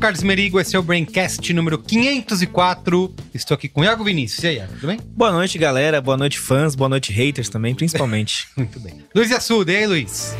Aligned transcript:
Carlos 0.00 0.22
Merigo, 0.22 0.58
esse 0.58 0.74
é 0.74 0.78
o 0.78 0.82
Braincast 0.82 1.52
número 1.52 1.78
504. 1.78 3.14
Estou 3.34 3.54
aqui 3.54 3.68
com 3.68 3.82
o 3.82 3.84
Iago 3.84 4.02
Vinícius. 4.02 4.42
E 4.42 4.46
aí, 4.46 4.56
Iago, 4.56 4.72
tudo 4.72 4.86
bem? 4.86 4.98
Boa 5.04 5.30
noite, 5.30 5.58
galera. 5.58 6.00
Boa 6.00 6.16
noite, 6.16 6.38
fãs. 6.38 6.74
Boa 6.74 6.88
noite, 6.88 7.12
haters 7.12 7.50
também, 7.50 7.74
principalmente. 7.74 8.48
Muito 8.56 8.80
bem. 8.80 9.04
Luiz 9.14 9.30
Assuda, 9.30 9.70
e 9.70 9.76
aí, 9.76 9.86
Luiz? 9.86 10.34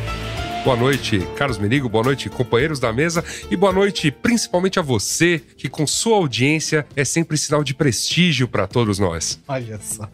Boa 0.63 0.77
noite, 0.77 1.27
Carlos 1.35 1.57
Merigo, 1.57 1.89
boa 1.89 2.03
noite, 2.03 2.29
companheiros 2.29 2.79
da 2.79 2.93
mesa, 2.93 3.25
e 3.49 3.55
boa 3.55 3.73
noite 3.73 4.11
principalmente 4.11 4.77
a 4.77 4.83
você, 4.83 5.41
que 5.57 5.67
com 5.67 5.87
sua 5.87 6.17
audiência 6.17 6.85
é 6.95 7.03
sempre 7.03 7.35
sinal 7.35 7.63
de 7.63 7.73
prestígio 7.73 8.47
para 8.47 8.67
todos 8.67 8.99
nós. 8.99 9.39
Olha 9.47 9.79
só. 9.81 10.07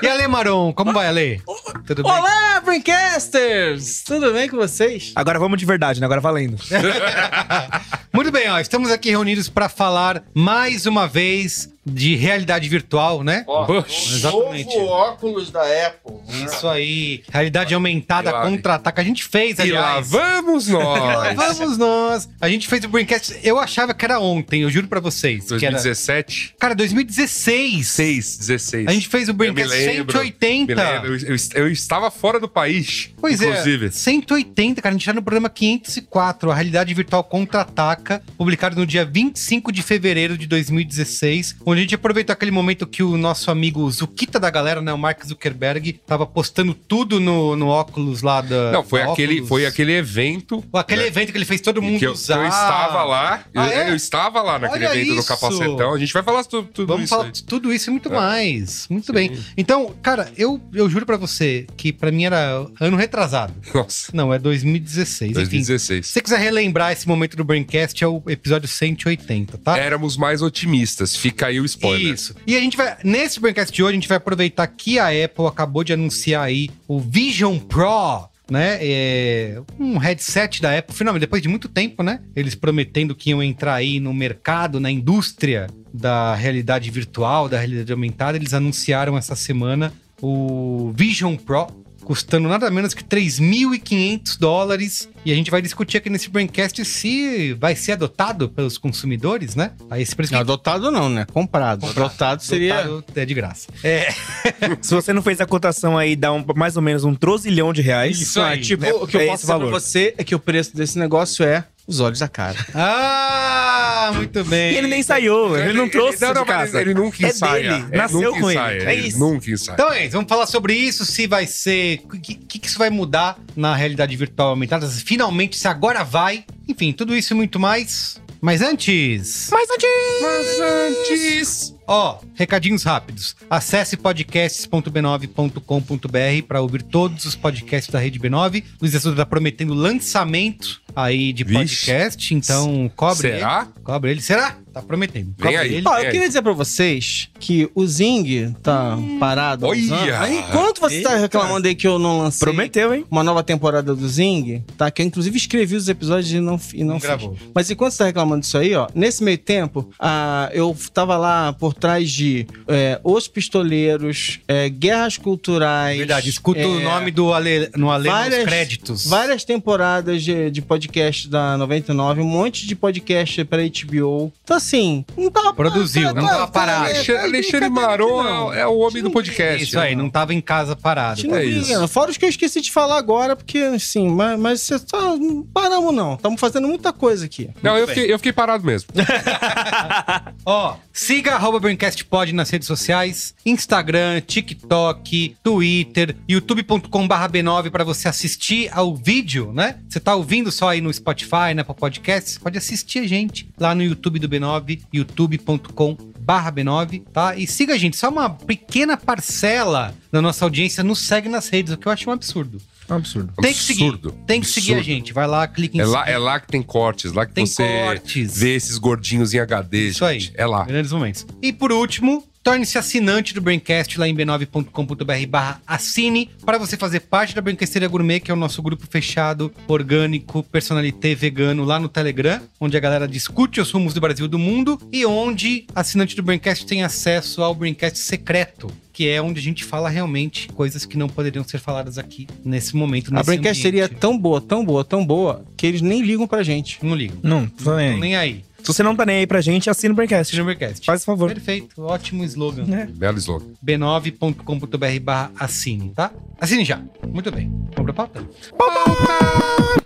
E 0.00 0.06
Ale 0.06 0.28
Maron, 0.28 0.72
como 0.72 0.92
vai, 0.92 1.08
Ale? 1.08 1.42
Tudo 1.84 2.04
bem? 2.04 2.12
Olá, 2.12 2.60
Braincasters! 2.60 4.04
Tudo 4.04 4.32
bem 4.32 4.48
com 4.48 4.56
vocês? 4.56 5.12
Agora 5.16 5.36
vamos 5.36 5.58
de 5.58 5.66
verdade, 5.66 5.98
né? 5.98 6.06
Agora 6.06 6.20
valendo. 6.20 6.56
Muito 8.14 8.30
bem, 8.30 8.48
ó, 8.48 8.60
estamos 8.60 8.92
aqui 8.92 9.10
reunidos 9.10 9.48
para 9.48 9.68
falar 9.68 10.22
mais 10.32 10.86
uma 10.86 11.08
vez 11.08 11.68
de 11.88 12.14
realidade 12.16 12.68
virtual, 12.68 13.22
né? 13.24 13.44
Oxe, 13.46 14.14
Exatamente. 14.16 14.76
Novo 14.76 14.86
óculos 14.88 15.50
da 15.50 15.62
Apple. 15.62 16.12
Isso 16.44 16.68
aí, 16.68 17.22
realidade 17.30 17.74
aumentada 17.74 18.30
lá- 18.30 18.42
contra-ataque. 18.42 19.00
A 19.00 19.04
gente 19.04 19.24
fez, 19.24 19.58
E 19.58 19.70
lá 19.72 19.88
aliás. 19.96 20.10
vamos 20.10 20.68
nós! 20.68 21.34
Vamos 21.36 21.78
nós! 21.78 22.28
A 22.40 22.48
gente 22.48 22.66
fez 22.68 22.84
o 22.84 22.88
Braincast, 22.88 23.38
eu 23.42 23.58
achava 23.58 23.94
que 23.94 24.04
era 24.04 24.18
ontem, 24.20 24.62
eu 24.62 24.70
juro 24.70 24.88
pra 24.88 25.00
vocês. 25.00 25.46
Que 25.46 25.64
era... 25.66 25.72
2017, 25.78 26.54
Cara, 26.58 26.74
2016. 26.74 27.86
6, 27.88 28.36
16. 28.38 28.86
A 28.86 28.92
gente 28.92 29.08
fez 29.08 29.28
o 29.28 29.30
Eu 29.30 29.34
me 29.34 29.38
Braincast 29.50 29.74
lembro, 29.76 30.12
180. 30.12 30.74
me 30.74 30.80
lembro. 30.82 31.16
Eu, 31.26 31.36
eu- 31.36 31.36
eu 31.66 31.72
estava 31.72 32.10
fora 32.10 32.38
do 32.40 32.48
país, 32.48 33.10
Pois 33.20 33.40
inclusive. 33.40 33.86
é, 33.86 33.90
180, 33.90 34.82
cara. 34.82 34.94
A 34.94 34.98
gente 34.98 35.06
tá 35.06 35.12
no 35.12 35.22
programa 35.22 35.48
504, 35.48 36.50
a 36.50 36.54
realidade 36.54 36.92
virtual 36.94 37.22
contra-ataca, 37.24 38.22
publicado 38.36 38.76
no 38.76 38.86
dia 38.86 39.04
25 39.04 39.72
de 39.72 39.82
fevereiro 39.82 40.36
de 40.36 40.46
2016, 40.46 41.56
onde 41.64 41.77
gente 41.80 41.94
aproveitou 41.94 42.32
aquele 42.32 42.50
momento 42.50 42.86
que 42.86 43.02
o 43.02 43.16
nosso 43.16 43.50
amigo 43.50 43.90
Zukita 43.90 44.38
da 44.40 44.50
galera, 44.50 44.80
né, 44.80 44.92
o 44.92 44.98
Mark 44.98 45.24
Zuckerberg, 45.24 45.92
tava 46.06 46.26
postando 46.26 46.74
tudo 46.74 47.20
no, 47.20 47.56
no 47.56 47.68
óculos 47.68 48.22
lá 48.22 48.40
da. 48.40 48.72
Não, 48.72 48.82
foi 48.84 49.04
da 49.04 49.12
aquele, 49.12 49.46
foi 49.46 49.66
aquele 49.66 49.92
evento 49.92 50.64
Aquele 50.72 51.02
né, 51.02 51.06
evento 51.08 51.32
que 51.32 51.38
ele 51.38 51.44
fez 51.44 51.60
todo 51.60 51.80
mundo 51.82 52.02
eu, 52.02 52.12
usar. 52.12 52.36
eu 52.42 52.48
estava 52.48 53.04
lá. 53.04 53.44
Ah, 53.54 53.66
eu, 53.68 53.72
é? 53.80 53.90
eu 53.90 53.96
estava 53.96 54.42
lá 54.42 54.58
naquele 54.58 54.86
Olha 54.86 54.94
evento 54.96 55.14
do 55.14 55.18
isso! 55.20 55.28
Capacetão. 55.28 55.94
A 55.94 55.98
gente 55.98 56.12
vai 56.12 56.22
falar 56.22 56.44
tudo, 56.44 56.68
tudo 56.68 56.86
Vamos 56.88 57.04
isso 57.04 57.14
falar 57.14 57.26
aí. 57.26 57.32
tudo 57.46 57.72
isso 57.72 57.90
e 57.90 57.92
muito 57.92 58.08
É. 58.08 58.12
mais. 58.12 58.86
Muito 58.88 59.06
Sim. 59.06 59.12
bem. 59.12 59.38
Então, 59.56 59.94
cara, 60.02 60.30
eu, 60.36 60.60
eu 60.72 60.88
juro 60.88 61.04
pra 61.06 61.16
você 61.16 61.66
que 61.76 61.92
pra 61.92 62.10
mim 62.10 62.24
era 62.24 62.66
ano 62.80 62.96
retrasado. 62.96 63.52
Nossa, 63.74 64.10
Não, 64.14 64.32
é 64.32 64.38
2016. 64.38 65.30
Enfim, 65.32 65.40
2016. 65.40 66.06
Se 66.06 66.12
você 66.12 66.20
quiser 66.20 66.38
relembrar 66.38 66.92
esse 66.92 67.06
momento 67.06 67.36
do 67.36 67.44
Braincast, 67.44 68.02
é 68.02 68.06
o 68.06 68.22
episódio 68.26 68.68
180, 68.68 69.58
tá? 69.58 69.76
Éramos 69.78 70.16
mais 70.16 70.42
otimistas. 70.42 71.16
Fica 71.16 71.46
aí 71.46 71.60
o 71.60 71.64
spoiler. 71.68 72.14
Isso. 72.14 72.34
E 72.46 72.56
a 72.56 72.60
gente 72.60 72.76
vai, 72.76 72.96
nesse 73.04 73.40
Braincast 73.40 73.74
de 73.74 73.82
hoje, 73.82 73.92
a 73.92 73.94
gente 73.94 74.08
vai 74.08 74.16
aproveitar 74.16 74.66
que 74.66 74.98
a 74.98 75.08
Apple 75.08 75.46
acabou 75.46 75.84
de 75.84 75.92
anunciar 75.92 76.44
aí 76.44 76.70
o 76.86 76.98
Vision 76.98 77.58
Pro. 77.58 78.28
Né? 78.50 78.78
É 78.80 79.60
um 79.78 79.98
headset 79.98 80.62
da 80.62 80.78
Apple, 80.78 80.96
finalmente, 80.96 81.20
depois 81.20 81.42
de 81.42 81.48
muito 81.48 81.68
tempo, 81.68 82.02
né? 82.02 82.20
Eles 82.34 82.54
prometendo 82.54 83.14
que 83.14 83.28
iam 83.28 83.42
entrar 83.42 83.74
aí 83.74 84.00
no 84.00 84.14
mercado, 84.14 84.80
na 84.80 84.90
indústria 84.90 85.66
da 85.92 86.34
realidade 86.34 86.90
virtual, 86.90 87.46
da 87.46 87.58
realidade 87.58 87.92
aumentada, 87.92 88.38
eles 88.38 88.54
anunciaram 88.54 89.18
essa 89.18 89.36
semana 89.36 89.92
o 90.20 90.92
Vision 90.96 91.36
Pro, 91.36 91.66
custando 92.08 92.48
nada 92.48 92.70
menos 92.70 92.94
que 92.94 93.04
3.500 93.04 94.38
dólares. 94.38 95.10
E 95.26 95.30
a 95.30 95.34
gente 95.34 95.50
vai 95.50 95.60
discutir 95.60 95.98
aqui 95.98 96.08
nesse 96.08 96.30
Braincast 96.30 96.82
se 96.82 97.52
vai 97.60 97.76
ser 97.76 97.92
adotado 97.92 98.48
pelos 98.48 98.78
consumidores, 98.78 99.54
né? 99.54 99.72
A 99.90 100.00
esse 100.00 100.16
preço 100.16 100.32
que 100.32 100.38
Adotado 100.38 100.90
não, 100.90 101.10
né? 101.10 101.26
Comprado. 101.30 101.84
Adotado 101.84 102.42
seria... 102.42 102.78
Adotado 102.78 103.20
é 103.20 103.26
de 103.26 103.34
graça. 103.34 103.68
É, 103.84 104.08
Se 104.80 104.94
você 104.94 105.12
não 105.12 105.20
fez 105.20 105.38
a 105.38 105.44
cotação 105.46 105.98
aí, 105.98 106.16
dá 106.16 106.32
um- 106.32 106.42
mais 106.56 106.76
ou 106.76 106.82
menos 106.82 107.04
um 107.04 107.14
trozilhão 107.14 107.74
de 107.74 107.82
reais. 107.82 108.18
Isso 108.18 108.40
aí, 108.40 108.62
tipo, 108.62 108.84
né? 108.84 108.92
o 108.94 109.06
que 109.06 109.14
eu 109.16 109.20
É 109.20 109.26
posso 109.26 109.42
dizer 109.42 109.58
pra 109.58 109.66
você 109.66 110.14
é 110.16 110.24
que 110.24 110.34
o 110.34 110.38
preço 110.38 110.74
desse 110.74 110.98
negócio 110.98 111.44
é 111.44 111.66
os 111.88 111.98
olhos 111.98 112.18
da 112.20 112.28
cara. 112.28 112.56
Ah, 112.74 114.12
muito 114.14 114.42
bem. 114.44 114.72
E 114.72 114.76
ele 114.76 114.86
nem 114.86 115.00
ensaiou, 115.00 115.58
ele, 115.58 115.72
não 115.72 115.88
trouxe 115.88 116.20
não, 116.22 116.28
isso 116.30 116.34
não, 116.38 116.44
de 116.44 116.48
mas 116.48 116.70
casa. 116.70 116.80
Ele 116.80 116.94
nunca 116.94 117.26
É 117.26 117.30
ensaia. 117.30 117.70
dele, 117.78 117.86
É, 117.90 117.96
nasceu 117.96 118.20
nunca 118.20 118.40
com 118.40 118.50
ele. 118.50 118.58
ensaia, 118.60 118.82
É 118.90 118.94
isso. 118.94 119.18
Nunca 119.18 119.50
ensaia. 119.50 119.74
Então 119.74 119.92
é 119.92 120.02
isso, 120.04 120.12
vamos 120.12 120.28
falar 120.28 120.46
sobre 120.46 120.74
isso, 120.74 121.04
se 121.04 121.26
vai 121.26 121.46
ser. 121.46 122.00
O 122.04 122.08
que, 122.18 122.34
que, 122.34 122.58
que 122.58 122.66
isso 122.68 122.78
vai 122.78 122.88
mudar 122.90 123.38
na 123.56 123.74
realidade 123.74 124.14
virtual 124.16 124.50
aumentada? 124.50 124.86
Se 124.86 125.02
finalmente, 125.02 125.58
se 125.58 125.66
agora 125.68 126.04
vai. 126.04 126.44
Enfim, 126.68 126.92
tudo 126.92 127.14
isso 127.16 127.32
e 127.32 127.36
muito 127.36 127.58
mais. 127.58 128.20
Mas 128.40 128.62
antes. 128.62 129.48
Mas 129.50 129.68
antes... 129.70 129.88
Mas 130.22 130.60
antes. 130.60 131.74
Ó, 131.90 132.18
recadinhos 132.34 132.82
rápidos. 132.82 133.34
Acesse 133.48 133.96
podcasts.b9.com.br 133.96 136.46
para 136.46 136.60
ouvir 136.60 136.82
todos 136.82 137.24
os 137.24 137.34
podcasts 137.34 137.90
da 137.90 137.98
Rede 137.98 138.20
B9. 138.20 138.62
Luiz 138.80 138.94
Assuda 138.94 139.16
tá 139.16 139.24
prometendo 139.26 139.72
lançamento 139.72 140.82
aí 140.94 141.32
de 141.32 141.44
Vixe. 141.44 141.86
podcast, 141.86 142.34
então 142.34 142.90
cobre 142.94 143.28
Será? 143.30 143.68
ele. 143.74 143.82
Cobre 143.84 144.10
ele. 144.10 144.20
Será? 144.20 144.56
Tá 144.72 144.82
prometendo. 144.82 145.34
Vem 145.38 145.52
Cobre 145.52 145.56
aí. 145.56 145.74
ele. 145.76 145.88
Ó, 145.88 145.98
eu 145.98 146.10
queria 146.10 146.26
dizer 146.28 146.42
pra 146.42 146.52
vocês 146.52 147.28
que 147.40 147.70
o 147.74 147.86
Zing 147.86 148.52
tá 148.62 148.98
parado. 149.18 149.66
há 149.66 149.70
uns 149.70 149.90
Olha! 149.90 150.20
Aí, 150.20 150.38
enquanto 150.40 150.80
você 150.80 151.00
tá 151.00 151.10
Eita. 151.12 151.20
reclamando 151.22 151.66
aí 151.68 151.74
que 151.74 151.86
eu 151.86 151.98
não 151.98 152.18
lancei 152.18 152.40
Prometeu, 152.44 152.94
hein? 152.94 153.04
uma 153.10 153.24
nova 153.24 153.42
temporada 153.42 153.94
do 153.94 154.08
Zing, 154.08 154.62
tá? 154.76 154.90
Que 154.90 155.02
eu 155.02 155.06
inclusive 155.06 155.36
escrevi 155.36 155.74
os 155.74 155.88
episódios 155.88 156.30
e 156.32 156.40
não, 156.40 156.60
e 156.74 156.84
não, 156.84 156.94
Não 156.94 157.00
fiz. 157.00 157.08
gravou. 157.08 157.36
Mas 157.54 157.70
enquanto 157.70 157.92
você 157.92 157.98
tá 157.98 158.04
reclamando 158.06 158.40
disso 158.42 158.58
aí, 158.58 158.74
ó, 158.74 158.88
nesse 158.94 159.24
meio 159.24 159.38
tempo, 159.38 159.88
ah, 159.98 160.50
eu 160.52 160.76
tava 160.92 161.16
lá 161.16 161.52
por 161.54 161.72
trás 161.78 162.10
de 162.10 162.46
é, 162.66 163.00
Os 163.02 163.28
Pistoleiros, 163.28 164.40
é, 164.46 164.68
Guerras 164.68 165.16
Culturais. 165.16 165.98
Verdade, 165.98 166.28
escuta 166.28 166.66
o 166.66 166.80
é, 166.80 166.84
nome 166.84 167.10
do 167.10 167.32
Ale, 167.32 167.70
no 167.76 167.90
Ale 167.90 168.04
nos 168.08 168.12
várias- 168.12 168.44
créditos. 168.44 169.06
Várias 169.06 169.44
temporadas 169.44 170.22
de, 170.22 170.50
de 170.50 170.60
podcast 170.62 171.28
da 171.28 171.56
99, 171.56 172.20
um 172.20 172.24
monte 172.24 172.66
de 172.66 172.74
podcast 172.74 173.44
pra 173.44 173.62
HBO. 173.62 174.32
Então, 174.44 174.56
assim, 174.56 175.04
não 175.16 175.30
tava. 175.30 175.54
Produziu, 175.54 176.14
não 176.14 176.26
tava 176.26 176.48
parado. 176.48 176.86
Alexandre, 177.18 177.66
é. 177.66 177.68
Maron 177.68 178.52
é, 178.52 178.66
o 178.66 178.78
homem 178.78 179.02
do 179.02 179.10
podcast. 179.10 179.62
Isso 179.62 179.78
aí, 179.78 179.94
não 179.94 180.10
tava 180.10 180.34
em 180.34 180.40
casa 180.40 180.74
parado. 180.76 181.20
É 181.20 181.28
briga, 181.28 181.60
isso. 181.60 181.88
Fora 181.88 182.10
os 182.10 182.16
que 182.16 182.24
eu 182.24 182.28
esqueci 182.28 182.60
de 182.60 182.70
falar 182.70 182.96
agora, 182.96 183.36
porque, 183.36 183.58
assim, 183.58 184.08
mas, 184.08 184.38
mas 184.38 184.62
você 184.62 184.78
só. 184.78 185.16
Não 185.16 185.42
paramos, 185.42 185.94
não. 185.94 186.14
Estamos 186.14 186.40
fazendo 186.40 186.66
muita 186.68 186.92
coisa 186.92 187.24
aqui. 187.24 187.50
Não, 187.62 187.76
eu 187.76 187.86
fiquei, 187.88 188.12
eu 188.12 188.18
fiquei 188.18 188.32
parado 188.32 188.64
mesmo. 188.64 188.88
Ó, 190.44 190.76
siga 190.92 191.34
arroba 191.34 191.60
BraincastPod 191.68 192.32
nas 192.32 192.48
redes 192.48 192.66
sociais, 192.66 193.34
Instagram, 193.44 194.22
TikTok, 194.22 195.36
Twitter, 195.42 196.16
youtube.com 196.26 197.06
barra 197.06 197.28
B9 197.28 197.70
para 197.70 197.84
você 197.84 198.08
assistir 198.08 198.70
ao 198.72 198.96
vídeo, 198.96 199.52
né? 199.52 199.78
Você 199.86 200.00
tá 200.00 200.14
ouvindo 200.14 200.50
só 200.50 200.70
aí 200.70 200.80
no 200.80 200.92
Spotify, 200.92 201.52
né, 201.54 201.62
para 201.62 201.74
podcast, 201.74 202.40
pode 202.40 202.56
assistir 202.56 203.00
a 203.00 203.06
gente 203.06 203.50
lá 203.58 203.74
no 203.74 203.82
YouTube 203.82 204.18
do 204.18 204.28
B9, 204.28 204.80
youtube.com 204.92 205.96
barra 206.18 206.50
B9, 206.50 207.02
tá? 207.12 207.36
E 207.36 207.46
siga 207.46 207.74
a 207.74 207.78
gente, 207.78 207.98
só 207.98 208.08
uma 208.08 208.30
pequena 208.30 208.96
parcela 208.96 209.94
da 210.10 210.22
nossa 210.22 210.46
audiência 210.46 210.82
nos 210.82 211.00
segue 211.00 211.28
nas 211.28 211.50
redes, 211.50 211.74
o 211.74 211.76
que 211.76 211.86
eu 211.86 211.92
acho 211.92 212.08
um 212.08 212.12
absurdo. 212.14 212.60
É 212.88 212.92
um 212.92 212.96
absurdo. 212.96 213.32
Tem 213.40 213.52
que 213.52 213.58
seguir. 213.62 213.84
Absurdo. 213.84 214.12
Tem 214.26 214.40
que 214.40 214.46
seguir 214.46 214.72
a 214.72 214.76
Absurdo. 214.78 214.94
gente. 214.96 215.12
Vai 215.12 215.26
lá, 215.26 215.46
clica 215.46 215.76
em 215.76 215.80
É 215.80 215.84
lá, 215.84 216.00
seguir. 216.04 216.12
é 216.12 216.18
lá 216.18 216.40
que 216.40 216.46
tem 216.48 216.62
cortes, 216.62 217.12
lá 217.12 217.26
que 217.26 217.32
Tem 217.34 217.44
você 217.46 217.62
cortes. 217.84 218.38
vê 218.38 218.54
esses 218.54 218.78
gordinhos 218.78 219.34
em 219.34 219.38
HD. 219.38 219.88
Isso 219.88 220.04
aí. 220.04 220.20
gente. 220.20 220.32
É 220.36 220.46
lá. 220.46 220.64
Grandes 220.64 220.90
momentos. 220.92 221.26
E 221.42 221.52
por 221.52 221.70
último, 221.70 222.26
torne-se 222.42 222.78
assinante 222.78 223.34
do 223.34 223.42
Braincast 223.42 223.98
lá 223.98 224.08
em 224.08 224.14
b9.com.br 224.14 225.26
barra 225.28 225.60
assine 225.66 226.30
para 226.46 226.56
você 226.56 226.76
fazer 226.78 227.00
parte 227.00 227.34
da 227.34 227.42
Brinquesteira 227.42 227.86
Gourmet, 227.88 228.20
que 228.20 228.30
é 228.30 228.34
o 228.34 228.36
nosso 228.38 228.62
grupo 228.62 228.86
fechado, 228.90 229.52
orgânico, 229.66 230.42
personalité, 230.42 231.14
vegano 231.14 231.64
lá 231.64 231.78
no 231.78 231.88
Telegram, 231.90 232.40
onde 232.58 232.74
a 232.76 232.80
galera 232.80 233.06
discute 233.06 233.60
os 233.60 233.70
rumos 233.70 233.92
do 233.92 234.00
Brasil 234.00 234.24
e 234.24 234.28
do 234.28 234.38
mundo 234.38 234.80
e 234.90 235.04
onde 235.04 235.66
assinante 235.74 236.16
do 236.16 236.22
Braincast 236.22 236.64
tem 236.66 236.82
acesso 236.82 237.42
ao 237.42 237.54
Braincast 237.54 237.98
secreto, 237.98 238.70
que 238.98 239.06
é 239.06 239.22
onde 239.22 239.38
a 239.38 239.42
gente 239.42 239.62
fala 239.62 239.88
realmente 239.88 240.48
coisas 240.48 240.84
que 240.84 240.98
não 240.98 241.08
poderiam 241.08 241.44
ser 241.44 241.60
faladas 241.60 241.98
aqui 241.98 242.26
nesse 242.44 242.74
momento. 242.74 243.12
A 243.12 243.18
nesse 243.18 243.26
Braincast 243.26 243.62
seria 243.62 243.88
tão 243.88 244.18
boa, 244.18 244.40
tão 244.40 244.64
boa, 244.64 244.84
tão 244.84 245.06
boa, 245.06 245.44
que 245.56 245.68
eles 245.68 245.80
nem 245.80 246.02
ligam 246.02 246.26
pra 246.26 246.42
gente. 246.42 246.84
Não 246.84 246.96
ligo. 246.96 247.16
Não, 247.22 247.46
tô 247.46 247.76
nem 247.76 247.90
aí. 247.90 248.00
Nem 248.00 248.16
aí. 248.16 248.44
Se 248.58 248.66
você 248.66 248.82
não 248.82 248.96
tá 248.96 249.06
nem 249.06 249.18
aí 249.18 249.26
pra 249.28 249.40
gente, 249.40 249.70
assina 249.70 249.92
o 249.92 249.94
Braincast. 249.94 250.32
Assine 250.32 250.42
o 250.42 250.44
Braincast. 250.46 250.84
Faz 250.84 251.02
o 251.02 251.04
favor. 251.04 251.32
Perfeito. 251.32 251.80
Ótimo 251.80 252.24
slogan. 252.24 252.64
Né? 252.64 252.88
Belo 252.92 253.18
slogan. 253.18 253.46
b9.com.br 253.64 255.00
barra 255.00 255.30
assine, 255.38 255.92
tá? 255.94 256.10
Assine 256.40 256.64
já. 256.64 256.82
Muito 257.06 257.30
bem. 257.30 257.48
Vamos 257.76 257.84
pra 257.84 257.92
pauta? 257.92 258.28
Olha, 258.58 259.77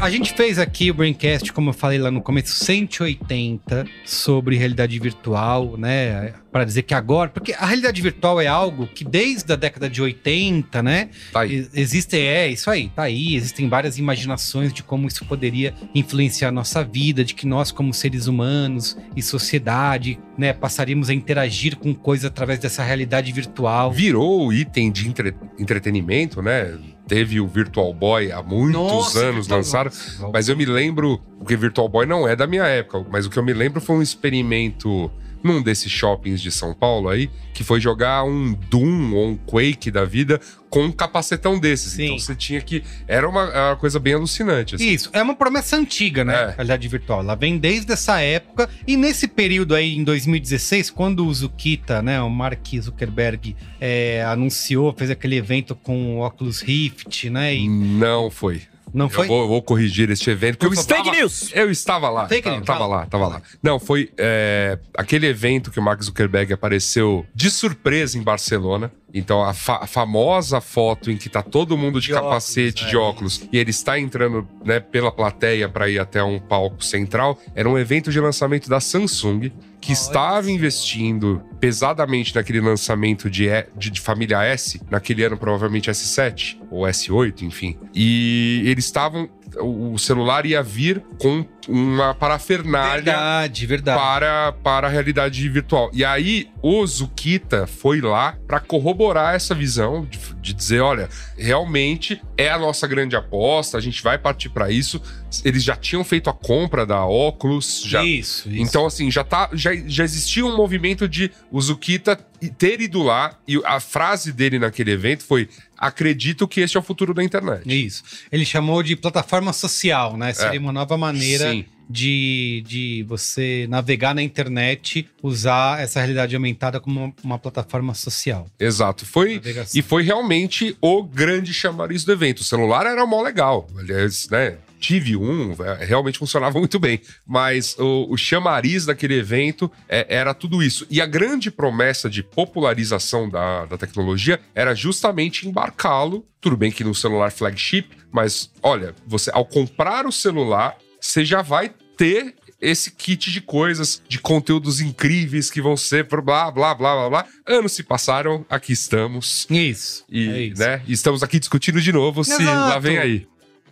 a 0.00 0.08
gente 0.10 0.32
fez 0.34 0.58
aqui 0.58 0.90
o 0.90 0.94
Braincast, 0.94 1.52
como 1.52 1.70
eu 1.70 1.74
falei 1.74 1.98
lá 1.98 2.10
no 2.10 2.22
começo, 2.22 2.64
180 2.64 3.86
sobre 4.04 4.56
realidade 4.56 4.98
virtual, 4.98 5.76
né? 5.76 6.32
Para 6.50 6.64
dizer 6.64 6.82
que 6.82 6.94
agora. 6.94 7.30
Porque 7.30 7.52
a 7.52 7.66
realidade 7.66 8.00
virtual 8.00 8.40
é 8.40 8.46
algo 8.46 8.86
que 8.86 9.04
desde 9.04 9.52
a 9.52 9.56
década 9.56 9.88
de 9.88 10.00
80, 10.02 10.82
né? 10.82 11.10
Tá 11.32 11.46
Existe, 11.46 12.16
é, 12.16 12.48
isso 12.48 12.70
aí, 12.70 12.88
tá 12.88 13.02
aí. 13.02 13.36
Existem 13.36 13.68
várias 13.68 13.98
imaginações 13.98 14.72
de 14.72 14.82
como 14.82 15.06
isso 15.06 15.24
poderia 15.26 15.74
influenciar 15.94 16.48
a 16.48 16.52
nossa 16.52 16.82
vida, 16.82 17.24
de 17.24 17.34
que 17.34 17.46
nós, 17.46 17.70
como 17.70 17.92
seres 17.92 18.26
humanos 18.26 18.96
e 19.14 19.22
sociedade, 19.22 20.18
né, 20.36 20.52
passaríamos 20.52 21.10
a 21.10 21.14
interagir 21.14 21.76
com 21.76 21.94
coisas 21.94 22.24
através 22.24 22.58
dessa 22.58 22.82
realidade 22.82 23.30
virtual. 23.32 23.92
Virou 23.92 24.52
item 24.52 24.90
de 24.90 25.08
entre- 25.08 25.34
entretenimento, 25.58 26.40
né? 26.42 26.78
Teve 27.10 27.40
o 27.40 27.46
Virtual 27.48 27.92
Boy 27.92 28.30
há 28.30 28.40
muitos 28.40 28.80
Nossa, 28.80 29.18
anos 29.18 29.48
Virtual- 29.48 29.58
lançaram. 29.58 29.90
Mas 30.32 30.48
eu 30.48 30.56
me 30.56 30.64
lembro, 30.64 31.18
porque 31.38 31.56
Virtual 31.56 31.88
Boy 31.88 32.06
não 32.06 32.28
é 32.28 32.36
da 32.36 32.46
minha 32.46 32.62
época, 32.62 33.04
mas 33.10 33.26
o 33.26 33.30
que 33.30 33.36
eu 33.36 33.42
me 33.42 33.52
lembro 33.52 33.80
foi 33.80 33.96
um 33.96 34.02
experimento 34.02 35.10
num 35.42 35.62
desses 35.62 35.90
shoppings 35.90 36.40
de 36.40 36.50
São 36.50 36.74
Paulo 36.74 37.08
aí, 37.08 37.30
que 37.52 37.64
foi 37.64 37.80
jogar 37.80 38.24
um 38.24 38.52
Doom 38.52 39.12
ou 39.14 39.28
um 39.28 39.36
Quake 39.36 39.90
da 39.90 40.04
vida 40.04 40.40
com 40.68 40.84
um 40.84 40.92
capacetão 40.92 41.58
desses. 41.58 41.92
Sim. 41.92 42.04
Então 42.04 42.18
você 42.18 42.34
tinha 42.34 42.60
que. 42.60 42.82
Era 43.06 43.28
uma, 43.28 43.44
uma 43.44 43.76
coisa 43.76 43.98
bem 43.98 44.14
alucinante. 44.14 44.76
assim. 44.76 44.88
Isso, 44.88 45.10
é 45.12 45.22
uma 45.22 45.34
promessa 45.34 45.76
antiga, 45.76 46.24
né? 46.24 46.34
É. 46.34 46.44
A 46.44 46.50
realidade 46.50 46.88
virtual. 46.88 47.20
Ela 47.20 47.34
vem 47.34 47.58
desde 47.58 47.92
essa 47.92 48.20
época. 48.20 48.68
E 48.86 48.96
nesse 48.96 49.26
período 49.26 49.74
aí, 49.74 49.96
em 49.96 50.04
2016, 50.04 50.90
quando 50.90 51.26
o 51.26 51.34
Zukita, 51.34 52.00
né, 52.00 52.20
o 52.22 52.30
Mark 52.30 52.66
Zuckerberg, 52.80 53.56
é, 53.80 54.24
anunciou, 54.24 54.94
fez 54.96 55.10
aquele 55.10 55.36
evento 55.36 55.74
com 55.74 56.18
o 56.18 56.26
Oculus 56.26 56.60
Rift, 56.60 57.28
né? 57.28 57.54
E 57.54 57.68
Não 57.68 58.30
foi. 58.30 58.62
Não 58.94 59.06
Eu 59.06 59.10
foi? 59.10 59.26
vou, 59.26 59.42
eu 59.42 59.48
vou 59.48 59.62
corrigir 59.62 60.10
este 60.10 60.30
evento. 60.30 60.64
Eu 60.64 60.70
favor. 60.70 60.80
estava, 60.80 61.04
Fake 61.04 61.16
news! 61.16 61.50
Eu 61.54 61.70
estava 61.70 62.08
lá. 62.10 62.28
Fake 62.28 62.48
news, 62.50 62.64
tava 62.64 62.86
lá, 62.86 63.06
tava 63.06 63.26
lá. 63.28 63.42
Não, 63.62 63.78
foi 63.78 64.10
é, 64.18 64.78
aquele 64.96 65.26
evento 65.26 65.70
que 65.70 65.78
o 65.78 65.82
Mark 65.82 66.02
Zuckerberg 66.02 66.52
apareceu 66.52 67.26
de 67.34 67.50
surpresa 67.50 68.18
em 68.18 68.22
Barcelona. 68.22 68.90
Então, 69.12 69.42
a, 69.42 69.52
fa- 69.52 69.80
a 69.82 69.86
famosa 69.88 70.60
foto 70.60 71.10
em 71.10 71.16
que 71.16 71.28
tá 71.28 71.42
todo 71.42 71.76
mundo 71.76 72.00
de, 72.00 72.06
De 72.08 72.12
capacete, 72.12 72.84
óculos, 72.84 72.90
de 72.90 72.96
é. 72.96 72.98
óculos, 72.98 73.48
e 73.52 73.58
ele 73.58 73.70
está 73.70 73.98
entrando 73.98 74.46
né, 74.64 74.78
pela 74.78 75.10
plateia 75.10 75.68
para 75.68 75.88
ir 75.88 75.98
até 75.98 76.22
um 76.22 76.38
palco 76.38 76.84
central, 76.84 77.36
era 77.54 77.68
um 77.68 77.76
evento 77.76 78.12
de 78.12 78.20
lançamento 78.20 78.68
da 78.70 78.78
Samsung, 78.78 79.50
que 79.80 79.92
estava 79.92 80.50
investindo 80.50 81.42
pesadamente 81.58 82.34
naquele 82.34 82.60
lançamento 82.60 83.30
de, 83.30 83.48
E- 83.48 83.66
de, 83.76 83.90
de 83.90 84.00
família 84.00 84.42
S, 84.44 84.80
naquele 84.90 85.24
ano 85.24 85.36
provavelmente 85.36 85.90
S7 85.90 86.58
ou 86.70 86.82
S8, 86.82 87.42
enfim. 87.42 87.78
E 87.94 88.62
eles 88.66 88.84
estavam. 88.84 89.28
O 89.58 89.98
celular 89.98 90.46
ia 90.46 90.62
vir 90.62 91.02
com 91.18 91.44
uma 91.68 92.14
parafernália 92.14 93.02
Verdade, 93.02 93.66
verdade. 93.66 93.98
para, 93.98 94.52
para 94.52 94.86
a 94.86 94.90
realidade 94.90 95.48
virtual. 95.48 95.90
E 95.92 96.04
aí, 96.04 96.48
o 96.62 96.84
Zukita 96.86 97.66
foi 97.66 98.00
lá 98.00 98.36
para 98.46 98.60
corroborar 98.60 99.34
essa 99.34 99.54
visão, 99.54 100.04
de, 100.04 100.18
de 100.40 100.54
dizer: 100.54 100.80
olha, 100.80 101.08
realmente 101.36 102.20
é 102.36 102.50
a 102.50 102.58
nossa 102.58 102.86
grande 102.86 103.16
aposta, 103.16 103.76
a 103.78 103.80
gente 103.80 104.02
vai 104.02 104.18
partir 104.18 104.48
para 104.48 104.70
isso. 104.70 105.00
Eles 105.44 105.62
já 105.62 105.76
tinham 105.76 106.02
feito 106.02 106.28
a 106.28 106.32
compra 106.32 106.84
da 106.84 107.04
Oculus, 107.04 107.82
já. 107.84 108.04
Isso, 108.04 108.48
isso. 108.48 108.62
Então, 108.62 108.86
assim, 108.86 109.10
já, 109.10 109.22
tá, 109.22 109.48
já, 109.52 109.70
já 109.86 110.02
existia 110.02 110.44
um 110.44 110.56
movimento 110.56 111.08
de 111.08 111.30
o 111.50 111.60
Zukita 111.60 112.18
ter 112.58 112.80
ido 112.80 113.02
lá, 113.02 113.36
e 113.46 113.60
a 113.64 113.78
frase 113.80 114.32
dele 114.32 114.58
naquele 114.58 114.90
evento 114.90 115.24
foi: 115.24 115.48
acredito 115.80 116.46
que 116.46 116.60
este 116.60 116.76
é 116.76 116.80
o 116.80 116.82
futuro 116.82 117.14
da 117.14 117.24
internet. 117.24 117.62
Isso. 117.66 118.04
Ele 118.30 118.44
chamou 118.44 118.82
de 118.82 118.94
plataforma 118.94 119.52
social, 119.52 120.16
né? 120.16 120.32
Seria 120.34 120.60
uma 120.60 120.72
nova 120.72 120.96
maneira 120.98 121.46
É. 121.46 121.52
Sim. 121.52 121.64
de, 121.88 122.62
de 122.66 123.04
você 123.08 123.66
navegar 123.68 124.14
na 124.14 124.22
internet, 124.22 125.08
usar 125.22 125.80
essa 125.82 125.98
realidade 125.98 126.36
aumentada 126.36 126.78
como 126.78 127.04
uma, 127.04 127.14
uma 127.24 127.38
plataforma 127.38 127.94
social. 127.94 128.46
Exato. 128.60 129.06
Foi. 129.06 129.36
Navegação. 129.36 129.78
E 129.78 129.82
foi 129.82 130.02
realmente 130.02 130.76
o 130.80 131.02
grande 131.02 131.52
chamariz 131.54 132.04
do 132.04 132.12
evento. 132.12 132.40
O 132.40 132.44
celular 132.44 132.86
era 132.86 133.04
mó 133.06 133.22
legal. 133.22 133.66
Aliás, 133.76 134.28
né? 134.28 134.58
Tive 134.80 135.16
um, 135.16 135.54
é, 135.62 135.84
realmente 135.84 136.18
funcionava 136.18 136.58
muito 136.58 136.78
bem. 136.78 137.00
Mas 137.26 137.76
o, 137.78 138.06
o 138.10 138.16
chamariz 138.16 138.86
daquele 138.86 139.18
evento 139.18 139.70
é, 139.88 140.06
era 140.08 140.34
tudo 140.34 140.62
isso. 140.62 140.86
E 140.90 141.00
a 141.00 141.06
grande 141.06 141.50
promessa 141.50 142.08
de 142.08 142.22
popularização 142.22 143.28
da, 143.28 143.66
da 143.66 143.78
tecnologia 143.78 144.40
era 144.54 144.74
justamente 144.74 145.46
embarcá-lo. 145.46 146.26
Tudo 146.40 146.56
bem 146.56 146.72
que 146.72 146.82
no 146.82 146.94
celular 146.94 147.30
flagship, 147.30 147.90
mas 148.10 148.50
olha, 148.62 148.94
você 149.06 149.30
ao 149.32 149.44
comprar 149.44 150.06
o 150.06 150.12
celular, 150.12 150.76
você 151.00 151.24
já 151.24 151.42
vai 151.42 151.72
ter 151.96 152.34
esse 152.60 152.90
kit 152.90 153.32
de 153.32 153.40
coisas, 153.40 154.02
de 154.06 154.18
conteúdos 154.18 154.80
incríveis 154.80 155.50
que 155.50 155.62
vão 155.62 155.76
ser 155.76 156.04
blá, 156.04 156.50
blá, 156.50 156.74
blá, 156.74 156.74
blá, 156.74 157.08
blá. 157.08 157.26
Anos 157.46 157.72
se 157.72 157.82
passaram, 157.82 158.44
aqui 158.50 158.72
estamos. 158.72 159.46
Isso. 159.48 160.04
E, 160.10 160.28
é 160.28 160.42
isso. 160.42 160.60
né, 160.60 160.82
estamos 160.86 161.22
aqui 161.22 161.38
discutindo 161.38 161.80
de 161.80 161.92
novo 161.92 162.22
se 162.22 162.32
Exato. 162.32 162.44
lá 162.44 162.78
vem 162.78 162.98
aí. 162.98 163.26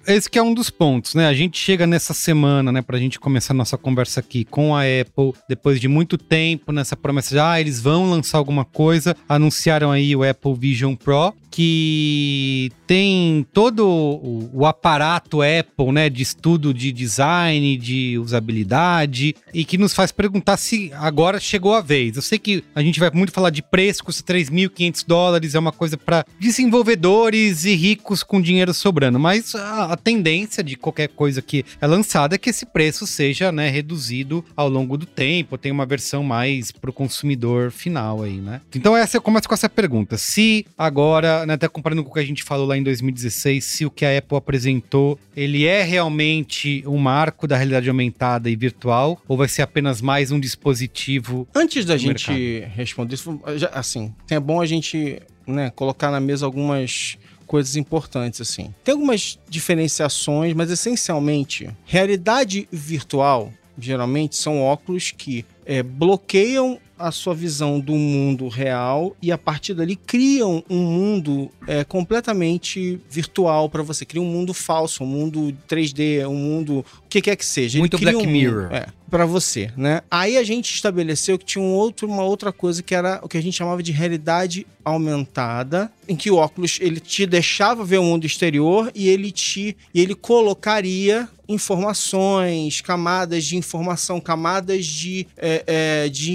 Esse 0.09 0.31
que 0.31 0.39
é 0.39 0.43
um 0.43 0.55
dos 0.55 0.71
pontos, 0.71 1.15
né? 1.15 1.27
A 1.29 1.35
gente 1.35 1.59
chega 1.59 1.87
nessa 1.87 2.15
semana, 2.15 2.73
né, 2.73 2.81
pra 2.81 2.97
gente 2.97 3.21
começar 3.21 3.53
nossa 3.53 3.77
conversa 3.77 4.21
aqui 4.21 4.43
com 4.43 4.75
a 4.75 4.81
Apple, 4.81 5.35
depois 5.47 5.79
de 5.79 5.87
muito 5.87 6.17
tempo 6.17 6.73
nessa 6.73 6.97
promessa 6.97 7.35
de, 7.35 7.39
ah, 7.39 7.61
eles 7.61 7.79
vão 7.79 8.09
lançar 8.09 8.39
alguma 8.39 8.65
coisa, 8.65 9.15
anunciaram 9.29 9.91
aí 9.91 10.17
o 10.17 10.27
Apple 10.27 10.55
Vision 10.55 10.95
Pro, 10.95 11.35
que 11.51 12.71
tem 12.87 13.47
todo 13.53 13.87
o, 13.87 14.65
aparato 14.65 15.41
Apple, 15.43 15.93
né, 15.93 16.09
de 16.09 16.23
estudo 16.23 16.73
de 16.73 16.93
design, 16.93 17.77
de 17.77 18.19
usabilidade, 18.19 19.35
e 19.53 19.65
que 19.65 19.77
nos 19.77 19.93
faz 19.93 20.13
perguntar 20.13 20.57
se 20.57 20.91
agora 20.95 21.41
chegou 21.41 21.75
a 21.75 21.81
vez. 21.81 22.17
Eu 22.17 22.23
sei 22.23 22.39
que 22.39 22.65
a 22.75 22.83
gente 22.83 23.01
vai 23.01 23.11
muito 23.13 23.33
falar 23.33 23.51
de 23.51 23.63
preço, 23.63 24.05
custa 24.05 24.23
3.500 24.33 25.05
dólares, 25.07 25.55
é 25.55 25.59
uma 25.59 25.73
coisa 25.73 25.99
para 25.99 26.25
desenvolvedores 26.39 27.65
e 27.65 27.75
ricos 27.75 28.23
com 28.23 28.41
dinheiro 28.41 28.73
sobrando, 28.73 29.19
mas 29.19 29.55
a 29.55 29.98
tendência 29.99 30.63
de 30.63 30.77
qualquer 30.77 31.09
coisa 31.09 31.43
que 31.43 31.65
é 31.81 31.87
lançada 31.87 32.35
é 32.35 32.39
que 32.39 32.51
esse 32.51 32.67
preço 32.67 33.07
seja, 33.07 33.53
né, 33.53 33.69
reduzido 33.69 34.45
ao 34.57 34.69
longo 34.69 34.97
do 34.97 35.07
tempo, 35.07 35.59
tem 35.59 35.73
uma 35.73 35.87
versão 35.87 36.23
mais 36.23 36.71
pro 36.71 36.93
consumidor 36.93 37.71
final 37.71 38.23
aí, 38.23 38.39
né? 38.39 38.61
Então 38.75 38.97
essa 38.97 39.17
eu 39.17 39.23
começo 39.23 39.49
com 39.49 39.55
essa 39.55 39.69
pergunta. 39.69 40.17
Se 40.17 40.67
agora, 40.77 41.45
né, 41.47 41.55
até 41.55 41.69
comparando 41.69 42.03
com 42.05 42.11
o 42.11 42.15
que 42.15 42.21
a 42.21 42.25
gente 42.25 42.43
falou 42.43 42.67
lá 42.67 42.77
em 42.77 42.83
2016, 42.83 43.65
se 43.65 43.87
o 43.87 43.91
que 43.91 44.05
a 44.05 44.19
Apple 44.19 44.37
apresentou, 44.37 45.19
ele 45.37 45.67
é 45.67 45.83
realmente 45.83 46.83
um 46.87 46.99
marco 46.99 47.47
da 47.47 47.57
realidade 47.57 47.89
aumentada 47.89 48.49
e 48.49 48.57
virtual 48.57 49.21
ou 49.27 49.37
vai 49.37 49.49
ser 49.49 49.63
apenas 49.63 50.01
mais 50.01 50.31
um 50.31 50.39
dispositivo 50.39 51.49
Antes 51.55 51.85
da 51.85 51.97
gente 51.97 52.61
responder 52.75 53.15
isso, 53.15 53.41
assim, 53.73 54.13
é 54.31 54.39
bom 54.39 54.61
a 54.61 54.67
gente 54.67 55.21
né, 55.47 55.71
colocar 55.71 56.11
na 56.11 56.21
mesa 56.21 56.45
algumas 56.47 57.19
coisas 57.49 57.75
importantes, 57.75 58.41
assim. 58.41 58.73
Tem 58.85 58.93
algumas 58.93 59.39
diferenciações, 59.49 60.55
mas 60.55 60.71
essencialmente, 60.71 61.69
realidade 61.85 62.69
virtual, 62.71 63.53
geralmente, 63.77 64.37
são 64.37 64.63
óculos 64.63 65.11
que 65.11 65.45
é, 65.67 65.83
bloqueiam 65.83 66.79
a 66.99 67.11
sua 67.11 67.35
visão 67.35 67.79
do 67.79 67.95
mundo 67.95 68.49
real 68.49 69.17
e 69.23 69.31
a 69.31 69.39
partir 69.39 69.75
dali 69.75 69.97
criam 69.97 70.63
um 70.69 70.79
mundo 70.79 71.51
é, 71.67 71.85
completamente 71.85 73.01
virtual 73.09 73.69
para 73.69 73.83
você. 73.83 74.05
Cria 74.05 74.23
um 74.23 74.27
mundo 74.27 74.53
falso, 74.53 75.05
um 75.05 75.07
mundo 75.07 75.57
3D, 75.69 76.27
um 76.27 76.35
mundo 76.35 76.85
o 77.05 77.09
que 77.09 77.23
quer 77.23 77.37
que 77.37 77.47
seja. 77.47 77.79
Ele 77.79 77.83
Muito 77.83 77.99
Black 77.99 78.19
um 78.19 78.27
Mirror. 78.27 78.65
mundo, 78.65 78.75
É, 78.75 78.87
para 79.11 79.25
você, 79.25 79.71
né? 79.77 80.03
Aí 80.11 80.37
a 80.37 80.43
gente 80.43 80.75
estabeleceu 80.75 81.39
que 81.39 81.45
tinha 81.45 81.65
um 81.65 81.73
outro, 81.73 82.07
uma 82.07 82.23
outra 82.23 82.53
coisa 82.53 82.83
que 82.83 82.95
era 82.95 83.19
o 83.23 83.29
que 83.29 83.39
a 83.39 83.41
gente 83.41 83.57
chamava 83.57 83.83
de 83.83 83.93
realidade 83.93 84.67
aumentada, 84.85 85.91
em 86.07 86.15
que 86.15 86.31
o 86.31 86.37
óculos 86.37 86.79
ele 86.81 87.01
te 87.01 87.25
deixava 87.25 87.85
ver 87.85 87.99
o 87.99 88.03
mundo 88.03 88.27
exterior 88.27 88.91
e 88.95 89.09
ele 89.09 89.33
te 89.33 89.77
e 89.95 90.01
ele 90.01 90.15
colocaria 90.15 91.29
informações, 91.49 92.83
camadas 92.83 93.45
de 93.45 93.57
informação, 93.57 94.21
camadas 94.21 94.85
de, 94.85 95.27
é, 95.37 95.65
é, 95.67 96.09
de 96.11 96.33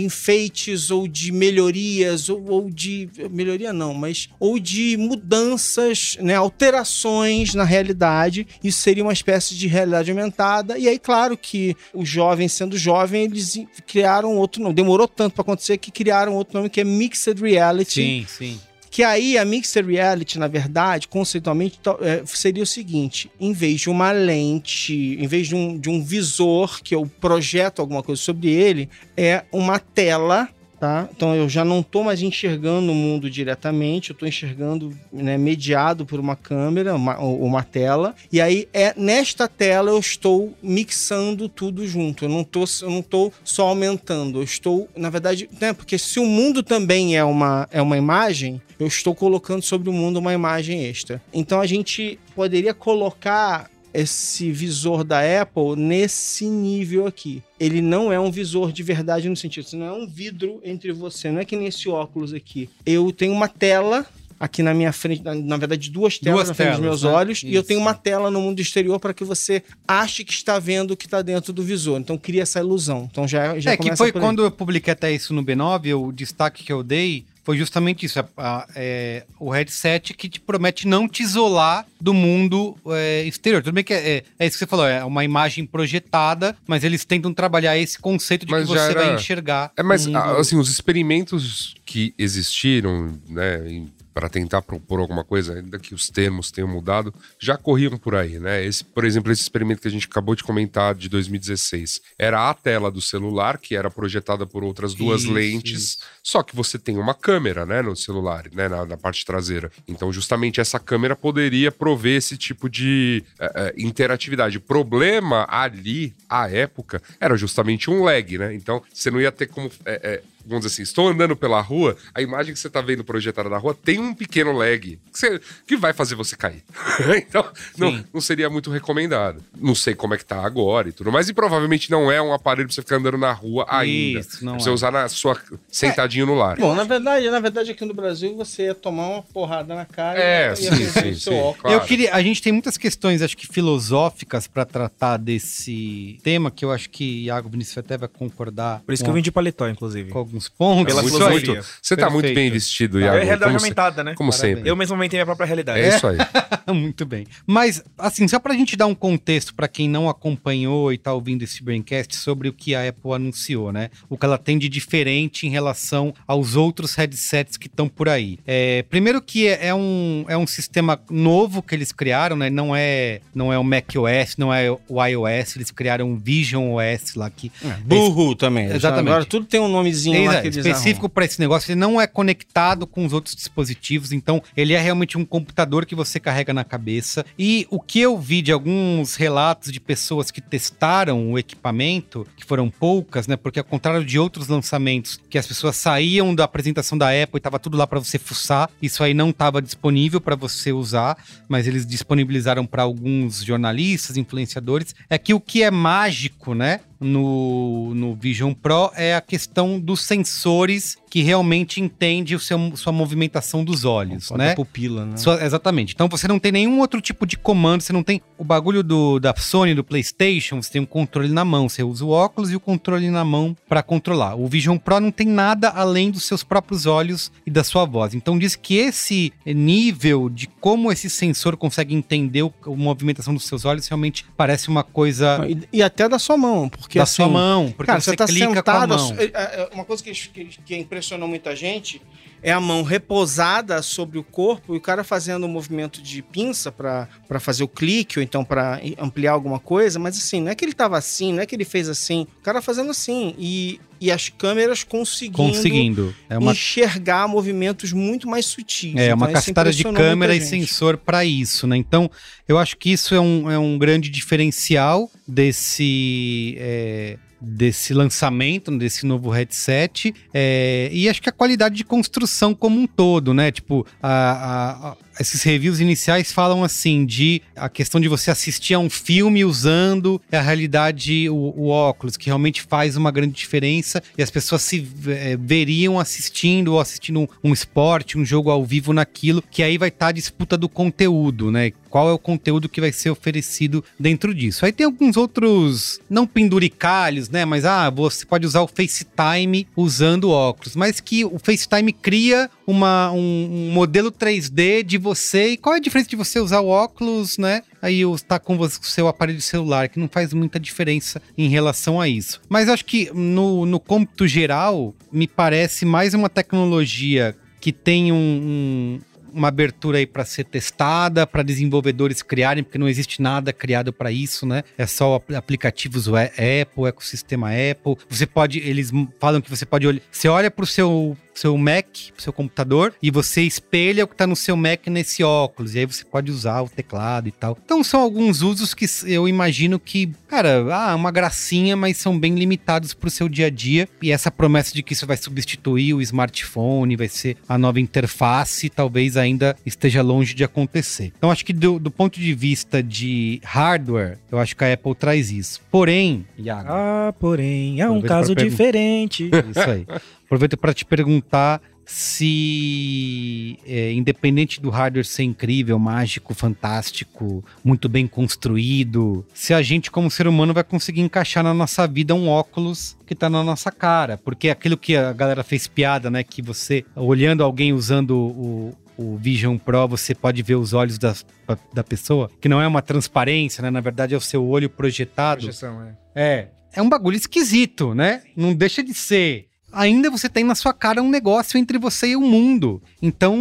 ou 0.91 1.07
de 1.07 1.31
melhorias, 1.31 2.29
ou, 2.29 2.43
ou 2.50 2.69
de. 2.69 3.10
Melhoria 3.31 3.74
não, 3.74 3.93
mas. 3.93 4.29
Ou 4.39 4.60
de 4.60 4.98
mudanças, 4.98 6.17
né, 6.19 6.36
alterações 6.36 7.53
na 7.53 7.63
realidade. 7.63 8.48
Isso 8.63 8.81
seria 8.81 9.03
uma 9.03 9.13
espécie 9.13 9.55
de 9.55 9.67
realidade 9.67 10.12
aumentada. 10.12 10.77
E 10.77 10.88
aí, 10.88 11.00
claro 11.00 11.38
que 11.38 11.75
os 11.93 12.07
jovens, 12.07 12.53
sendo 12.53 12.77
jovem, 12.77 13.24
eles 13.24 13.60
criaram 13.88 14.38
outro 14.38 14.62
nome. 14.62 14.75
Demorou 14.75 15.07
tanto 15.07 15.33
para 15.33 15.41
acontecer 15.41 15.77
que 15.77 15.91
criaram 15.91 16.36
outro 16.36 16.57
nome 16.57 16.69
que 16.69 16.81
é 16.81 16.83
Mixed 16.83 17.41
Reality. 17.41 17.93
Sim, 17.93 18.25
sim. 18.27 18.73
Que 18.93 19.01
aí 19.01 19.39
a 19.39 19.43
Mixed 19.43 19.83
Reality, 19.83 20.38
na 20.38 20.47
verdade, 20.47 21.07
conceitualmente, 21.07 21.79
é, 22.00 22.21
seria 22.27 22.62
o 22.62 22.67
seguinte: 22.67 23.27
em 23.39 23.51
vez 23.51 23.81
de 23.81 23.89
uma 23.89 24.12
lente, 24.12 25.17
em 25.19 25.25
vez 25.25 25.47
de 25.47 25.55
um, 25.55 25.79
de 25.79 25.89
um 25.89 26.00
visor 26.00 26.79
que 26.79 26.93
eu 26.93 27.09
projeto 27.19 27.79
alguma 27.79 28.03
coisa 28.03 28.21
sobre 28.21 28.51
ele, 28.51 28.88
é 29.17 29.45
uma 29.51 29.79
tela. 29.79 30.47
Tá? 30.84 31.08
Então 31.16 31.34
eu 31.34 31.48
já 31.48 31.63
não 31.63 31.80
estou 31.80 32.04
mais 32.04 32.22
enxergando 32.22 32.92
o 32.92 32.94
mundo 32.94 33.30
diretamente, 33.30 34.10
eu 34.10 34.13
estou 34.13 34.28
enxergando 34.28 34.92
né, 35.13 35.38
mediado 35.38 36.06
por 36.06 36.20
uma 36.20 36.36
câmera, 36.36 36.94
uma, 36.94 37.18
uma 37.20 37.63
tela. 37.63 38.13
E 38.30 38.42
aí 38.42 38.68
é 38.74 38.94
nesta 38.98 39.48
tela 39.48 39.92
eu 39.92 39.98
estou 39.98 40.54
mixando 40.62 41.48
tudo 41.48 41.88
junto. 41.88 42.25
Eu 42.25 42.30
não 42.30 42.42
estou 42.42 42.66
eu 42.82 42.90
não 42.90 43.02
tô 43.02 43.32
só 43.46 43.70
aumentando, 43.70 44.40
eu 44.40 44.44
estou, 44.44 44.90
na 44.94 45.10
verdade, 45.10 45.50
né, 45.62 45.72
porque 45.72 45.98
se 45.98 46.20
o 46.20 46.25
mundo 46.25 46.62
também 46.62 47.16
é 47.16 47.24
uma, 47.24 47.66
é 47.72 47.82
uma 47.82 47.98
imagem, 47.98 48.62
eu 48.78 48.88
estou 48.88 49.16
colocando 49.16 49.62
sobre 49.62 49.90
o 49.90 49.94
mundo 49.94 50.18
uma 50.18 50.34
imagem 50.34 50.84
extra. 50.86 51.22
Então 51.34 51.62
a 51.62 51.66
gente 51.66 52.20
poderia 52.36 52.74
colocar 52.74 53.72
esse 53.93 54.51
visor 54.51 55.03
da 55.03 55.19
Apple 55.41 55.75
nesse 55.75 56.45
nível 56.45 57.05
aqui. 57.05 57.43
Ele 57.59 57.81
não 57.81 58.12
é 58.12 58.19
um 58.19 58.31
visor 58.31 58.71
de 58.71 58.83
verdade 58.83 59.29
no 59.29 59.35
sentido, 59.35 59.65
isso 59.65 59.77
não 59.77 59.85
é 59.85 59.93
um 59.93 60.07
vidro 60.07 60.59
entre 60.63 60.91
você, 60.91 61.31
não 61.31 61.39
é 61.39 61.45
que 61.45 61.55
nem 61.55 61.67
esse 61.67 61.88
óculos 61.88 62.33
aqui. 62.33 62.69
Eu 62.85 63.12
tenho 63.12 63.33
uma 63.33 63.47
tela 63.47 64.05
aqui 64.39 64.62
na 64.62 64.73
minha 64.73 64.91
frente, 64.91 65.23
na, 65.23 65.33
na 65.33 65.55
verdade 65.55 65.89
duas 65.89 66.17
telas 66.19 66.39
Duas 66.39 66.47
na 66.50 66.53
frente 66.53 66.67
telas, 66.67 66.79
dos 66.79 66.85
meus 66.85 67.03
né? 67.03 67.09
olhos 67.09 67.43
e 67.43 67.53
eu 67.53 67.62
Isso. 67.62 67.67
tenho 67.67 67.79
uma 67.79 67.93
tela 67.93 68.29
no 68.29 68.41
mundo 68.41 68.59
exterior 68.59 69.00
para 69.00 69.13
que 69.13 69.23
você 69.23 69.63
ache 69.88 70.25
que 70.25 70.33
está 70.33 70.59
vendo 70.59 70.91
o 70.91 70.97
que 70.97 71.05
está 71.05 71.21
dentro 71.21 71.53
do 71.53 71.63
visor. 71.63 72.00
Então 72.00 72.17
cria 72.17 72.41
essa 72.41 72.59
ilusão. 72.59 73.07
Então 73.09 73.25
já 73.25 73.57
já 73.57 73.71
é, 73.71 73.77
que 73.77 73.95
foi 73.95 74.12
quando 74.12 74.43
eu 74.43 74.51
publiquei 74.51 74.91
até 74.91 75.12
isso 75.13 75.33
no 75.33 75.43
B9, 75.43 75.97
o 75.97 76.12
destaque 76.12 76.63
que 76.63 76.73
eu 76.73 76.83
dei 76.83 77.25
foi 77.43 77.57
justamente 77.57 78.05
isso. 78.05 78.19
a- 78.19 78.25
a- 78.38 78.67
é, 78.75 79.23
o 79.39 79.50
headset 79.50 80.13
que 80.13 80.29
te 80.29 80.39
promete 80.39 80.88
não 80.88 81.07
te 81.07 81.21
isolar 81.23 81.85
do 82.00 82.13
mundo 82.13 82.77
é, 82.88 83.23
exterior. 83.25 83.62
Tudo 83.62 83.73
bem 83.73 83.83
que 83.83 83.93
é, 83.93 84.17
é- 84.17 84.23
é 84.39 84.45
isso 84.47 84.55
que 84.55 84.59
você 84.59 84.67
falou, 84.67 84.88
é 84.88 85.03
uma 85.03 85.23
imagem 85.23 85.65
projetada, 85.65 86.55
mas 86.67 86.83
eles 86.83 87.03
tentam 87.05 87.33
trabalhar 87.33 87.77
esse 87.77 88.00
conceito 88.00 88.45
de 88.45 88.51
Mas 88.51 88.63
que 88.63 88.69
você 88.69 88.93
vai 88.93 89.05
era- 89.07 89.15
enxergar. 89.15 89.71
É, 89.75 89.83
mas 89.83 90.05
mundo- 90.07 90.17
assim, 90.38 90.57
os 90.57 90.69
experimentos 90.69 91.75
que 91.85 92.13
existiram, 92.17 93.19
né, 93.29 93.83
para 94.13 94.29
tentar 94.29 94.62
propor 94.62 95.00
alguma 95.00 95.24
coisa, 95.24 95.55
ainda 95.55 95.79
que 95.79 95.93
os 95.96 96.10
termos 96.10 96.51
tenham 96.51 96.67
mudado, 96.67 97.13
já 97.39 97.58
corriam 97.58 97.98
por 97.98 98.15
aí, 98.15 98.39
né? 98.39 98.63
Esse, 98.63 98.84
por 98.84 99.03
exemplo, 99.05 99.32
esse 99.32 99.41
experimento 99.41 99.82
que 99.82 99.88
a 99.88 99.91
gente 99.91 100.08
acabou 100.08 100.36
de 100.36 100.43
comentar 100.43 100.93
de 100.93 101.10
2016, 101.10 102.01
era 102.17 102.50
a 102.50 102.53
tela 102.53 102.91
do 102.91 103.01
celular 103.01 103.58
que 103.58 103.75
era 103.75 103.89
projetada 103.89 104.46
por 104.46 104.63
outras 104.63 104.93
duas 104.93 105.24
Isso, 105.24 105.34
lentes, 105.34 105.82
isso. 105.82 105.98
só 106.22 106.43
que 106.43 106.55
você 106.55 106.77
tem 106.77 106.98
uma 106.98 107.13
câmera, 107.13 107.65
né, 107.65 107.82
no 107.82 107.96
celular, 107.96 108.46
né, 108.53 108.67
na, 108.67 108.86
na 108.86 108.98
parte 108.98 109.25
traseira. 109.25 109.72
Então, 109.88 110.12
justamente 110.13 110.62
essa 110.62 110.79
câmera 110.79 111.15
poderia 111.15 111.72
prover 111.72 112.17
esse 112.17 112.38
tipo 112.38 112.70
de 112.70 113.24
eh, 113.39 113.51
eh, 113.55 113.74
interatividade. 113.77 114.58
O 114.58 114.62
problema 114.62 115.46
ali, 115.50 116.13
à 116.29 116.50
época, 116.50 117.01
era 117.20 117.36
justamente 117.36 117.89
um 117.89 118.03
lag, 118.03 118.38
né? 118.38 118.53
Então, 118.53 118.82
você 118.93 119.10
não 119.10 119.20
ia 119.20 119.32
ter 119.32 119.48
como. 119.48 119.72
eh, 119.86 120.22
vamos 120.45 120.65
dizer 120.65 120.73
assim, 120.73 120.83
estou 120.83 121.07
andando 121.07 121.35
pela 121.35 121.59
rua, 121.62 121.95
a 122.13 122.21
imagem 122.21 122.53
que 122.53 122.59
você 122.59 122.67
está 122.67 122.81
vendo 122.81 123.03
projetada 123.03 123.50
na 123.50 123.57
rua 123.57 123.73
tem 123.83 124.00
um 124.00 124.13
pequeno 124.13 124.51
lag 124.51 124.79
que, 124.79 125.00
você- 125.12 125.39
que 125.67 125.75
vai 125.77 125.93
fazer 125.93 126.15
você 126.15 126.35
cair. 126.35 126.63
então, 127.17 127.45
não, 127.77 128.03
não 128.13 128.21
seria 128.21 128.50
muito 128.50 128.69
recomendado. 128.71 129.41
Não 129.57 129.75
sei 129.75 129.95
como 129.95 130.13
é 130.13 130.17
que 130.17 130.25
tá 130.25 130.43
agora 130.45 130.89
e 130.89 130.91
tudo 130.91 131.12
mais, 131.12 131.29
e 131.29 131.33
provavelmente 131.33 131.89
não 131.91 132.12
é 132.12 132.21
um 132.21 132.33
aparelho 132.33 132.67
pra 132.67 132.75
você 132.75 132.81
ficar 132.81 132.97
andando 132.97 133.17
na 133.17 133.31
rua 133.31 133.65
ainda. 133.69 134.19
Isso, 134.19 134.43
não 134.45 134.53
pra 134.55 134.63
você 134.63 134.69
é. 134.69 134.73
usar 134.73 134.91
na 134.91 135.07
sua 135.09 135.39
sentadinho 135.69 136.25
no 136.25 136.35
lar. 136.35 136.57
Bom, 136.57 136.73
na 136.75 136.83
verdade, 136.83 137.29
na 137.29 137.39
verdade 137.39 137.71
aqui 137.71 137.85
no 137.85 137.93
Brasil 137.93 138.35
você 138.35 138.63
ia 138.63 138.75
tomar 138.75 139.07
uma 139.09 139.21
porrada 139.23 139.73
na 139.75 139.85
cara 139.85 140.19
É, 140.19 140.53
e 140.53 140.55
sim, 140.55 140.71
sim, 140.89 141.09
o 141.12 141.19
seu 141.19 141.33
sim. 141.33 141.39
óculos. 141.39 141.62
Claro. 141.62 141.77
Eu 141.77 141.81
queria, 141.85 142.13
a 142.13 142.21
gente 142.21 142.41
tem 142.41 142.51
muitas 142.53 142.77
questões, 142.77 143.21
acho 143.21 143.35
que 143.38 143.47
filosóficas 143.47 144.47
para 144.47 144.65
tratar 144.65 145.17
desse 145.17 146.19
tema, 146.23 146.50
que 146.51 146.63
eu 146.65 146.71
acho 146.71 146.89
que 146.89 147.23
Iago 147.25 147.50
Vinícius 147.50 147.77
até 147.77 147.97
vai 147.97 148.07
concordar 148.07 148.81
Por 148.85 148.93
isso 148.93 149.03
com, 149.03 149.07
que 149.07 149.09
eu 149.12 149.15
vim 149.15 149.21
de 149.21 149.31
paletó, 149.31 149.67
inclusive. 149.69 150.12
com 150.12 150.19
alguns 150.34 150.50
pontos. 150.50 150.94
Pela 150.94 151.06
Isso 151.06 151.24
aí. 151.24 151.62
você 151.82 151.96
tá 151.96 152.10
muito 152.10 152.34
bem 152.34 152.50
vestido, 152.50 153.00
É 153.00 153.04
Iago. 153.04 153.13
realidade 153.18 153.44
como 153.44 153.60
se- 153.60 153.66
aumentada, 153.66 154.04
né? 154.04 154.13
Como 154.16 154.32
Parabéns. 154.32 154.56
sempre. 154.58 154.70
Eu 154.70 154.75
mesmo 154.75 154.96
aumentei 154.96 155.18
minha 155.18 155.25
própria 155.25 155.46
realidade. 155.46 155.80
É 155.80 155.96
isso 155.96 156.08
aí. 156.08 156.18
Muito 156.74 157.06
bem. 157.06 157.25
Mas, 157.46 157.84
assim, 157.98 158.28
só 158.28 158.40
pra 158.40 158.54
gente 158.54 158.75
dar 158.75 158.86
um 158.88 158.96
contexto 158.96 159.54
pra 159.54 159.68
quem 159.68 159.88
não 159.90 160.10
acompanhou 160.10 160.92
e 160.94 160.98
tá 160.98 161.13
ouvindo 161.13 161.44
esse 161.44 161.62
Braincast 161.63 162.16
sobre 162.16 162.48
o 162.50 162.54
que 162.54 162.74
a 162.74 162.88
Apple 162.88 163.12
anunciou, 163.13 163.72
né? 163.72 163.90
O 164.10 164.18
que 164.18 164.25
ela 164.25 164.38
tem 164.38 164.58
de 164.58 164.68
diferente 164.70 165.46
em 165.46 165.50
relação 165.50 166.13
aos 166.25 166.56
outros 166.56 166.96
headsets 166.96 167.58
que 167.58 167.68
estão 167.68 167.88
por 167.88 168.08
aí. 168.10 168.40
É, 168.48 168.84
primeiro 168.90 169.22
que 169.22 169.48
é, 169.48 169.68
é 169.68 169.75
um, 169.75 170.25
é 170.28 170.38
um 170.38 170.48
sistema 170.48 171.00
novo 171.12 171.62
que 171.62 171.75
eles 171.75 171.92
criaram, 171.92 172.36
né? 172.36 172.50
Não 172.50 172.75
é, 172.75 173.20
não 173.36 173.52
é 173.54 173.58
o 173.60 173.63
macOS, 173.63 174.38
não 174.38 174.54
é 174.54 174.72
o 174.72 175.04
iOS, 175.06 175.56
eles 175.58 175.70
criaram 175.70 176.10
um 176.10 176.18
Vision 176.18 176.74
OS 176.75 177.16
lá 177.16 177.30
que 177.30 177.52
Burro 177.86 178.36
também. 178.36 178.66
Exatamente. 178.68 179.10
Agora 179.10 179.25
tudo 179.25 179.46
tem 179.46 179.60
um 179.60 179.68
nomezinho 179.68 180.23
lá 180.25 180.38
é, 180.38 180.48
específico 180.48 181.10
para 181.10 181.25
esse 181.25 181.39
negócio, 181.39 181.72
ele 181.72 181.80
não 181.80 182.00
é 182.00 182.08
conectado 182.08 182.86
com 182.86 183.06
os 183.06 183.13
outros 183.13 183.36
dispositivos, 183.36 184.12
então 184.12 184.42
ele 184.56 184.74
é 184.74 184.80
realmente 184.80 185.18
um 185.18 185.25
computador 185.25 185.86
que 185.86 185.96
você 185.96 186.20
carrega 186.20 186.53
na 186.53 186.63
cabeça. 186.63 187.25
E 187.38 187.68
o 187.70 187.80
que 187.80 188.00
eu 188.00 188.18
vi 188.18 188.42
de 188.42 188.51
alguns 188.51 189.15
relatos 189.15 189.72
de 189.72 189.80
pessoas 189.80 190.32
que 190.32 190.42
testaram 190.42 191.32
o 191.32 191.39
equipamento, 191.39 192.27
que 192.36 192.46
foram 192.46 192.70
poucas, 192.70 193.27
né? 193.27 193.36
Porque 193.36 193.60
ao 193.60 193.65
contrário 193.65 194.06
de 194.06 194.20
outros 194.20 194.48
lançamentos, 194.48 195.20
que 195.30 195.38
as 195.38 195.48
pessoas 195.48 195.75
saíam 195.75 196.34
da 196.34 196.44
apresentação 196.44 196.98
da 196.98 197.10
Apple 197.10 197.38
e 197.38 197.39
tava 197.39 197.60
tudo 197.60 197.77
lá 197.77 197.88
para 197.88 198.00
você 198.00 198.18
fuçar, 198.18 198.70
isso 198.82 199.03
aí 199.03 199.13
não 199.13 199.30
estava 199.30 199.62
disponível 199.62 200.20
para 200.22 200.36
você 200.36 200.72
usar, 200.72 201.18
mas 201.48 201.68
eles 201.68 201.86
disponibilizaram 201.86 202.65
para 202.65 202.84
alguns 202.84 203.44
jornalistas, 203.44 204.18
influenciadores. 204.18 204.96
É 205.10 205.18
que 205.18 205.34
o 205.34 205.39
que 205.39 205.63
é 205.63 205.72
mágico, 205.72 206.53
né? 206.53 206.82
No, 207.03 207.93
no 207.93 208.15
Vision 208.15 208.53
Pro 208.53 208.91
é 208.95 209.15
a 209.15 209.22
questão 209.22 209.79
dos 209.79 210.01
sensores 210.01 210.98
que 211.13 211.22
realmente 211.22 211.79
entende 211.79 212.34
o 212.36 212.39
seu, 212.39 212.75
sua 212.75 212.91
movimentação 212.91 213.63
dos 213.63 213.86
olhos, 213.86 214.29
Foca 214.29 214.38
né? 214.39 214.51
a 214.53 214.55
pupila, 214.55 215.05
né? 215.05 215.15
Sua- 215.15 215.43
exatamente. 215.46 215.93
Então 215.93 216.08
você 216.08 216.27
não 216.27 216.39
tem 216.39 216.51
nenhum 216.51 216.79
outro 216.79 217.00
tipo 217.00 217.27
de 217.27 217.38
comando, 217.38 217.82
você 217.82 217.93
não 217.93 218.01
tem 218.01 218.20
o 218.36 218.43
bagulho 218.43 218.82
do, 218.82 219.20
da 219.20 219.32
Sony, 219.38 219.75
do 219.75 219.84
PlayStation, 219.84 220.60
você 220.60 220.72
tem 220.72 220.82
um 220.82 220.88
controle 220.88 221.29
na 221.29 221.46
mão, 221.46 221.70
você 221.70 221.84
usa 221.84 222.03
o 222.03 222.10
óculos 222.10 222.50
e 222.51 222.55
o 222.55 222.60
controle 222.60 223.12
na 223.12 223.24
mão 223.24 223.55
para 223.70 223.84
controlar. 223.84 224.34
O 224.34 224.48
Vision 224.48 224.75
Pro 224.79 225.00
não 225.00 225.12
tem 225.12 225.27
nada 225.27 225.70
além 225.70 226.10
dos 226.10 226.24
seus 226.25 226.43
próprios 226.43 226.88
olhos 226.88 227.32
e 227.46 227.51
da 227.51 227.63
sua 227.63 227.86
voz. 227.86 228.15
Então 228.15 228.36
diz 228.39 228.55
que 228.55 228.74
esse 228.77 229.32
nível 229.46 230.29
de 230.29 230.48
como 230.48 230.91
esse 230.91 231.12
sensor 231.12 231.55
consegue 231.55 231.93
entender 231.93 232.41
o, 232.41 232.51
a 232.65 232.70
movimentação 232.72 233.36
dos 233.36 233.46
seus 233.46 233.65
olhos 233.65 233.88
realmente 233.88 234.25
parece 234.36 234.67
uma 234.67 234.84
coisa 234.84 235.46
E, 235.48 235.77
e 235.77 235.84
até 235.84 236.10
da 236.10 236.17
sua 236.17 236.38
mão, 236.38 236.67
porque 236.70 236.98
da 236.98 237.03
assim, 237.03 237.17
sua 237.17 237.27
mão, 237.29 237.72
porque 237.77 237.86
cara, 237.86 238.01
você, 238.01 238.10
você 238.10 238.15
tá 238.17 238.25
clica 238.25 238.48
sentado. 238.48 238.88
com 238.88 238.93
a 238.93 238.98
mão. 238.98 239.15
é- 239.20 239.25
é- 239.25 239.70
Uma 239.74 239.86
coisa 239.86 240.03
que, 240.03 240.12
que, 240.12 240.46
que 240.65 240.74
impressionou 241.03 241.27
muita 241.27 241.55
gente 241.55 242.01
é 242.43 242.51
a 242.51 242.60
mão 242.60 242.83
repousada 242.83 243.81
sobre 243.81 244.19
o 244.19 244.24
corpo 244.24 244.75
e 244.75 244.77
o 244.77 244.81
cara 244.81 245.01
fazendo 245.01 245.45
um 245.45 245.50
movimento 245.50 246.01
de 246.01 246.22
pinça 246.22 246.74
pra 246.74 247.07
fazer 247.39 247.63
o 247.63 247.67
clique 247.69 248.19
ou 248.19 248.24
então 248.24 248.43
pra 248.43 248.81
ampliar 249.00 249.31
alguma 249.31 249.60
coisa, 249.60 249.98
mas 249.98 250.17
assim, 250.17 250.41
não 250.41 250.51
é 250.51 250.55
que 250.55 250.65
ele 250.65 250.74
tava 250.74 250.98
assim, 250.98 251.31
não 251.31 251.41
é 251.41 251.45
que 251.45 251.55
ele 251.55 251.63
fez 251.63 251.88
assim, 251.88 252.27
o 252.39 252.43
cara 252.43 252.62
fazendo 252.62 252.91
assim 252.91 253.33
e, 253.39 253.79
e 254.01 254.12
as 254.12 254.27
câmeras 254.27 254.83
conseguindo, 254.83 255.38
Conseguindo. 255.38 256.15
É 256.29 256.38
uma, 256.38 256.51
enxergar 256.51 257.29
movimentos 257.29 257.93
muito 257.93 258.27
mais 258.27 258.45
sutis. 258.45 258.93
é 258.98 259.13
uma 259.13 259.27
Então, 259.27 259.27
isso 259.27 259.33
cacetada 259.33 259.72
de 259.72 259.83
câmera 259.86 260.36
e 260.36 260.41
sensor 260.41 260.98
para 260.98 261.24
isso, 261.24 261.65
né? 261.65 261.77
Então, 261.77 262.12
eu 262.45 262.57
acho 262.57 262.75
que 262.75 262.91
isso 262.91 263.15
é 263.15 263.22
um, 263.22 263.50
é 263.50 263.57
um 263.57 263.77
grande 263.77 264.10
diferencial 264.10 265.10
desse. 265.25 266.57
é, 266.60 267.17
desse 267.45 267.93
lançamento, 267.93 268.75
desse 268.77 269.05
novo 269.05 269.29
headset. 269.29 270.13
É, 270.33 270.89
e 270.91 271.09
acho 271.09 271.21
que 271.21 271.29
a 271.29 271.33
qualidade 271.33 271.75
de 271.75 271.83
construção 271.83 272.53
como 272.53 272.79
um 272.79 272.88
todo, 272.88 273.33
né? 273.33 273.51
Tipo, 273.51 273.85
a, 274.01 274.09
a- 274.09 274.89
a- 274.91 274.97
esses 275.20 275.43
reviews 275.43 275.79
iniciais 275.79 276.32
falam 276.32 276.63
assim 276.63 277.05
de 277.05 277.41
a 277.55 277.70
questão 277.70 278.00
de 278.00 278.08
você 278.08 278.32
assistir 278.32 278.74
a 278.74 278.79
um 278.79 278.89
filme 278.89 279.46
usando 279.46 280.22
a 280.32 280.41
realidade, 280.41 281.29
o, 281.29 281.36
o 281.36 281.67
óculos, 281.70 282.17
que 282.17 282.27
realmente 282.27 282.62
faz 282.62 282.98
uma 282.98 283.12
grande 283.12 283.34
diferença 283.34 284.01
e 284.17 284.24
as 284.24 284.32
pessoas 284.32 284.62
se 284.62 284.88
eh, 285.08 285.38
veriam 285.39 286.00
assistindo 286.00 286.74
ou 286.74 286.79
assistindo 286.79 287.22
um, 287.22 287.27
um 287.43 287.53
esporte, 287.53 288.17
um 288.17 288.25
jogo 288.25 288.50
ao 288.50 288.65
vivo 288.65 288.93
naquilo, 288.93 289.43
que 289.51 289.62
aí 289.62 289.77
vai 289.77 289.89
estar 289.89 290.08
a 290.08 290.12
disputa 290.12 290.58
do 290.58 290.67
conteúdo, 290.67 291.51
né? 291.51 291.72
Qual 291.89 292.10
é 292.10 292.12
o 292.12 292.17
conteúdo 292.17 292.67
que 292.67 292.82
vai 292.82 292.91
ser 292.91 293.12
oferecido 293.12 293.84
dentro 294.00 294.34
disso. 294.34 294.65
Aí 294.65 294.72
tem 294.72 294.86
alguns 294.86 295.15
outros, 295.15 296.00
não 296.10 296.25
penduricalhos, 296.25 297.29
né? 297.29 297.46
Mas 297.46 297.65
ah, 297.65 297.89
você 297.89 298.25
pode 298.25 298.48
usar 298.48 298.62
o 298.62 298.67
FaceTime 298.67 299.67
usando 299.75 300.32
óculos, 300.32 300.75
mas 300.75 301.00
que 301.00 301.24
o 301.24 301.38
FaceTime 301.38 301.93
cria 301.93 302.50
uma, 302.65 303.12
um, 303.12 303.50
um 303.70 303.72
modelo 303.72 304.12
3D 304.12 304.84
de 304.84 304.98
você. 304.98 305.50
E 305.51 305.58
qual 305.58 305.75
é 305.75 305.77
a 305.77 305.82
diferença 305.82 306.10
de 306.10 306.15
você 306.15 306.39
usar 306.39 306.62
o 306.62 306.67
óculos, 306.67 307.38
né? 307.38 307.62
Aí 307.82 308.01
está 308.01 308.39
com 308.39 308.58
você- 308.58 308.79
o 308.82 308.86
seu 308.86 309.08
aparelho 309.08 309.41
celular, 309.41 309.89
que 309.89 310.00
não 310.00 310.08
faz 310.08 310.34
muita 310.34 310.60
diferença 310.60 311.22
em 311.38 311.48
relação 311.50 312.00
a 312.00 312.08
isso. 312.08 312.41
Mas 312.50 312.70
acho 312.70 312.86
que 312.86 313.10
no, 313.13 313.65
no 313.65 313.79
cômputo 313.79 314.27
geral, 314.27 314.93
me 315.12 315.27
parece 315.27 315.86
mais 315.86 316.13
uma 316.13 316.29
tecnologia 316.29 317.36
que 317.60 317.72
tem 317.72 318.12
um- 318.12 318.15
um, 318.15 319.00
uma 319.34 319.48
abertura 319.48 319.98
aí 319.98 320.06
para 320.06 320.25
ser 320.25 320.46
testada, 320.46 321.25
para 321.25 321.44
desenvolvedores 321.44 322.22
criarem, 322.22 322.63
porque 322.63 322.78
não 322.78 322.88
existe 322.88 323.22
nada 323.22 323.52
criado 323.52 323.92
para 323.92 324.12
isso, 324.12 324.46
né? 324.46 324.63
É 324.78 324.86
só 324.86 325.16
ap- 325.16 325.32
aplicativos 325.36 326.08
Apple, 326.08 326.86
ecossistema 326.88 327.50
Apple. 327.50 327.98
Você 328.10 328.25
pode, 328.25 328.60
eles 328.60 328.92
falam 329.20 329.42
que 329.42 329.50
você 329.50 329.66
pode 329.66 329.88
olhar, 329.88 330.02
você 330.12 330.28
olha 330.28 330.52
para 330.52 330.63
o 330.63 330.68
seu 330.68 331.18
seu 331.34 331.58
Mac, 331.58 331.88
seu 332.18 332.32
computador, 332.32 332.94
e 333.02 333.10
você 333.10 333.42
espelha 333.42 334.04
o 334.04 334.08
que 334.08 334.16
tá 334.16 334.28
no 334.28 334.36
seu 334.36 334.56
Mac 334.56 334.88
nesse 334.88 335.24
óculos, 335.24 335.74
e 335.75 335.80
aí 335.80 335.86
você 335.86 336.06
pode 336.06 336.32
usar 336.32 336.62
o 336.62 336.70
teclado 336.70 337.28
e 337.28 337.32
tal. 337.32 337.58
Então 337.63 337.84
são 337.84 338.02
alguns 338.02 338.42
usos 338.42 338.74
que 338.74 338.86
eu 339.06 339.28
imagino 339.28 339.80
que, 339.80 340.12
cara, 340.28 340.63
ah, 340.74 340.96
uma 340.96 341.12
gracinha, 341.12 341.75
mas 341.75 341.98
são 341.98 342.18
bem 342.18 342.36
limitados 342.36 342.94
pro 342.94 343.10
seu 343.10 343.28
dia 343.28 343.48
a 343.48 343.50
dia. 343.50 343.90
E 344.02 344.12
essa 344.12 344.30
promessa 344.30 344.74
de 344.74 344.84
que 344.84 344.94
isso 344.94 345.08
vai 345.08 345.18
substituir 345.18 345.94
o 345.94 346.02
smartphone, 346.02 346.96
vai 346.96 347.08
ser 347.08 347.38
a 347.48 347.58
nova 347.58 347.80
interface, 347.80 348.70
talvez 348.70 349.18
ainda 349.24 349.56
esteja 349.65 350.01
longe 350.01 350.34
de 350.34 350.44
acontecer. 350.44 351.12
Então 351.18 351.32
acho 351.32 351.46
que 351.46 351.53
do, 351.53 351.80
do 351.80 351.92
ponto 351.92 352.20
de 352.20 352.34
vista 352.34 352.82
de 352.84 353.39
hardware, 353.44 354.18
eu 354.32 354.39
acho 354.39 354.56
que 354.56 354.63
a 354.63 354.74
Apple 354.74 354.96
traz 354.96 355.32
isso. 355.32 355.62
Porém, 355.72 356.25
Iago, 356.38 356.70
Ah, 356.70 357.13
porém, 357.20 357.82
é 357.82 357.89
um 357.89 358.01
caso 358.01 358.36
diferente. 358.36 359.30
isso 359.50 359.70
aí. 359.70 359.86
Aproveito 360.25 360.58
para 360.58 360.74
te 360.74 360.86
perguntar 360.86 361.62
se, 361.86 363.58
é, 363.68 363.92
independente 363.92 364.62
do 364.62 364.70
hardware 364.70 365.06
ser 365.06 365.24
incrível, 365.24 365.77
mágico, 365.77 366.34
fantástico, 366.34 367.44
muito 367.63 367.89
bem 367.89 368.08
construído, 368.08 369.25
se 369.34 369.53
a 369.53 369.62
gente, 369.62 369.92
como 369.92 370.10
ser 370.10 370.27
humano, 370.27 370.53
vai 370.53 370.63
conseguir 370.63 371.01
encaixar 371.01 371.44
na 371.44 371.53
nossa 371.53 371.88
vida 371.88 372.15
um 372.15 372.30
óculos 372.30 372.98
que 373.06 373.13
tá 373.13 373.30
na 373.30 373.44
nossa 373.44 373.72
cara. 373.72 374.18
Porque 374.18 374.50
aquilo 374.50 374.77
que 374.77 374.96
a 374.96 375.12
galera 375.13 375.44
fez 375.44 375.68
piada, 375.68 376.10
né? 376.10 376.24
Que 376.24 376.42
você, 376.42 376.86
olhando 376.96 377.44
alguém 377.44 377.74
usando 377.74 378.18
o. 378.18 378.74
O 379.03 379.17
Vision 379.17 379.57
Pro, 379.57 379.88
você 379.88 380.15
pode 380.15 380.41
ver 380.41 380.55
os 380.55 380.74
olhos 380.74 380.98
das- 380.98 381.25
da 381.74 381.83
pessoa, 381.83 382.29
que 382.39 382.48
não 382.48 382.62
é 382.62 382.67
uma 382.67 382.81
transparência, 382.81 383.62
né? 383.62 383.69
Na 383.69 383.81
verdade, 383.81 384.13
é 384.13 384.17
o 384.17 384.22
seu 384.22 384.45
olho 384.48 384.69
projetado. 384.69 385.41
Projeção, 385.41 385.81
é. 385.81 385.95
É. 386.15 386.48
É 386.75 386.81
um 386.81 386.89
bagulho 386.89 387.17
esquisito, 387.17 387.93
né? 387.93 388.24
Não 388.36 388.53
deixa 388.53 388.81
de 388.83 388.93
ser. 388.93 389.48
Ainda 389.72 390.10
você 390.10 390.29
tem 390.29 390.43
na 390.43 390.55
sua 390.55 390.74
cara 390.74 391.01
um 391.01 391.10
negócio 391.10 391.57
entre 391.57 391.77
você 391.77 392.07
e 392.10 392.15
o 392.15 392.22
mundo. 392.22 392.81
Então. 393.01 393.36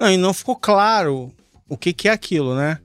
Não, 0.00 0.10
e 0.10 0.16
não 0.16 0.32
ficou 0.34 0.56
claro 0.56 1.32
o 1.68 1.76
que, 1.76 1.92
que 1.92 2.08
é 2.08 2.12
aquilo, 2.12 2.54
né? 2.54 2.78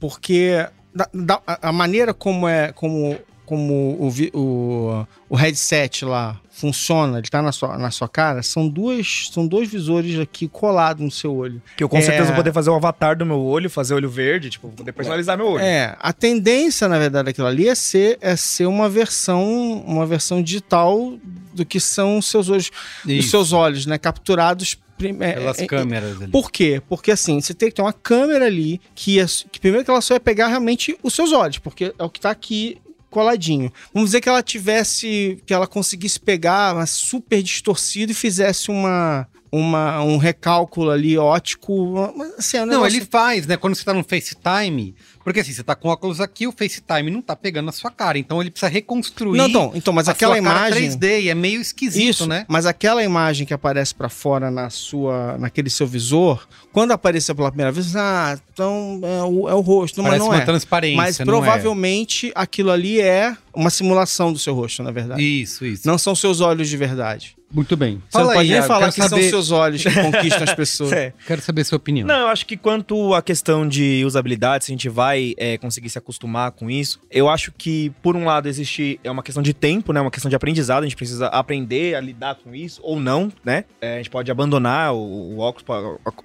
Porque 0.00 0.66
da- 0.94 1.08
da- 1.12 1.42
a 1.46 1.68
a 1.68 1.72
maneira 1.72 2.12
como 2.14 2.48
é 2.48 2.72
como, 2.72 3.18
como 3.46 3.96
o, 3.98 4.12
o, 4.38 5.06
o 5.30 5.36
headset 5.36 6.04
lá 6.04 6.38
funciona, 6.50 7.18
ele 7.18 7.28
tá 7.28 7.40
na 7.40 7.52
sua, 7.52 7.78
na 7.78 7.90
sua 7.90 8.08
cara, 8.08 8.42
são 8.42 8.66
duas 8.68 9.28
são 9.32 9.46
dois 9.46 9.68
visores 9.68 10.18
aqui 10.18 10.48
colados 10.48 11.02
no 11.04 11.10
seu 11.10 11.34
olho. 11.34 11.62
Que 11.76 11.84
eu 11.84 11.88
com 11.88 11.98
É. 11.98 12.00
certeza 12.00 12.26
vou 12.26 12.36
poder 12.36 12.52
fazer 12.52 12.70
um 12.70 12.74
avatar 12.74 13.16
do 13.16 13.24
meu 13.24 13.40
olho, 13.40 13.68
fazer 13.70 13.94
olho 13.94 14.08
verde, 14.10 14.50
tipo, 14.50 14.68
poder 14.70 14.92
personalizar 14.92 15.36
meu 15.36 15.46
olho. 15.48 15.62
É, 15.62 15.96
a 16.00 16.12
tendência, 16.12 16.88
na 16.88 16.98
verdade, 16.98 17.26
daquilo 17.26 17.46
ali 17.46 17.68
é 17.68 17.74
ser, 17.74 18.18
é 18.20 18.34
ser 18.36 18.66
uma 18.66 18.88
versão 18.88 19.84
uma 19.86 20.04
versão 20.06 20.42
digital 20.42 21.14
do 21.54 21.64
que 21.64 21.78
são 21.78 22.18
os 22.18 22.26
seus 22.26 22.48
olhos, 22.50 22.70
os 23.04 23.10
Isso, 23.10 23.30
seus 23.30 23.52
olhos, 23.52 23.86
né? 23.86 23.98
Capturados 23.98 24.78
é, 24.98 25.32
pelas 25.34 25.58
é, 25.58 25.66
câmeras 25.66 26.22
ali. 26.22 26.32
Por 26.32 26.50
quê? 26.50 26.80
Porque 26.88 27.10
assim, 27.10 27.38
você 27.38 27.52
tem 27.52 27.68
que 27.68 27.74
ter 27.74 27.82
uma 27.82 27.92
câmera 27.92 28.46
ali 28.46 28.80
que, 28.94 29.20
é, 29.20 29.26
que 29.52 29.60
primeiro 29.60 29.84
que 29.84 29.90
ela 29.90 30.00
só 30.00 30.14
ia 30.14 30.20
pegar 30.20 30.48
realmente 30.48 30.96
os 31.02 31.14
seus 31.14 31.32
olhos, 31.32 31.58
porque 31.58 31.94
é 31.98 32.02
o 32.02 32.08
que 32.08 32.18
tá 32.18 32.30
aqui 32.30 32.78
coladinho. 33.16 33.72
Vamos 33.94 34.10
dizer 34.10 34.20
que 34.20 34.28
ela 34.28 34.42
tivesse, 34.42 35.42
que 35.46 35.54
ela 35.54 35.66
conseguisse 35.66 36.20
pegar 36.20 36.74
mas 36.74 36.90
super 36.90 37.42
distorcido 37.42 38.12
e 38.12 38.14
fizesse 38.14 38.70
uma, 38.70 39.26
uma 39.50 40.02
um 40.02 40.18
recálculo 40.18 40.90
ali 40.90 41.16
ótico, 41.16 42.12
assim, 42.38 42.58
é 42.58 42.62
um 42.62 42.66
Não, 42.66 42.86
ele 42.86 43.00
faz, 43.00 43.46
né? 43.46 43.56
Quando 43.56 43.74
você 43.74 43.84
tá 43.84 43.94
no 43.94 44.04
FaceTime. 44.04 44.94
Porque 45.26 45.40
assim, 45.40 45.52
você 45.52 45.64
tá 45.64 45.74
com 45.74 45.88
óculos 45.88 46.20
aqui, 46.20 46.46
o 46.46 46.52
FaceTime 46.52 47.10
não 47.10 47.20
tá 47.20 47.34
pegando 47.34 47.66
na 47.66 47.72
sua 47.72 47.90
cara. 47.90 48.16
Então 48.16 48.40
ele 48.40 48.48
precisa 48.48 48.70
reconstruir. 48.70 49.36
Não, 49.36 49.48
então, 49.48 49.72
então, 49.74 49.92
mas 49.92 50.08
a 50.08 50.12
aquela 50.12 50.38
imagem 50.38 50.88
3D 50.88 51.22
e 51.22 51.28
é 51.28 51.34
meio 51.34 51.60
esquisito, 51.60 52.10
Isso, 52.10 52.26
né? 52.28 52.46
mas 52.46 52.64
aquela 52.64 53.02
imagem 53.02 53.44
que 53.44 53.52
aparece 53.52 53.92
pra 53.92 54.08
fora 54.08 54.52
na 54.52 54.70
sua, 54.70 55.36
naquele 55.36 55.68
seu 55.68 55.84
visor, 55.84 56.46
quando 56.72 56.92
apareceu 56.92 57.34
pela 57.34 57.50
primeira 57.50 57.72
vez, 57.72 57.96
ah, 57.96 58.38
então 58.52 59.00
é 59.02 59.24
o, 59.24 59.48
é 59.48 59.54
o 59.54 59.60
rosto, 59.60 60.00
mas 60.00 60.10
Parece 60.10 60.24
não 60.24 60.30
uma 60.32 60.40
é. 60.40 60.44
transparência. 60.44 60.96
Mas 60.96 61.18
é? 61.18 61.24
provavelmente 61.24 62.30
aquilo 62.32 62.70
ali 62.70 63.00
é 63.00 63.36
uma 63.52 63.68
simulação 63.68 64.32
do 64.32 64.38
seu 64.38 64.54
rosto, 64.54 64.80
na 64.84 64.92
verdade. 64.92 65.20
Isso, 65.20 65.66
isso. 65.66 65.88
Não 65.88 65.98
são 65.98 66.14
seus 66.14 66.40
olhos 66.40 66.68
de 66.68 66.76
verdade. 66.76 67.36
Muito 67.52 67.76
bem. 67.76 68.02
Você 68.10 68.18
não 68.18 68.32
pode 68.32 68.50
nem 68.50 68.62
falar 68.62 68.88
que 68.88 69.00
são 69.00 69.08
saber, 69.08 69.30
seus 69.30 69.50
olhos 69.52 69.82
que 69.82 69.90
conquistam 70.02 70.42
as 70.42 70.54
pessoas. 70.54 70.92
É. 70.92 71.12
Quero 71.26 71.40
saber 71.40 71.62
a 71.62 71.64
sua 71.64 71.76
opinião. 71.76 72.06
Não, 72.06 72.20
eu 72.22 72.26
acho 72.28 72.44
que 72.44 72.56
quanto 72.56 73.14
à 73.14 73.22
questão 73.22 73.66
de 73.68 74.02
usabilidade, 74.04 74.64
se 74.64 74.72
a 74.72 74.74
gente 74.74 74.88
vai 74.88 75.32
é, 75.36 75.56
conseguir 75.56 75.88
se 75.88 75.96
acostumar 75.96 76.50
com 76.50 76.68
isso, 76.70 77.00
eu 77.10 77.28
acho 77.28 77.52
que, 77.56 77.90
por 78.02 78.16
um 78.16 78.24
lado, 78.24 78.48
existe 78.48 78.98
é 79.04 79.10
uma 79.10 79.22
questão 79.22 79.42
de 79.42 79.54
tempo, 79.54 79.92
né? 79.92 80.00
Uma 80.00 80.10
questão 80.10 80.28
de 80.28 80.34
aprendizado, 80.34 80.82
a 80.82 80.86
gente 80.86 80.96
precisa 80.96 81.26
aprender 81.28 81.94
a 81.94 82.00
lidar 82.00 82.34
com 82.34 82.54
isso, 82.54 82.80
ou 82.82 82.98
não, 82.98 83.32
né? 83.44 83.64
É, 83.80 83.94
a 83.94 83.96
gente 83.98 84.10
pode 84.10 84.30
abandonar 84.30 84.92
o, 84.92 84.98
o 84.98 85.38
óculos, 85.38 85.64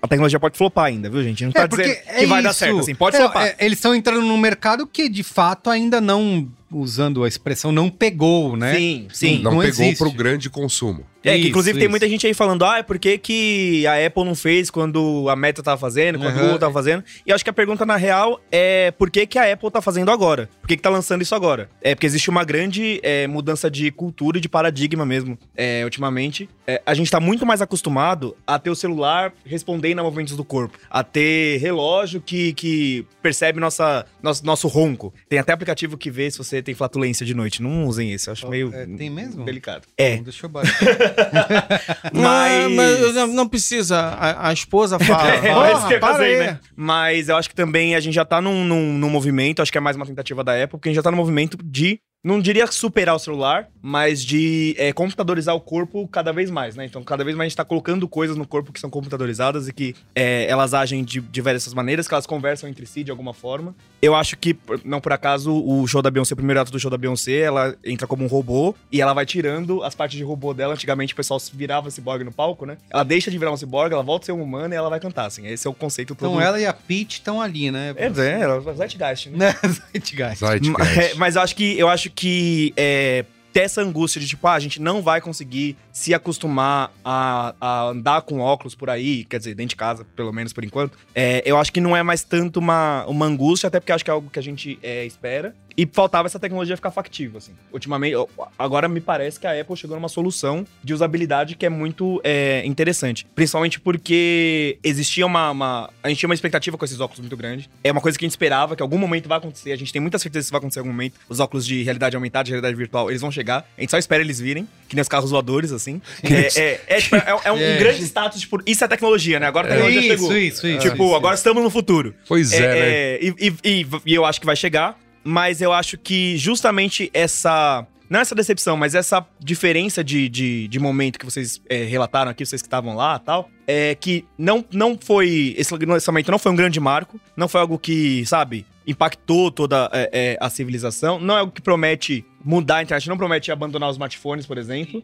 a 0.02 0.08
tecnologia 0.08 0.40
pode 0.40 0.58
flopar 0.58 0.86
ainda, 0.86 1.10
viu, 1.10 1.22
gente? 1.24 1.46
Não 1.46 1.52
tá 1.52 1.68
dizendo 1.68 1.94
que 2.20 2.26
vai 2.26 2.42
dar 2.42 2.50
isso. 2.50 2.60
certo, 2.60 2.80
assim, 2.80 2.96
pode 2.96 3.16
É, 3.16 3.20
flopar. 3.20 3.46
é, 3.46 3.56
eles 3.60 3.78
estão 3.78 3.94
entrando 3.94 4.22
num 4.26 4.38
mercado 4.38 4.88
que, 4.88 5.08
de 5.08 5.24
fato, 5.24 5.70
ainda 5.70 6.02
não, 6.02 6.50
usando 6.72 7.24
a 7.24 7.28
expressão, 7.28 7.72
não 7.72 7.90
pegou, 7.90 8.58
né? 8.58 8.76
Sim, 8.76 9.08
sim. 9.14 9.36
Não, 9.42 9.52
Não 9.52 9.62
pegou 9.62 9.86
existe. 9.86 9.98
pro 10.00 10.12
grande 10.12 10.50
consumo. 10.50 11.06
É, 11.24 11.34
que 11.34 11.38
Isso, 11.40 11.50
inclusive 11.50 11.74
tem 11.78 11.84
isso. 11.84 11.90
muita 11.92 12.10
gente 12.10 12.26
aí 12.26 12.34
falando, 12.34 12.66
ah, 12.66 12.84
por 12.84 12.98
que, 12.98 13.18
que 13.18 13.86
a 13.86 14.06
Apple 14.08 14.24
não 14.26 14.34
fez 14.34 14.72
quando 14.72 15.28
a 15.30 15.36
Meta 15.36 15.62
tava 15.62 15.78
fazendo, 15.80 16.18
quando 16.18 16.30
Aham. 16.32 16.38
o 16.40 16.44
Google 16.44 16.60
tava 16.60 16.74
fazendo? 16.74 17.04
E 17.26 17.30
eu 17.30 17.36
acho 17.36 17.44
que 17.44 17.50
a 17.50 17.54
pergunta, 17.54 17.86
na 17.86 17.96
real, 17.96 18.42
é 18.52 18.90
por 18.92 19.12
que, 19.12 19.28
que 19.28 19.38
a 19.38 19.54
Apple 19.54 19.70
tá 19.70 19.82
fazendo 19.82 20.10
agora? 20.10 20.50
Por 20.60 20.68
que, 20.68 20.76
que 20.76 20.82
tá 20.82 20.90
lançando 20.90 21.22
isso 21.22 21.36
agora? 21.36 21.70
É 21.82 21.94
porque 21.94 22.08
existe 22.08 22.30
uma 22.30 22.44
grande 22.44 23.00
é, 23.04 23.28
mudança 23.28 23.70
de 23.70 23.92
cultura 23.92 24.40
e 24.40 24.42
de 24.42 24.50
paradigma 24.50 25.06
mesmo, 25.06 25.38
é, 25.56 25.84
ultimamente. 25.84 26.50
É, 26.66 26.82
a 26.86 26.94
gente 26.96 27.12
tá 27.12 27.20
muito 27.20 27.46
mais 27.46 27.62
acostumado 27.62 28.36
a 28.48 28.58
ter 28.58 28.70
o 28.72 28.76
celular 28.76 29.32
respondendo 29.46 30.00
a 30.00 30.04
movimentos 30.04 30.36
do 30.36 30.44
corpo, 30.44 30.78
a 30.90 31.04
ter 31.04 31.58
relógio 31.60 32.20
que, 32.20 32.54
que 32.54 33.06
percebe 33.22 33.60
nossa, 33.60 34.06
nosso, 34.24 34.44
nosso 34.46 34.68
ronco. 34.68 35.14
Tem 35.30 35.38
até 35.38 35.54
aplicativo 35.54 35.98
que 35.98 36.10
vê 36.10 36.32
se 36.32 36.38
você 36.40 36.62
tem 36.64 36.74
flatulência 36.74 37.26
de 37.26 37.34
noite. 37.36 37.62
Não 37.62 37.86
usem 37.86 38.12
esse, 38.12 38.28
eu 38.28 38.34
acho 38.34 38.48
meio 38.50 38.74
É, 38.74 38.86
tem 38.88 39.10
mesmo? 39.10 39.46
delicado. 39.46 39.88
É, 39.98 40.18
Deixa 40.18 40.46
eu 40.46 40.50
baixar. 40.50 40.74
mas... 42.14 42.66
Ah, 42.66 42.70
mas 42.70 43.16
não, 43.16 43.28
não 43.28 43.48
precisa. 43.48 43.98
A, 43.98 44.50
a 44.50 44.54
esposa 44.54 45.00
fala. 45.00 45.22
É, 45.32 45.54
"Porra, 45.54 45.74
mas 45.74 45.84
que 45.86 45.94
eu 45.94 46.00
casei, 46.00 46.34
aí." 46.36 46.48
né? 46.48 46.60
Mas 46.76 47.30
eu 47.30 47.36
acho 47.38 47.50
que 47.50 47.56
também 47.56 47.96
a 47.96 48.00
gente 48.00 48.14
já 48.14 48.26
tá 48.26 48.42
num, 48.42 48.64
num, 48.64 48.94
num 48.94 49.10
movimento, 49.10 49.62
acho 49.62 49.72
que 49.72 49.78
é 49.78 49.82
mais 49.82 49.96
uma 49.96 50.06
tentativa 50.06 50.44
da 50.44 50.54
Apple, 50.54 50.78
porque 50.78 50.90
a 50.90 50.92
gente 50.92 50.98
já 50.98 51.04
tá 51.04 51.12
no 51.12 51.18
movimento 51.18 51.58
de, 51.64 52.00
não 52.24 52.40
diria 52.40 52.68
superar 52.68 53.16
o 53.16 53.20
celular, 53.20 53.68
mas 53.82 54.24
de 54.24 54.76
é, 54.78 54.92
computadorizar 54.94 55.56
o 55.56 55.62
corpo 55.62 56.08
cada 56.08 56.32
vez 56.32 56.50
mais, 56.50 56.76
né? 56.76 56.86
Então, 56.86 57.04
cada 57.04 57.24
vez 57.24 57.36
mais 57.36 57.48
a 57.48 57.50
gente 57.50 57.58
tá 57.58 57.66
colocando 57.66 58.08
coisas 58.08 58.36
no 58.36 58.48
corpo 58.48 58.72
que 58.72 58.80
são 58.80 58.90
computadorizadas 58.90 59.68
e 59.68 59.74
que 59.74 59.96
é, 60.14 60.46
elas 60.48 60.74
agem 60.74 61.04
de 61.04 61.22
diversas 61.22 61.74
maneiras, 61.74 62.08
que 62.08 62.14
elas 62.14 62.26
conversam 62.26 62.70
entre 62.70 62.86
si 62.86 63.04
de 63.04 63.12
alguma 63.12 63.34
forma. 63.34 63.76
Eu 64.02 64.16
acho 64.16 64.36
que, 64.36 64.56
não 64.84 65.00
por 65.00 65.14
acaso, 65.14 65.54
o 65.54 65.86
show 65.88 66.02
da 66.02 66.10
Beyoncé, 66.10 66.34
o 66.34 66.38
primeiro 66.38 66.60
ato 66.60 66.72
do 66.72 66.80
show 66.80 66.90
da 66.90 66.98
Beyoncé, 66.98 67.40
ela 67.40 67.76
entra 67.86 68.08
como 68.08 68.24
um 68.24 68.28
robô 68.28 68.74
e 68.92 69.00
ela 69.00 69.14
vai 69.14 69.26
tirando 69.26 69.84
as 69.84 69.94
partes 69.94 70.18
de 70.18 70.24
robô 70.24 70.54
dela. 70.54 70.74
Antigamente 70.74 71.14
o 71.14 71.16
pessoal 71.16 71.40
se 71.40 71.56
virava 71.56 71.92
ciborgue 71.92 72.24
no 72.24 72.32
palco, 72.32 72.66
né? 72.66 72.78
Ela 72.90 73.04
deixa 73.04 73.30
de 73.30 73.38
virar 73.38 73.52
um 73.52 73.58
ciborgue, 73.58 73.94
ela 73.94 74.04
volta 74.04 74.24
a 74.24 74.28
ser 74.28 74.32
um 74.32 74.42
humano 74.42 74.74
e 74.74 74.78
ela 74.78 74.90
vai 74.90 75.00
cantar, 75.00 75.26
assim. 75.26 75.46
Esse 75.48 75.68
é 75.68 75.70
o 75.70 75.74
conceito 75.74 76.16
todo. 76.16 76.30
Então 76.32 76.42
ela 76.42 76.60
e 76.60 76.66
a 76.66 76.74
Peach 76.74 77.14
estão 77.14 77.40
ali, 77.42 77.70
né? 77.70 77.94
É, 77.96 78.08
é, 78.08 78.42
ela 78.42 78.60
vai 78.60 78.76
Zeitgeist, 78.76 79.30
né? 79.30 79.38
Né? 79.42 79.56
Zeitgeist. 79.94 80.42
Ma- 80.42 80.54
é, 80.82 80.86
Zeitgeist. 80.86 81.18
Mas 81.18 81.36
eu 81.36 81.42
acho 81.42 81.56
que 81.56 81.78
eu 81.78 81.88
acho 81.90 82.10
que 82.10 82.74
é, 82.76 83.26
ter 83.52 83.62
essa 83.62 83.82
angústia 83.82 84.20
de 84.20 84.28
tipo, 84.28 84.48
ah, 84.48 84.54
a 84.54 84.60
gente 84.60 84.82
não 84.82 85.02
vai 85.02 85.22
conseguir 85.22 85.76
se 85.92 86.14
acostumar 86.14 86.92
a, 87.04 87.54
a 87.60 87.84
andar 87.90 88.22
com 88.22 88.40
óculos 88.40 88.76
por 88.76 88.90
aí, 88.90 89.26
quer 89.26 89.38
dizer, 89.38 89.56
dentro 89.56 89.72
de 89.72 89.76
casa, 89.76 90.06
pelo 90.16 90.32
menos 90.32 90.54
por 90.54 90.64
enquanto, 90.64 90.98
é, 91.14 91.42
eu 91.46 91.58
acho 91.58 91.72
que 91.72 91.82
não 91.82 91.96
é 91.96 92.04
mais 92.04 92.24
tanto 92.24 92.60
uma, 92.60 93.06
uma 93.08 93.26
angústia, 93.26 93.68
até 93.68 93.80
porque 93.80 93.92
acho 93.92 94.04
que 94.04 94.12
é 94.12 94.14
algo 94.14 94.30
que 94.30 94.40
a 94.40 94.44
gente 94.44 94.80
é, 94.82 95.06
espera. 95.06 95.56
E 95.82 95.90
faltava 95.92 96.28
essa 96.28 96.40
tecnologia 96.40 96.76
ficar 96.76 96.92
factível, 96.92 97.40
assim. 97.40 97.54
Ultimamente, 97.74 98.16
agora 98.60 98.88
me 98.88 99.02
parece 99.02 99.40
que 99.40 99.48
a 99.48 99.60
Apple 99.60 99.76
chegou 99.76 99.96
numa 99.98 100.10
solução 100.10 100.64
de 100.84 100.94
usabilidade 100.94 101.56
que 101.56 101.66
é 101.66 101.70
muito 101.70 102.22
é, 102.24 102.62
interessante. 102.66 103.26
Principalmente 103.34 103.80
porque 103.80 104.78
existia 104.84 105.26
uma, 105.26 105.50
uma- 105.50 105.90
A 106.04 106.10
gente 106.10 106.20
tinha 106.20 106.30
uma 106.30 106.36
expectativa 106.36 106.78
com 106.78 106.86
esses 106.86 107.00
óculos 107.00 107.20
muito 107.20 107.36
grande. 107.36 107.68
É 107.84 107.92
uma 107.92 108.00
coisa 108.00 108.16
que 108.18 108.24
a 108.24 108.28
gente 108.28 108.34
esperava, 108.34 108.76
que 108.76 108.84
em 108.84 108.86
algum 108.86 108.98
momento 109.00 109.28
vai 109.28 109.40
acontecer. 109.40 109.72
A 109.72 109.76
gente 109.76 109.92
tem 109.92 110.00
muita 110.00 110.20
certeza 110.20 110.44
que 110.44 110.46
isso 110.46 110.52
vai 110.52 110.60
acontecer 110.60 110.80
em 110.80 110.82
algum 110.82 110.92
momento. 110.92 111.16
Os 111.28 111.40
óculos 111.40 111.66
de 111.66 111.82
realidade 111.82 112.16
aumentada, 112.16 112.44
de 112.44 112.52
realidade 112.52 112.76
virtual, 112.76 113.10
eles 113.10 113.22
vão 113.22 113.32
chegar. 113.32 113.68
A 113.76 113.82
gente 113.82 113.90
só 113.90 113.98
espera 113.98 114.22
eles 114.22 114.40
virem, 114.40 114.68
que 114.88 114.96
nem 114.96 115.02
os 115.02 115.08
carros 115.08 115.32
voadores, 115.32 115.72
assim. 115.72 116.00
É, 116.24 116.62
é, 116.62 116.82
é, 116.88 117.02
tipo, 117.02 117.16
é- 117.16 117.40
é 117.46 117.52
um 117.52 117.58
É. 117.72 117.78
grande 117.78 118.04
status, 118.04 118.40
tipo, 118.42 118.62
isso 118.68 118.84
é 118.84 118.88
tecnologia, 118.88 119.40
né? 119.40 119.48
Agora 119.48 119.68
a 119.68 119.72
tecnologia 119.72 120.00
Isso, 120.02 120.10
chegou. 120.10 120.38
isso, 120.38 120.68
isso. 120.68 120.80
Tipo, 120.90 121.06
isso, 121.06 121.16
agora 121.16 121.34
estamos 121.36 121.64
no 121.64 121.70
futuro. 121.70 122.14
Pois 122.28 122.52
é, 122.54 122.60
né? 122.60 122.78
É, 122.80 123.20
e, 123.24 123.36
e- 123.40 123.56
e- 123.82 123.88
e 124.06 124.14
eu 124.14 124.26
acho 124.26 124.40
que 124.40 124.46
vai 124.46 124.56
chegar, 124.56 124.96
mas 125.24 125.62
eu 125.62 125.72
acho 125.72 125.98
que 125.98 126.38
justamente 126.38 127.10
essa. 127.14 127.86
Não 128.10 128.20
essa 128.20 128.36
decepção, 128.36 128.76
mas 128.76 128.94
essa 128.94 129.26
diferença 129.40 130.04
de, 130.04 130.28
de, 130.28 130.68
de 130.68 130.80
momento 130.80 131.18
que 131.18 131.24
vocês 131.24 131.62
é, 131.70 131.84
relataram 131.86 132.30
aqui, 132.30 132.46
vocês 132.46 132.62
que 132.62 132.68
estavam 132.68 132.94
lá 132.94 133.18
tal, 133.18 133.50
é 133.66 133.96
que 133.96 134.26
não, 134.38 134.66
não 134.70 134.98
foi. 135.02 135.56
Esse 135.58 135.74
lançamento 135.86 136.30
não 136.30 136.38
foi 136.38 136.52
um 136.52 136.56
grande 136.56 136.78
marco, 136.80 137.20
não 137.38 137.48
foi 137.48 137.62
algo 137.62 137.80
que, 137.80 138.26
sabe, 138.26 138.66
impactou 138.86 139.50
toda 139.50 139.90
é, 139.94 140.10
é, 140.12 140.38
a 140.42 140.50
civilização, 140.50 141.22
não 141.22 141.38
é 141.38 141.40
algo 141.40 141.54
que 141.54 141.62
promete 141.62 142.26
mudar 142.44 142.78
a 142.78 142.84
internet, 142.84 143.08
não 143.08 143.18
promete 143.18 143.50
abandonar 143.50 143.90
os 143.90 143.96
smartphones, 143.96 144.46
por 144.46 144.58
exemplo. 144.58 145.02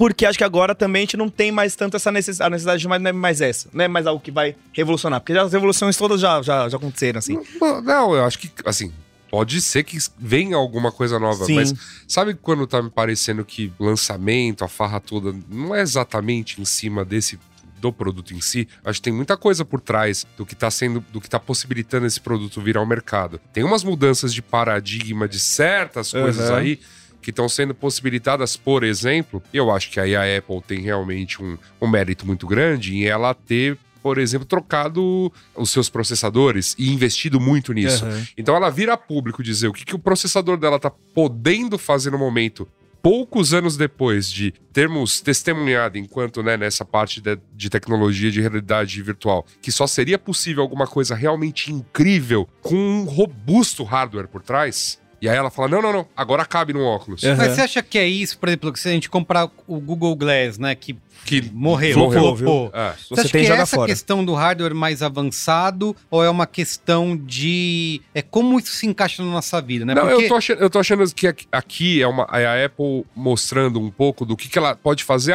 Porque 0.00 0.24
acho 0.24 0.38
que 0.38 0.44
agora 0.44 0.74
também 0.74 1.00
a 1.00 1.02
gente 1.02 1.16
não 1.18 1.28
tem 1.28 1.52
mais 1.52 1.76
tanto 1.76 1.94
essa 1.94 2.10
necessidade, 2.10 2.46
a 2.46 2.50
necessidade 2.50 2.80
de 2.80 2.88
mais, 2.88 3.02
não 3.02 3.10
é 3.10 3.12
mais 3.12 3.42
essa. 3.42 3.68
Não 3.70 3.84
é 3.84 3.86
mais 3.86 4.06
algo 4.06 4.18
que 4.18 4.30
vai 4.30 4.56
revolucionar. 4.72 5.20
Porque 5.20 5.38
as 5.38 5.52
revoluções 5.52 5.94
todas 5.94 6.18
já, 6.18 6.40
já, 6.40 6.70
já 6.70 6.78
aconteceram, 6.78 7.18
assim. 7.18 7.38
Não, 7.60 7.82
Não, 7.82 8.14
eu 8.14 8.24
acho 8.24 8.38
que, 8.38 8.50
assim, 8.64 8.90
pode 9.30 9.60
ser 9.60 9.84
que 9.84 9.96
venha 10.18 10.56
alguma 10.56 10.90
coisa 10.90 11.18
nova, 11.18 11.44
Sim. 11.44 11.54
mas 11.54 11.74
sabe 12.06 12.34
quando 12.34 12.66
tá 12.66 12.82
me 12.82 12.90
parecendo 12.90 13.44
que 13.44 13.72
o 13.78 13.84
lançamento, 13.84 14.64
a 14.64 14.68
farra 14.68 15.00
toda, 15.00 15.34
não 15.48 15.74
é 15.74 15.80
exatamente 15.80 16.60
em 16.60 16.64
cima 16.64 17.04
desse 17.04 17.38
do 17.80 17.92
produto 17.92 18.34
em 18.34 18.40
si, 18.42 18.68
acho 18.84 18.98
que 18.98 19.04
tem 19.04 19.12
muita 19.12 19.38
coisa 19.38 19.64
por 19.64 19.80
trás 19.80 20.26
do 20.36 20.44
que 20.44 20.54
tá 20.54 20.70
sendo, 20.70 21.02
do 21.10 21.20
que 21.20 21.30
tá 21.30 21.40
possibilitando 21.40 22.06
esse 22.06 22.20
produto 22.20 22.60
vir 22.60 22.76
ao 22.76 22.84
mercado. 22.84 23.40
Tem 23.54 23.64
umas 23.64 23.82
mudanças 23.82 24.34
de 24.34 24.42
paradigma 24.42 25.26
de 25.26 25.38
certas 25.40 26.12
coisas 26.12 26.50
Aham. 26.50 26.58
aí 26.58 26.80
que 27.22 27.30
estão 27.30 27.48
sendo 27.48 27.74
possibilitadas, 27.74 28.56
por 28.56 28.82
exemplo, 28.84 29.42
e 29.52 29.56
eu 29.56 29.70
acho 29.70 29.90
que 29.90 30.00
aí 30.00 30.14
a 30.14 30.38
Apple 30.38 30.60
tem 30.66 30.80
realmente 30.80 31.42
um, 31.42 31.56
um 31.80 31.88
mérito 31.88 32.26
muito 32.26 32.46
grande 32.46 32.94
em 32.94 33.04
ela 33.04 33.34
ter, 33.34 33.78
por 34.02 34.18
exemplo, 34.18 34.46
trocado 34.46 35.32
os 35.54 35.70
seus 35.70 35.88
processadores 35.88 36.74
e 36.78 36.92
investido 36.92 37.40
muito 37.40 37.72
nisso. 37.72 38.04
Então 38.36 38.56
ela 38.56 38.70
vira 38.70 38.96
público 38.96 39.42
dizer 39.42 39.68
o 39.68 39.72
que, 39.72 39.84
que 39.84 39.94
o 39.94 39.98
processador 39.98 40.56
dela 40.56 40.78
tá 40.78 40.90
podendo 40.90 41.78
fazer 41.78 42.10
no 42.10 42.18
momento. 42.18 42.66
Poucos 43.02 43.54
anos 43.54 43.78
depois 43.78 44.30
de 44.30 44.52
termos 44.74 45.22
testemunhado, 45.22 45.96
enquanto 45.96 46.42
né, 46.42 46.58
nessa 46.58 46.84
parte 46.84 47.18
de, 47.20 47.38
de 47.54 47.70
tecnologia 47.70 48.30
de 48.30 48.42
realidade 48.42 49.00
virtual, 49.00 49.46
que 49.62 49.72
só 49.72 49.86
seria 49.86 50.18
possível 50.18 50.62
alguma 50.62 50.86
coisa 50.86 51.14
realmente 51.14 51.72
incrível 51.72 52.46
com 52.60 52.76
um 52.76 53.04
robusto 53.04 53.84
hardware 53.84 54.28
por 54.28 54.42
trás. 54.42 54.99
E 55.20 55.28
aí 55.28 55.36
ela 55.36 55.50
fala: 55.50 55.68
não, 55.68 55.82
não, 55.82 55.92
não, 55.92 56.06
agora 56.16 56.44
cabe 56.44 56.72
no 56.72 56.82
óculos. 56.82 57.22
É. 57.22 57.34
Mas 57.34 57.54
você 57.54 57.60
acha 57.60 57.82
que 57.82 57.98
é 57.98 58.06
isso, 58.08 58.38
por 58.38 58.48
exemplo, 58.48 58.72
que 58.72 58.80
se 58.80 58.88
a 58.88 58.92
gente 58.92 59.08
comprar 59.10 59.48
o 59.66 59.78
Google 59.80 60.16
Glass, 60.16 60.58
né, 60.58 60.74
que 60.74 60.96
Que 61.26 61.42
morreu, 61.52 61.98
Morreu, 61.98 62.34
flopou. 62.36 62.70
É. 62.72 62.92
Você, 62.92 63.06
você 63.10 63.20
acha 63.20 63.28
tem, 63.30 63.44
que 63.44 63.52
é 63.52 63.54
essa 63.56 63.76
fora. 63.76 63.88
questão 63.88 64.24
do 64.24 64.32
hardware 64.34 64.74
mais 64.74 65.02
avançado 65.02 65.94
ou 66.10 66.24
é 66.24 66.30
uma 66.30 66.46
questão 66.46 67.14
de 67.16 68.00
é 68.14 68.22
como 68.22 68.58
isso 68.58 68.72
se 68.72 68.86
encaixa 68.86 69.22
na 69.22 69.30
nossa 69.30 69.60
vida, 69.60 69.84
né? 69.84 69.94
Não, 69.94 70.06
Porque 70.06 70.24
eu, 70.24 70.28
tô 70.28 70.36
achando, 70.36 70.58
eu 70.60 70.70
tô 70.70 70.78
achando 70.78 71.14
que 71.14 71.26
aqui- 71.52 72.02
é, 72.02 72.06
uma, 72.06 72.26
é 72.32 72.46
a 72.46 72.64
Apple 72.66 73.04
mostrando 73.14 73.78
um 73.78 73.90
pouco 73.90 74.24
do 74.24 74.36
que, 74.36 74.48
que 74.48 74.56
ela 74.58 74.74
pode 74.74 75.04
fazer 75.04 75.34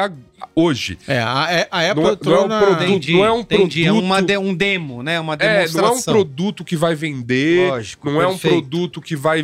hoje. 0.53 0.97
É, 1.07 1.19
a, 1.19 1.67
a 1.71 1.91
Apple 1.91 2.03
Não 2.03 2.11
é- 2.11 2.17
não 2.23 2.33
é 2.35 2.41
um 2.43 2.47
na- 2.47 2.59
produto, 2.61 2.83
entendi, 2.83 3.13
não 3.13 3.25
é 3.25 3.31
um 3.31 3.39
entendi, 3.39 3.81
é 3.83 3.85
produto- 3.85 4.03
uma 4.05 4.21
de- 4.21 4.37
um 4.37 4.53
demo, 4.53 5.01
né? 5.03 5.19
Uma 5.19 5.33
É, 5.35 5.37
não 5.37 5.45
é 5.45 5.53
um 5.53 5.65
demonstração. 5.73 6.13
produto 6.13 6.63
que 6.65 6.75
vai 6.75 6.95
vender, 6.95 7.69
Lógico, 7.69 8.09
não 8.11 8.21
é 8.21 8.27
um 8.27 8.31
perfeito. 8.31 8.53
produto 8.53 9.01
que 9.01 9.15
vai. 9.15 9.43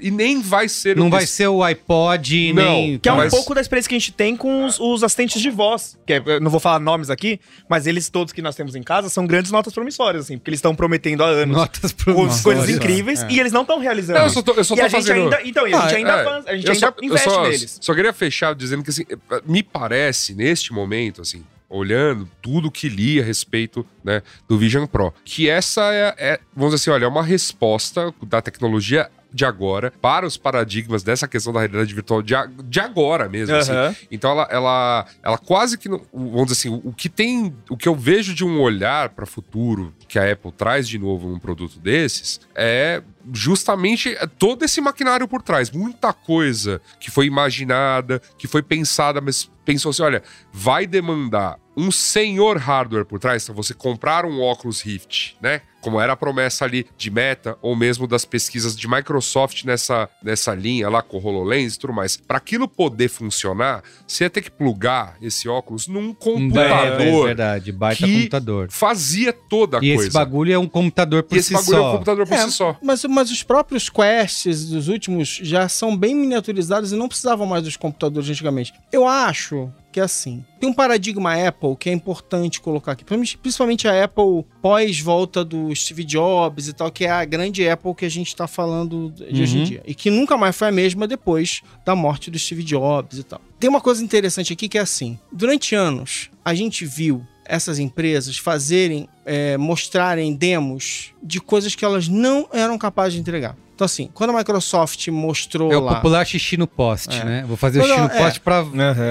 E 0.00 0.10
nem 0.10 0.40
vai 0.40 0.68
ser 0.68 0.96
Não 0.96 1.06
um 1.06 1.10
vai 1.10 1.26
ser 1.26 1.48
o 1.48 1.62
iPod 1.62 2.52
Não, 2.52 2.62
nem 2.64 2.98
Que 2.98 3.08
é 3.08 3.12
um 3.12 3.16
Mas- 3.16 3.30
pouco 3.32 3.54
da 3.54 3.60
experiência 3.60 3.88
que 3.88 3.94
a 3.94 3.98
gente 3.98 4.12
tem 4.12 4.36
com 4.36 4.64
os, 4.66 4.78
os 4.80 5.02
assistentes 5.02 5.40
de 5.40 5.50
voz. 5.50 5.96
Que 6.06 6.14
é- 6.14 6.22
eu 6.26 6.40
não 6.40 6.50
vou 6.50 6.60
falar 6.60 6.78
nomes 6.78 7.10
aqui, 7.10 7.40
mas 7.68 7.86
eles 7.86 8.08
todos 8.08 8.32
que 8.32 8.42
nós 8.42 8.54
temos 8.54 8.74
em 8.74 8.82
casa 8.82 9.08
são 9.08 9.26
grandes 9.26 9.50
notas 9.50 9.72
promissórias, 9.72 10.24
assim, 10.24 10.38
porque 10.38 10.50
eles 10.50 10.58
estão 10.58 10.74
prometendo 10.74 11.22
há 11.22 11.26
anos 11.28 11.56
notas 11.56 11.92
pro 11.92 12.14
coisas, 12.42 12.68
incríveis 12.68 13.22
é. 13.22 13.28
e 13.30 13.40
eles 13.40 13.52
não 13.52 13.62
estão 13.62 13.78
realizando. 13.78 14.18
Não, 14.18 14.26
eu 14.26 14.30
só 14.30 14.42
tô, 14.42 14.52
eu 14.52 14.64
só 14.64 14.74
e 14.74 14.78
tô 14.78 14.84
a 14.84 14.88
gente 14.88 15.06
fazendo. 15.06 15.22
ainda. 15.34 15.40
Então, 15.44 15.66
e 15.66 15.74
a 15.74 15.78
Ah, 15.78 15.82
gente 15.82 15.96
ainda, 15.96 16.10
É, 16.10 16.20
avança- 16.20 16.50
a 16.50 16.56
gente 16.56 16.70
ainda 16.70 16.94
investe 17.02 17.30
só- 17.30 17.42
neles. 17.42 17.78
Só 17.80 17.94
queria 17.94 18.12
fechar 18.12 18.54
dizendo 18.54 18.82
que 18.82 18.90
assim, 18.90 19.04
me 19.46 19.62
parece, 19.62 20.25
neste 20.34 20.72
momento, 20.72 21.22
assim, 21.22 21.44
olhando 21.68 22.28
tudo 22.40 22.70
que 22.70 22.88
li 22.88 23.20
a 23.20 23.24
respeito 23.24 23.86
né, 24.04 24.22
do 24.48 24.58
Vision 24.58 24.86
Pro, 24.86 25.12
que 25.24 25.48
essa 25.48 25.92
é, 25.92 26.14
é, 26.16 26.40
vamos 26.54 26.74
dizer 26.74 26.90
assim, 26.90 26.90
olha, 26.90 27.04
é 27.04 27.08
uma 27.08 27.22
resposta 27.22 28.14
da 28.22 28.40
tecnologia 28.40 29.10
de 29.36 29.44
agora 29.44 29.92
para 30.02 30.26
os 30.26 30.36
paradigmas 30.36 31.02
dessa 31.04 31.28
questão 31.28 31.52
da 31.52 31.60
realidade 31.60 31.94
virtual 31.94 32.22
de, 32.22 32.34
a- 32.34 32.48
de 32.64 32.80
agora 32.80 33.28
mesmo. 33.28 33.54
assim. 33.54 33.70
Aham. 33.72 33.94
Então 34.10 34.30
ela, 34.32 34.48
ela, 34.50 35.06
ela 35.22 35.38
quase 35.38 35.78
que, 35.78 35.88
não- 35.88 36.02
vamos 36.12 36.46
dizer 36.48 36.68
assim, 36.68 36.80
o 36.84 36.92
que 36.92 37.08
tem, 37.08 37.54
o 37.70 37.76
que 37.76 37.88
eu 37.88 37.94
vejo 37.94 38.34
de 38.34 38.44
um 38.44 38.60
olhar 38.60 39.10
para 39.10 39.24
o 39.24 39.26
futuro 39.26 39.94
que 40.08 40.18
a 40.18 40.32
Apple 40.32 40.50
traz 40.52 40.88
de 40.88 40.98
novo 40.98 41.28
num 41.28 41.38
produto 41.38 41.78
desses 41.78 42.40
é 42.54 43.02
justamente 43.32 44.16
todo 44.38 44.64
esse 44.64 44.80
maquinário 44.80 45.28
por 45.28 45.42
trás, 45.42 45.70
muita 45.70 46.12
coisa 46.12 46.80
que 46.98 47.10
foi 47.10 47.26
imaginada, 47.26 48.20
que 48.38 48.46
foi 48.48 48.62
pensada, 48.62 49.20
mas 49.20 49.50
pensou 49.64 49.90
assim, 49.90 50.02
olha, 50.02 50.22
vai 50.52 50.86
demandar 50.86 51.58
um 51.76 51.90
senhor 51.90 52.56
hardware 52.56 53.04
por 53.04 53.18
trás, 53.18 53.42
então 53.42 53.54
você 53.54 53.74
comprar 53.74 54.24
um 54.24 54.40
óculos 54.40 54.80
Rift, 54.80 55.36
né? 55.42 55.60
Como 55.86 56.00
era 56.00 56.14
a 56.14 56.16
promessa 56.16 56.64
ali 56.64 56.84
de 56.98 57.12
Meta 57.12 57.56
ou 57.62 57.76
mesmo 57.76 58.08
das 58.08 58.24
pesquisas 58.24 58.76
de 58.76 58.88
Microsoft 58.88 59.62
nessa, 59.62 60.08
nessa 60.20 60.52
linha 60.52 60.88
lá 60.90 61.00
com 61.00 61.16
o 61.16 61.24
HoloLens 61.24 61.76
e 61.76 61.78
tudo 61.78 61.92
mais. 61.92 62.16
Para 62.16 62.38
aquilo 62.38 62.66
poder 62.66 63.08
funcionar, 63.08 63.84
você 64.04 64.24
ia 64.24 64.30
ter 64.30 64.42
que 64.42 64.50
plugar 64.50 65.16
esse 65.22 65.48
óculos 65.48 65.86
num 65.86 66.10
É, 66.10 66.14
computador 66.14 67.26
verdade, 67.26 67.70
baita 67.70 68.04
que 68.04 68.14
computador. 68.14 68.66
fazia 68.68 69.32
toda 69.32 69.78
a 69.78 69.80
E 69.80 69.94
coisa. 69.94 70.08
esse 70.08 70.12
bagulho 70.12 70.52
é 70.52 70.58
um 70.58 70.66
computador 70.66 71.22
por 71.22 71.36
E 71.36 71.38
esse 71.38 71.48
si 71.48 71.54
bagulho 71.54 71.76
é 71.76 71.78
um 71.78 71.82
só. 71.84 71.92
computador 71.92 72.26
por 72.26 72.34
É, 72.34 72.38
si 72.46 72.50
só. 72.50 72.76
Mas, 72.82 73.04
mas 73.04 73.30
os 73.30 73.44
próprios 73.44 73.88
Quests 73.88 74.68
dos 74.68 74.88
últimos 74.88 75.38
já 75.40 75.68
são 75.68 75.96
bem 75.96 76.16
miniaturizados 76.16 76.90
e 76.90 76.96
não 76.96 77.06
precisavam 77.06 77.46
mais 77.46 77.62
dos 77.62 77.76
computadores 77.76 78.28
antigamente. 78.28 78.74
Eu 78.92 79.06
acho 79.06 79.70
que 79.92 80.00
assim, 80.00 80.44
tem 80.60 80.68
um 80.68 80.74
paradigma 80.74 81.32
Apple 81.46 81.74
que 81.74 81.88
é 81.88 81.92
importante 81.92 82.60
colocar 82.60 82.92
aqui, 82.92 83.02
principalmente 83.40 83.88
a 83.88 84.04
Apple 84.04 84.44
pós-volta 84.66 85.44
do 85.44 85.72
Steve 85.76 86.02
Jobs 86.02 86.66
e 86.66 86.72
tal, 86.72 86.90
que 86.90 87.04
é 87.04 87.10
a 87.10 87.24
grande 87.24 87.68
Apple 87.68 87.94
que 87.94 88.04
a 88.04 88.08
gente 88.08 88.26
está 88.26 88.48
falando 88.48 89.12
de 89.12 89.40
hoje 89.42 89.56
em 89.56 89.60
Uhum. 89.60 89.64
dia. 89.64 89.82
E 89.86 89.94
que 89.94 90.10
nunca 90.10 90.36
mais 90.36 90.56
foi 90.56 90.66
a 90.66 90.72
mesma 90.72 91.06
depois 91.06 91.62
da 91.84 91.94
morte 91.94 92.32
do 92.32 92.38
Steve 92.38 92.64
Jobs 92.64 93.16
e 93.18 93.22
tal. 93.22 93.40
Tem 93.60 93.70
uma 93.70 93.80
coisa 93.80 94.02
interessante 94.02 94.52
aqui 94.52 94.68
que 94.68 94.76
é 94.76 94.80
assim: 94.80 95.18
durante 95.32 95.72
anos, 95.76 96.30
a 96.44 96.52
gente 96.52 96.84
viu 96.84 97.24
essas 97.44 97.78
empresas 97.78 98.38
fazerem, 98.38 99.08
é, 99.24 99.56
mostrarem 99.56 100.34
demos 100.34 101.12
de 101.22 101.40
coisas 101.40 101.76
que 101.76 101.84
elas 101.84 102.08
não 102.08 102.48
eram 102.52 102.76
capazes 102.76 103.14
de 103.14 103.20
entregar. 103.20 103.56
Então, 103.76 103.84
assim, 103.84 104.08
quando 104.14 104.30
a 104.30 104.32
Microsoft 104.38 105.06
mostrou 105.08 105.70
É 105.70 105.76
o 105.76 105.80
lá. 105.80 105.96
popular 105.96 106.26
xixi 106.26 106.56
no 106.56 106.66
poste, 106.66 107.14
É. 107.14 107.24
né? 107.24 107.44
Vou 107.46 107.58
fazer 107.58 107.78
o 107.78 107.82
Quando 107.82 107.90
xixi 107.90 108.00
no 108.00 108.06
ela- 108.08 108.16
é. 108.18 108.22
poste 108.24 108.40
pra... 108.40 108.64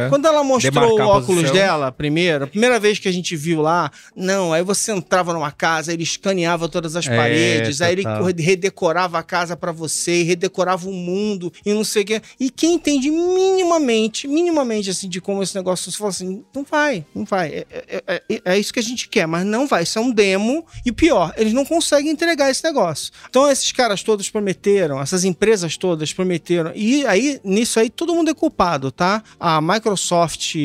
Quando 0.10 0.25
ela 0.25 0.43
mostrou 0.43 0.71
Demarcar 0.73 1.06
o 1.08 1.10
óculos 1.12 1.51
dela, 1.51 1.91
primeiro, 1.91 2.45
a 2.45 2.47
primeira 2.47 2.80
vez 2.80 2.97
que 2.97 3.08
a 3.08 3.12
gente 3.12 3.36
viu 3.36 3.62
lá, 3.62 3.91
não, 4.15 4.51
aí 4.51 4.63
você 4.63 4.91
entrava 4.91 5.34
numa 5.34 5.51
casa, 5.51 5.93
ele 5.93 6.01
escaneava 6.01 6.67
todas 6.67 6.95
as 6.95 7.06
É, 7.08 7.15
paredes, 7.15 7.80
aí 7.80 7.93
ele 7.93 8.04
redecorava 8.41 9.19
a 9.19 9.23
casa 9.23 9.56
pra 9.56 9.71
você, 9.71 10.23
redecorava 10.23 10.89
o 10.89 10.91
mundo 10.91 11.54
e 11.63 11.71
não 11.71 11.84
sei 11.84 12.01
o 12.01 12.06
quê. 12.08 12.21
E 12.39 12.49
quem 12.49 12.73
entende 12.73 13.12
minimamente, 13.12 14.28
minimamente 14.28 14.89
assim 14.89 15.08
de 15.08 15.21
como 15.21 15.43
esse 15.43 15.56
negócio 15.56 15.91
se 15.91 15.97
fala 15.99 16.10
assim, 16.10 16.43
não 16.56 16.63
vai, 16.63 17.06
não 17.13 17.23
vai. 17.23 17.49
É, 17.49 17.65
é- 17.71 18.04
é- 18.08 18.23
é- 18.30 18.41
é 18.45 18.58
isso 18.60 18.73
que 18.73 18.80
a 18.80 18.84
gente 18.84 19.08
quer, 19.08 19.28
mas 19.28 19.45
não 19.45 19.67
vai. 19.67 19.84
Isso 19.84 19.99
é 19.99 20.01
um 20.01 20.12
demo 20.12 20.65
e 20.84 20.91
pior, 20.91 21.34
eles 21.38 21.54
não 21.54 21.63
conseguem 21.65 22.12
entregar 22.12 22.49
esse 22.49 22.63
negócio. 22.63 23.12
Então 23.30 23.47
esses 23.49 23.71
caras 23.71 24.01
todos 24.01 24.28
prometendo 24.28 24.55
prometeram, 24.56 25.02
essas 25.02 25.24
empresas 25.24 25.78
todas 25.78 26.13
prometeram, 26.13 26.72
e 26.76 27.06
aí, 27.06 27.39
nisso 27.44 27.80
aí, 27.80 27.89
todo 27.89 28.13
mundo 28.13 28.30
é 28.32 28.34
culpado, 28.34 28.91
tá? 28.91 29.22
A 29.39 29.62
Microsoft 29.62 30.56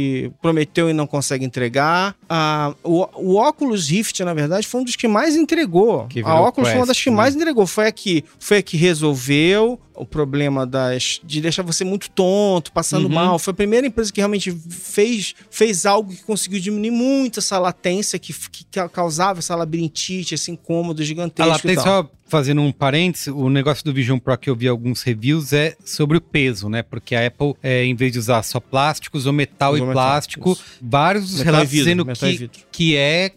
prometeu 0.40 0.88
e 0.88 0.92
não 0.92 1.07
consegue 1.07 1.44
entregar. 1.44 2.14
A, 2.29 2.74
o, 2.83 3.07
o 3.16 3.37
Oculus 3.40 3.88
Rift, 3.88 4.22
na 4.24 4.35
verdade, 4.35 4.66
foi 4.66 4.81
um 4.81 4.85
dos 4.85 4.96
que 4.96 5.09
mais 5.09 5.37
entregou. 5.37 6.07
Que 6.07 6.22
a 6.24 6.40
Oculus 6.40 6.70
foi 6.70 6.79
uma 6.79 6.87
das 6.87 6.96
Quest, 6.96 7.05
que 7.05 7.11
né? 7.11 7.16
mais 7.16 7.35
entregou. 7.35 7.66
Foi 7.66 7.87
a 7.87 7.92
que, 7.92 8.24
foi 8.38 8.59
a 8.59 8.62
que 8.62 8.76
resolveu 8.76 9.79
o 9.94 10.07
problema 10.07 10.66
das, 10.66 11.20
de 11.22 11.40
deixar 11.42 11.62
você 11.62 11.85
muito 11.85 12.09
tonto, 12.11 12.72
passando 12.72 13.05
Uhum. 13.05 13.14
mal. 13.14 13.38
Foi 13.38 13.50
a 13.53 13.55
primeira 13.55 13.87
empresa 13.87 14.11
que 14.11 14.20
realmente 14.20 14.50
fez, 14.70 15.35
fez 15.50 15.85
algo 15.85 16.11
que 16.14 16.22
conseguiu 16.22 16.59
diminuir 16.59 16.90
muito 16.90 17.38
essa 17.40 17.59
latência 17.59 18.18
que, 18.18 18.33
que 18.33 18.64
causava 18.92 19.40
essa 19.40 19.55
labirintite, 19.55 20.35
esse 20.35 20.50
incômodo 20.50 21.03
gigantesco. 21.03 21.66
e 21.68 21.74
tem 21.74 21.76
tal. 21.76 22.11
Fazendo 22.31 22.62
um 22.62 22.71
parênteses, 22.73 23.27
o 23.29 23.51
negócio 23.51 23.85
do 23.85 23.93
Vision 23.93 24.19
Pro 24.19 24.38
que 24.38 24.49
eu 24.49 24.55
vi 24.57 24.69
alguns 24.69 25.03
reviews 25.03 25.53
é 25.53 25.77
sobre 25.85 26.16
o 26.16 26.21
peso, 26.21 26.69
né? 26.69 26.83
Porque 26.83 27.14
a 27.14 27.27
Apple, 27.27 27.55
é, 27.62 27.85
em 27.85 27.95
vez 27.95 28.12
de 28.12 28.19
usar 28.19 28.43
só 28.43 28.61
plásticos 28.61 29.27
ou 29.27 29.33
metal 29.33 29.73
Usou 29.75 29.85
e 29.85 29.88
metal, 29.88 30.03
plástico, 30.03 30.53
isso. 30.53 30.64
vários 30.81 31.31
Metal 31.38 31.45
relatos 31.45 31.71
vidro, 31.71 31.85
dizendo 32.05 32.07
que, 32.51 32.64
que 32.71 32.97
é 32.97 33.33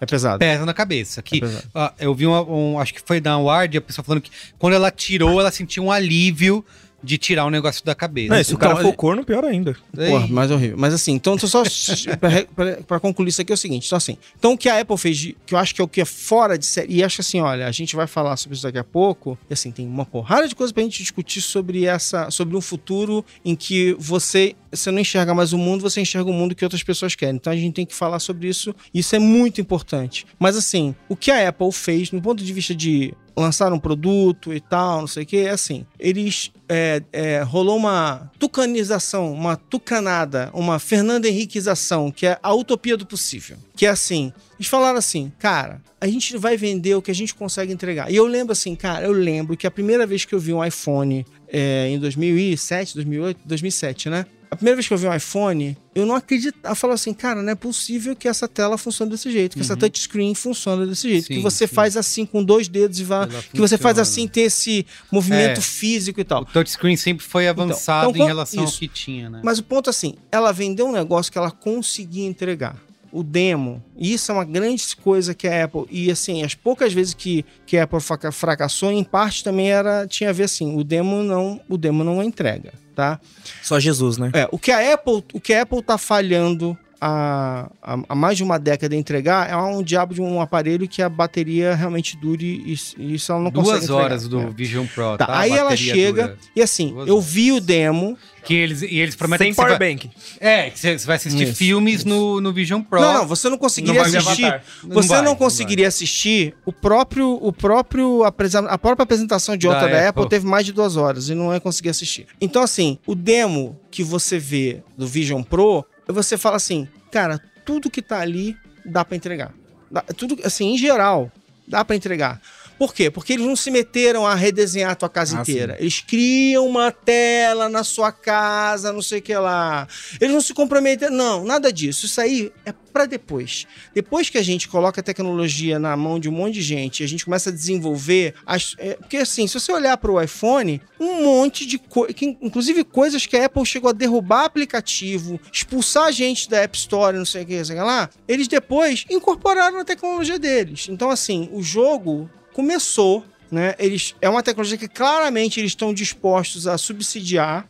É 0.00 0.06
pesado. 0.06 0.38
pesa 0.38 0.66
na 0.66 0.74
cabeça. 0.74 1.20
É 1.20 1.22
Que, 1.22 1.40
pesado. 1.40 1.64
ah, 1.74 1.92
eu 1.98 2.14
vi 2.14 2.26
uma, 2.26 2.42
um, 2.42 2.78
acho 2.78 2.92
que 2.94 3.00
foi 3.04 3.20
da 3.20 3.36
Ward, 3.38 3.78
a 3.78 3.80
pessoa 3.80 4.04
falando 4.04 4.20
que 4.20 4.30
quando 4.58 4.74
ela 4.74 4.90
tirou, 4.90 5.40
ela 5.40 5.50
sentiu 5.50 5.84
um 5.84 5.90
alívio 5.90 6.64
de 7.04 7.18
tirar 7.18 7.44
o 7.44 7.50
negócio 7.50 7.84
da 7.84 7.94
cabeça. 7.94 8.32
Não, 8.32 8.40
e 8.40 8.44
se 8.44 8.52
o 8.52 8.56
Então, 8.56 8.68
cara 8.70 8.80
for 8.82 8.88
ele- 8.88 8.96
corno, 8.96 9.24
pior 9.24 9.44
ainda. 9.44 9.76
Porra, 9.94 10.26
mais 10.28 10.50
horrível. 10.50 10.76
Mas 10.78 10.94
assim, 10.94 11.12
então 11.12 11.38
só 11.38 11.62
pra 12.86 13.00
concluir 13.00 13.28
isso 13.28 13.40
aqui 13.42 13.52
é 13.52 13.54
o 13.54 13.58
seguinte, 13.58 13.86
então 13.86 13.96
assim, 13.96 14.16
então 14.38 14.52
o 14.52 14.58
que 14.58 14.68
a 14.68 14.80
Apple 14.80 14.96
fez, 14.96 15.16
de- 15.18 15.36
que 15.46 15.54
eu 15.54 15.58
acho 15.58 15.74
que 15.74 15.80
é 15.80 15.84
o 15.84 15.88
que 15.88 16.00
é 16.00 16.04
fora 16.04 16.58
de 16.58 16.66
série, 16.66 16.94
e 16.94 17.04
acho 17.04 17.16
que 17.16 17.20
assim, 17.20 17.40
olha, 17.40 17.66
a 17.66 17.72
gente 17.72 17.94
vai 17.96 18.06
falar 18.06 18.36
sobre 18.36 18.54
isso 18.54 18.62
daqui 18.64 18.78
a 18.78 18.84
pouco, 18.84 19.38
e 19.48 19.52
assim, 19.52 19.70
tem 19.70 19.86
uma 19.86 20.04
porrada 20.04 20.48
de 20.48 20.54
coisas 20.54 20.72
pra 20.72 20.82
gente 20.82 20.98
discutir 21.02 21.40
sobre 21.40 21.84
essa, 21.84 22.30
sobre 22.30 22.56
um 22.56 22.60
futuro 22.60 23.24
em 23.44 23.54
que 23.54 23.94
você, 23.98 24.54
você 24.70 24.90
não 24.90 24.98
enxerga 25.00 25.34
mais 25.34 25.52
o 25.52 25.58
mundo, 25.58 25.82
você 25.82 26.00
enxerga 26.00 26.30
o 26.30 26.32
mundo 26.34 26.54
que 26.54 26.64
outras 26.64 26.82
pessoas 26.82 27.14
querem. 27.14 27.36
Então 27.36 27.52
a 27.52 27.56
gente 27.56 27.74
tem 27.74 27.86
que 27.86 27.94
falar 27.94 28.18
sobre 28.18 28.48
isso, 28.48 28.74
isso 28.92 29.14
é 29.14 29.18
muito 29.18 29.60
importante. 29.60 30.26
Mas 30.38 30.56
assim, 30.56 30.94
o 31.08 31.16
que 31.16 31.30
a 31.30 31.48
Apple 31.48 31.70
fez, 31.72 32.10
no 32.10 32.20
ponto 32.20 32.42
de 32.42 32.52
vista 32.52 32.74
de 32.74 33.12
lançar 33.36 33.72
um 33.72 33.78
produto 33.78 34.52
e 34.54 34.60
tal, 34.60 35.00
não 35.00 35.06
sei 35.06 35.24
o 35.24 35.26
que, 35.26 35.38
é 35.38 35.50
assim, 35.50 35.84
eles 35.98 36.52
é, 36.68 37.02
é, 37.12 37.42
rolou 37.42 37.76
uma 37.76 38.30
tucanização, 38.38 39.32
uma 39.32 39.56
tucanada, 39.56 40.50
uma 40.52 40.78
Fernanda 40.78 41.28
Henriqueização, 41.28 42.10
que 42.10 42.26
é 42.26 42.38
a 42.42 42.54
utopia 42.54 42.96
do 42.96 43.06
possível. 43.06 43.56
Que 43.76 43.86
é 43.86 43.90
assim, 43.90 44.32
eles 44.58 44.68
falaram 44.68 44.98
assim, 44.98 45.32
cara, 45.38 45.82
a 46.00 46.06
gente 46.06 46.36
vai 46.36 46.56
vender 46.56 46.94
o 46.94 47.02
que 47.02 47.10
a 47.10 47.14
gente 47.14 47.34
consegue 47.34 47.72
entregar. 47.72 48.10
E 48.10 48.16
eu 48.16 48.26
lembro 48.26 48.52
assim, 48.52 48.74
cara, 48.74 49.06
eu 49.06 49.12
lembro 49.12 49.56
que 49.56 49.66
a 49.66 49.70
primeira 49.70 50.06
vez 50.06 50.24
que 50.24 50.34
eu 50.34 50.38
vi 50.38 50.52
um 50.52 50.64
iPhone 50.64 51.26
é, 51.48 51.88
em 51.88 51.98
2007, 51.98 52.94
2008, 52.94 53.40
2007, 53.44 54.10
né? 54.10 54.26
A 54.50 54.56
primeira 54.56 54.76
vez 54.76 54.86
que 54.86 54.94
eu 54.94 54.98
vi 54.98 55.06
um 55.06 55.14
iPhone, 55.14 55.76
eu 55.94 56.06
não 56.06 56.14
acreditava. 56.14 56.72
Eu 56.72 56.76
falava 56.76 56.94
assim, 56.94 57.12
cara, 57.12 57.42
não 57.42 57.50
é 57.50 57.54
possível 57.54 58.14
que 58.14 58.28
essa 58.28 58.46
tela 58.46 58.78
funcione 58.78 59.10
desse 59.10 59.30
jeito, 59.30 59.54
que 59.56 59.60
essa 59.62 59.76
touchscreen 59.76 60.34
funcione 60.34 60.86
desse 60.86 61.08
jeito. 61.08 61.26
Sim, 61.26 61.34
que 61.34 61.40
você 61.40 61.66
sim. 61.66 61.74
faz 61.74 61.96
assim 61.96 62.24
com 62.26 62.42
dois 62.42 62.68
dedos 62.68 62.98
e 63.00 63.04
vai. 63.04 63.28
Que 63.52 63.58
você 63.60 63.76
faz 63.76 63.98
assim, 63.98 64.26
ter 64.28 64.42
esse 64.42 64.86
movimento 65.10 65.58
É. 65.58 65.62
físico 65.62 66.20
e 66.20 66.24
tal. 66.24 66.42
O 66.42 66.46
touchscreen 66.46 66.96
sempre 66.96 67.24
foi 67.24 67.48
avançado 67.48 68.10
então, 68.10 68.24
em 68.24 68.26
relação 68.28 68.64
isso. 68.64 68.74
ao 68.74 68.78
que 68.80 68.88
tinha, 68.88 69.28
né? 69.30 69.40
Mas 69.42 69.58
o 69.58 69.62
ponto 69.62 69.90
assim, 69.90 70.14
ela 70.30 70.52
vendeu 70.52 70.86
um 70.86 70.92
negócio 70.92 71.30
que 71.32 71.38
ela 71.38 71.50
conseguia 71.50 72.26
entregar. 72.26 72.76
O 73.16 73.22
demo. 73.22 73.80
E 73.96 74.12
isso 74.12 74.32
é 74.32 74.34
uma 74.34 74.44
grande 74.44 74.96
coisa 74.96 75.34
que 75.34 75.46
a 75.46 75.64
Apple. 75.64 75.84
E 75.88 76.10
assim, 76.10 76.42
as 76.42 76.56
poucas 76.56 76.92
vezes 76.92 77.14
que, 77.14 77.44
que 77.64 77.76
a 77.76 77.84
Apple 77.84 78.00
fraca- 78.00 78.32
fracassou, 78.32 78.90
em 78.90 79.04
parte 79.04 79.44
também 79.44 79.70
era. 79.70 80.04
Tinha 80.08 80.30
a 80.30 80.32
ver 80.32 80.42
assim, 80.44 80.76
o 80.76 80.82
demo 80.82 81.22
não, 81.22 81.60
o 81.68 81.78
demo 81.78 82.02
não 82.02 82.20
entrega, 82.20 82.72
tá? 82.94 83.20
Só 83.62 83.78
Jesus, 83.78 84.16
né? 84.18 84.30
É, 84.32 84.48
o 84.50 84.58
que 84.58 84.70
a 84.70 84.94
Apple, 84.94 85.24
o 85.32 85.40
que 85.40 85.52
a 85.52 85.62
Apple 85.62 85.82
tá 85.82 85.98
falhando 85.98 86.78
há, 87.06 88.14
mais 88.14 88.36
de 88.36 88.42
uma 88.42 88.58
década 88.58 88.96
entregar 88.96 89.50
é 89.50 89.56
um 89.56 89.82
diabo 89.82 90.14
de 90.14 90.22
um 90.22 90.40
aparelho 90.40 90.88
que 90.88 91.02
a 91.02 91.08
bateria 91.08 91.74
realmente 91.74 92.16
dure 92.16 92.44
e, 92.66 92.74
e 92.98 93.14
isso 93.14 93.30
ela 93.32 93.40
não 93.42 93.50
consegue 93.50 93.70
Duas 93.72 93.84
entregar. 93.84 94.02
horas 94.04 94.28
do 94.28 94.40
É. 94.40 94.46
Vision 94.50 94.86
Pro, 94.86 95.16
Tá, 95.16 95.26
tá? 95.26 95.38
aí 95.38 95.50
ela 95.52 95.76
chega 95.76 96.22
dura. 96.28 96.38
e 96.56 96.62
assim, 96.62 96.88
Duas 96.92 97.08
eu 97.08 97.14
horas. 97.16 97.26
vi 97.30 97.52
o 97.52 97.60
demo. 97.60 98.16
Que 98.44 98.52
eles, 98.52 98.82
e 98.82 98.98
eles 98.98 99.16
prometem 99.16 99.46
Sem 99.46 99.52
que 99.52 99.56
você 99.56 99.62
vai, 99.62 99.78
powerbank. 99.78 100.10
É, 100.38 100.68
que 100.68 100.78
você 100.78 100.98
vai 101.06 101.16
assistir 101.16 101.44
Isso, 101.44 101.54
filmes 101.54 102.00
isso. 102.00 102.08
No, 102.08 102.42
no 102.42 102.52
Vision 102.52 102.82
Pro. 102.82 103.00
Não, 103.00 103.14
não, 103.14 103.26
você 103.26 103.48
não 103.48 103.56
conseguiria 103.56 104.02
Não 104.02 104.06
assistir. 104.06 104.44
Avatar. 104.44 104.62
Você 104.86 105.08
vai, 105.08 105.22
não 105.22 105.34
conseguiria 105.34 105.88
assistir 105.88 106.54
o 106.66 106.70
próprio, 106.70 107.38
o 107.40 107.50
próprio 107.50 108.22
a 108.22 108.30
própria 108.78 109.02
apresentação 109.02 109.56
de 109.56 109.66
Da 109.66 109.72
outra 109.72 109.88
da, 109.88 109.96
Apple. 109.96 110.08
Apple. 110.24 110.28
teve 110.28 110.46
mais 110.46 110.66
de 110.66 110.72
duas 110.74 110.94
horas 110.98 111.30
e 111.30 111.34
não 111.34 111.54
ia 111.54 111.60
conseguir 111.60 111.88
assistir. 111.88 112.26
Então, 112.38 112.62
assim, 112.62 112.98
o 113.06 113.14
demo 113.14 113.80
que 113.90 114.02
você 114.04 114.38
vê 114.38 114.82
do 114.94 115.06
Vision 115.06 115.42
Pro, 115.42 115.82
você 116.06 116.36
fala 116.36 116.56
assim, 116.56 116.88
cara, 117.10 117.38
tudo 117.64 117.90
que 117.90 118.02
tá 118.02 118.20
ali 118.20 118.56
dá 118.84 119.04
pra 119.04 119.16
entregar. 119.16 119.52
Dá- 119.90 120.02
tudo, 120.02 120.36
assim, 120.44 120.74
em 120.74 120.78
geral, 120.78 121.30
dá 121.66 121.84
pra 121.84 121.96
entregar. 121.96 122.40
Por 122.78 122.94
quê? 122.94 123.10
Porque 123.10 123.32
eles 123.34 123.46
não 123.46 123.56
se 123.56 123.70
meteram 123.70 124.26
a 124.26 124.34
redesenhar 124.34 124.90
a 124.90 124.94
tua 124.94 125.08
casa 125.08 125.38
Ah, 125.38 125.40
inteira. 125.40 125.76
Eles 125.78 126.00
criam 126.00 126.66
uma 126.66 126.90
tela 126.90 127.68
na 127.68 127.84
sua 127.84 128.10
casa, 128.10 128.92
não 128.92 129.02
sei 129.02 129.20
o 129.20 129.22
que 129.22 129.34
lá. 129.34 129.86
Eles 130.20 130.34
não 130.34 130.40
se 130.40 130.52
comprometeram. 130.52 131.14
Não, 131.14 131.44
nada 131.44 131.72
disso. 131.72 132.06
Isso 132.06 132.20
aí 132.20 132.52
é 132.66 132.72
pra 132.92 133.06
depois. 133.06 133.66
Depois 133.92 134.30
que 134.30 134.38
a 134.38 134.42
gente 134.42 134.68
coloca 134.68 135.00
a 135.00 135.04
tecnologia 135.04 135.78
na 135.78 135.96
mão 135.96 136.18
de 136.18 136.28
um 136.28 136.32
monte 136.32 136.54
de 136.54 136.62
gente, 136.62 137.02
a 137.02 137.06
gente 137.08 137.24
começa 137.24 137.50
a 137.50 137.52
desenvolver. 137.52 138.34
As, 138.46 138.74
é, 138.78 138.94
porque 138.94 139.16
assim, 139.16 139.46
se 139.46 139.58
você 139.58 139.72
olhar 139.72 139.96
para 139.96 140.12
o 140.12 140.20
iPhone, 140.20 140.80
um 141.00 141.24
monte 141.24 141.66
de 141.66 141.78
coisas, 141.78 142.14
inclusive 142.20 142.84
coisas 142.84 143.26
que 143.26 143.36
a 143.36 143.46
Apple 143.46 143.66
chegou 143.66 143.90
a 143.90 143.92
derrubar 143.92 144.44
aplicativo, 144.44 145.40
expulsar 145.52 146.04
a 146.04 146.10
gente 146.12 146.48
da 146.48 146.58
App 146.60 146.76
Store, 146.76 147.16
não 147.16 147.24
sei 147.24 147.42
o 147.42 147.46
que, 147.46 147.58
não 147.58 147.64
sei 147.64 147.76
o 147.76 147.78
que 147.78 147.84
lá, 147.84 148.10
eles 148.28 148.46
depois 148.48 149.04
incorporaram 149.10 149.78
na 149.78 149.84
tecnologia 149.84 150.38
deles. 150.38 150.86
Então, 150.88 151.10
assim, 151.10 151.48
o 151.52 151.62
jogo 151.62 152.30
começou. 152.54 153.24
Né? 153.50 153.74
Eles, 153.78 154.16
é 154.20 154.28
uma 154.28 154.42
tecnologia 154.42 154.78
que 154.78 154.88
claramente 154.88 155.60
eles 155.60 155.72
estão 155.72 155.92
dispostos 155.92 156.66
a 156.66 156.78
subsidiar. 156.78 157.68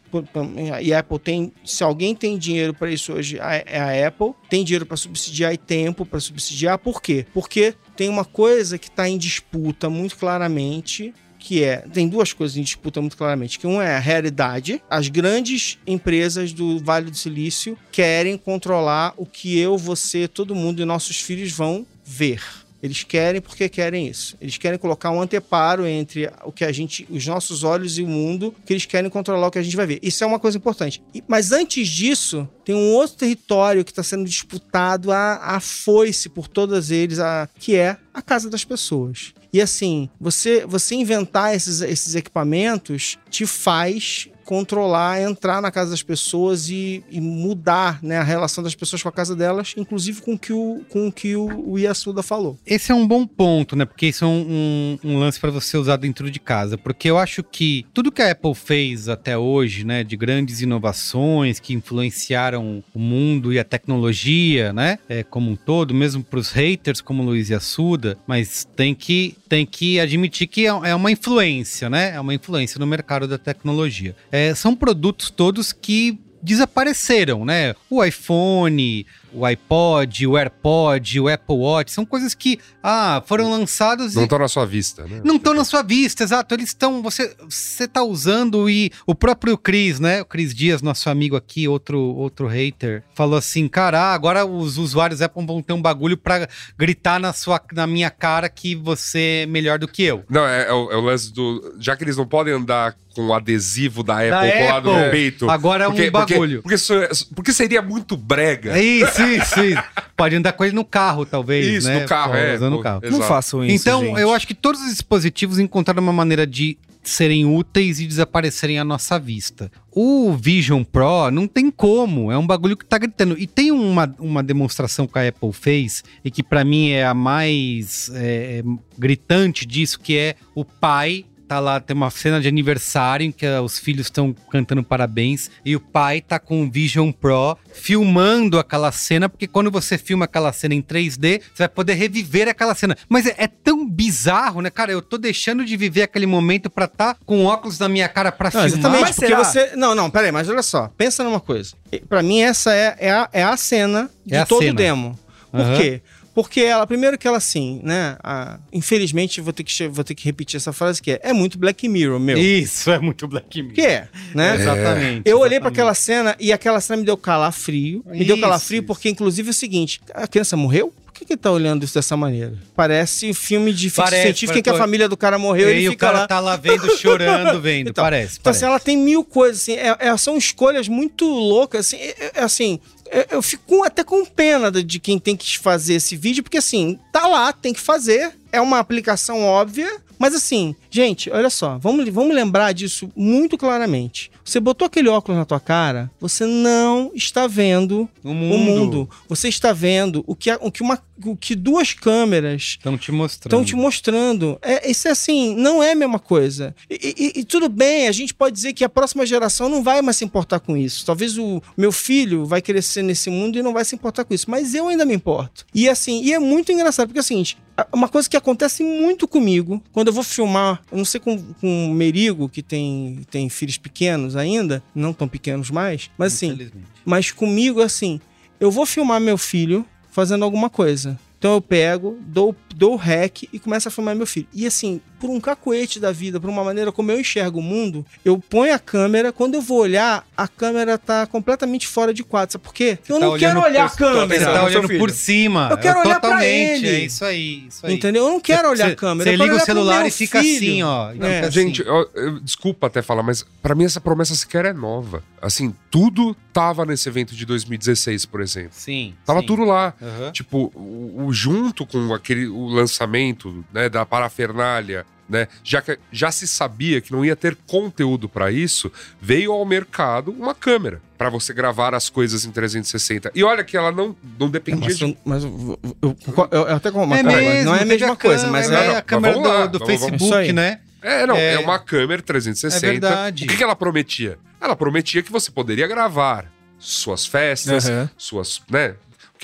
E 0.81 0.95
a 0.95 1.01
Apple 1.01 1.19
tem. 1.19 1.53
Se 1.65 1.83
alguém 1.83 2.15
tem 2.15 2.39
dinheiro 2.39 2.73
para 2.73 2.91
isso 2.91 3.13
hoje, 3.13 3.39
é 3.39 3.81
a 3.81 4.07
Apple. 4.07 4.33
Tem 4.49 4.65
dinheiro 4.65 4.87
para 4.87 4.97
subsidiar 4.97 5.53
e 5.53 5.59
tempo 5.59 6.07
para 6.07 6.21
subsidiar. 6.21 6.79
Por 6.79 7.03
quê? 7.03 7.27
Porque 7.35 7.75
tem 7.97 8.09
uma 8.09 8.25
coisa 8.25 8.79
que 8.79 8.89
está 8.89 9.09
em 9.09 9.19
disputa 9.19 9.91
muito 9.91 10.17
claramente. 10.17 11.13
Que 11.39 11.63
é, 11.63 11.79
tem 11.93 12.09
duas 12.09 12.33
coisas 12.33 12.57
em 12.57 12.63
disputa 12.63 13.03
muito 13.03 13.19
claramente. 13.19 13.59
Que 13.59 13.67
um 13.67 13.83
é 13.83 13.97
a 13.97 13.99
realidade. 13.99 14.83
As 14.89 15.09
grandes 15.09 15.79
empresas 15.87 16.55
do 16.55 16.79
Vale 16.79 17.11
do 17.11 17.17
Silício 17.17 17.77
querem 17.93 18.39
controlar 18.39 19.13
o 19.19 19.27
que 19.27 19.59
eu, 19.59 19.77
você, 19.77 20.27
todo 20.27 20.55
mundo 20.55 20.81
e 20.81 20.87
nossos 20.87 21.21
filhos 21.21 21.53
vão 21.53 21.87
ver. 22.03 22.64
Eles 22.85 23.03
querem 23.03 23.41
porque 23.41 23.67
querem 23.67 24.09
isso. 24.09 24.37
Eles 24.39 24.59
querem 24.59 24.79
colocar 24.79 25.11
um 25.11 25.19
anteparo 25.19 25.87
entre 25.87 26.31
o 26.45 26.53
que 26.53 26.67
a 26.67 26.71
gente, 26.71 27.07
os 27.09 27.27
nossos 27.27 27.65
olhos 27.65 27.97
e 27.97 28.03
o 28.03 28.07
mundo, 28.07 28.55
que 28.67 28.75
eles 28.75 28.85
querem 28.85 29.09
controlar 29.09 29.47
o 29.47 29.51
que 29.51 29.59
a 29.59 29.63
gente 29.63 29.75
vai 29.75 29.87
ver. 29.87 29.99
Isso 30.03 30.23
é 30.23 30.27
uma 30.27 30.39
coisa 30.39 30.59
importante. 30.59 31.03
E- 31.15 31.25
mas 31.27 31.51
antes 31.51 31.89
disso, 31.89 32.47
tem 32.63 32.75
um 32.75 32.93
outro 32.93 33.17
território 33.17 33.87
que 33.87 33.91
está 33.91 34.03
sendo 34.03 34.27
disputado 34.27 35.11
a, 35.11 35.37
a 35.37 35.61
foice 35.61 36.29
por 36.29 36.47
todas 36.47 36.91
eles, 36.91 37.19
a, 37.21 37.49
que 37.59 37.75
é 37.75 37.97
a 38.13 38.21
casa 38.21 38.51
das 38.51 38.67
pessoas. 38.67 39.33
E 39.51 39.63
assim, 39.63 40.11
você, 40.21 40.67
você 40.67 40.95
inventar 40.95 41.55
esses, 41.57 41.81
esses 41.81 42.15
equipamentos 42.15 43.17
te 43.31 43.47
faz 43.47 44.29
controlar, 44.45 45.21
entrar 45.21 45.61
na 45.61 45.71
casa 45.71 45.91
das 45.91 46.03
pessoas 46.03 46.69
e, 46.69 47.03
e 47.11 47.21
mudar 47.21 47.99
né, 48.03 48.19
a 48.19 48.23
relação 48.23 48.63
das 48.63 48.75
pessoas 48.75 49.03
com 49.03 49.09
a 49.09 49.13
casa 49.13 49.35
delas, 49.35 49.75
inclusive 49.77 50.21
com 50.23 50.35
o 50.35 50.39
que 50.39 50.53
o, 50.53 50.83
com 50.89 51.11
que 51.11 51.35
o, 51.35 51.71
o 51.73 51.79
Yasuda 51.79 52.23
falou. 52.23 52.59
Esse 52.67 52.93
é 52.93 52.95
um 52.95 53.07
bom 53.07 53.27
ponto, 53.27 53.75
né? 53.75 53.85
Porque 53.85 54.07
isso 54.07 54.25
é 54.25 54.29
um, 54.29 54.99
um- 55.03 55.11
um 55.13 55.19
lance 55.19 55.41
para 55.41 55.51
você 55.51 55.77
usar 55.77 55.97
dentro 55.97 56.31
de 56.31 56.39
casa. 56.39 56.77
Porque 56.79 57.09
eu 57.11 57.19
acho 57.19 57.43
que 57.43 57.85
tudo 57.93 58.13
que 58.13 58.23
a 58.23 58.31
Apple 58.31 58.55
fez 58.55 59.09
até 59.09 59.37
hoje, 59.37 59.85
né, 59.85 60.05
de 60.05 60.17
grandes 60.17 60.61
inovações 60.61 61.59
que 61.59 61.75
influenciaram 61.75 62.83
o 62.95 62.99
mundo 62.99 63.53
e 63.53 63.59
a 63.59 63.65
tecnologia, 63.65 64.73
né, 64.73 64.99
é, 65.09 65.23
como 65.23 65.51
um 65.51 65.57
todo, 65.57 65.95
mesmo 65.95 66.23
para 66.23 66.39
os 66.39 66.51
haters 66.51 67.01
como 67.01 67.23
Luiz 67.23 67.51
Assuda, 67.51 68.19
mas 68.27 68.67
tem 68.77 68.95
que, 68.95 69.37
tem 69.49 69.65
que 69.67 69.99
admitir 70.01 70.47
que 70.47 70.67
é, 70.67 70.69
é 70.69 70.95
uma 70.95 71.11
influência, 71.11 71.89
né? 71.89 72.13
É 72.15 72.21
uma 72.21 72.35
influência 72.35 72.79
no 72.79 72.87
mercado 72.87 73.27
da 73.27 73.39
tecnologia. 73.39 74.15
É, 74.37 74.53
são 74.53 74.75
produtos 74.75 75.31
todos 75.31 75.73
que 75.73 76.19
desapareceram, 76.43 77.45
né? 77.45 77.73
O 77.89 78.03
iPhone, 78.03 79.07
o 79.35 79.45
iPod, 79.45 80.27
o 80.27 80.37
AirPod, 80.37 81.21
o 81.21 81.29
Apple 81.29 81.57
Watch, 81.57 81.93
são 81.93 82.05
coisas 82.05 82.35
que, 82.35 82.59
ah, 82.83 83.23
foram 83.27 83.51
lançados 83.51 84.15
Não 84.15 84.23
e 84.23 84.25
estão 84.25 84.39
na 84.39 84.49
sua 84.49 84.65
vista, 84.65 85.05
né? 85.05 85.21
não 85.25 85.37
estão 85.37 85.55
na 85.55 85.65
sua 85.65 85.83
vista, 85.83 86.23
exato. 86.23 86.55
Eles 86.55 86.69
estão. 86.69 87.03
Você, 87.03 87.35
você 87.49 87.89
tá 87.89 88.03
usando 88.03 88.69
e 88.69 88.91
o 89.07 89.15
próprio 89.15 89.57
Cris, 89.59 89.99
né? 90.01 90.23
O 90.23 90.25
Cris 90.25 90.55
Dias, 90.55 90.83
nosso 90.83 91.09
amigo 91.11 91.37
aqui, 91.37 91.67
outro, 91.69 91.99
outro 91.99 92.47
hater, 92.47 93.03
falou 93.15 93.39
assim: 93.39 93.67
cara, 93.69 94.01
ah, 94.01 94.15
agora 94.15 94.45
os 94.47 94.79
usuários 94.79 95.21
Apple 95.23 95.45
vão 95.47 95.63
ter 95.63 95.73
um 95.73 95.83
bagulho 95.83 96.17
pra 96.17 96.49
gritar 96.79 97.19
na, 97.19 97.33
sua, 97.33 97.61
na 97.73 97.87
minha 97.87 98.11
cara 98.11 98.49
que 98.49 98.75
você 98.75 99.43
é 99.43 99.47
melhor 99.47 99.79
do 99.79 99.89
que 99.89 100.03
eu. 100.03 100.25
Não, 100.29 100.47
é, 100.47 100.69
é 100.69 100.73
o, 100.73 100.93
é 100.93 100.97
o 100.97 101.01
lance 101.01 101.33
do. 101.33 101.75
Já 101.79 101.97
que 101.97 102.05
eles 102.05 102.17
não 102.17 102.27
podem 102.27 102.55
andar 102.55 102.97
com 103.15 103.29
o 103.29 103.33
adesivo 103.33 104.03
da 104.03 104.15
Apple 104.17 104.31
Da 104.31 104.59
colado 104.67 104.91
Apple. 104.91 105.05
no 105.05 105.11
peito. 105.13 105.49
Agora 105.51 105.85
é 105.85 105.89
um 105.89 105.93
porque, 105.93 106.11
bagulho. 106.11 106.63
Porque, 106.63 106.77
porque, 106.77 107.13
isso- 107.13 107.35
porque 107.35 107.53
seria 107.53 107.81
muito 107.81 108.17
brega. 108.17 108.77
É 108.77 108.83
isso, 108.83 109.23
isso, 109.25 109.61
isso. 109.61 109.83
Pode 110.17 110.37
andar 110.37 110.53
com 110.53 110.65
ele 110.65 110.75
no 110.75 110.85
carro, 110.85 111.27
talvez. 111.27 111.67
Isso, 111.67 111.89
né? 111.89 112.01
no 112.01 112.09
carro, 112.09 112.33
Pô, 112.33 112.39
é. 112.39 112.59
No 112.59 112.81
carro. 112.81 113.01
Não 113.11 113.23
façam 113.23 113.65
isso. 113.65 113.75
Então, 113.75 114.03
gente. 114.03 114.21
eu 114.21 114.33
acho 114.33 114.47
que 114.47 114.55
todos 114.55 114.81
os 114.81 114.91
dispositivos 114.91 115.59
encontraram 115.59 116.03
uma 116.03 116.13
maneira 116.13 116.47
de 116.47 116.79
serem 117.03 117.45
úteis 117.45 118.01
e 118.01 118.07
desaparecerem 118.07 118.79
à 118.79 118.85
nossa 118.85 119.19
vista. 119.19 119.71
O 119.93 120.33
Vision 120.33 120.83
Pro 120.83 121.31
não 121.31 121.47
tem 121.47 121.71
como, 121.71 122.33
é 122.33 122.39
um 122.39 122.47
bagulho 122.47 122.77
que 122.77 122.85
tá 122.85 122.99
gritando. 122.99 123.39
E 123.39 123.47
tem 123.47 123.71
uma, 123.71 124.13
uma 124.19 124.43
demonstração 124.43 125.07
que 125.07 125.19
a 125.19 125.29
Apple 125.29 125.53
fez, 125.53 126.03
e 126.25 126.31
que 126.31 126.43
pra 126.43 126.65
mim 126.65 126.91
é 126.91 127.05
a 127.05 127.15
mais 127.15 128.11
é, 128.15 128.63
gritante 128.99 129.67
disso, 129.67 130.01
que 130.01 130.17
é 130.17 130.35
o 130.55 130.65
pai 130.65 131.27
tá 131.47 131.61
lá, 131.61 131.79
tem 131.81 131.95
uma 131.97 132.11
cena 132.11 132.41
de 132.41 132.49
aniversário 132.49 133.25
em 133.27 133.31
que 133.33 133.45
ah, 133.47 133.61
os 133.63 133.79
filhos 133.79 134.07
estão 134.07 134.35
cantando 134.51 134.83
parabéns 134.83 135.51
e 135.65 135.77
o 135.77 135.81
pai 135.81 136.21
tá 136.21 136.39
com 136.39 136.63
o 136.65 136.71
Vision 136.71 137.11
Pro 137.13 137.57
filmando 137.73 138.59
aquela 138.59 138.91
cena, 138.91 139.29
porque 139.29 139.47
quando 139.47 139.71
você 139.71 139.99
filma 139.99 140.25
aquela 140.25 140.53
cena 140.53 140.75
em 140.75 140.83
3D, 140.83 141.41
você 141.41 141.59
vai 141.65 141.69
poder 141.69 141.95
reviver 141.95 142.49
aquela 142.49 142.75
cena. 142.75 142.97
Mas 143.09 143.27
é, 143.27 143.35
é 143.39 143.47
tão 143.47 143.89
bizarro, 143.89 144.61
né, 144.61 144.71
cara? 144.71 144.91
Eu 144.93 145.03
tô 145.03 145.19
deixando 145.19 145.65
de 145.65 145.77
viver 145.77 146.03
aquele 146.03 146.27
momento 146.27 146.69
pra 146.71 146.89
tá 146.89 147.17
com 147.25 147.45
óculos 147.45 147.79
na 147.79 147.89
minha 147.89 148.09
cara 148.09 148.33
pra 148.33 148.47
Não, 148.47 148.53
filmar. 148.53 148.69
exatamente, 148.69 149.01
Mas 149.03 149.15
porque 149.17 149.29
será? 149.29 149.45
você. 149.45 149.77
Não, 149.77 149.95
não, 149.95 150.11
peraí, 150.11 150.33
mas 150.33 150.49
olha 150.49 150.63
só. 150.63 150.89
Pensa 150.97 151.23
numa 151.23 151.41
coisa. 151.41 151.75
Pra 152.09 152.23
mim, 152.23 152.41
essa 152.41 152.75
é, 152.75 152.97
é, 152.99 153.11
a, 153.11 153.29
é 153.33 153.43
a 153.45 153.57
cena 153.57 154.11
de 154.25 154.35
É 154.35 154.39
a 154.39 154.47
todo 154.47 154.61
cena. 154.61 154.73
o 154.73 154.77
demo. 154.77 155.19
Por 155.51 155.61
Aham. 155.61 155.77
quê? 155.77 156.03
Porque 156.35 156.61
ela, 156.61 156.87
primeiro 156.87 157.17
que 157.17 157.29
ela 157.29 157.39
assim, 157.39 157.81
né? 157.85 158.17
a- 158.23 158.59
infelizmente, 158.73 159.41
vou 159.41 159.53
ter, 159.53 159.63
que, 159.63 159.89
vou 159.89 160.03
ter 160.05 160.15
que 160.15 160.25
repetir 160.25 160.57
essa 160.57 160.73
frase 160.73 161.01
que 161.01 161.13
é: 161.13 161.21
é 161.23 161.33
muito 161.33 161.57
Black 161.59 161.89
Mirror, 161.89 162.19
meu. 162.19 162.37
Isso 162.37 162.91
é 162.91 162.99
muito 162.99 163.29
Black 163.29 163.63
Mirror. 163.63 163.75
Que 163.75 163.83
é, 163.83 164.09
né? 164.35 164.57
Exatamente. 164.57 165.23
Eu 165.25 165.39
olhei 165.39 165.61
pra 165.61 165.69
exatamente. 165.69 165.73
aquela 165.73 165.95
cena 165.95 166.37
e 166.41 166.53
aquela 166.53 166.81
cena 166.81 166.97
me 166.99 167.05
deu 167.05 167.17
calafrio. 167.17 168.03
Me 168.07 168.25
deu 168.25 168.35
Isso, 168.37 168.43
calafrio 168.43 168.79
isso. 168.79 168.87
porque, 168.87 169.09
inclusive, 169.09 169.49
é 169.49 169.51
o 169.51 169.55
seguinte: 169.55 170.01
a 170.13 170.27
criança 170.27 170.57
morreu? 170.57 170.93
Por 171.07 171.21
que, 171.21 171.27
que 171.27 171.33
ele 171.35 171.41
tá 171.41 171.53
olhando 171.53 171.85
isso 171.85 171.95
dessa 171.95 172.17
maneira? 172.17 172.55
Parece 172.75 173.33
filme 173.33 173.73
de 173.73 173.85
ficção 173.89 174.05
Parece, 174.05 174.23
científica 174.25 174.59
em 174.59 174.63
que 174.63 174.69
a 174.71 174.75
família 174.75 175.09
do 175.09 175.17
cara 175.17 175.39
morreu 175.39 175.69
E 175.69 175.71
e 175.71 175.75
aí 175.75 175.79
ele 175.83 175.89
o 175.89 175.91
fica 175.93 176.07
cara 176.07 176.19
lá. 176.19 176.27
tá 176.27 176.41
lá 176.41 176.57
vendo, 176.57 176.91
chorando, 176.99 177.61
vendo. 177.61 177.91
Então, 177.95 178.03
parece. 178.03 178.33
Então, 178.33 178.43
parece. 178.43 178.65
assim, 178.65 178.67
ela 178.67 178.81
tem 178.81 178.97
mil 178.97 179.23
coisas, 179.23 179.63
assim, 179.63 179.75
é- 179.75 179.97
é- 180.01 180.17
são 180.17 180.37
escolhas 180.37 180.89
muito 180.89 181.25
loucas, 181.25 181.87
assim, 181.87 181.99
é- 181.99 182.33
é- 182.35 182.41
assim, 182.43 182.81
é- 183.04 183.04
eu 183.31 183.43
fico 183.43 183.83
até 183.85 184.03
com 184.03 184.25
pena 184.25 184.71
de 184.71 184.99
quem 184.99 185.19
tem 185.19 185.37
que 185.37 185.59
fazer 185.59 185.95
esse 185.95 186.17
vídeo, 186.17 186.43
porque 186.43 186.59
assim, 186.59 186.99
tá 187.13 187.27
lá, 187.27 187.53
tem 187.53 187.73
que 187.73 187.81
fazer, 187.81 188.33
é 188.51 188.61
uma 188.61 188.79
aplicação 188.79 189.43
óbvia, 189.43 190.01
mas 190.19 190.35
assim, 190.35 190.75
gente, 190.91 191.31
olha 191.31 191.51
só, 191.51 191.79
vamos, 191.79 192.09
vamos 192.09 192.35
lembrar 192.35 192.73
disso 192.73 193.11
muito 193.15 193.59
claramente. 193.59 194.31
Você 194.45 194.61
botou 194.61 194.87
aquele 194.87 195.09
óculos 195.09 195.39
na 195.39 195.45
tua 195.45 195.59
cara, 195.59 196.11
você 196.21 196.45
não 196.45 197.11
está 197.15 197.47
vendo 197.47 198.09
o 198.23 198.31
o 198.31 198.35
mundo. 198.35 199.09
Você 199.29 199.49
está 199.49 199.73
vendo 199.73 200.23
o 200.27 200.35
que, 200.37 200.53
o 200.53 200.71
que, 200.71 200.83
uma, 200.83 200.99
o 201.25 201.35
que 201.37 201.55
duas 201.55 201.93
câmeras 201.95 202.77
Estão 202.79 202.99
te 202.99 203.11
mostrando. 203.11 203.47
Estão 203.53 203.65
te 203.65 203.75
mostrando. 203.75 204.59
É, 204.61 204.91
isso 204.91 205.09
é 205.09 205.11
assim, 205.13 205.55
não 205.57 205.83
é 205.83 205.93
a 205.93 205.95
mesma 205.95 206.19
coisa. 206.19 206.75
E, 206.91 207.15
e- 207.37 207.41
e 207.41 207.45
tudo 207.45 207.69
bem, 207.69 208.07
a 208.07 208.13
gente 208.13 208.35
pode 208.35 208.55
dizer 208.55 208.73
que 208.75 208.85
a 208.85 208.89
próxima 208.89 209.25
geração 209.25 209.69
não 209.69 209.83
vai 209.83 210.03
mais 210.03 210.17
se 210.19 210.25
importar 210.25 210.61
com 210.61 210.77
isso. 210.77 211.07
Talvez 211.07 211.39
o 211.39 211.63
meu 211.77 211.91
filho 211.93 212.45
vai 212.45 212.61
crescer 212.61 213.03
nesse 213.03 213.31
mundo 213.31 213.59
e 213.59 213.63
não 213.63 213.73
vai 213.73 213.85
se 213.85 213.95
importar 213.95 214.25
com 214.25 214.35
isso. 214.35 214.51
Mas 214.51 214.75
eu 214.75 214.89
ainda 214.89 215.05
me 215.05 215.15
importo. 215.15 215.65
E 215.75 215.89
assim, 215.89 216.23
e 216.23 216.33
é 216.33 216.39
muito 216.39 216.71
engraçado, 216.71 217.07
porque 217.09 217.19
é 217.19 217.23
o 217.23 217.25
seguinte, 217.25 217.57
uma 217.93 218.09
coisa 218.09 218.29
que 218.29 218.37
acontece 218.37 218.83
muito 218.83 219.27
comigo, 219.27 219.83
quando 219.93 220.09
eu 220.09 220.13
vou 220.13 220.23
filmar, 220.23 220.83
eu 220.91 220.99
não 220.99 221.05
sei 221.05 221.21
com, 221.21 221.43
com 221.55 221.91
o 221.91 221.95
Merigo, 221.95 222.49
que 222.49 222.63
tem, 222.63 223.21
tem 223.31 223.49
filhos 223.49 223.77
pequenos 223.77 224.37
ainda, 224.37 224.83
não 224.95 225.13
tão 225.13 225.27
pequenos 225.27 225.71
mais, 225.71 226.11
mas 226.17 226.35
assim, 226.35 226.71
mas 227.05 227.31
comigo, 227.31 227.81
assim, 227.81 228.21
eu 228.61 228.71
vou 228.71 228.87
filmar 228.87 229.21
meu 229.21 229.37
filho 229.37 229.85
fazendo 230.11 230.45
alguma 230.45 230.71
coisa. 230.71 231.19
Então 231.45 231.53
eu 231.57 231.61
pego, 231.61 232.17
dou, 232.23 232.57
dou 232.75 232.95
o 232.95 232.97
rec 232.97 233.43
e 233.53 233.59
começo 233.59 233.87
a 233.87 233.91
filmar 233.91 234.17
meu 234.17 234.27
filho. 234.27 234.47
E 234.51 234.67
assim, 234.67 234.99
por 235.21 235.29
um 235.29 235.39
cacoete 235.39 236.01
da 236.01 236.11
vida, 236.11 236.41
por 236.41 236.49
uma 236.49 236.65
maneira 236.65 236.91
como 236.91 237.11
eu 237.13 237.21
enxergo 237.21 237.59
o 237.59 237.63
mundo, 237.63 238.05
eu 238.25 238.39
ponho 238.39 238.75
a 238.75 238.79
câmera, 238.79 239.31
quando 239.31 239.53
eu 239.57 239.61
vou 239.61 239.81
olhar, 239.81 240.27
a 240.35 240.49
câmera 240.49 240.97
tá 240.97 241.27
completamente 241.27 241.87
fora 241.87 242.15
de 242.15 242.25
quadro. 242.25 242.53
Sabe 242.55 242.65
por 242.65 242.73
quê? 242.73 242.99
Eu 243.07 243.21
tá 243.21 243.27
não 243.27 243.37
quero 243.39 243.61
olhar 243.61 243.85
a 243.85 243.89
por- 243.91 243.99
Você 243.99 244.05
câmera. 244.05 244.53
tá 244.55 244.65
olhando 244.65 244.89
por 244.99 245.11
cima. 245.11 245.69
Eu 245.71 245.77
quero 245.77 245.99
É 245.99 246.01
olhar 246.01 246.19
pra 246.19 246.31
totalmente, 246.31 246.87
ele. 246.87 246.97
É 246.97 247.05
isso 247.05 247.23
aí, 247.27 247.67
isso 247.69 247.87
aí. 247.87 247.95
Entendeu? 247.95 248.25
Eu 248.25 248.31
não 248.31 248.41
quero 248.41 248.71
olhar 248.71 248.87
Você- 248.87 248.93
a 248.93 248.97
câmera. 248.97 249.31
Você 249.31 249.37
eu 249.37 249.45
liga 249.45 249.57
o 249.57 249.61
celular 249.61 250.07
e 250.07 250.11
fica 250.11 250.41
filho. 250.41 250.57
assim, 250.57 250.83
ó. 250.83 251.11
É. 251.13 251.35
fica 251.43 251.51
Gente, 251.51 251.83
assim. 251.83 251.91
eu- 251.91 252.11
eu- 252.15 252.41
desculpa 252.41 252.87
até 252.87 253.03
falar, 253.03 253.23
mas 253.23 253.45
pra 253.63 253.75
mim 253.75 253.85
essa 253.85 254.01
promessa 254.01 254.35
sequer 254.35 254.65
é 254.65 254.73
nova. 254.73 255.23
Assim, 255.43 255.75
tudo 255.91 256.35
tava 256.55 256.87
nesse 256.87 257.07
evento 257.07 257.35
de 257.35 257.45
2016, 257.45 258.25
por 258.25 258.41
exemplo. 258.41 258.71
Sim. 258.73 259.13
Tava 259.27 259.41
sim. 259.41 259.47
tudo 259.47 259.63
lá. 259.65 259.93
Aham. 260.01 260.33
Tipo, 260.33 260.73
o, 260.75 261.25
o- 261.27 261.34
junto 261.35 261.85
com 261.87 262.13
aquele 262.15 262.47
o 262.47 262.67
lançamento, 262.69 263.65
né, 263.73 263.89
da 263.89 264.07
parafernália, 264.07 265.05
né, 265.29 265.49
já 265.63 265.81
que 265.81 265.99
já 266.13 266.31
se 266.31 266.47
sabia 266.47 267.01
que 267.01 267.11
não 267.11 267.25
ia 267.25 267.35
ter 267.35 267.57
conteúdo 267.67 268.29
pra 268.29 268.51
isso, 268.53 268.93
veio 269.21 269.53
ao 269.53 269.65
mercado 269.65 270.31
uma 270.31 270.55
câmera 270.55 271.01
pra 271.17 271.31
você 271.31 271.53
gravar 271.55 271.95
as 271.95 272.09
coisas 272.11 272.45
em 272.45 272.51
360. 272.51 273.33
E 273.35 273.43
olha 273.43 273.65
que 273.65 273.77
ela 273.77 273.91
não 273.91 274.15
não 274.39 274.51
dependia 274.51 274.85
Mas, 274.87 274.99
de 274.99 275.05
eu- 275.05 275.17
mas 275.25 275.45
eu, 275.45 275.79
eu- 275.83 275.97
eu- 276.03 276.49
eu 276.53 276.77
até 276.77 276.91
como 276.91 277.15
É 277.15 277.23
mesmo, 277.23 277.65
não 277.65 277.75
é 277.75 277.83
a 277.83 277.85
mesma 277.87 278.17
coisa, 278.17 278.45
câmera, 278.47 278.53
mas 278.53 278.71
é, 278.71 278.85
é, 278.85 278.89
não, 278.89 278.97
a 278.99 279.03
câmera 279.03 279.35
vamos 279.35 279.49
lá, 279.49 279.67
do, 279.67 279.79
do 279.79 279.85
vamos- 279.87 280.01
vamos-. 280.01 280.21
Facebook, 280.21 280.53
né? 280.53 280.81
É, 281.03 281.27
não, 281.27 281.37
É. 281.37 281.55
é, 281.55 281.59
uma 281.59 281.79
câmera 281.79 282.23
360. 282.23 282.87
É 282.87 282.91
verdade. 282.93 283.45
O 283.45 283.49
que, 283.49 283.57
que 283.57 283.63
ela 283.63 283.77
prometia? 283.77 284.39
Ela 284.61 284.75
prometia 284.77 285.23
que 285.23 285.31
você 285.33 285.51
poderia 285.51 285.87
gravar 285.87 286.47
suas 286.79 287.25
festas, 287.27 287.89
Aham. 287.89 288.11
suas, 288.17 288.61
né, 288.71 288.95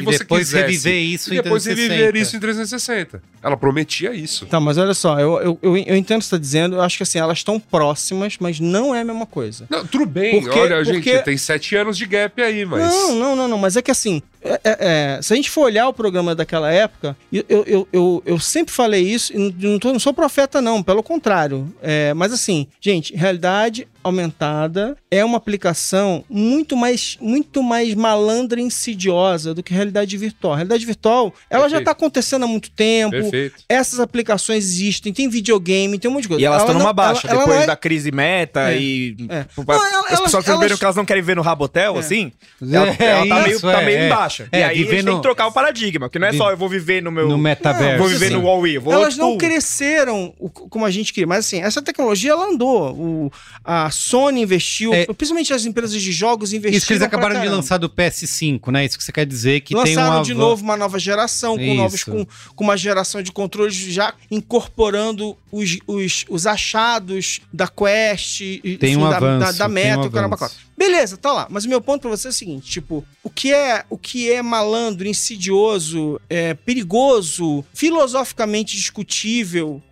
que 0.05 0.11
e 0.11 0.13
você 0.13 0.19
depois 0.19 0.47
quisesse. 0.49 0.67
reviver 0.67 0.95
isso 1.03 1.31
e 1.35 1.39
em 1.39 1.43
depois 1.43 1.63
360. 1.65 1.95
reviver 2.05 2.23
isso 2.23 2.37
em 2.37 2.41
360. 2.41 3.23
Ela 3.43 3.57
prometia 3.57 4.13
isso. 4.15 4.47
Tá, 4.47 4.61
mas 4.61 4.77
olha 4.79 4.95
só, 4.95 5.19
eu, 5.19 5.41
eu, 5.41 5.59
eu, 5.63 5.77
eu 5.77 5.97
entendo 5.97 6.19
o 6.19 6.21
que 6.21 6.25
você 6.27 6.31
tá 6.37 6.39
dizendo, 6.39 6.77
eu 6.77 6.83
acho 6.83 6.97
que 6.97 7.03
assim, 7.03 7.19
elas 7.19 7.39
estão 7.39 7.59
próximas, 7.59 8.37
mas 8.39 8.61
não 8.61 8.95
é 8.95 9.01
a 9.01 9.05
mesma 9.05 9.27
coisa. 9.27 9.67
Não, 9.71 9.87
tudo 9.87 10.05
bem, 10.07 10.43
Porque- 10.43 10.59
olha, 10.59 10.77
porque- 10.85 11.13
gente, 11.15 11.25
tem 11.25 11.37
sete 11.37 11.75
anos 11.77 11.97
de 11.97 12.07
gap 12.07 12.41
aí, 12.43 12.65
mas. 12.65 12.83
Não, 12.93 13.15
não, 13.15 13.37
não, 13.37 13.49
não, 13.49 13.59
mas 13.59 13.77
é 13.77 13.83
que 13.83 13.91
assim, 13.91 14.23
é- 14.43 14.61
é- 14.65 14.77
é, 15.19 15.23
se 15.23 15.33
a 15.33 15.37
gente 15.37 15.51
for 15.51 15.63
olhar 15.63 15.89
o 15.89 15.93
programa 15.93 16.35
daquela 16.35 16.71
época, 16.71 17.17
eu, 17.33 17.45
eu, 17.49 17.65
eu, 17.67 17.89
eu, 17.93 18.23
eu 18.27 18.39
sempre 18.39 18.73
falei 18.75 19.03
isso, 19.03 19.33
e 19.35 19.39
não, 19.39 19.71
não, 19.73 19.79
tô- 19.79 19.93
não 19.93 19.99
sou 20.01 20.13
profeta 20.13 20.61
não, 20.61 20.83
pelo 20.83 21.03
contrário, 21.03 21.73
É, 21.83 22.13
mas 22.15 22.33
assim, 22.33 22.67
gente, 22.81 23.15
realidade 23.15 23.87
aumentada 24.03 24.97
é 25.11 25.25
uma 25.25 25.37
aplicação 25.37 26.25
muito 26.29 26.77
mais, 26.77 27.17
muito 27.21 27.63
mais 27.63 27.95
malandra 27.95 28.61
e 28.61 28.63
insidiosa 28.65 29.53
do 29.55 29.63
que 29.63 29.73
realidade 29.75 30.17
virtual. 30.17 30.53
A 30.53 30.57
realidade 30.57 30.85
virtual, 30.87 31.35
ela 31.49 31.63
já 31.65 31.77
Perfeito. 31.77 31.85
tá 31.85 31.91
acontecendo 31.93 32.45
há 32.45 32.47
muito 32.47 32.71
tempo, 32.71 33.11
Perfeito. 33.13 33.57
essas 33.69 34.01
aplicações 34.01 34.65
existem, 34.65 35.13
tem 35.13 35.29
videogame, 35.29 35.99
tem 35.99 36.11
um 36.11 36.15
monte 36.15 36.23
de 36.23 36.29
coisa. 36.29 36.43
E 36.43 36.45
elas 36.45 36.63
Ela 36.63 36.67
estão 36.71 36.79
numa 36.83 36.93
baixa, 36.93 37.27
ela- 37.27 37.33
ela 37.35 37.41
depois 37.41 37.57
não 37.57 37.63
é- 37.65 37.67
da 37.67 37.77
crise 37.77 38.11
meta 38.13 38.73
É. 38.73 38.79
e. 38.81 39.17
É. 39.29 39.45
Não, 39.57 39.75
ela- 39.75 40.01
as 40.11 40.21
pessoas 40.21 40.45
perceberam 40.45 40.63
elas- 40.67 40.79
que 40.79 40.85
elas 40.85 40.97
não 40.97 41.05
querem 41.05 41.23
ver 41.23 41.37
no 41.37 41.43
Rabotel, 41.43 41.97
É. 41.97 41.99
assim. 41.99 42.33
Ela, 42.63 42.89
É, 42.99 43.05
ela 43.05 43.27
tá, 43.27 43.43
meio, 43.43 43.61
tá 43.61 43.83
meio 43.83 43.99
é. 43.99 44.07
embaixo. 44.07 44.49
É, 44.53 44.61
e 44.61 44.63
aí 44.63 44.71
a 44.83 44.91
gente 44.93 45.05
tem 45.05 45.17
que 45.17 45.23
trocar 45.23 45.47
o 45.47 45.53
paradigma, 45.53 46.09
porque 46.09 46.19
não 46.19 46.29
é 46.29 46.33
só 46.33 46.51
eu 46.51 46.57
vou 46.57 46.69
viver 46.69 47.03
no 47.03 47.11
meu. 47.11 47.29
No 47.29 47.39
metaverso. 47.39 47.99
vou 47.99 48.09
viver 48.09 48.29
sim. 48.29 48.35
no 48.35 48.43
Huawei. 48.45 48.79
Vou, 48.79 48.93
elas 48.93 49.17
não 49.17 49.37
cresceram 49.37 50.33
como 50.71 50.85
a 50.85 50.91
gente 50.91 51.13
queria. 51.13 51.27
Mas 51.27 51.47
assim, 51.47 51.61
essa 51.61 51.83
tecnologia 51.83 52.31
ela 52.33 52.47
andou. 52.47 52.93
O, 52.93 53.33
a 53.65 53.90
Sony 53.91 54.43
investiu, 54.43 54.93
É. 54.95 55.07
principalmente 55.07 55.53
as 55.53 55.65
empresas 55.65 56.01
de 56.01 56.13
jogos 56.13 56.53
investiram. 56.53 56.77
Isso 56.79 56.87
que 56.87 56.93
eles 56.93 57.03
acabaram 57.03 57.41
de 57.41 57.49
lançar 57.49 57.79
do 57.79 57.89
PS5, 57.89 58.71
né? 58.71 58.85
Isso 58.85 58.99
que 58.99 59.05
você 59.05 59.13
quer 59.13 59.27
dizer 59.27 59.61
que 59.61 59.75
tem 59.75 59.97
Lançaram 59.97 60.17
uma 60.17 60.25
de 60.25 60.35
novo 60.35 60.63
uma 60.63 60.77
nova 60.77 60.99
geração, 60.99 61.57
com, 61.57 61.63
Isso. 61.63 61.75
novos, 61.75 62.05
com, 62.05 62.27
com 62.55 62.65
uma 62.65 62.77
geração 62.77 63.23
de 63.23 63.33
controles 63.33 63.75
já 63.75 64.15
incorporando 64.31 65.37
os, 65.51 65.79
os, 65.87 66.25
os 66.29 66.47
achados 66.47 67.41
da 67.53 67.67
Quest, 67.69 68.41
e, 68.41 68.77
Tem 68.79 68.97
um 68.97 69.09
da, 69.09 69.17
avanço, 69.17 69.47
da, 69.47 69.53
da 69.53 69.65
tem 69.67 69.75
Meta, 69.75 70.01
um 70.03 70.07
o 70.07 70.11
caramba. 70.11 70.51
Beleza, 70.77 71.17
tá 71.19 71.31
lá. 71.31 71.47
Mas 71.51 71.67
o 71.67 71.69
meu 71.69 71.81
ponto 71.81 72.01
pra 72.01 72.11
você 72.11 72.29
é 72.29 72.31
o 72.31 72.33
seguinte: 72.33 72.71
tipo, 72.71 73.05
o 73.23 73.29
que 73.29 73.53
é, 73.53 73.85
o 73.91 73.99
que 73.99 74.31
é 74.31 74.41
malandro, 74.43 75.07
insidioso, 75.07 76.19
é, 76.29 76.55
perigoso, 76.55 77.65
filosoficamente 77.75 78.77
discutível, 78.77 79.83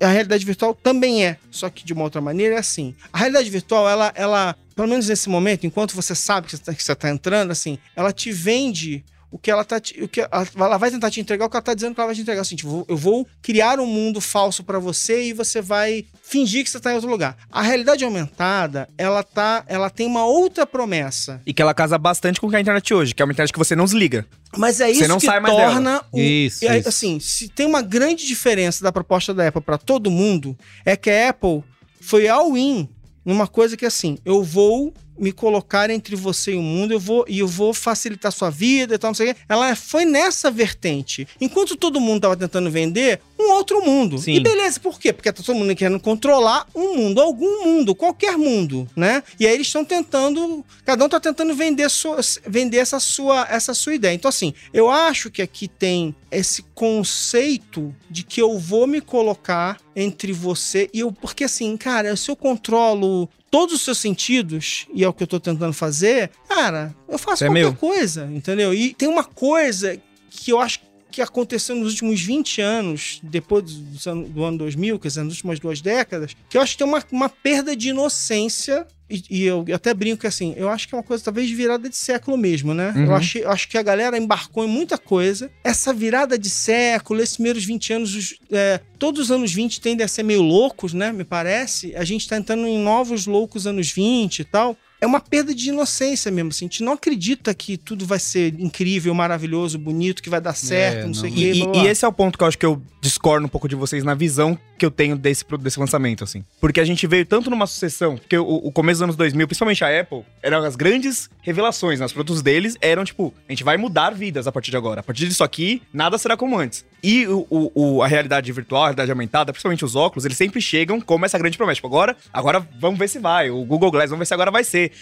a 0.00 0.08
realidade 0.08 0.44
virtual 0.44 0.74
também 0.74 1.24
é. 1.24 1.36
Só 1.50 1.68
que 1.68 1.84
de 1.84 1.92
uma 1.92 2.04
outra 2.04 2.20
maneira 2.20 2.56
é 2.56 2.58
assim. 2.58 2.94
A 3.12 3.18
realidade 3.18 3.50
virtual, 3.50 3.88
ela, 3.88 4.12
ela 4.14 4.56
pelo 4.74 4.88
menos 4.88 5.08
nesse 5.08 5.28
momento, 5.28 5.66
enquanto 5.66 5.94
você 5.94 6.14
sabe 6.14 6.46
que 6.46 6.56
você 6.56 6.62
tá, 6.62 6.72
você 6.72 6.94
tá 6.94 7.10
entrando, 7.10 7.50
assim, 7.50 7.78
ela 7.96 8.12
te 8.12 8.30
vende 8.30 9.04
o 9.30 9.38
que 9.38 9.50
ela 9.50 9.62
tá 9.64 9.78
te- 9.78 10.02
o 10.02 10.08
que 10.08 10.20
ela, 10.22 10.46
ela 10.56 10.78
vai 10.78 10.90
tentar 10.90 11.10
te 11.10 11.20
entregar 11.20 11.44
o 11.44 11.50
que 11.50 11.56
ela 11.56 11.62
tá 11.62 11.74
dizendo 11.74 11.94
que 11.94 12.00
ela 12.00 12.06
vai 12.06 12.14
te 12.16 12.22
entregar 12.22 12.40
assim, 12.40 12.56
tipo, 12.56 12.86
eu 12.88 12.96
vou 12.96 13.26
criar 13.42 13.78
um 13.78 13.86
mundo 13.86 14.20
falso 14.20 14.64
pra 14.64 14.78
você 14.78 15.24
e 15.24 15.32
você 15.34 15.60
vai 15.60 16.06
fingir 16.22 16.64
que 16.64 16.70
você 16.70 16.80
tá 16.80 16.92
em 16.92 16.94
outro 16.94 17.10
lugar. 17.10 17.36
A 17.50 17.60
realidade 17.62 18.04
aumentada, 18.04 18.88
ela 18.96 19.22
tá, 19.22 19.64
ela 19.66 19.90
tem 19.90 20.06
uma 20.06 20.24
outra 20.24 20.66
promessa. 20.66 21.42
E 21.44 21.52
que 21.52 21.60
ela 21.60 21.74
casa 21.74 21.98
bastante 21.98 22.40
com 22.40 22.46
o 22.46 22.50
que 22.50 22.56
é 22.56 22.58
a 22.58 22.62
internet 22.62 22.94
hoje, 22.94 23.14
que 23.14 23.20
é 23.20 23.24
uma 23.24 23.32
internet 23.32 23.52
que 23.52 23.58
você 23.58 23.76
não 23.76 23.84
desliga. 23.84 24.26
Mas 24.56 24.80
é 24.80 24.86
Você 24.86 24.92
isso 24.92 25.08
não 25.08 25.18
que 25.18 25.26
sai 25.26 25.40
mais 25.40 25.54
torna 25.54 26.02
o 26.10 26.18
Isso, 26.18 26.64
e 26.64 26.68
aí, 26.68 26.80
isso. 26.80 26.88
assim, 26.88 27.20
se 27.20 27.48
tem 27.48 27.66
uma 27.66 27.82
grande 27.82 28.26
diferença 28.26 28.82
da 28.82 28.90
proposta 28.90 29.34
da 29.34 29.46
Apple 29.48 29.60
pra 29.60 29.76
todo 29.76 30.10
mundo, 30.10 30.56
é 30.86 30.96
que 30.96 31.10
a 31.10 31.28
Apple 31.28 31.62
foi 32.00 32.28
all-in 32.28 32.88
numa 33.26 33.46
coisa 33.46 33.76
que 33.76 33.84
assim, 33.84 34.16
eu 34.24 34.42
vou 34.42 34.94
me 35.18 35.32
colocar 35.32 35.90
entre 35.90 36.14
você 36.16 36.52
e 36.52 36.56
o 36.56 36.62
mundo, 36.62 36.92
eu 36.92 37.00
vou 37.00 37.24
e 37.28 37.38
eu 37.40 37.48
vou 37.48 37.74
facilitar 37.74 38.32
sua 38.32 38.50
vida 38.50 38.94
e 38.94 38.98
tal, 38.98 39.10
não 39.10 39.14
sei 39.14 39.30
o 39.30 39.34
quê. 39.34 39.40
Ela 39.48 39.74
foi 39.74 40.04
nessa 40.04 40.50
vertente. 40.50 41.26
Enquanto 41.40 41.76
todo 41.76 42.00
mundo 42.00 42.22
tava 42.22 42.36
tentando 42.36 42.70
vender 42.70 43.20
um 43.38 43.52
outro 43.52 43.84
mundo. 43.84 44.18
Sim. 44.18 44.34
E 44.34 44.40
beleza, 44.40 44.80
por 44.80 44.98
quê? 44.98 45.12
Porque 45.12 45.32
tá 45.32 45.42
todo 45.42 45.56
mundo 45.56 45.74
querendo 45.74 46.00
controlar 46.00 46.66
um 46.74 46.96
mundo, 46.96 47.20
algum 47.20 47.64
mundo, 47.64 47.94
qualquer 47.94 48.36
mundo, 48.36 48.88
né? 48.96 49.22
E 49.38 49.46
aí 49.46 49.54
eles 49.54 49.68
estão 49.68 49.84
tentando, 49.84 50.64
cada 50.84 51.04
um 51.04 51.08
tá 51.08 51.20
tentando 51.20 51.54
vender, 51.54 51.88
sua, 51.88 52.18
vender 52.46 52.78
essa, 52.78 52.98
sua, 52.98 53.46
essa 53.48 53.74
sua 53.74 53.94
ideia. 53.94 54.14
Então, 54.14 54.28
assim, 54.28 54.52
eu 54.72 54.90
acho 54.90 55.30
que 55.30 55.42
aqui 55.42 55.68
tem 55.68 56.14
esse 56.30 56.62
conceito 56.74 57.94
de 58.10 58.22
que 58.22 58.40
eu 58.40 58.58
vou 58.58 58.86
me 58.86 59.00
colocar 59.00 59.78
entre 59.94 60.32
você 60.32 60.90
e 60.92 61.00
eu. 61.00 61.12
Porque, 61.12 61.44
assim, 61.44 61.76
cara, 61.76 62.14
se 62.16 62.30
eu 62.30 62.36
controlo 62.36 63.28
todos 63.50 63.74
os 63.76 63.82
seus 63.82 63.98
sentidos, 63.98 64.86
e 64.92 65.02
é 65.04 65.08
o 65.08 65.12
que 65.12 65.22
eu 65.22 65.26
tô 65.26 65.40
tentando 65.40 65.72
fazer, 65.72 66.30
cara, 66.48 66.94
eu 67.08 67.18
faço 67.18 67.44
É 67.44 67.46
qualquer 67.48 67.60
meu. 67.62 67.74
coisa, 67.74 68.28
entendeu? 68.32 68.74
E 68.74 68.92
tem 68.94 69.08
uma 69.08 69.24
coisa 69.24 69.98
que 70.30 70.50
eu 70.52 70.60
acho 70.60 70.80
que 71.10 71.22
aconteceu 71.22 71.74
nos 71.74 71.92
últimos 71.92 72.20
20 72.20 72.60
anos, 72.60 73.18
depois 73.22 73.64
do 73.64 74.10
ano, 74.10 74.28
do 74.28 74.44
ano 74.44 74.58
2000, 74.58 74.98
quer 74.98 75.08
dizer, 75.08 75.22
nas 75.24 75.32
últimas 75.34 75.58
duas 75.58 75.80
décadas, 75.80 76.36
que 76.48 76.56
eu 76.56 76.60
acho 76.60 76.72
que 76.72 76.78
tem 76.78 76.86
uma, 76.86 77.02
uma 77.10 77.28
perda 77.28 77.74
de 77.74 77.88
inocência. 77.88 78.86
E, 79.10 79.22
e 79.30 79.44
eu 79.44 79.64
até 79.74 79.94
brinco 79.94 80.20
que 80.20 80.26
assim, 80.26 80.54
eu 80.56 80.68
acho 80.68 80.86
que 80.86 80.94
é 80.94 80.98
uma 80.98 81.02
coisa 81.02 81.24
talvez 81.24 81.48
de 81.48 81.54
virada 81.54 81.88
de 81.88 81.96
século 81.96 82.36
mesmo, 82.36 82.74
né? 82.74 82.92
Uhum. 82.94 83.04
Eu, 83.06 83.14
achei, 83.14 83.44
eu 83.44 83.50
acho 83.50 83.66
que 83.68 83.78
a 83.78 83.82
galera 83.82 84.18
embarcou 84.18 84.64
em 84.64 84.68
muita 84.68 84.98
coisa. 84.98 85.50
Essa 85.64 85.94
virada 85.94 86.38
de 86.38 86.50
século, 86.50 87.20
esses 87.22 87.36
primeiros 87.36 87.64
20 87.64 87.92
anos, 87.92 88.14
os- 88.14 88.34
é, 88.50 88.80
todos 88.98 89.22
os 89.22 89.30
anos 89.30 89.52
20 89.52 89.80
tendem 89.80 90.04
a 90.04 90.08
ser 90.08 90.22
meio 90.22 90.42
loucos, 90.42 90.92
né? 90.92 91.10
Me 91.12 91.24
parece. 91.24 91.94
A 91.96 92.04
gente 92.04 92.28
tá 92.28 92.36
entrando 92.36 92.66
em 92.66 92.78
novos 92.78 93.26
loucos 93.26 93.66
anos 93.66 93.90
20 93.90 94.40
e 94.40 94.44
tal. 94.44 94.76
É 95.00 95.06
uma 95.06 95.20
perda 95.20 95.54
de 95.54 95.68
inocência 95.68 96.28
mesmo, 96.30 96.48
assim. 96.50 96.64
A 96.64 96.68
gente 96.68 96.82
não 96.82 96.94
acredita 96.94 97.54
que 97.54 97.76
tudo 97.76 98.04
vai 98.04 98.18
ser 98.18 98.52
incrível, 98.58 99.14
maravilhoso, 99.14 99.78
bonito, 99.78 100.20
que 100.20 100.28
vai 100.28 100.40
dar 100.40 100.54
certo, 100.54 101.06
não, 101.06 101.14
sei 101.14 101.30
o 101.30 101.32
quê. 101.32 101.52
E, 101.52 101.84
e- 101.84 101.86
esse 101.86 102.04
é 102.04 102.08
o 102.08 102.12
ponto 102.12 102.36
que 102.36 102.42
eu 102.42 102.48
acho 102.48 102.58
que 102.58 102.66
eu 102.66 102.82
discordo 103.00 103.46
um 103.46 103.48
pouco 103.48 103.68
de 103.68 103.76
vocês 103.76 104.02
na 104.02 104.14
visão 104.14 104.58
que 104.78 104.86
eu 104.86 104.90
tenho 104.90 105.16
desse, 105.16 105.44
desse 105.60 105.78
lançamento, 105.78 106.24
assim. 106.24 106.44
Porque 106.60 106.80
a 106.80 106.84
gente 106.84 107.06
veio 107.06 107.26
tanto 107.26 107.50
numa 107.50 107.66
sucessão, 107.66 108.16
porque 108.16 108.38
o, 108.38 108.44
o 108.46 108.72
começo 108.72 108.98
dos 108.98 109.02
anos 109.02 109.16
2000, 109.16 109.46
principalmente 109.46 109.84
a 109.84 110.00
Apple, 110.00 110.22
eram 110.42 110.64
as 110.64 110.76
grandes 110.76 111.28
revelações, 111.42 112.00
né? 112.00 112.06
Os 112.06 112.12
produtos 112.12 112.40
deles 112.42 112.76
eram 112.80 113.04
tipo, 113.04 113.34
a 113.48 113.52
gente 113.52 113.64
vai 113.64 113.76
mudar 113.76 114.10
vidas 114.14 114.46
a 114.46 114.52
partir 114.52 114.70
de 114.70 114.76
agora. 114.76 115.00
A 115.00 115.02
partir 115.02 115.26
disso 115.28 115.44
aqui, 115.44 115.82
nada 115.92 116.16
será 116.16 116.36
como 116.36 116.56
antes. 116.58 116.84
E 117.02 117.26
o, 117.26 117.46
o- 117.50 118.02
a 118.02 118.06
realidade 118.06 118.50
virtual, 118.52 118.82
a 118.82 118.86
realidade 118.86 119.10
aumentada, 119.10 119.52
principalmente 119.52 119.84
os 119.84 119.94
óculos, 119.96 120.24
eles 120.24 120.36
sempre 120.38 120.60
chegam 120.60 121.00
como 121.00 121.26
essa 121.26 121.36
grande 121.38 121.56
promessa. 121.58 121.76
Tipo, 121.76 121.88
agora, 121.88 122.16
agora 122.32 122.66
vamos 122.80 122.98
ver 122.98 123.08
se 123.08 123.18
vai. 123.18 123.50
O 123.50 123.64
Google 123.64 123.90
Glass, 123.90 124.10
vamos 124.10 124.20
ver 124.20 124.26
se 124.26 124.34
agora 124.34 124.50
vai 124.50 124.62
ser. 124.64 124.92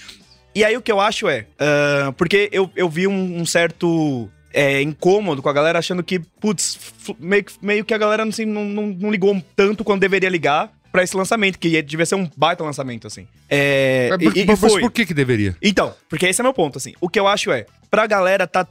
E 0.55 0.65
aí 0.65 0.75
o 0.75 0.81
que 0.81 0.91
eu 0.91 0.99
acho 1.01 1.29
é. 1.29 1.47
ah, 1.59 2.13
porque 2.17 2.49
eu, 2.51 2.71
eu 2.75 2.89
vi 2.89 3.07
um, 3.07 3.41
um 3.41 3.45
certo. 3.45 4.31
É, 4.59 4.81
incômodo 4.81 5.43
com 5.43 5.51
a 5.51 5.53
galera 5.53 5.79
achando 5.79 6.03
que, 6.03 6.19
putz, 6.19 6.79
meio, 7.21 7.45
que- 7.45 7.53
meio 7.61 7.85
que 7.85 7.93
a 7.93 7.99
galera 7.99 8.25
não, 8.25 8.33
se- 8.33 8.47
não, 8.47 8.65
não, 8.65 8.87
não 8.87 9.11
ligou 9.11 9.41
tanto 9.55 9.85
quando 9.85 10.01
deveria 10.01 10.31
ligar 10.31 10.73
pra 10.91 11.03
esse 11.03 11.15
lançamento, 11.15 11.59
que 11.59 11.83
devia 11.83 12.07
ser 12.07 12.15
um 12.15 12.27
baita 12.35 12.65
lançamento, 12.65 13.07
assim. 13.07 13.29
É, 13.51 14.09
Mas 14.11 14.19
por, 14.25 14.35
e, 14.37 14.41
e 14.41 14.47
mas 14.47 14.59
foi. 14.59 14.81
por 14.81 14.91
que 14.91 15.05
que 15.05 15.13
deveria? 15.13 15.55
Então, 15.61 15.95
porque 16.09 16.25
esse 16.27 16.41
é 16.41 16.43
meu 16.43 16.55
ponto, 16.55 16.79
assim. 16.79 16.95
O 17.03 17.09
que 17.11 17.21
eu 17.21 17.29
acho 17.29 17.53
é, 17.53 17.67
pra 17.91 18.07
galera 18.07 18.47
tá, 18.47 18.67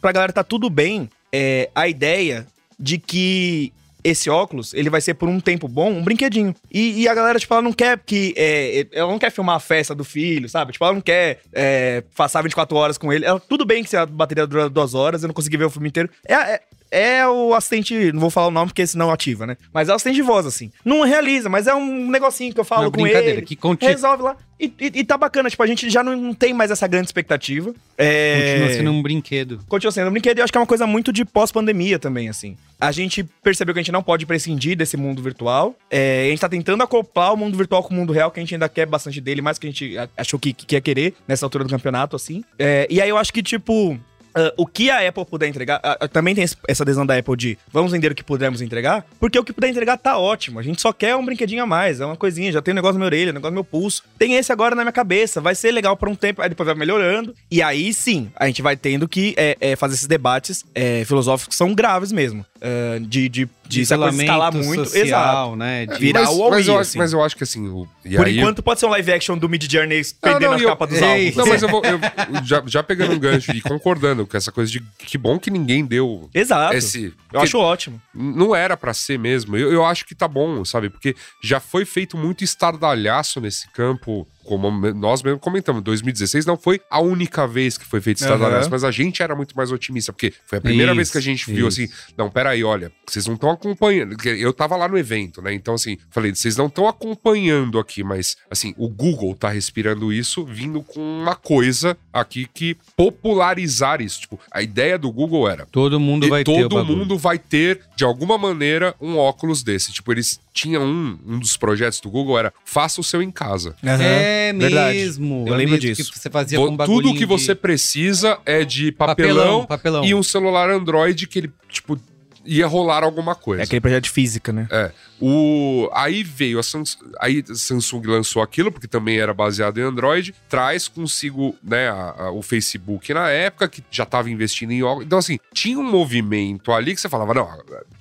pra 0.00 0.10
galera 0.10 0.32
tá 0.32 0.42
tudo 0.42 0.70
bem, 0.70 1.06
é, 1.30 1.68
a 1.74 1.86
ideia 1.86 2.46
de 2.80 2.96
que 2.96 3.74
esse 4.06 4.30
óculos, 4.30 4.72
ele 4.72 4.88
vai 4.88 5.00
ser 5.00 5.14
por 5.14 5.28
um 5.28 5.40
tempo 5.40 5.66
bom, 5.66 5.90
um 5.90 6.02
brinquedinho. 6.02 6.54
E, 6.72 7.02
e 7.02 7.08
a 7.08 7.14
galera, 7.14 7.38
tipo, 7.38 7.52
ela 7.52 7.62
não 7.62 7.72
quer 7.72 7.98
que... 7.98 8.32
é, 8.36 8.86
ela 8.92 9.10
não 9.10 9.18
quer 9.18 9.30
filmar 9.30 9.56
a 9.56 9.60
festa 9.60 9.94
do 9.94 10.04
filho, 10.04 10.48
sabe? 10.48 10.72
Tipo, 10.72 10.84
ela 10.84 10.94
não 10.94 11.00
quer 11.00 11.40
é, 11.52 12.02
passar 12.16 12.42
24 12.42 12.76
horas 12.76 12.96
com 12.98 13.12
ele. 13.12 13.24
Ela- 13.24 13.40
tudo 13.40 13.64
bem 13.64 13.82
que 13.82 13.90
se 13.90 13.96
a 13.96 14.06
bateria 14.06 14.46
dura 14.46 14.68
duas 14.68 14.94
horas, 14.94 15.22
eu 15.22 15.26
não 15.26 15.34
consegui 15.34 15.56
ver 15.56 15.64
o 15.64 15.70
filme 15.70 15.88
inteiro. 15.88 16.08
É, 16.26 16.34
é, 16.34 16.60
é 16.90 17.28
o 17.28 17.52
assistente... 17.54 18.12
Não 18.12 18.20
vou 18.20 18.30
falar 18.30 18.46
o 18.46 18.50
nome 18.52 18.68
porque 18.68 18.86
senão 18.86 19.10
ativa, 19.10 19.46
né? 19.46 19.56
Mas 19.72 19.88
é 19.88 19.92
o 19.92 19.96
assistente 19.96 20.16
de 20.16 20.22
voz, 20.22 20.46
assim. 20.46 20.70
Não 20.84 21.02
realiza, 21.02 21.48
mas 21.48 21.66
é 21.66 21.74
um 21.74 22.08
negocinho 22.10 22.54
que 22.54 22.60
eu 22.60 22.64
falo 22.64 22.84
Uma 22.84 22.90
com 22.92 23.06
ele. 23.06 23.42
que 23.42 23.56
continua, 23.56 23.90
Resolve 23.90 24.22
lá. 24.22 24.36
E, 24.58 24.72
e- 24.80 25.00
e 25.00 25.04
tá 25.04 25.18
bacana, 25.18 25.50
tipo, 25.50 25.62
a 25.62 25.66
gente 25.66 25.90
já 25.90 26.02
não, 26.02 26.16
não 26.16 26.32
tem 26.34 26.54
mais 26.54 26.70
essa 26.70 26.86
grande 26.86 27.06
expectativa. 27.06 27.74
É... 27.98 28.52
continua 28.54 28.72
sendo 28.74 28.90
um 28.90 29.02
brinquedo. 29.02 29.60
Continua 29.68 29.92
sendo 29.92 30.08
um 30.08 30.12
brinquedo 30.12 30.38
e 30.38 30.40
eu 30.40 30.44
acho 30.44 30.52
que 30.52 30.56
é 30.58 30.60
uma 30.60 30.66
coisa 30.66 30.86
muito 30.86 31.12
de 31.12 31.24
pós-pandemia 31.24 31.98
também, 31.98 32.28
assim. 32.28 32.56
A 32.80 32.90
gente 32.92 33.22
percebeu 33.42 33.74
que 33.74 33.80
a 33.80 33.82
gente 33.82 33.92
não 33.92 34.02
pode 34.02 34.24
prescindir 34.26 34.76
desse 34.76 34.96
mundo 34.96 35.22
virtual. 35.22 35.74
É, 35.90 36.26
a 36.26 36.30
gente 36.30 36.40
tá 36.40 36.48
tentando 36.48 36.82
acoplar 36.82 37.32
o 37.32 37.36
mundo 37.36 37.56
virtual 37.56 37.82
com 37.82 37.92
o 37.92 37.96
mundo 37.96 38.12
real, 38.12 38.30
que 38.30 38.40
a 38.40 38.42
gente 38.42 38.54
ainda 38.54 38.68
quer 38.68 38.86
bastante 38.86 39.20
dele, 39.20 39.42
mais 39.42 39.58
que 39.58 39.66
a 39.66 39.70
gente 39.70 39.94
achou 40.16 40.38
que, 40.38 40.52
que 40.52 40.74
ia 40.74 40.80
querer 40.80 41.14
nessa 41.28 41.44
altura 41.46 41.64
do 41.64 41.70
campeonato, 41.70 42.16
assim. 42.16 42.42
É, 42.58 42.86
e 42.90 43.00
aí 43.00 43.08
eu 43.08 43.18
acho 43.18 43.32
que, 43.32 43.42
tipo. 43.42 43.98
Ah, 44.36 44.52
o 44.56 44.66
que 44.66 44.90
a 44.90 45.08
Apple 45.08 45.24
puder 45.24 45.48
entregar, 45.48 45.80
ah, 45.82 46.06
também 46.06 46.34
tem 46.34 46.44
essa 46.44 46.82
adesão 46.82 47.06
da 47.06 47.16
Apple 47.16 47.36
de 47.36 47.58
vamos 47.72 47.90
vender 47.90 48.12
o 48.12 48.14
que 48.14 48.22
pudermos 48.22 48.60
entregar, 48.60 49.04
porque 49.18 49.38
o 49.38 49.44
que 49.44 49.52
puder 49.52 49.70
entregar 49.70 49.96
tá 49.96 50.18
ótimo. 50.18 50.58
A 50.58 50.62
gente 50.62 50.80
só 50.80 50.92
quer 50.92 51.16
um 51.16 51.24
brinquedinho 51.24 51.62
a 51.62 51.66
mais, 51.66 52.00
é 52.00 52.06
uma 52.06 52.16
coisinha, 52.16 52.52
já 52.52 52.60
tem 52.60 52.72
um 52.72 52.74
negócio 52.74 52.94
na 52.94 52.98
minha 52.98 53.06
orelha, 53.06 53.30
um 53.30 53.34
negócio 53.34 53.52
no 53.52 53.56
meu 53.56 53.64
pulso. 53.64 54.02
Tem 54.18 54.34
esse 54.34 54.52
agora 54.52 54.74
na 54.74 54.82
minha 54.82 54.92
cabeça, 54.92 55.40
vai 55.40 55.54
ser 55.54 55.72
legal 55.72 55.96
por 55.96 56.08
um 56.08 56.14
tempo, 56.14 56.42
aí 56.42 56.48
depois 56.48 56.66
vai 56.66 56.74
melhorando. 56.74 57.34
E 57.50 57.62
aí 57.62 57.92
sim, 57.94 58.30
a 58.36 58.46
gente 58.46 58.60
vai 58.60 58.76
tendo 58.76 59.08
que 59.08 59.34
é, 59.38 59.56
é, 59.60 59.76
fazer 59.76 59.94
esses 59.94 60.06
debates 60.06 60.64
é, 60.74 61.04
filosóficos 61.04 61.54
que 61.54 61.56
são 61.56 61.74
graves 61.74 62.12
mesmo. 62.12 62.44
Ah, 62.60 62.98
de, 63.00 63.28
de, 63.28 63.48
de, 63.68 63.86
coisa 63.86 64.22
escalar 64.22 64.52
muito. 64.54 64.82
Exato. 64.82 64.98
social, 64.98 65.56
né? 65.56 65.86
De- 65.86 65.98
Virar 65.98 66.20
mas, 66.20 66.28
o 66.30 66.32
Huawei, 66.38 66.50
mas, 66.58 66.68
eu, 66.68 66.78
assim. 66.78 66.98
mas 66.98 67.12
eu 67.12 67.22
acho 67.22 67.36
que 67.36 67.42
assim. 67.44 67.66
o- 67.68 67.86
e 68.04 68.16
Por 68.16 68.26
aí- 68.26 68.38
enquanto 68.38 68.62
pode 68.62 68.80
ser 68.80 68.86
um 68.86 68.90
live 68.90 69.12
action 69.12 69.36
do 69.38 69.48
Mid 69.48 69.70
Journey 69.70 70.02
perdendo 70.20 70.50
não, 70.52 70.58
a 70.58 70.60
eu- 70.60 70.68
capa 70.68 70.86
dos 70.86 70.98
Ei, 71.00 71.26
álbuns. 71.28 71.36
Não, 71.36 71.46
mas 71.46 71.62
eu 71.62 71.68
vou. 71.68 71.82
eu- 71.84 71.98
já, 72.44 72.62
já 72.66 72.82
pegando 72.82 73.14
um 73.14 73.18
gancho 73.18 73.50
e 73.52 73.60
concordando 73.60 74.26
com 74.26 74.36
essa 74.36 74.50
coisa 74.52 74.70
de 74.70 74.82
que 74.98 75.18
bom 75.18 75.38
que 75.38 75.50
ninguém 75.50 75.84
deu 75.84 76.28
Exato. 76.34 76.74
esse. 76.76 77.12
Eu 77.32 77.40
acho 77.40 77.58
ótimo. 77.58 78.00
Não 78.14 78.54
era 78.54 78.76
pra 78.76 78.94
ser 78.94 79.18
mesmo. 79.18 79.56
Eu, 79.56 79.72
eu 79.72 79.84
acho 79.84 80.04
que 80.06 80.14
tá 80.14 80.26
bom, 80.28 80.64
sabe? 80.64 80.88
Porque 80.88 81.14
já 81.42 81.60
foi 81.60 81.84
feito 81.84 82.16
muito 82.16 82.42
estardalhaço 82.44 83.40
nesse 83.40 83.68
campo. 83.72 84.26
Como 84.46 84.70
nós 84.94 85.22
mesmo 85.22 85.38
comentamos, 85.38 85.82
2016 85.82 86.46
não 86.46 86.56
foi 86.56 86.80
a 86.90 87.00
única 87.00 87.46
vez 87.46 87.76
que 87.76 87.84
foi 87.84 88.00
feito 88.00 88.18
estardalhaço, 88.18 88.62
Aham. 88.62 88.70
mas 88.70 88.84
a 88.84 88.90
gente 88.90 89.22
era 89.22 89.34
muito 89.34 89.56
mais 89.56 89.72
otimista, 89.72 90.12
porque 90.12 90.32
foi 90.46 90.58
a 90.58 90.60
primeira 90.60 90.92
Isso, 90.92 90.96
vez 90.96 91.10
que 91.10 91.18
a 91.18 91.20
gente 91.20 91.46
viu 91.52 91.66
isso. 91.68 91.82
assim, 91.82 91.92
não, 92.16 92.30
peraí, 92.30 92.62
olha, 92.62 92.92
vocês 93.06 93.26
não 93.26 93.34
estão 93.34 93.50
acompanhando. 93.50 94.16
Eu 94.24 94.52
tava 94.52 94.76
lá 94.76 94.88
no 94.88 94.96
evento, 94.96 95.42
né? 95.42 95.52
Então, 95.52 95.74
assim, 95.74 95.98
falei, 96.10 96.34
vocês 96.34 96.56
não 96.56 96.66
estão 96.66 96.86
acompanhando 96.88 97.78
aqui, 97.78 98.02
mas, 98.04 98.36
assim, 98.50 98.74
o 98.78 98.88
Google 98.88 99.34
tá 99.34 99.48
respirando 99.48 100.12
isso, 100.12 100.44
vindo 100.44 100.82
com 100.82 101.00
uma 101.00 101.34
coisa 101.34 101.96
aqui 102.12 102.48
que 102.52 102.76
popularizar 102.96 104.00
isso. 104.00 104.20
Tipo, 104.20 104.38
a 104.50 104.62
ideia 104.62 104.98
do 104.98 105.10
Google 105.10 105.48
era. 105.48 105.66
Todo 105.66 105.98
mundo 105.98 106.28
vai 106.28 106.44
ter 106.44 106.64
o 106.64 106.68
todo 106.68 106.96
mundo 106.96 107.18
vai 107.18 107.38
ter, 107.38 107.80
de 107.96 108.04
alguma 108.04 108.38
maneira, 108.38 108.94
um 109.00 109.16
óculos 109.16 109.62
desse. 109.62 109.92
Tipo, 109.92 110.12
eles 110.12 110.40
tinham 110.56 110.82
um, 110.82 111.18
um 111.26 111.38
dos 111.38 111.56
projetos 111.56 112.00
do 112.00 112.08
Google 112.10 112.38
era 112.38 112.52
faça 112.64 112.98
o 113.00 113.04
seu 113.04 113.20
em 113.22 113.30
casa. 113.30 113.76
É 113.82 114.52
Verdade. 114.54 114.96
mesmo. 114.98 115.44
Eu 115.46 115.54
é 115.54 115.56
lembro 115.58 115.74
mesmo 115.74 115.94
disso. 115.94 116.10
Que 116.12 116.18
você 116.18 116.30
fazia 116.30 116.58
Vo- 116.58 116.66
com 116.68 116.82
um 116.82 116.86
Tudo 116.86 117.14
que 117.14 117.26
você 117.26 117.54
de- 117.54 117.60
precisa 117.60 118.38
é 118.46 118.64
de 118.64 118.90
papelão, 118.90 119.34
papelão, 119.36 119.66
papelão. 119.66 120.04
e 120.04 120.14
um 120.14 120.22
celular 120.22 120.70
Android 120.70 121.26
que 121.26 121.38
ele, 121.40 121.52
tipo, 121.68 122.00
ia 122.44 122.66
rolar 122.66 123.04
alguma 123.04 123.34
coisa. 123.34 123.62
É 123.62 123.64
aquele 123.64 123.80
projeto 123.80 124.04
de 124.04 124.10
física, 124.10 124.52
né? 124.52 124.66
É. 124.70 124.90
O... 125.20 125.88
Aí 125.92 126.22
veio 126.22 126.58
a 126.58 126.62
Samsung. 126.62 126.98
Aí 127.20 127.42
a 127.50 127.54
Samsung 127.54 128.06
lançou 128.06 128.42
aquilo, 128.42 128.70
porque 128.70 128.86
também 128.86 129.18
era 129.18 129.32
baseado 129.32 129.78
em 129.78 129.82
Android. 129.82 130.34
Traz 130.48 130.86
consigo 130.88 131.56
né, 131.62 131.88
a- 131.88 132.14
a- 132.18 132.30
o 132.30 132.42
Facebook 132.42 133.12
na 133.14 133.30
época, 133.30 133.68
que 133.68 133.82
já 133.90 134.02
estava 134.04 134.30
investindo 134.30 134.72
em 134.72 134.82
óculos. 134.82 135.06
Então, 135.06 135.18
assim, 135.18 135.38
tinha 135.52 135.78
um 135.78 135.82
movimento 135.82 136.70
ali 136.72 136.94
que 136.94 137.00
você 137.00 137.08
falava: 137.08 137.34
não, 137.34 137.48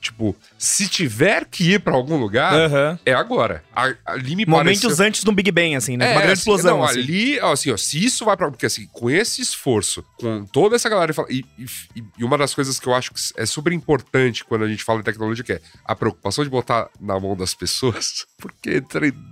tipo, 0.02 0.36
se 0.58 0.88
tiver 0.88 1.46
que 1.46 1.74
ir 1.74 1.80
para 1.80 1.94
algum 1.96 2.18
lugar, 2.18 2.54
Aham. 2.54 3.00
é 3.06 3.14
agora. 3.14 3.64
A- 3.76 3.94
Ali 4.06 4.36
me 4.36 4.46
Momentos 4.46 4.82
pareceu... 4.82 5.06
antes 5.06 5.24
do 5.24 5.32
Big 5.32 5.52
Bang, 5.52 5.76
assim, 5.76 5.98
né? 5.98 6.08
É, 6.08 6.12
Uma 6.12 6.22
grande 6.22 6.34
assim, 6.34 6.42
explosão, 6.42 6.78
Não, 6.80 6.84
assim. 6.84 7.00
ali, 7.00 7.40
ó, 7.40 7.52
assim, 7.54 7.72
ó, 7.72 7.78
se 7.78 8.04
isso 8.04 8.26
vai 8.26 8.36
pra. 8.38 8.50
Porque 8.52 8.66
assim, 8.66 8.88
com 8.92 9.10
esse 9.10 9.42
esforço, 9.42 10.04
com 10.20 10.46
toda 10.46 10.76
essa 10.76 10.90
galera. 10.90 11.14
E, 11.30 11.46
e, 11.58 12.04
e 12.18 12.24
uma 12.24 12.38
das 12.38 12.54
coisas 12.54 12.80
que 12.80 12.88
eu 12.88 12.94
acho 12.94 13.12
que 13.14 13.20
é 13.38 13.46
super 13.46 13.72
importante 13.72 13.86
importante 13.96 14.44
quando 14.44 14.64
a 14.64 14.68
gente 14.68 14.84
fala 14.84 15.00
em 15.00 15.04
tecnologia, 15.04 15.44
que 15.44 15.54
é 15.54 15.62
a 15.86 15.96
preocupação 15.96 16.44
de 16.44 16.50
botar 16.50 16.90
na 17.06 17.20
mão 17.20 17.36
das 17.36 17.54
pessoas. 17.54 18.26
Porque, 18.40 18.82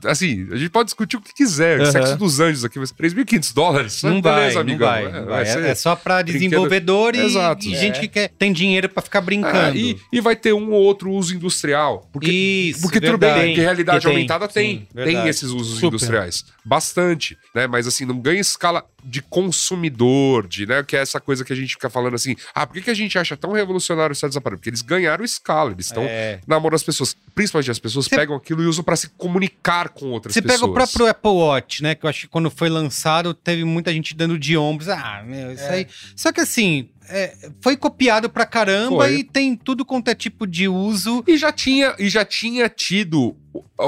assim, 0.05 0.47
a 0.51 0.55
gente 0.55 0.69
pode 0.69 0.85
discutir 0.87 1.17
o 1.17 1.21
que 1.21 1.33
quiser. 1.33 1.81
Aham. 1.81 1.91
Sexo 1.91 2.17
dos 2.17 2.39
anjos 2.39 2.63
aqui, 2.65 2.79
mas 2.79 2.91
3.500 2.91 3.53
dólares? 3.53 4.03
Não 4.03 4.21
Beleza, 4.21 4.53
vai, 4.55 4.61
amigão. 4.63 4.87
não 4.87 4.95
vai, 4.95 5.05
É, 5.05 5.11
não 5.21 5.25
vai. 5.27 5.43
É, 5.67 5.69
é 5.71 5.75
só 5.75 5.95
pra 5.95 6.23
brinquedo- 6.23 6.39
desenvolvedor 6.39 7.15
e, 7.15 7.19
e 7.19 7.73
É. 7.73 7.77
gente 7.79 7.99
que 7.99 8.07
quer, 8.07 8.29
tem 8.29 8.53
dinheiro 8.53 8.87
pra 8.89 9.01
ficar 9.01 9.21
brincando. 9.21 9.57
Ah, 9.57 9.71
e, 9.75 9.97
e 10.11 10.21
vai 10.21 10.35
ter 10.35 10.53
um 10.53 10.71
ou 10.71 10.81
outro 10.81 11.11
uso 11.11 11.35
industrial. 11.35 12.07
Porque, 12.11 12.31
Isso, 12.31 12.81
porque 12.81 12.99
tudo 13.01 13.17
bem, 13.17 13.53
que 13.55 13.61
realidade 13.61 13.99
Que 13.99 14.05
tem, 14.05 14.15
aumentada 14.15 14.47
tem. 14.47 14.69
sim, 14.79 14.87
tem 14.93 15.05
verdade. 15.05 15.29
esses 15.29 15.49
usos 15.49 15.75
Super. 15.75 15.87
industriais. 15.87 16.45
Bastante, 16.65 17.37
né? 17.53 17.67
Mas 17.67 17.87
assim, 17.87 18.05
não 18.05 18.19
ganha 18.19 18.39
escala 18.41 18.83
de 19.05 19.21
consumidor, 19.21 20.47
de, 20.47 20.65
né? 20.65 20.83
Que 20.83 20.95
é 20.95 20.99
essa 21.01 21.19
coisa 21.19 21.43
que 21.43 21.51
a 21.51 21.55
gente 21.55 21.71
fica 21.73 21.89
falando 21.89 22.13
assim. 22.15 22.35
Ah, 22.53 22.65
por 22.65 22.73
que, 22.75 22.81
que 22.81 22.89
a 22.89 22.93
gente 22.93 23.17
acha 23.17 23.35
tão 23.35 23.51
revolucionário 23.51 24.15
certos 24.15 24.37
aparelhos? 24.37 24.59
Porque 24.59 24.69
eles 24.69 24.81
ganharam 24.81 25.23
escala, 25.23 25.71
eles 25.71 25.87
estão 25.87 26.03
É. 26.03 26.39
na 26.47 26.59
mão 26.59 26.69
das 26.69 26.83
pessoas. 26.83 27.15
Principalmente 27.35 27.71
as 27.71 27.79
pessoas 27.79 28.05
Você- 28.05 28.15
pegam 28.15 28.35
aquilo 28.35 28.61
e 28.63 28.65
usam 28.65 28.83
pra 28.83 28.95
se 28.95 29.09
comunicar 29.09 29.89
com 29.89 30.07
outras 30.11 30.33
Você 30.33 30.41
pessoas. 30.41 30.61
pega 30.61 30.71
o 30.71 30.73
próprio 30.73 31.07
Apple 31.07 31.31
Watch, 31.31 31.83
né? 31.83 31.95
Que 31.95 32.05
eu 32.05 32.09
acho 32.09 32.21
que 32.21 32.27
quando 32.27 32.49
foi 32.51 32.69
lançado, 32.69 33.33
teve 33.33 33.63
muita 33.63 33.91
gente 33.91 34.15
dando 34.15 34.37
de 34.37 34.55
ombros. 34.57 34.89
Ah, 34.89 35.23
meu, 35.25 35.51
isso 35.53 35.63
aí. 35.65 35.87
Só 36.15 36.31
que 36.31 36.41
assim, 36.41 36.89
é, 37.09 37.35
foi 37.61 37.75
copiado 37.77 38.29
pra 38.29 38.45
caramba 38.45 39.05
Foi. 39.05 39.15
e 39.17 39.23
tem 39.23 39.55
tudo 39.55 39.85
quanto 39.85 40.09
é 40.09 40.15
tipo 40.15 40.45
de 40.47 40.67
uso. 40.67 41.23
E 41.27 41.37
já 41.37 41.51
tinha, 41.51 41.95
e 41.99 42.09
já 42.09 42.23
tinha 42.25 42.69
tido 42.69 43.35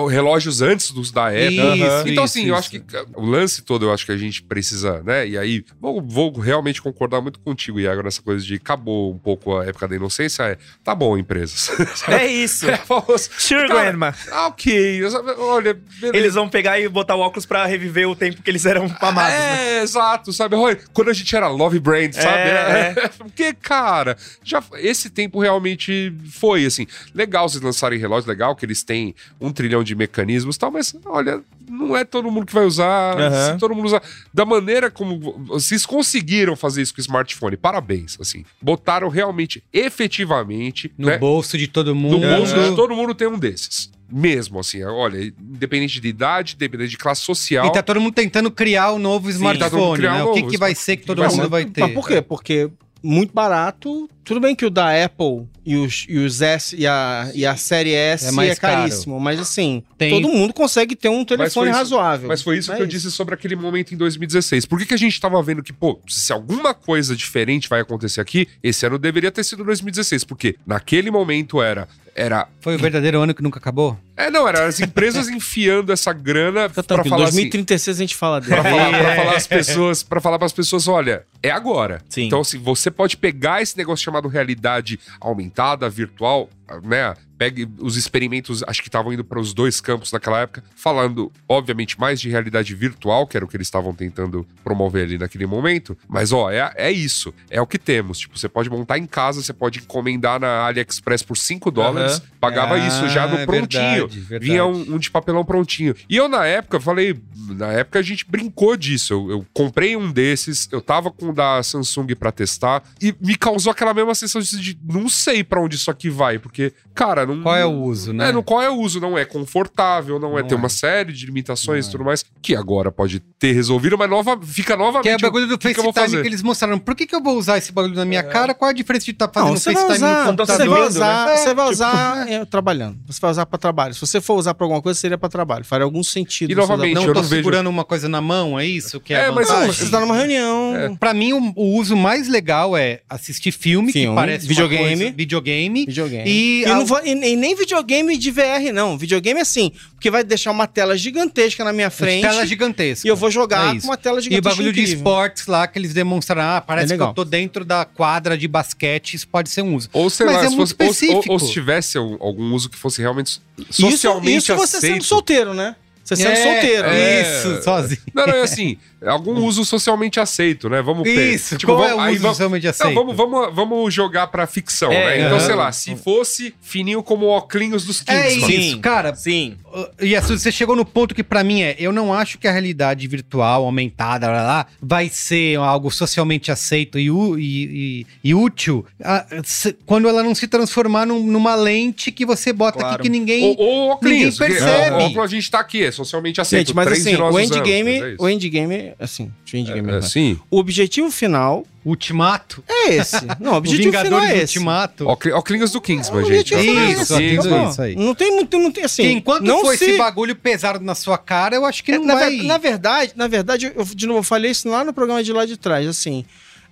relógios 0.09 0.61
antes 0.61 0.91
dos 0.91 1.11
da 1.11 1.27
Apple. 1.27 1.55
Isso, 1.55 2.07
então, 2.07 2.07
isso, 2.07 2.21
assim, 2.21 2.41
eu 2.41 2.45
isso. 2.47 2.55
acho 2.55 2.69
que 2.69 2.83
o 3.15 3.25
lance 3.25 3.61
todo, 3.61 3.85
eu 3.85 3.93
acho 3.93 4.05
que 4.05 4.11
a 4.11 4.17
gente 4.17 4.43
precisa, 4.43 5.01
né? 5.03 5.27
E 5.27 5.37
aí, 5.37 5.63
vou, 5.79 6.01
vou 6.01 6.31
realmente 6.37 6.81
concordar 6.81 7.21
muito 7.21 7.39
contigo, 7.39 7.79
Iago, 7.79 8.03
nessa 8.03 8.21
coisa 8.21 8.43
de 8.45 8.55
acabou 8.55 9.13
um 9.13 9.17
pouco 9.17 9.57
a 9.57 9.65
época 9.65 9.87
da 9.87 9.95
inocência. 9.95 10.43
É, 10.43 10.57
tá 10.83 10.93
bom, 10.93 11.17
empresas. 11.17 11.71
É 12.07 12.25
isso. 12.27 12.65
É, 12.75 12.77
famoso. 12.77 13.29
Sure, 13.37 13.67
Cara, 13.67 13.83
grandma. 13.83 14.13
Ah, 14.31 14.47
ok. 14.47 15.01
Olha, 15.37 15.73
beleza. 15.73 16.17
Eles 16.17 16.33
vão 16.33 16.49
pegar 16.49 16.79
e 16.79 16.87
botar 16.89 17.15
o 17.15 17.19
óculos 17.19 17.45
pra 17.45 17.65
reviver 17.65 18.07
o 18.09 18.15
tempo 18.15 18.41
que 18.41 18.49
eles 18.49 18.65
eram 18.65 18.89
famados. 18.89 19.33
né? 19.33 19.77
É, 19.77 19.81
exato, 19.83 20.33
sabe? 20.33 20.55
Quando 20.93 21.09
a 21.09 21.13
gente 21.13 21.33
era 21.35 21.47
Love 21.47 21.79
Brand, 21.79 22.13
sabe? 22.13 22.49
É, 22.49 23.04
Porque, 23.17 23.53
cara, 23.53 24.17
já 24.43 24.63
esse 24.75 25.09
tempo 25.09 25.39
realmente 25.39 26.13
foi, 26.31 26.65
assim. 26.65 26.85
Legal 27.13 27.47
vocês 27.49 27.61
lançarem 27.63 27.99
relógio, 27.99 28.29
legal 28.29 28.55
que 28.55 28.65
eles 28.65 28.83
têm 28.83 29.13
um 29.39 29.51
trilhão 29.51 29.83
de 29.83 29.95
mecanismos 29.95 30.55
e 30.55 30.59
tal, 30.59 30.71
mas, 30.71 30.95
olha, 31.05 31.41
não 31.69 31.95
é 31.95 32.03
todo 32.05 32.29
mundo 32.31 32.45
que 32.45 32.53
vai 32.53 32.65
usar. 32.65 33.19
Aham. 33.19 33.53
Se 33.53 33.59
todo 33.59 33.73
mundo 33.75 33.85
usar. 33.85 34.01
Da 34.33 34.45
maneira 34.45 34.89
como 34.91 35.19
vocês 35.45 35.85
conseguiram 35.85 36.55
fazer 36.55 36.81
isso 36.81 36.93
com 36.93 36.99
o 36.99 37.01
smartphone, 37.01 37.57
parabéns, 37.57 38.17
assim. 38.19 38.45
Botaram 38.61 39.09
realmente, 39.09 39.63
efetivamente, 39.71 40.91
No 40.97 41.07
né? 41.07 41.17
bolso 41.17 41.57
de 41.57 41.67
todo 41.67 41.87
No 41.93 41.95
mundo. 41.95 42.19
bolso 42.27 42.53
de 42.53 42.75
todo 42.75 42.95
mundo 42.95 43.13
tem 43.15 43.27
um 43.27 43.37
desses. 43.37 43.89
Mesmo, 44.07 44.59
assim, 44.59 44.83
olha, 44.83 45.17
independente 45.39 45.99
de 45.99 46.07
idade, 46.07 46.53
independente 46.55 46.91
de 46.91 46.97
classe 46.97 47.21
social. 47.21 47.65
E 47.65 47.71
tá 47.71 47.81
todo 47.81 47.99
mundo 47.99 48.13
tentando 48.13 48.51
criar 48.51 48.91
o 48.91 48.99
novo 48.99 49.25
tá 49.27 49.31
smartphone, 49.33 49.97
criar 49.97 50.13
né? 50.19 50.23
um 50.23 50.29
o 50.29 50.33
que, 50.33 50.43
que 50.43 50.57
vai 50.57 50.75
ser 50.75 50.97
que 50.97 51.05
todo 51.07 51.17
vai 51.19 51.27
mundo 51.29 51.41
ser- 51.41 51.47
vai 51.49 51.65
ter. 51.65 51.81
Mas 51.81 51.91
por 51.93 52.07
quê? 52.07 52.21
Porque 52.21 52.69
muito 53.05 53.33
barato. 53.33 54.09
Tudo 54.23 54.39
bem 54.39 54.55
que 54.55 54.65
o 54.65 54.69
da 54.71 55.03
Apple 55.05 55.47
e 55.63 55.75
os, 55.75 56.05
e 56.09 56.17
os 56.17 56.41
S 56.41 56.75
e 56.75 56.87
a, 56.87 57.29
e 57.35 57.45
a 57.45 57.55
série 57.55 57.93
S 57.93 58.25
É 58.25 58.29
é, 58.29 58.31
mais 58.31 58.57
caro. 58.57 58.77
caríssimo. 58.77 59.19
Mas 59.19 59.39
assim, 59.39 59.83
Tem- 59.97 60.09
todo 60.19 60.33
mundo 60.33 60.53
consegue 60.53 60.95
ter 60.95 61.09
um 61.09 61.23
telefone 61.23 61.69
isso- 61.69 61.77
razoável. 61.77 62.27
Mas 62.27 62.41
foi 62.41 62.57
isso 62.57 62.71
É 62.71 62.75
que 62.75 62.81
eu 62.81 62.87
disse 62.87 63.11
sobre 63.11 63.35
aquele 63.35 63.55
momento 63.55 63.93
em 63.93 63.97
2016. 63.97 64.65
Por 64.65 64.79
que, 64.79 64.85
que 64.87 64.93
a 64.93 64.97
gente 64.97 65.19
tava 65.21 65.41
vendo 65.43 65.61
que, 65.61 65.71
pô, 65.71 65.99
se 66.07 66.33
alguma 66.33 66.73
coisa 66.73 67.15
diferente 67.15 67.69
vai 67.69 67.81
acontecer 67.81 68.19
aqui, 68.19 68.47
esse 68.63 68.85
ano 68.85 68.97
deveria 68.97 69.31
ter 69.31 69.43
sido 69.43 69.63
2016. 69.63 70.23
Porque 70.23 70.55
naquele 70.65 71.11
momento 71.11 71.61
era. 71.61 71.87
Era. 72.15 72.47
Foi 72.61 72.75
o 72.75 72.79
verdadeiro 72.79 73.21
ano 73.21 73.33
que 73.33 73.43
nunca 73.43 73.59
acabou? 73.59 73.99
É, 74.15 74.31
não, 74.31 74.47
era 74.47 74.65
as 74.65 74.79
empresas 74.79 75.27
enfiando 75.29 75.91
essa 75.91 76.13
grana 76.13 76.69
pra 76.69 76.81
tranquilo, 76.81 77.09
falar 77.17 77.27
assim. 77.27 77.41
2036 77.41 77.97
a 77.97 77.99
gente 77.99 78.15
fala 78.15 78.39
dele. 78.39 78.53
Pra 78.53 78.63
falar, 78.63 78.89
pra 78.89 79.15
falar 79.15 79.35
as 79.35 79.47
pessoas, 79.47 80.03
para 80.03 80.21
falar 80.21 80.39
para 80.39 80.45
as 80.45 80.53
pessoas, 80.53 80.87
olha, 80.87 81.25
é 81.43 81.51
agora. 81.51 82.01
Sim. 82.07 82.27
Então, 82.27 82.39
assim, 82.39 82.57
você 82.57 82.89
pode 82.89 83.17
pegar 83.17 83.61
esse 83.61 83.77
negócio 83.77 84.05
chamado 84.05 84.29
realidade 84.29 84.97
aumentada, 85.19 85.89
virtual, 85.89 86.49
né? 86.83 87.13
Pegue 87.37 87.67
os 87.79 87.97
experimentos, 87.97 88.63
acho 88.65 88.81
que 88.81 88.87
estavam 88.87 89.11
indo 89.11 89.23
para 89.23 89.39
os 89.39 89.53
dois 89.53 89.81
campos 89.81 90.09
naquela 90.11 90.39
época, 90.39 90.63
falando, 90.73 91.29
obviamente, 91.49 91.99
mais 91.99 92.21
de 92.21 92.29
realidade 92.29 92.73
virtual, 92.73 93.27
que 93.27 93.35
era 93.35 93.45
o 93.45 93.47
que 93.49 93.57
eles 93.57 93.67
estavam 93.67 93.93
tentando 93.93 94.47
promover 94.63 95.03
ali 95.03 95.17
naquele 95.17 95.45
momento. 95.45 95.97
Mas, 96.07 96.31
ó, 96.31 96.49
é, 96.49 96.71
é 96.75 96.89
isso. 96.91 97.33
É 97.49 97.61
o 97.61 97.67
que 97.67 97.77
temos. 97.77 98.19
Tipo, 98.19 98.39
você 98.39 98.47
pode 98.47 98.69
montar 98.69 98.97
em 98.97 99.05
casa, 99.05 99.41
você 99.43 99.51
pode 99.51 99.79
encomendar 99.79 100.39
na 100.39 100.65
AliExpress 100.65 101.23
por 101.23 101.35
5 101.35 101.69
dólares. 101.71 102.21
Pagava 102.39 102.75
Ah, 102.75 102.87
isso 102.87 103.09
já 103.09 103.27
no 103.27 103.37
é 103.37 103.45
prontinho. 103.45 103.81
verdade, 104.07 104.19
verdade. 104.21 104.45
Vinha 104.45 104.65
um, 104.65 104.95
um 104.95 104.97
de 104.97 105.11
papelão 105.11 105.43
prontinho. 105.43 105.93
E 106.09 106.15
eu, 106.15 106.29
na 106.29 106.45
época, 106.45 106.79
falei, 106.79 107.19
na 107.49 107.73
época 107.73 107.99
a 107.99 108.01
gente 108.01 108.25
brincou 108.25 108.77
disso. 108.77 109.13
Eu, 109.13 109.29
eu 109.31 109.45
comprei 109.53 109.97
um 109.97 110.09
desses, 110.09 110.69
eu 110.71 110.79
tava 110.79 111.11
com 111.11 111.31
o 111.31 111.33
da 111.33 111.61
Samsung 111.61 112.15
pra 112.15 112.31
testar, 112.31 112.81
e 113.01 113.13
me 113.19 113.35
causou 113.35 113.71
aquela 113.71 113.93
mesma 113.93 114.15
sensação 114.15 114.41
de 114.61 114.77
não 114.87 115.09
sei 115.09 115.43
pra 115.43 115.61
onde 115.61 115.75
isso 115.75 115.91
aqui 115.91 116.09
vai, 116.09 116.39
porque, 116.39 116.54
cara, 116.93 117.25
não. 117.25 117.41
Qual 117.41 117.55
é 117.55 117.65
o 117.65 117.71
uso, 117.83 118.13
né? 118.13 118.29
É, 118.29 118.31
não, 118.31 118.41
qual 118.43 118.61
é 118.61 118.69
o 118.69 118.75
uso? 118.79 118.99
Não 118.99 119.17
é 119.17 119.25
confortável, 119.25 120.19
não, 120.19 120.37
é 120.37 120.41
Não 120.41 120.47
ter 120.47 120.55
é. 120.55 120.57
uma 120.57 120.69
série 120.69 121.13
de 121.13 121.25
limitações 121.25 121.87
e 121.87 121.91
tudo 121.91 122.03
mais, 122.03 122.23
que 122.41 122.55
agora 122.55 122.91
pode 122.91 123.19
ter 123.39 123.51
resolvido, 123.53 123.97
mas 123.97 124.09
nova, 124.09 124.39
fica 124.43 124.75
novamente. 124.75 125.03
Que 125.03 125.09
é 125.09 125.15
o 125.15 125.19
bagulho 125.31 125.47
do 125.47 125.57
que 125.57 125.69
que 125.69 125.73
FaceTime 125.75 125.93
que, 125.93 125.99
fazer? 125.99 126.25
eles 126.25 126.41
mostraram. 126.43 126.79
Por 126.79 126.95
que, 126.95 127.05
que 127.05 127.15
eu 127.15 127.21
vou 127.21 127.37
usar 127.37 127.57
esse 127.57 127.71
bagulho 127.71 127.95
na 127.95 128.05
minha 128.05 128.23
cara? 128.23 128.53
Qual 128.53 128.69
a 128.69 128.73
diferença 128.73 129.05
de 129.05 129.11
estar 129.11 129.27
fazendo 129.29 129.49
Não, 129.51 129.57
você 129.57 129.73
vai 129.73 129.83
FaceTime 129.83 130.05
usar, 130.07 130.19
no 130.23 130.29
computador? 130.29 130.57
você 130.57 130.69
vai 130.69 130.87
usar, 130.87 131.25
né? 131.27 131.37
você 131.37 131.53
vai 131.53 131.65
É, 131.67 131.69
usar 131.71 132.29
é, 132.31 132.45
trabalhando. 132.45 132.97
Você 133.07 133.19
vai 133.19 133.31
usar 133.31 133.45
pra 133.45 133.57
trabalho. 133.57 133.93
Se 133.93 133.99
você 134.01 134.21
for 134.21 134.35
usar 134.35 134.53
pra 134.53 134.65
alguma 134.65 134.81
coisa, 134.81 134.99
seria 134.99 135.17
pra 135.17 135.29
trabalho. 135.29 135.65
Faria 135.65 135.83
algum 135.83 136.03
sentido. 136.03 136.51
E 136.51 136.55
novamente, 136.55 136.93
Não 136.95 137.03
eu 137.03 137.07
tô 137.13 137.21
não 137.21 137.21
vejo- 137.21 137.35
segurando 137.35 137.69
uma 137.69 137.83
coisa 137.83 138.07
na 138.09 138.21
mão, 138.21 138.59
é 138.59 138.65
isso 138.65 138.99
que 138.99 139.13
é, 139.13 139.25
É, 139.27 139.31
mas 139.31 139.47
Não, 139.47 139.55
vantagem? 139.55 139.73
você 139.85 139.89
tá 139.91 139.99
numa 139.99 140.15
reunião. 140.15 140.95
Pra 140.99 141.13
mim, 141.13 141.33
o, 141.33 141.53
o 141.55 141.77
uso 141.77 141.95
mais 141.95 142.27
legal 142.27 142.75
é 142.77 143.01
assistir 143.09 143.51
filme, 143.51 143.91
que 143.91 143.99
Filme, 144.01 144.15
parece 144.15 144.45
uma 144.45 144.49
videogame. 144.49 144.95
coisa- 144.97 145.13
videogame. 145.15 145.85
Videogame. 145.85 146.29
E 146.29 146.44
E, 146.61 146.65
a- 146.65 146.75
não 146.75 146.85
vai- 146.85 147.07
e- 147.07 147.35
nem 147.35 147.55
videogame 147.55 148.17
de 148.17 148.31
VR, 148.31 148.71
não. 148.73 148.97
Videogame 148.97 149.39
é 149.39 149.41
assim, 149.41 149.71
porque 149.93 150.09
vai 150.11 150.23
deixar 150.23 150.51
uma 150.51 150.67
tela 150.67 150.97
gigantesca 150.97 151.63
na 151.63 151.73
minha 151.73 151.89
frente. 151.89 152.21
Tela 152.21 152.45
gigantesca. 152.45 153.07
E 153.07 153.09
eu 153.09 153.15
vou 153.15 153.31
jogar 153.31 153.73
É 153.73 153.77
isso. 153.77 153.81
com 153.85 153.91
uma 153.91 153.97
tela 153.97 154.17
E 154.17 154.19
o 154.19 154.21
gigantesca. 154.23 154.49
bagulho 154.49 154.73
de 154.73 154.79
incrível. 154.81 154.97
esportes 154.97 155.47
lá 155.47 155.67
que 155.67 155.79
eles 155.79 155.93
demonstraram, 155.93 156.57
ah, 156.57 156.61
parece 156.61 156.93
É 156.93 156.97
que 156.97 157.03
eu 157.03 157.13
tô 157.13 157.23
dentro 157.25 157.65
da 157.65 157.85
quadra 157.85 158.37
de 158.37 158.47
basquete, 158.47 159.13
isso 159.15 159.27
pode 159.27 159.49
ser 159.49 159.61
um 159.61 159.75
uso. 159.75 159.89
Ou 159.93 160.09
sei 160.09 160.25
Mas 160.25 160.35
lá, 160.35 160.45
é 160.45 160.49
se 160.49 160.55
muito 160.55 160.69
fosse, 160.75 160.75
ou- 160.81 160.85
ou, 160.87 160.91
específico. 160.91 161.33
ou 161.33 161.39
se 161.39 161.51
tivesse 161.51 161.97
algum 161.97 162.53
uso 162.53 162.69
que 162.69 162.77
fosse 162.77 163.01
realmente 163.01 163.39
Isso, 163.57 163.81
socialmente 163.81 164.37
isso 164.37 164.55
você 164.55 164.77
aceito. 164.77 164.93
sendo 164.93 165.03
solteiro, 165.03 165.53
né? 165.53 165.75
Você 166.03 166.15
sendo 166.17 166.29
É, 166.33 166.35
solteiro. 166.35 166.87
é. 166.87 167.21
Isso, 167.21 167.63
sozinho. 167.63 168.01
Não, 168.13 168.27
não, 168.27 168.33
é 168.35 168.41
assim, 168.43 168.77
algum 169.07 169.33
uso 169.43 169.63
socialmente 169.65 170.19
aceito, 170.19 170.69
né? 170.69 170.81
Vamos 170.81 171.07
Isso, 171.07 171.57
qual 171.65 171.83
é 171.85 171.93
o 171.95 171.99
aí 171.99 172.13
uso 172.13 172.21
vamos- 172.21 172.37
socialmente 172.37 172.63
Não, 172.65 172.69
aceito? 172.71 172.93
vamos, 172.95 173.15
vamos, 173.15 173.55
vamos 173.55 173.93
jogar 173.93 174.27
pra 174.27 174.45
ficção, 174.47 174.91
É, 174.91 175.17
né? 175.19 175.25
Então, 175.25 175.39
sei 175.39 175.55
lá, 175.55 175.71
se 175.71 175.95
fosse 175.95 176.53
fininho 176.61 177.01
como 177.03 177.25
o 177.25 177.29
óculos 177.29 177.83
dos 177.85 178.03
É 178.07 178.29
Kingsman. 178.29 178.59
isso, 178.59 178.71
Sim. 178.75 178.81
cara. 178.81 179.15
Sim. 179.15 179.55
Uh, 179.73 179.85
E 180.05 180.15
assim, 180.15 180.37
você 180.37 180.51
chegou 180.51 180.75
no 180.75 180.85
ponto 180.85 181.13
que 181.13 181.23
pra 181.23 181.43
mim 181.43 181.61
é, 181.61 181.75
eu 181.79 181.91
não 181.91 182.13
acho 182.13 182.37
que 182.37 182.47
a 182.47 182.51
realidade 182.51 183.07
virtual 183.07 183.63
aumentada 183.65 184.27
lá, 184.27 184.41
lá, 184.43 184.65
vai 184.81 185.09
ser 185.09 185.57
algo 185.57 185.91
socialmente 185.91 186.51
aceito 186.51 186.97
e, 186.97 187.07
e- 187.09 187.41
e- 187.41 188.07
e 188.23 188.33
útil 188.35 188.85
ah, 189.03 189.25
se- 189.43 189.75
quando 189.85 190.07
ela 190.07 190.23
não 190.23 190.33
se 190.33 190.47
transformar 190.47 191.05
num- 191.05 191.23
numa 191.25 191.55
lente 191.55 192.11
que 192.11 192.25
você 192.25 192.51
bota 192.53 192.79
Claro. 192.79 192.95
aqui 192.95 193.03
que 193.03 193.09
ninguém... 193.09 193.43
Ou, 193.43 193.57
ou 193.59 193.87
óculos. 193.89 194.11
Ninguém 194.13 194.31
percebe. 194.31 194.95
O 194.95 194.99
óculos 194.99 195.23
a 195.25 195.27
gente 195.27 195.51
tá 195.51 195.59
aqui, 195.59 195.83
é 195.83 195.91
socialmente 195.91 196.39
aceito. 196.41 196.67
Gente, 196.67 196.75
mas 196.75 196.87
assim, 196.91 197.13
nós 197.17 197.35
o 197.35 197.39
endgame, 197.39 197.93
mas 197.99 198.03
é 198.03 198.13
isso. 198.13 198.23
o 198.23 198.29
endgame, 198.29 198.93
assim, 198.99 199.31
o 199.53 199.57
endgame, 199.57 199.91
É, 199.91 200.01
sim. 200.01 200.39
o 200.49 200.57
objetivo 200.59 201.09
final 201.11 201.65
Ultimato. 201.85 202.63
é 202.67 202.95
esse. 202.95 203.17
Não, 203.39 203.51
o 203.51 203.53
O 203.55 203.57
objetivo 203.57 203.97
final 203.97 204.19
é 204.21 204.37
esse. 204.37 204.57
Ultimato. 204.57 205.07
Óculos 205.07 205.71
do 205.71 205.79
Kingsman, 205.81 206.23
O 206.23 206.27
gente. 206.27 206.55
final 206.55 206.83
é 206.83 206.91
Isso, 206.91 207.21
isso, 207.21 207.47
isso 207.69 207.81
aí. 207.81 207.95
Não 207.95 208.15
tem 208.15 208.31
muito, 208.31 208.57
não 208.57 208.71
tem 208.71 208.83
assim. 208.83 209.03
que 209.03 209.09
enquanto 209.11 209.43
não 209.43 209.61
for 209.61 209.77
se... 209.77 209.85
esse 209.85 209.97
bagulho 209.97 210.35
pesado 210.35 210.79
na 210.83 210.95
sua 210.95 211.17
cara, 211.17 211.55
eu 211.55 211.65
acho 211.65 211.83
que 211.83 211.91
É, 211.91 211.97
não 211.97 212.05
na, 212.05 212.15
vai... 212.15 212.29
ver- 212.37 212.43
na 212.43 212.57
verdade, 212.57 213.13
na 213.15 213.27
verdade, 213.27 213.71
eu 213.75 213.85
de 213.85 214.07
novo 214.07 214.19
eu 214.19 214.23
falei 214.23 214.51
isso 214.51 214.67
lá 214.69 214.83
no 214.83 214.93
programa 214.93 215.23
de 215.23 215.31
lá 215.31 215.45
de 215.45 215.57
trás, 215.57 215.87
assim. 215.87 216.25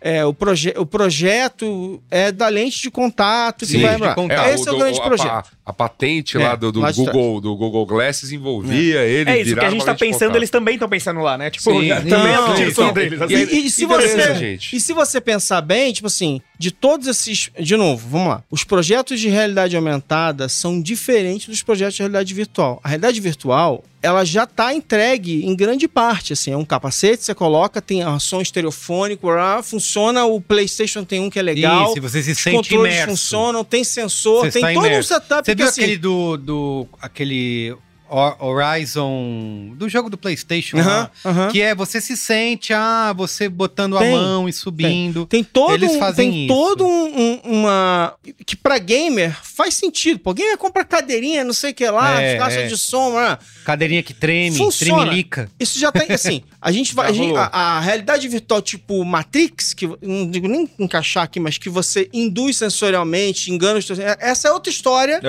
É, 0.06 0.26
o, 0.26 0.34
proje 0.34 0.74
o 0.76 0.86
projeto 0.86 2.04
é 2.12 2.30
da 2.30 2.50
lente 2.50 2.82
de 2.82 2.92
contato 2.92 3.66
Sim, 3.66 3.78
que 3.78 3.82
vai 3.84 3.96
de 3.96 4.14
contato. 4.16 4.50
Esse 4.50 4.68
é 4.68 4.72
o 4.72 4.76
do- 4.76 4.80
grande 4.82 5.00
a, 5.00 5.04
projeto. 5.04 5.30
A, 5.66 5.70
a 5.70 5.74
patente 5.74 6.36
É, 6.38 6.44
lá 6.44 6.56
do, 6.58 6.74
do 6.74 6.82
lá 6.82 6.92
Google, 6.92 7.40
do 7.40 7.56
Google 7.56 7.86
Glasses 7.86 8.32
envolvia 8.34 9.02
ele. 9.04 9.30
É 9.30 9.42
isso 9.42 9.54
que 9.56 9.64
a 9.66 9.70
gente 9.70 9.86
tá 9.86 9.94
de 9.94 10.00
pensando, 10.00 10.36
eles 10.36 10.50
também 10.50 10.74
estão 10.74 10.90
pensando 10.90 11.22
lá, 11.22 11.38
né? 11.38 11.50
Tipo, 11.50 11.64
Sim. 11.72 11.88
também 11.88 12.34
é 12.34 12.36
a 12.36 12.92
deles. 12.92 13.22
assim. 13.22 13.34
E, 13.34 13.66
e 13.66 13.70
se 13.70 13.84
E 13.84 13.88
beleza, 13.88 14.18
você, 14.18 14.36
gente. 14.36 14.76
e 14.76 14.80
se 14.82 14.92
você 14.92 15.22
pensar 15.22 15.62
bem, 15.62 15.94
tipo 15.94 16.08
assim, 16.08 16.42
de 16.64 16.72
todos 16.72 17.08
esses. 17.08 17.50
De 17.60 17.76
novo, 17.76 18.08
vamos 18.10 18.30
lá. 18.30 18.44
Os 18.50 18.64
projetos 18.64 19.20
de 19.20 19.28
realidade 19.28 19.76
aumentada 19.76 20.48
são 20.48 20.82
diferentes 20.82 21.48
dos 21.50 21.62
projetos 21.62 21.96
de 21.96 22.02
realidade 22.02 22.34
virtual. 22.34 22.80
A 22.82 22.88
realidade 22.88 23.20
virtual, 23.20 23.84
ela 24.02 24.24
já 24.24 24.46
está 24.46 24.74
entregue 24.74 25.46
em 25.46 25.54
grande 25.56 25.90
parte. 25.90 26.32
Assim, 26.32 26.52
é 26.52 26.58
um 26.58 26.64
capacete, 26.64 27.24
você 27.24 27.36
coloca, 27.36 27.82
tem 27.82 28.08
um 28.08 28.18
som 28.20 28.40
estereofônico, 28.42 29.30
ah, 29.30 29.62
funciona. 29.62 30.24
O 30.24 30.40
PlayStation 30.40 31.04
tem 31.04 31.20
um 31.20 31.30
que 31.30 31.38
é 31.38 31.42
legal. 31.42 31.92
Isso, 31.92 32.02
você 32.02 32.24
se 32.24 32.32
Os 32.32 32.40
sente 32.40 32.56
controles 32.70 32.94
imerso. 32.94 33.12
funcionam, 33.12 33.64
tem 33.66 33.84
sensor, 33.84 34.46
Você 34.46 34.62
tem 34.62 34.74
todo 34.74 34.84
um 34.84 34.88
imerso. 34.88 35.10
setup 35.10 35.46
Você 35.46 35.52
que 35.52 35.58
viu 35.62 35.68
assim, 35.70 35.82
aquele 35.82 35.98
do, 35.98 36.38
do. 36.38 36.88
aquele. 37.02 37.76
Hor- 38.14 38.38
Horizon. 38.40 39.74
Do 39.76 39.90
jogo 39.90 40.10
do 40.10 40.18
PlayStation 40.18 40.78
Aham, 40.78 40.88
lá. 40.90 41.12
aham. 41.26 41.48
Que 41.52 41.62
é 41.62 41.74
você 41.76 42.00
se 42.00 42.16
sente, 42.16 42.74
ah, 42.74 43.14
você 43.16 43.50
botando 43.50 43.98
Tem, 43.98 44.14
a 44.14 44.18
mão 44.18 44.48
e 44.48 44.54
subindo. 44.54 45.26
Tem 45.26 45.44
todo, 45.44 45.74
Eles 45.74 45.92
um, 45.94 46.00
fazem 46.00 46.30
tem 46.32 46.46
isso. 46.46 46.54
todo 46.54 46.86
um, 46.86 47.06
um- 47.20 47.40
uma 47.44 48.14
que 48.46 48.56
pra 48.56 48.78
gamer 48.78 49.36
faz 49.44 49.74
sentido. 49.76 50.20
Pô, 50.20 50.34
gamer 50.34 50.58
compra 50.58 50.84
cadeirinha, 50.86 51.44
não 51.44 51.54
sei 51.54 51.72
o 51.72 51.74
que 51.74 51.90
lá, 51.90 52.22
É, 52.22 52.38
caixa 52.38 52.60
é. 52.62 52.68
de 52.68 52.78
som, 52.78 53.18
ah. 53.18 53.38
Cadeirinha 53.66 54.04
que 54.04 54.14
treme, 54.14 54.58
Funciona. 54.58 55.02
tremelica. 55.04 55.50
Isso 55.60 55.80
já 55.80 55.92
tem 55.92 56.12
assim. 56.12 56.44
A 56.62 56.72
gente 56.72 56.94
vai, 56.94 57.10
a, 57.10 57.14
gente- 57.14 57.36
a- 57.36 57.50
a 57.52 57.80
realidade 57.80 58.28
virtual 58.28 58.62
tipo 58.62 59.04
Matrix, 59.04 59.74
que 59.74 59.88
não 60.02 60.30
digo 60.30 60.48
nem 60.48 60.70
encaixar 60.78 61.24
aqui, 61.24 61.40
mas 61.40 61.58
que 61.58 61.70
você 61.70 62.10
induz 62.14 62.58
sensorialmente, 62.58 63.52
engana 63.52 63.80
os 63.80 63.86
teus, 63.86 64.00
é- 64.00 64.18
essa 64.20 64.48
é 64.48 64.52
outra 64.52 64.72
história 64.72 65.20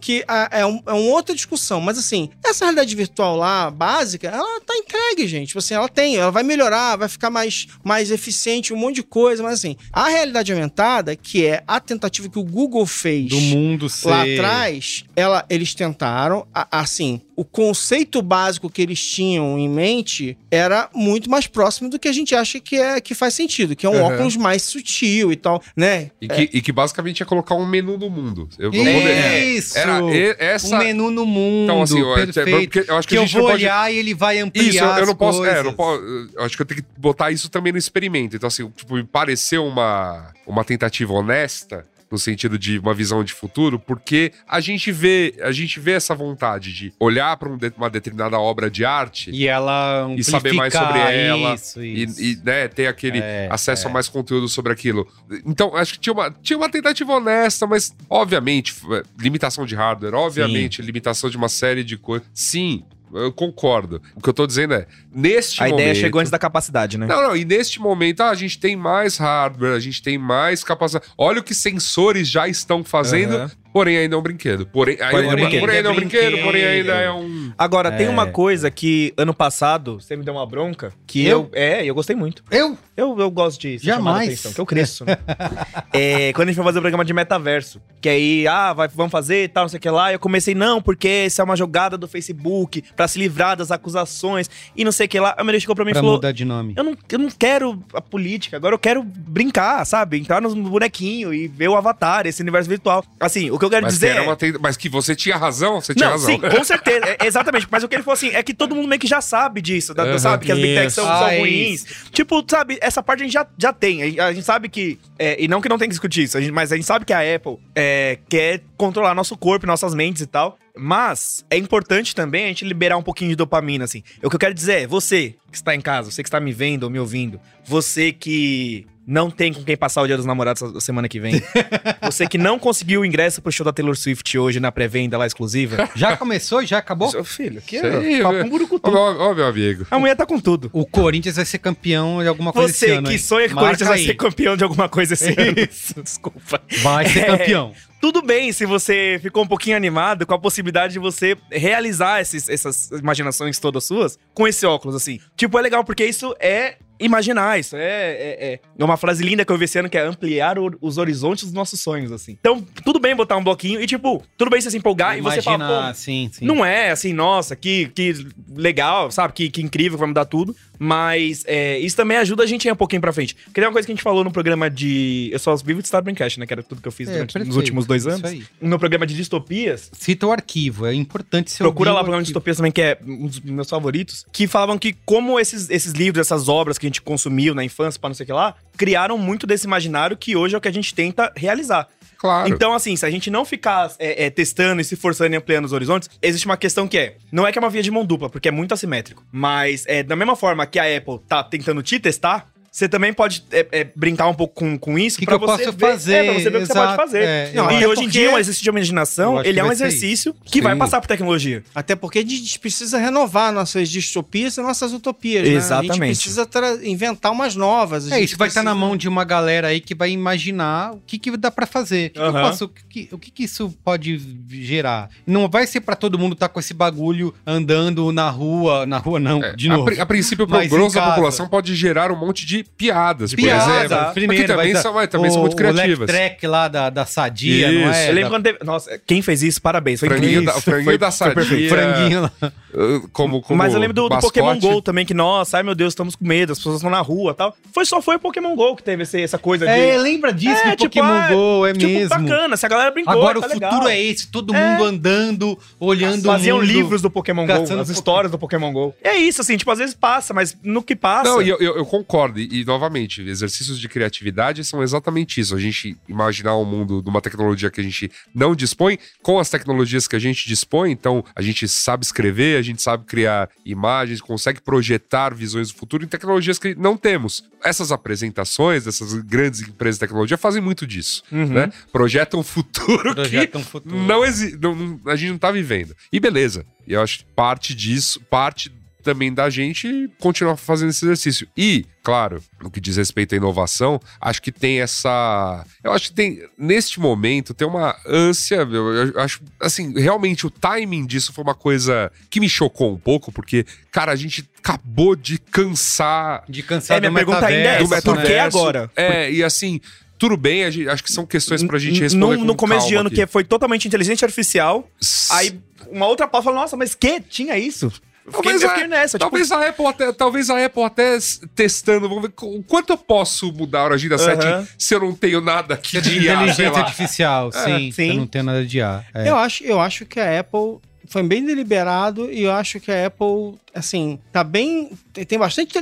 que 0.00 0.24
ah, 0.28 0.48
é, 0.52 0.66
um, 0.66 0.80
é 0.86 0.92
uma 0.92 1.10
outra 1.12 1.34
discussão. 1.34 1.80
Mas 1.80 1.98
assim, 1.98 2.27
essa 2.44 2.64
realidade 2.64 2.94
virtual 2.94 3.36
lá, 3.36 3.70
básica, 3.70 4.28
ela 4.28 4.60
tá 4.60 4.74
entregue, 4.76 5.26
gente. 5.26 5.48
Tipo 5.48 5.58
assim, 5.58 5.74
ela 5.74 5.88
tem, 5.88 6.16
ela 6.16 6.30
vai 6.30 6.42
melhorar, 6.42 6.96
vai 6.96 7.08
ficar 7.08 7.30
mais, 7.30 7.66
mais 7.84 8.10
eficiente, 8.10 8.72
um 8.72 8.76
monte 8.76 8.96
de 8.96 9.02
coisa. 9.02 9.42
Mas 9.42 9.54
assim, 9.54 9.76
a 9.92 10.08
realidade 10.08 10.52
aumentada, 10.52 11.14
que 11.16 11.44
é 11.46 11.62
a 11.66 11.78
tentativa 11.80 12.28
que 12.28 12.38
o 12.38 12.44
Google 12.44 12.86
fez 12.86 13.28
Do 13.28 13.40
mundo 13.40 13.88
ser. 13.88 14.08
lá 14.08 14.22
atrás, 14.22 15.04
ela, 15.16 15.44
eles 15.50 15.74
tentaram, 15.74 16.46
a- 16.54 16.80
assim, 16.80 17.20
o 17.40 17.44
conceito 17.44 18.20
básico 18.20 18.68
que 18.68 18.82
eles 18.82 19.00
tinham 19.00 19.56
em 19.56 19.68
mente 19.68 20.36
era 20.50 20.90
muito 20.92 21.30
mais 21.30 21.46
próximo 21.46 21.88
do 21.88 21.96
que 21.96 22.08
a 22.08 22.12
gente 22.12 22.34
acha 22.34 22.58
que, 22.58 22.74
é, 22.74 23.00
que 23.00 23.14
faz 23.14 23.32
sentido, 23.34 23.76
que 23.76 23.86
é 23.86 23.88
um 23.88 23.92
Uhum. 23.94 24.02
óculos 24.12 24.36
mais 24.36 24.62
sutil 24.64 25.30
e 25.30 25.36
tal, 25.36 25.62
né? 25.76 26.10
E 26.20 26.26
que, 26.26 26.50
e 26.52 26.60
que 26.60 26.72
basicamente 26.72 27.20
ia 27.20 27.26
colocar 27.26 27.54
um 27.54 27.64
menu 27.64 27.96
no 27.96 28.10
mundo. 28.10 28.48
Eu 28.58 28.72
Isso! 28.72 29.78
Era 29.78 30.00
essa. 30.38 30.74
Um 30.74 30.78
menu 30.80 31.10
no 31.12 31.24
mundo. 31.24 31.64
Então, 31.64 31.82
assim, 31.82 32.00
eu- 32.00 32.14
perfeito. 32.14 32.70
porque 32.70 32.90
eu 32.90 32.96
acho 32.96 33.06
que 33.06 33.14
que 33.14 33.20
a 33.20 33.22
eu 33.22 33.28
vou 33.28 33.42
pode- 33.42 33.54
olhar 33.64 33.92
e 33.92 33.96
ele 33.98 34.14
vai 34.14 34.40
ampliar 34.40 34.68
Isso, 34.68 34.78
eu, 34.78 34.88
eu 34.88 35.06
não 35.06 35.12
as 35.12 35.18
posso. 35.18 35.44
É, 35.44 35.58
eu 35.60 35.64
não 35.64 35.72
posso. 35.74 36.02
Eu 36.34 36.42
acho 36.44 36.56
que 36.56 36.62
eu 36.62 36.66
tenho 36.66 36.82
que 36.82 36.88
botar 36.98 37.30
isso 37.30 37.48
também 37.48 37.72
no 37.72 37.78
experimento. 37.78 38.34
Então, 38.34 38.48
assim, 38.48 38.68
tipo, 38.76 38.94
me 38.96 39.04
pareceu 39.04 39.64
uma, 39.64 40.32
uma 40.44 40.64
tentativa 40.64 41.12
honesta. 41.12 41.84
No 42.10 42.18
sentido 42.18 42.58
de 42.58 42.78
uma 42.78 42.94
visão 42.94 43.22
de 43.22 43.32
futuro, 43.32 43.78
porque 43.78 44.32
a 44.46 44.60
gente 44.60 44.90
vê, 44.90 45.34
a 45.42 45.52
gente 45.52 45.78
vê 45.78 45.92
essa 45.92 46.14
vontade 46.14 46.72
de 46.72 46.92
olhar 46.98 47.36
para 47.36 47.48
uma 47.76 47.90
determinada 47.90 48.38
obra 48.38 48.70
de 48.70 48.84
arte 48.84 49.30
E 49.30 49.46
ela 49.46 50.08
e 50.16 50.24
saber 50.24 50.52
mais 50.52 50.72
sobre 50.72 50.98
ela 50.98 51.54
Isso, 51.54 51.82
e, 51.82 52.04
isso. 52.04 52.22
e, 52.22 52.36
né, 52.42 52.66
ter 52.68 52.86
aquele 52.86 53.18
É, 53.18 53.48
acesso 53.50 53.86
é. 53.86 53.90
a 53.90 53.92
mais 53.92 54.08
conteúdo 54.08 54.48
sobre 54.48 54.72
aquilo. 54.72 55.06
Então, 55.44 55.76
acho 55.76 55.94
que 55.94 56.00
tinha 56.00 56.12
uma, 56.12 56.30
tinha 56.30 56.56
uma 56.56 56.70
tentativa 56.70 57.12
honesta, 57.12 57.66
mas, 57.66 57.94
obviamente, 58.08 58.74
é, 58.90 59.02
limitação 59.20 59.66
de 59.66 59.74
hardware, 59.74 60.14
obviamente, 60.14 60.80
limitação 60.80 61.28
de 61.28 61.36
uma 61.36 61.48
série 61.48 61.84
de 61.84 61.96
coisas. 61.96 62.26
Sim, 62.32 62.84
eu 63.12 63.32
concordo. 63.32 64.00
O 64.14 64.20
que 64.20 64.28
eu 64.28 64.34
tô 64.34 64.46
dizendo 64.46 64.74
é, 64.74 64.86
neste 65.12 65.62
A 65.62 65.68
momento... 65.68 65.80
ideia 65.80 65.94
chegou 65.94 66.20
antes 66.20 66.30
da 66.30 66.38
capacidade, 66.38 66.98
né? 66.98 67.06
Não, 67.06 67.22
não, 67.22 67.36
e 67.36 67.44
neste 67.44 67.80
momento 67.80 68.22
ah, 68.22 68.30
a 68.30 68.34
gente 68.34 68.58
tem 68.58 68.76
mais 68.76 69.16
hardware, 69.16 69.74
a 69.74 69.80
gente 69.80 70.02
tem 70.02 70.18
mais 70.18 70.62
capacidade. 70.64 71.06
Olha 71.16 71.40
o 71.40 71.42
que 71.42 71.54
sensores 71.54 72.28
já 72.28 72.48
estão 72.48 72.84
fazendo, 72.84 73.36
Aham. 73.36 73.50
Porém 73.72 73.96
ainda 73.98 74.14
é 74.14 74.18
um 74.18 74.22
brinquedo. 74.22 74.66
Porém, 74.66 74.96
Porém, 74.96 75.08
é 75.14 75.18
um 75.18 75.30
porém, 75.30 75.44
brinquedo. 75.48 75.70
ainda 75.70 75.88
é 75.88 75.92
um 75.92 75.94
brinquedo, 75.94 76.38
porém 76.42 76.64
ainda 76.64 76.92
é 76.94 77.10
um. 77.12 77.52
Agora, 77.56 77.90
tem 77.92 78.06
É. 78.06 78.10
uma 78.10 78.26
coisa 78.26 78.70
que 78.70 79.12
ano 79.16 79.32
passado 79.34 80.00
você 80.00 80.16
me 80.16 80.22
deu 80.24 80.34
uma 80.34 80.46
bronca 80.46 80.92
que 81.06 81.24
Eu? 81.26 81.42
eu. 81.42 81.50
é, 81.52 81.84
eu 81.84 81.94
gostei 81.94 82.14
muito. 82.16 82.42
Eu? 82.50 82.76
Eu, 82.96 83.18
eu 83.18 83.30
gosto 83.30 83.60
de 83.60 83.78
ser 83.78 83.86
chamado 83.86 84.00
a 84.00 84.04
Jamais. 84.12 84.28
atenção, 84.28 84.52
que 84.52 84.60
eu 84.60 84.66
cresço, 84.66 85.04
né? 85.04 85.16
é, 85.92 86.32
quando 86.32 86.48
a 86.48 86.50
gente 86.52 86.56
foi 86.56 86.64
fazer 86.64 86.78
o 86.78 86.82
programa 86.82 87.04
de 87.04 87.12
metaverso, 87.12 87.80
que 88.00 88.08
aí, 88.08 88.46
ah, 88.46 88.72
vai, 88.72 88.88
vamos 88.88 89.12
fazer 89.12 89.44
e 89.44 89.48
tal, 89.48 89.64
não 89.64 89.68
sei 89.68 89.78
o 89.78 89.80
que 89.80 89.90
lá, 89.90 90.12
eu 90.12 90.18
comecei, 90.18 90.54
não, 90.54 90.80
porque 90.82 91.26
isso 91.26 91.40
é 91.40 91.44
uma 91.44 91.56
jogada 91.56 91.96
do 91.96 92.08
Facebook 92.08 92.82
pra 92.96 93.06
se 93.08 93.18
livrar 93.18 93.56
das 93.56 93.70
acusações 93.70 94.48
e 94.76 94.84
não 94.84 94.92
sei 94.92 95.06
o 95.06 95.08
que 95.08 95.18
lá. 95.20 95.34
A 95.36 95.44
mulher 95.44 95.60
chegou 95.60 95.74
pra 95.76 95.84
mim 95.84 95.90
e 95.90 95.94
Pra 95.94 96.00
falou: 96.02 96.16
mudar 96.16 96.32
de 96.32 96.44
nome. 96.44 96.74
eu 96.76 96.84
não, 96.84 96.96
eu 97.10 97.18
não 97.18 97.30
quero 97.30 97.82
a 97.94 98.00
política, 98.00 98.56
agora 98.56 98.74
eu 98.74 98.78
quero 98.78 99.02
brincar, 99.02 99.84
sabe? 99.84 100.18
Entrar 100.18 100.40
no 100.40 100.54
bonequinho 100.54 101.32
e 101.34 101.48
ver 101.48 101.68
o 101.68 101.76
avatar, 101.76 102.26
esse 102.26 102.42
universo 102.42 102.68
virtual. 102.68 103.04
Assim, 103.20 103.50
o 103.50 103.57
que 103.58 103.64
eu 103.64 103.70
quero 103.70 103.82
Mas, 103.84 103.94
dizer. 103.94 104.12
que 104.14 104.18
era 104.18 104.54
é- 104.56 104.58
mas 104.60 104.76
que 104.76 104.88
você 104.88 105.14
tinha 105.16 105.36
razão, 105.36 105.80
você 105.80 105.94
tinha 105.94 106.06
não, 106.06 106.12
razão. 106.14 106.30
sim, 106.34 106.38
com 106.40 106.64
certeza. 106.64 106.98
É, 107.20 107.26
exatamente. 107.26 107.66
Mas 107.70 107.82
o 107.84 107.88
que 107.88 107.94
ele 107.96 108.02
falou 108.02 108.14
assim 108.14 108.28
é 108.30 108.42
que 108.42 108.52
todo 108.54 108.74
mundo 108.74 108.88
meio 108.88 109.00
que 109.00 109.06
já 109.06 109.20
sabe 109.20 109.60
disso, 109.60 109.94
da- 109.94 110.02
Aham. 110.04 110.18
sabe? 110.18 110.46
Que 110.46 110.52
as 110.52 110.58
Big 110.58 110.74
Techs 110.74 110.94
são, 110.94 111.04
Isso. 111.04 111.18
são 111.18 111.38
ruins. 111.38 111.86
Tipo, 112.12 112.44
sabe, 112.48 112.78
essa 112.80 113.02
parte 113.02 113.20
a 113.20 113.24
gente 113.24 113.32
já, 113.32 113.46
já 113.56 113.72
tem. 113.72 114.02
A 114.02 114.06
gente, 114.06 114.20
a 114.20 114.32
gente 114.32 114.44
sabe 114.44 114.68
que. 114.68 114.98
é, 115.18 115.42
e 115.42 115.48
não 115.48 115.60
que 115.60 115.68
não 115.68 115.78
tem 115.78 115.88
que 115.88 115.92
discutir 115.92 116.24
isso, 116.24 116.36
a 116.36 116.40
gente- 116.40 116.52
mas 116.52 116.72
a 116.72 116.76
gente 116.76 116.86
sabe 116.86 117.04
que 117.04 117.12
a 117.12 117.20
Apple 117.34 117.58
é, 117.74 118.18
quer 118.28 118.62
controlar 118.76 119.14
nosso 119.14 119.36
corpo, 119.36 119.66
nossas 119.66 119.94
mentes 119.94 120.22
e 120.22 120.26
tal. 120.26 120.58
Mas 120.80 121.44
é 121.50 121.56
importante 121.56 122.14
também 122.14 122.44
a 122.44 122.48
gente 122.48 122.64
liberar 122.64 122.96
um 122.96 123.02
pouquinho 123.02 123.30
de 123.30 123.36
dopamina, 123.36 123.84
assim. 123.84 124.02
O 124.22 124.30
que 124.30 124.36
eu 124.36 124.40
quero 124.40 124.54
dizer 124.54 124.82
é, 124.82 124.86
você 124.86 125.34
que 125.50 125.56
está 125.56 125.74
em 125.74 125.80
casa, 125.80 126.10
você 126.10 126.22
que 126.22 126.28
está 126.28 126.38
me 126.38 126.52
vendo 126.52 126.84
ou 126.84 126.90
me 126.90 127.00
ouvindo, 127.00 127.40
você 127.64 128.12
que 128.12 128.86
não 129.10 129.30
tem 129.30 129.52
com 129.54 129.64
quem 129.64 129.74
passar 129.76 130.02
o 130.02 130.06
dia 130.06 130.16
dos 130.18 130.26
namorados 130.26 130.62
a 130.62 130.80
semana 130.80 131.08
que 131.08 131.18
vem, 131.18 131.42
você 132.02 132.26
que 132.28 132.36
não 132.36 132.58
conseguiu 132.58 133.00
o 133.00 133.04
ingresso 133.06 133.40
pro 133.40 133.50
show 133.50 133.64
da 133.64 133.72
Taylor 133.72 133.96
Swift 133.96 134.36
hoje 134.38 134.60
na 134.60 134.70
pré-venda 134.70 135.16
lá 135.16 135.26
exclusiva, 135.26 135.88
Já 135.96 136.16
começou? 136.16 136.64
Já 136.64 136.78
acabou? 136.78 137.08
seu 137.10 137.24
filho, 137.24 137.62
que 137.62 137.80
Sei, 137.80 138.20
é 138.20 138.22
papo 138.22 138.36
um 138.36 138.48
burucutu. 138.50 138.90
Ó, 138.90 139.30
ó, 139.30 139.34
meu 139.34 139.46
amigo. 139.46 139.86
A 139.90 139.98
mulher 139.98 140.14
tá 140.14 140.26
com 140.26 140.38
tudo. 140.38 140.68
O 140.74 140.84
Corinthians 140.84 141.36
vai 141.36 141.46
ser 141.46 141.58
campeão 141.58 142.20
de 142.20 142.28
alguma 142.28 142.52
coisa 142.52 142.70
esse 142.70 142.80
Você 142.86 142.92
ano. 142.92 143.06
que 143.06 143.12
hein? 143.14 143.18
sonha 143.18 143.48
que 143.48 143.54
o 143.54 143.56
Corinthians 143.56 143.88
vai 143.88 143.98
aí. 143.98 144.04
ser 144.06 144.14
campeão 144.14 144.56
de 144.56 144.64
alguma 144.64 144.88
coisa 144.88 145.14
assim. 145.14 145.34
Isso, 145.70 145.94
desculpa. 146.04 146.60
Vai 146.82 147.08
ser 147.08 147.20
É. 147.20 147.24
campeão. 147.24 147.72
Tudo 148.00 148.22
bem 148.22 148.52
se 148.52 148.64
você 148.66 149.18
ficou 149.22 149.42
um 149.42 149.46
pouquinho 149.46 149.76
animado 149.76 150.24
com 150.26 150.34
a 150.34 150.38
possibilidade 150.38 150.92
de 150.92 150.98
você 151.00 151.36
realizar 151.50 152.20
esses- 152.20 152.48
essas 152.48 152.90
imaginações 152.92 153.58
todas 153.58 153.84
suas 153.84 154.18
com 154.34 154.46
esse 154.46 154.64
óculos, 154.66 154.94
assim. 154.94 155.18
Tipo, 155.36 155.58
é 155.58 155.62
legal 155.62 155.82
porque 155.82 156.04
isso 156.04 156.34
é 156.38 156.76
imaginar, 157.00 157.58
isso 157.58 157.76
é, 157.76 157.82
é, 157.82 158.52
é- 158.54 158.60
é 158.78 158.84
uma 158.84 158.96
frase 158.96 159.22
linda 159.24 159.44
que 159.44 159.52
eu 159.52 159.58
vi 159.58 159.64
esse 159.64 159.78
ano 159.78 159.88
que 159.88 159.96
é 159.98 160.02
ampliar 160.02 160.56
os 160.80 160.98
horizontes 160.98 161.44
dos 161.44 161.52
nossos 161.52 161.80
sonhos, 161.80 162.10
assim. 162.12 162.36
Então, 162.40 162.64
tudo 162.84 162.97
bem 163.08 163.16
botar 163.16 163.36
um 163.36 163.44
bloquinho 163.44 163.80
e, 163.80 163.86
tipo, 163.86 164.22
tudo 164.36 164.50
bem 164.50 164.60
você 164.60 164.70
se 164.70 164.76
empolgar 164.76 165.16
e 165.16 165.20
você 165.20 165.40
fala, 165.42 165.88
pô, 165.88 165.94
sim, 165.94 166.30
sim. 166.32 166.44
Não 166.44 166.64
é 166.64 166.90
assim, 166.90 167.12
nossa, 167.12 167.56
que, 167.56 167.90
que 167.94 168.26
legal, 168.54 169.10
sabe? 169.10 169.32
Que, 169.32 169.50
que 169.50 169.62
incrível, 169.62 169.92
que 169.92 170.00
vai 170.00 170.08
mudar 170.08 170.24
tudo. 170.26 170.54
Mas 170.78 171.44
é, 171.46 171.78
isso 171.78 171.96
também 171.96 172.16
ajuda 172.18 172.44
a 172.44 172.46
gente 172.46 172.68
a 172.68 172.70
ir 172.70 172.72
um 172.72 172.76
pouquinho 172.76 173.00
pra 173.00 173.12
frente. 173.12 173.34
Porque 173.34 173.60
tem 173.60 173.64
uma 173.64 173.72
coisa 173.72 173.84
que 173.84 173.90
a 173.90 173.94
gente 173.94 174.02
falou 174.02 174.22
no 174.22 174.30
programa 174.30 174.70
de. 174.70 175.28
Eu 175.32 175.38
só 175.38 175.56
vivo 175.56 175.82
de 175.82 175.88
Star 175.88 176.02
Braincast, 176.02 176.38
né? 176.38 176.46
Que 176.46 176.52
era 176.52 176.62
tudo 176.62 176.80
que 176.80 176.86
eu 176.86 176.92
fiz 176.92 177.08
É, 177.08 177.12
durante 177.14 177.32
perfeito, 177.32 177.50
os 177.50 177.56
últimos 177.56 177.86
dois 177.86 178.06
anos. 178.06 178.32
No 178.60 178.78
programa 178.78 179.04
de 179.06 179.16
distopias. 179.16 179.90
Cita 179.92 180.26
o 180.26 180.32
arquivo, 180.32 180.86
é 180.86 180.94
importante 180.94 181.50
você 181.50 181.58
Procura 181.58 181.92
lá 181.92 182.00
o 182.00 182.04
programa 182.04 182.22
de 182.22 182.28
distopias 182.28 182.58
também, 182.58 182.70
que 182.70 182.80
é 182.80 182.98
um 183.04 183.26
dos 183.26 183.40
meus 183.40 183.68
favoritos. 183.68 184.24
Que 184.32 184.46
falavam 184.46 184.78
que 184.78 184.96
como 185.04 185.40
esses, 185.40 185.68
esses 185.68 185.92
livros, 185.92 186.20
essas 186.20 186.48
obras 186.48 186.78
que 186.78 186.86
a 186.86 186.88
gente 186.88 187.02
consumiu 187.02 187.54
na 187.54 187.64
infância, 187.64 188.00
pra 188.00 188.08
não 188.08 188.14
sei 188.14 188.24
o 188.24 188.26
que 188.28 188.32
lá, 188.32 188.54
criaram 188.76 189.18
muito 189.18 189.46
desse 189.46 189.66
imaginário 189.66 190.16
que 190.16 190.36
hoje 190.36 190.54
é 190.54 190.58
o 190.58 190.60
que 190.60 190.68
a 190.68 190.72
gente 190.72 190.94
tenta 190.94 191.32
realizar. 191.36 191.88
Claro. 192.18 192.52
Então, 192.52 192.74
assim, 192.74 192.96
se 192.96 193.06
a 193.06 193.10
gente 193.10 193.30
não 193.30 193.44
ficar 193.44 193.92
é, 193.98 194.26
é, 194.26 194.30
testando 194.30 194.80
e 194.80 194.84
se 194.84 194.96
forçando 194.96 195.34
e 195.34 195.36
ampliando 195.36 195.66
os 195.66 195.72
horizontes, 195.72 196.10
existe 196.20 196.46
uma 196.46 196.56
questão 196.56 196.88
que 196.88 196.98
é: 196.98 197.16
não 197.30 197.46
é 197.46 197.52
que 197.52 197.58
é 197.58 197.60
uma 197.60 197.70
via 197.70 197.82
de 197.82 197.90
mão 197.90 198.04
dupla, 198.04 198.28
porque 198.28 198.48
é 198.48 198.50
muito 198.50 198.74
assimétrico. 198.74 199.24
Mas, 199.30 199.84
é, 199.86 200.02
da 200.02 200.16
mesma 200.16 200.34
forma 200.34 200.66
que 200.66 200.80
a 200.80 200.96
Apple 200.96 201.20
tá 201.28 201.44
tentando 201.44 201.80
te 201.80 202.00
testar, 202.00 202.48
você 202.78 202.88
também 202.88 203.12
pode 203.12 203.42
é, 203.50 203.66
é, 203.72 203.88
brincar 203.96 204.28
um 204.28 204.34
pouco 204.34 204.54
com, 204.54 204.78
com 204.78 204.96
isso 204.98 205.18
Que 205.18 205.24
pra 205.26 205.36
que 205.36 205.44
eu 205.44 205.48
você 205.48 205.64
posso 205.64 205.76
ver, 205.76 205.86
fazer? 205.90 206.12
É, 206.14 206.24
pra 206.24 206.32
você 206.34 206.50
ver 206.50 206.56
o 206.58 206.60
que 206.60 206.66
você 206.68 206.72
pode 206.74 206.96
fazer. 206.96 207.22
é. 207.24 207.52
Não, 207.54 207.70
e 207.72 207.84
hoje 207.86 208.04
em 208.04 208.08
dia, 208.08 208.30
um 208.30 208.38
exercício 208.38 208.62
de 208.62 208.68
imaginação, 208.70 209.42
que 209.42 209.48
ele 209.48 209.58
é 209.58 209.64
um 209.64 209.72
exercício 209.72 210.34
que 210.44 210.58
Sim. 210.58 210.60
vai 210.62 210.76
passar 210.76 211.00
por 211.00 211.06
tecnologia. 211.08 211.64
Até 211.74 211.96
porque 211.96 212.20
a 212.20 212.22
gente 212.22 212.58
precisa 212.60 212.96
renovar 212.98 213.52
nossas 213.52 213.88
distopias 213.88 214.56
e 214.56 214.60
nossas 214.62 214.92
utopias, 214.92 215.42
né? 215.42 215.48
A 215.48 215.52
gente 215.52 215.56
Exatamente. 215.64 215.98
precisa 215.98 216.48
inventar 216.84 217.32
umas 217.32 217.56
novas. 217.56 218.10
a 218.12 218.16
É, 218.16 218.20
isso 218.22 218.36
vai 218.38 218.46
estar 218.48 218.62
na 218.62 218.70
precisa- 218.70 218.86
mão 218.86 218.96
de 218.96 219.08
uma 219.08 219.24
galera 219.24 219.68
aí 219.68 219.80
que 219.80 219.94
vai 219.94 220.10
imaginar 220.10 220.92
o 220.94 221.00
que, 221.06 221.18
que 221.18 221.36
dá 221.36 221.50
pra 221.50 221.66
fazer. 221.66 222.06
O, 222.06 222.10
que, 222.10 222.14
que 222.14 222.18
eu 222.20 222.24
Aham. 222.26 222.42
posso- 222.42 222.64
o 222.64 222.68
que, 222.68 222.82
que- 223.06 223.14
o 223.14 223.18
que, 223.18 223.30
que 223.30 223.42
isso 223.42 223.74
pode 223.84 224.20
gerar? 224.50 225.10
Não 225.26 225.48
vai 225.48 225.66
ser 225.66 225.80
pra 225.80 225.96
todo 225.96 226.18
mundo 226.18 226.34
estar 226.34 226.48
com 226.48 226.60
esse 226.60 226.72
bagulho 226.74 227.34
andando 227.46 228.12
na 228.12 228.30
rua, 228.30 228.86
na 228.86 228.98
rua 228.98 229.18
não, 229.18 229.42
É, 229.42 229.54
de 229.56 229.68
a, 229.68 229.72
novo. 229.72 229.84
pri- 229.86 230.00
a 230.00 230.06
princípio, 230.06 230.46
para 230.46 230.62
da 230.64 231.08
população 231.10 231.48
pode 231.48 231.74
gerar 231.74 232.12
um 232.12 232.16
monte 232.16 232.46
de 232.46 232.64
piadas, 232.76 233.32
por 233.34 233.42
Piada, 233.42 233.84
exemplo. 233.84 234.14
primeiro, 234.14 234.42
que 234.44 234.48
também 234.52 234.72
vai- 234.72 234.82
são, 234.82 234.92
mas 234.94 235.08
também 235.08 235.30
o, 235.30 235.32
são 235.32 235.40
muito 235.42 235.54
O 235.54 235.56
criativas. 235.56 236.06
track 236.08 236.46
lá 236.46 236.68
da, 236.68 236.90
da 236.90 237.04
Sadia, 237.04 237.72
não 237.72 237.92
é? 237.92 238.08
Eu 238.08 238.14
lembro 238.14 238.22
Da- 238.30 238.36
quando 238.36 238.42
teve. 238.44 238.58
Nossa, 238.64 239.00
quem 239.06 239.20
fez 239.22 239.42
isso, 239.42 239.60
parabéns. 239.60 240.00
Foi 240.00 240.08
Franguinho 240.08 240.42
incrível. 240.42 240.52
da, 240.52 240.58
o 240.58 240.62
franguinho 240.62 240.84
Foi- 240.84 240.98
da 240.98 241.10
foi 241.10 241.34
perfeito. 241.34 241.68
Sadia. 241.74 241.90
Franguinho 241.92 242.20
lá. 242.22 242.32
uh, 242.74 243.08
Como, 243.12 243.42
como 243.42 243.58
Mas 243.58 243.74
eu 243.74 243.80
lembro 243.80 243.94
do, 243.94 244.08
do. 244.08 244.18
Pokémon 244.18 244.58
GO 244.58 244.80
também, 244.82 245.04
que, 245.04 245.14
nossa, 245.14 245.56
ai 245.56 245.62
meu 245.62 245.74
Deus, 245.74 245.92
estamos 245.92 246.14
com 246.14 246.24
medo, 246.26 246.52
as 246.52 246.58
pessoas 246.58 246.76
estão 246.76 246.90
na 246.90 247.00
rua 247.00 247.32
e 247.32 247.34
tal. 247.34 247.56
Foi 247.72 247.84
só 247.84 248.00
foi 248.00 248.16
o 248.16 248.18
Pokémon 248.20 248.54
GO 248.54 248.76
que 248.76 248.82
teve 248.82 249.02
esse- 249.02 249.22
essa 249.22 249.38
coisa 249.38 249.66
de. 249.66 249.72
É, 249.72 249.96
lembra 249.98 250.32
disso 250.32 250.60
É, 250.62 250.70
tipo, 250.70 250.84
Pokémon 250.84 251.08
ah, 251.12 251.28
GO, 251.32 251.66
é 251.66 251.72
tipo, 251.72 251.92
mesmo. 251.92 252.08
bacana, 252.10 252.56
se 252.56 252.64
a 252.64 252.68
galera 252.68 252.90
brincou, 252.90 253.12
Agora 253.14 253.40
tá 253.40 253.46
o 253.46 253.50
futuro 253.50 253.70
legal. 253.84 253.88
é 253.88 254.00
esse, 254.00 254.28
todo 254.30 254.52
mundo 254.54 254.84
andando, 254.84 255.58
olhando 255.80 256.22
Faziam 256.26 256.58
o 256.58 256.60
mundo. 256.60 256.70
livros 256.70 257.02
do 257.02 257.10
Pokémon 257.10 257.46
GO, 257.46 257.80
as 257.80 257.88
histórias 257.88 258.30
do 258.30 258.38
Pokémon 258.38 258.72
GO. 258.72 258.94
É 259.02 259.16
isso, 259.16 259.40
assim, 259.40 259.56
tipo, 259.56 259.70
às 259.70 259.78
vezes 259.78 259.94
passa, 259.94 260.32
mas 260.32 260.56
no 260.62 260.82
que 260.82 260.94
passa. 260.94 261.28
Não, 261.30 261.42
eu, 261.42 261.56
eu, 261.58 261.76
eu 261.78 261.86
concordo. 261.86 262.38
E, 262.50 262.60
e, 262.60 262.64
novamente, 262.64 263.22
exercícios 263.22 263.78
de 263.78 263.88
criatividade 263.88 264.64
são 264.64 264.82
exatamente 264.82 265.40
isso. 265.40 265.54
A 265.54 265.60
gente 265.60 265.96
imaginar 266.08 266.56
um 266.56 266.64
mundo 266.64 267.02
de 267.02 267.08
uma 267.08 267.20
tecnologia 267.20 267.70
que 267.70 267.80
a 267.80 267.84
gente 267.84 268.10
não 268.34 268.54
dispõe, 268.54 268.98
com 269.22 269.38
as 269.38 269.50
tecnologias 269.50 270.08
que 270.08 270.16
a 270.16 270.18
gente 270.18 270.46
dispõe. 270.46 270.90
Então, 270.90 271.24
a 271.34 271.42
gente 271.42 271.68
sabe 271.68 272.04
escrever, 272.04 272.58
a 272.58 272.62
gente 272.62 272.82
sabe 272.82 273.04
criar 273.04 273.48
imagens, 273.64 274.20
consegue 274.20 274.60
projetar 274.60 275.34
visões 275.34 275.70
do 275.70 275.78
futuro 275.78 276.04
em 276.04 276.08
tecnologias 276.08 276.58
que 276.58 276.74
não 276.74 276.96
temos. 276.96 277.44
Essas 277.62 277.90
apresentações 277.92 278.84
dessas 278.84 279.14
grandes 279.14 279.60
empresas 279.60 279.96
de 279.96 280.00
tecnologia 280.00 280.38
fazem 280.38 280.62
muito 280.62 280.86
disso. 280.86 281.22
Né? 281.30 281.72
Projetam 281.92 282.40
um 282.40 282.42
futuro 282.42 283.14
Projetam 283.14 283.62
que 283.62 283.68
futuro. 283.68 283.96
não 283.96 284.24
existe. 284.24 284.58
a 285.06 285.16
gente 285.16 285.30
não 285.30 285.38
tá 285.38 285.50
vivendo. 285.50 285.94
E 286.12 286.20
beleza. 286.20 286.64
E 286.86 286.92
eu 286.92 287.02
acho 287.02 287.18
que 287.18 287.24
parte 287.34 287.74
disso, 287.74 288.20
parte 288.30 288.70
também 289.08 289.32
da 289.32 289.48
gente 289.48 290.10
continuar 290.18 290.56
fazendo 290.58 290.90
esse 290.90 291.02
exercício. 291.02 291.48
E, 291.56 291.86
claro, 292.02 292.42
no 292.60 292.70
que 292.70 292.78
diz 292.78 292.98
respeito 292.98 293.34
à 293.34 293.38
inovação, 293.38 293.98
acho 294.20 294.42
que 294.42 294.52
tem 294.52 294.80
essa. 294.82 295.64
Eu 295.82 295.92
acho 295.92 296.08
que 296.10 296.14
tem, 296.14 296.42
neste 296.58 297.00
momento, 297.00 297.54
tem 297.54 297.66
uma 297.66 297.96
ânsia. 298.06 298.56
Eu, 298.56 298.94
eu 299.06 299.20
acho, 299.20 299.40
assim, 299.58 299.98
realmente 299.98 300.46
o 300.46 300.50
timing 300.50 301.06
disso 301.06 301.32
foi 301.32 301.42
uma 301.42 301.54
coisa 301.54 302.12
que 302.28 302.38
me 302.38 302.48
chocou 302.50 302.92
um 302.92 302.98
pouco, 302.98 303.32
porque, 303.32 303.64
cara, 303.90 304.12
a 304.12 304.16
gente 304.16 304.46
acabou 304.58 305.16
de 305.16 305.38
cansar 305.38 306.44
De 306.46 306.62
cansar 306.62 306.98
É, 306.98 307.00
minha 307.00 307.10
do 307.10 307.14
pergunta 307.14 307.46
ainda 307.46 307.68
é 307.78 307.82
essa, 307.82 308.02
por 308.02 308.22
que 308.22 308.34
agora? 308.34 308.90
É, 308.94 309.30
e 309.32 309.42
assim. 309.42 309.80
Tudo 310.18 310.36
bem, 310.36 310.68
gente- 310.68 310.88
acho 310.88 311.04
que 311.04 311.12
são 311.12 311.24
questões 311.24 311.62
pra 311.62 311.78
gente 311.78 312.00
responder. 312.00 312.34
No, 312.34 312.38
com 312.40 312.44
no 312.44 312.56
começo 312.56 312.88
de 312.88 312.96
ano, 312.96 313.06
aqui. 313.06 313.14
que 313.18 313.26
foi 313.28 313.44
totalmente 313.44 313.86
inteligência 313.86 314.26
artificial, 314.26 314.90
aí 315.30 315.60
uma 315.92 316.08
outra 316.08 316.26
pauta 316.26 316.46
falou, 316.46 316.58
nossa, 316.60 316.76
mas 316.76 316.92
que? 316.92 317.20
Tinha 317.20 317.56
isso? 317.56 317.92
Eu 318.28 318.32
Fiquei, 318.32 318.52
Talvez, 318.52 318.62
eu 318.62 318.68
a, 318.68 318.72
fiquei 318.74 318.88
nessa, 318.88 319.18
tipo, 319.18 319.30
talvez 319.30 319.50
a 319.52 319.68
Apple 319.68 319.86
até, 319.86 320.12
talvez 320.12 320.50
a 320.50 320.64
Apple 320.64 320.82
até 320.82 321.18
testando, 321.54 322.08
vamos 322.08 322.22
ver 322.22 322.32
o 322.42 322.62
quanto 322.62 322.92
eu 322.92 322.98
posso 322.98 323.50
mudar 323.52 323.90
a 323.90 323.94
Agenda 323.94 324.18
7 324.18 324.46
Aham. 324.46 324.68
se 324.76 324.94
eu 324.94 325.00
não 325.00 325.14
tenho 325.14 325.40
nada 325.40 325.74
aqui 325.74 326.00
de 326.00 326.20
IA, 326.20 326.34
Inteligência 326.34 326.78
artificial, 326.78 327.50
sim, 327.52 327.90
sim. 327.90 328.10
Eu 328.10 328.16
não 328.16 328.26
tenho 328.26 328.44
nada 328.44 328.64
de 328.64 328.82
ar. 328.82 329.06
É. 329.14 329.28
Eu, 329.28 329.36
acho, 329.36 329.64
eu 329.64 329.80
acho 329.80 330.04
que 330.04 330.20
a 330.20 330.40
Apple 330.40 330.78
foi 331.08 331.22
bem 331.22 331.44
deliberado 331.44 332.30
e 332.30 332.42
eu 332.42 332.52
acho 332.52 332.78
que 332.78 332.90
a 332.90 333.06
Apple, 333.06 333.54
assim, 333.74 334.18
tá 334.32 334.44
bem. 334.44 334.90
Tem, 335.26 335.38
bastante. 335.38 335.74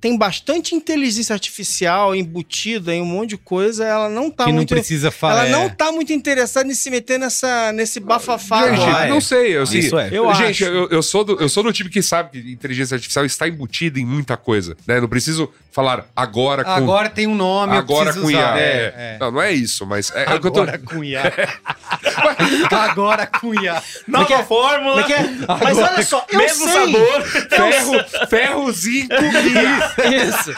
Tem 0.00 0.16
bastante 0.16 0.74
inteligência 0.74 1.32
artificial 1.32 2.14
embutida 2.14 2.94
em 2.94 3.00
um 3.00 3.06
monte 3.06 3.30
de 3.30 3.36
coisa. 3.36 3.84
Ela 3.84 4.08
não 4.08 4.30
tá 4.30 4.44
que 4.44 4.50
não 4.50 4.56
muito. 4.56 4.74
precisa 4.74 5.10
falar. 5.10 5.46
ela 5.46 5.50
não 5.50 5.64
é. 5.64 5.68
tá 5.68 5.92
muito 5.92 6.12
interessada 6.12 6.70
em 6.70 6.74
se 6.74 6.90
meter 6.90 7.18
nessa, 7.18 7.72
nesse 7.72 8.00
bafafá. 8.00 8.68
Gente, 8.68 8.82
agora. 8.82 9.08
não 9.08 9.20
sei, 9.20 9.56
eu, 9.56 9.62
assim, 9.62 9.78
Isso 9.78 9.98
é. 9.98 10.10
Eu 10.12 10.32
gente, 10.34 10.64
acho. 10.64 10.64
eu, 10.64 10.88
eu 10.88 11.02
sou 11.02 11.24
do, 11.24 11.40
eu 11.40 11.48
sou 11.48 11.62
do 11.62 11.72
tipo 11.72 11.88
que 11.88 12.02
sabe 12.02 12.30
que 12.30 12.52
inteligência 12.52 12.94
artificial 12.96 13.24
está 13.24 13.48
embutida 13.48 13.98
em 13.98 14.04
muita 14.04 14.36
coisa, 14.36 14.76
né? 14.86 15.00
Não 15.00 15.08
preciso 15.08 15.50
falar 15.70 16.06
agora 16.16 16.64
com 16.64 16.70
Agora 16.70 17.08
tem 17.08 17.26
um 17.26 17.34
nome, 17.34 17.76
agora 17.76 18.12
com 18.12 18.30
IA. 18.30 18.58
É, 18.58 18.62
É, 18.68 18.94
é. 18.96 19.18
Não, 19.20 19.30
não 19.30 19.40
é 19.40 19.52
isso, 19.52 19.86
mas 19.86 20.10
é, 20.14 20.24
é 20.24 20.34
o 20.34 20.40
que 20.40 20.46
eu 20.46 20.50
tô 20.50 20.62
Agora 20.62 20.78
com 20.78 21.04
IA. 21.04 21.22
Agora 22.90 23.26
com 23.26 23.54
IA. 23.54 23.82
nova 24.06 24.42
fórmula, 24.48 25.02
Como 25.02 25.04
é 25.04 25.06
que 25.06 25.12
é? 25.12 25.28
Mas 25.62 25.78
olha 25.78 26.02
só, 26.02 26.26
eu 26.30 26.38
mesmo 26.38 26.64
sei. 26.68 26.92
sabor. 26.92 27.22
ferro, 27.50 28.26
ferro, 28.28 28.72
zinco 28.72 29.14
e 29.14 30.14
Isso. 30.28 30.52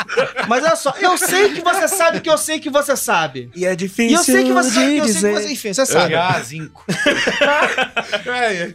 Mas 0.48 0.64
olha 0.64 0.76
só, 0.76 0.94
eu 1.00 1.18
sei 1.18 1.52
que 1.54 1.60
você 1.60 1.88
sabe 1.88 2.20
que 2.20 2.30
eu 2.30 2.38
sei 2.38 2.60
que 2.60 2.70
você 2.70 2.96
sabe. 2.96 3.50
E 3.54 3.66
é 3.66 3.72
E 3.72 3.76
difícil 3.76 4.16
eu 4.16 4.24
sei 4.24 4.44
que 4.44 4.52
você 4.52 4.70
sabe 4.70 4.94
que 4.94 4.98
eu 5.00 5.08
sei 5.08 5.32
que 5.34 5.40
você. 5.40 5.52
Enfim, 5.52 5.72
você 5.74 5.86
sabe. 5.86 6.12
IA, 6.14 6.40
zinco. 6.40 6.84
é, 8.26 8.72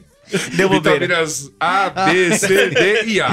Deu 0.55 0.69
bobeira. 0.69 0.99
vitaminas 1.07 1.51
A, 1.59 1.89
B, 1.89 2.37
C, 2.37 2.69
D 2.69 3.03
e 3.05 3.21
A. 3.21 3.29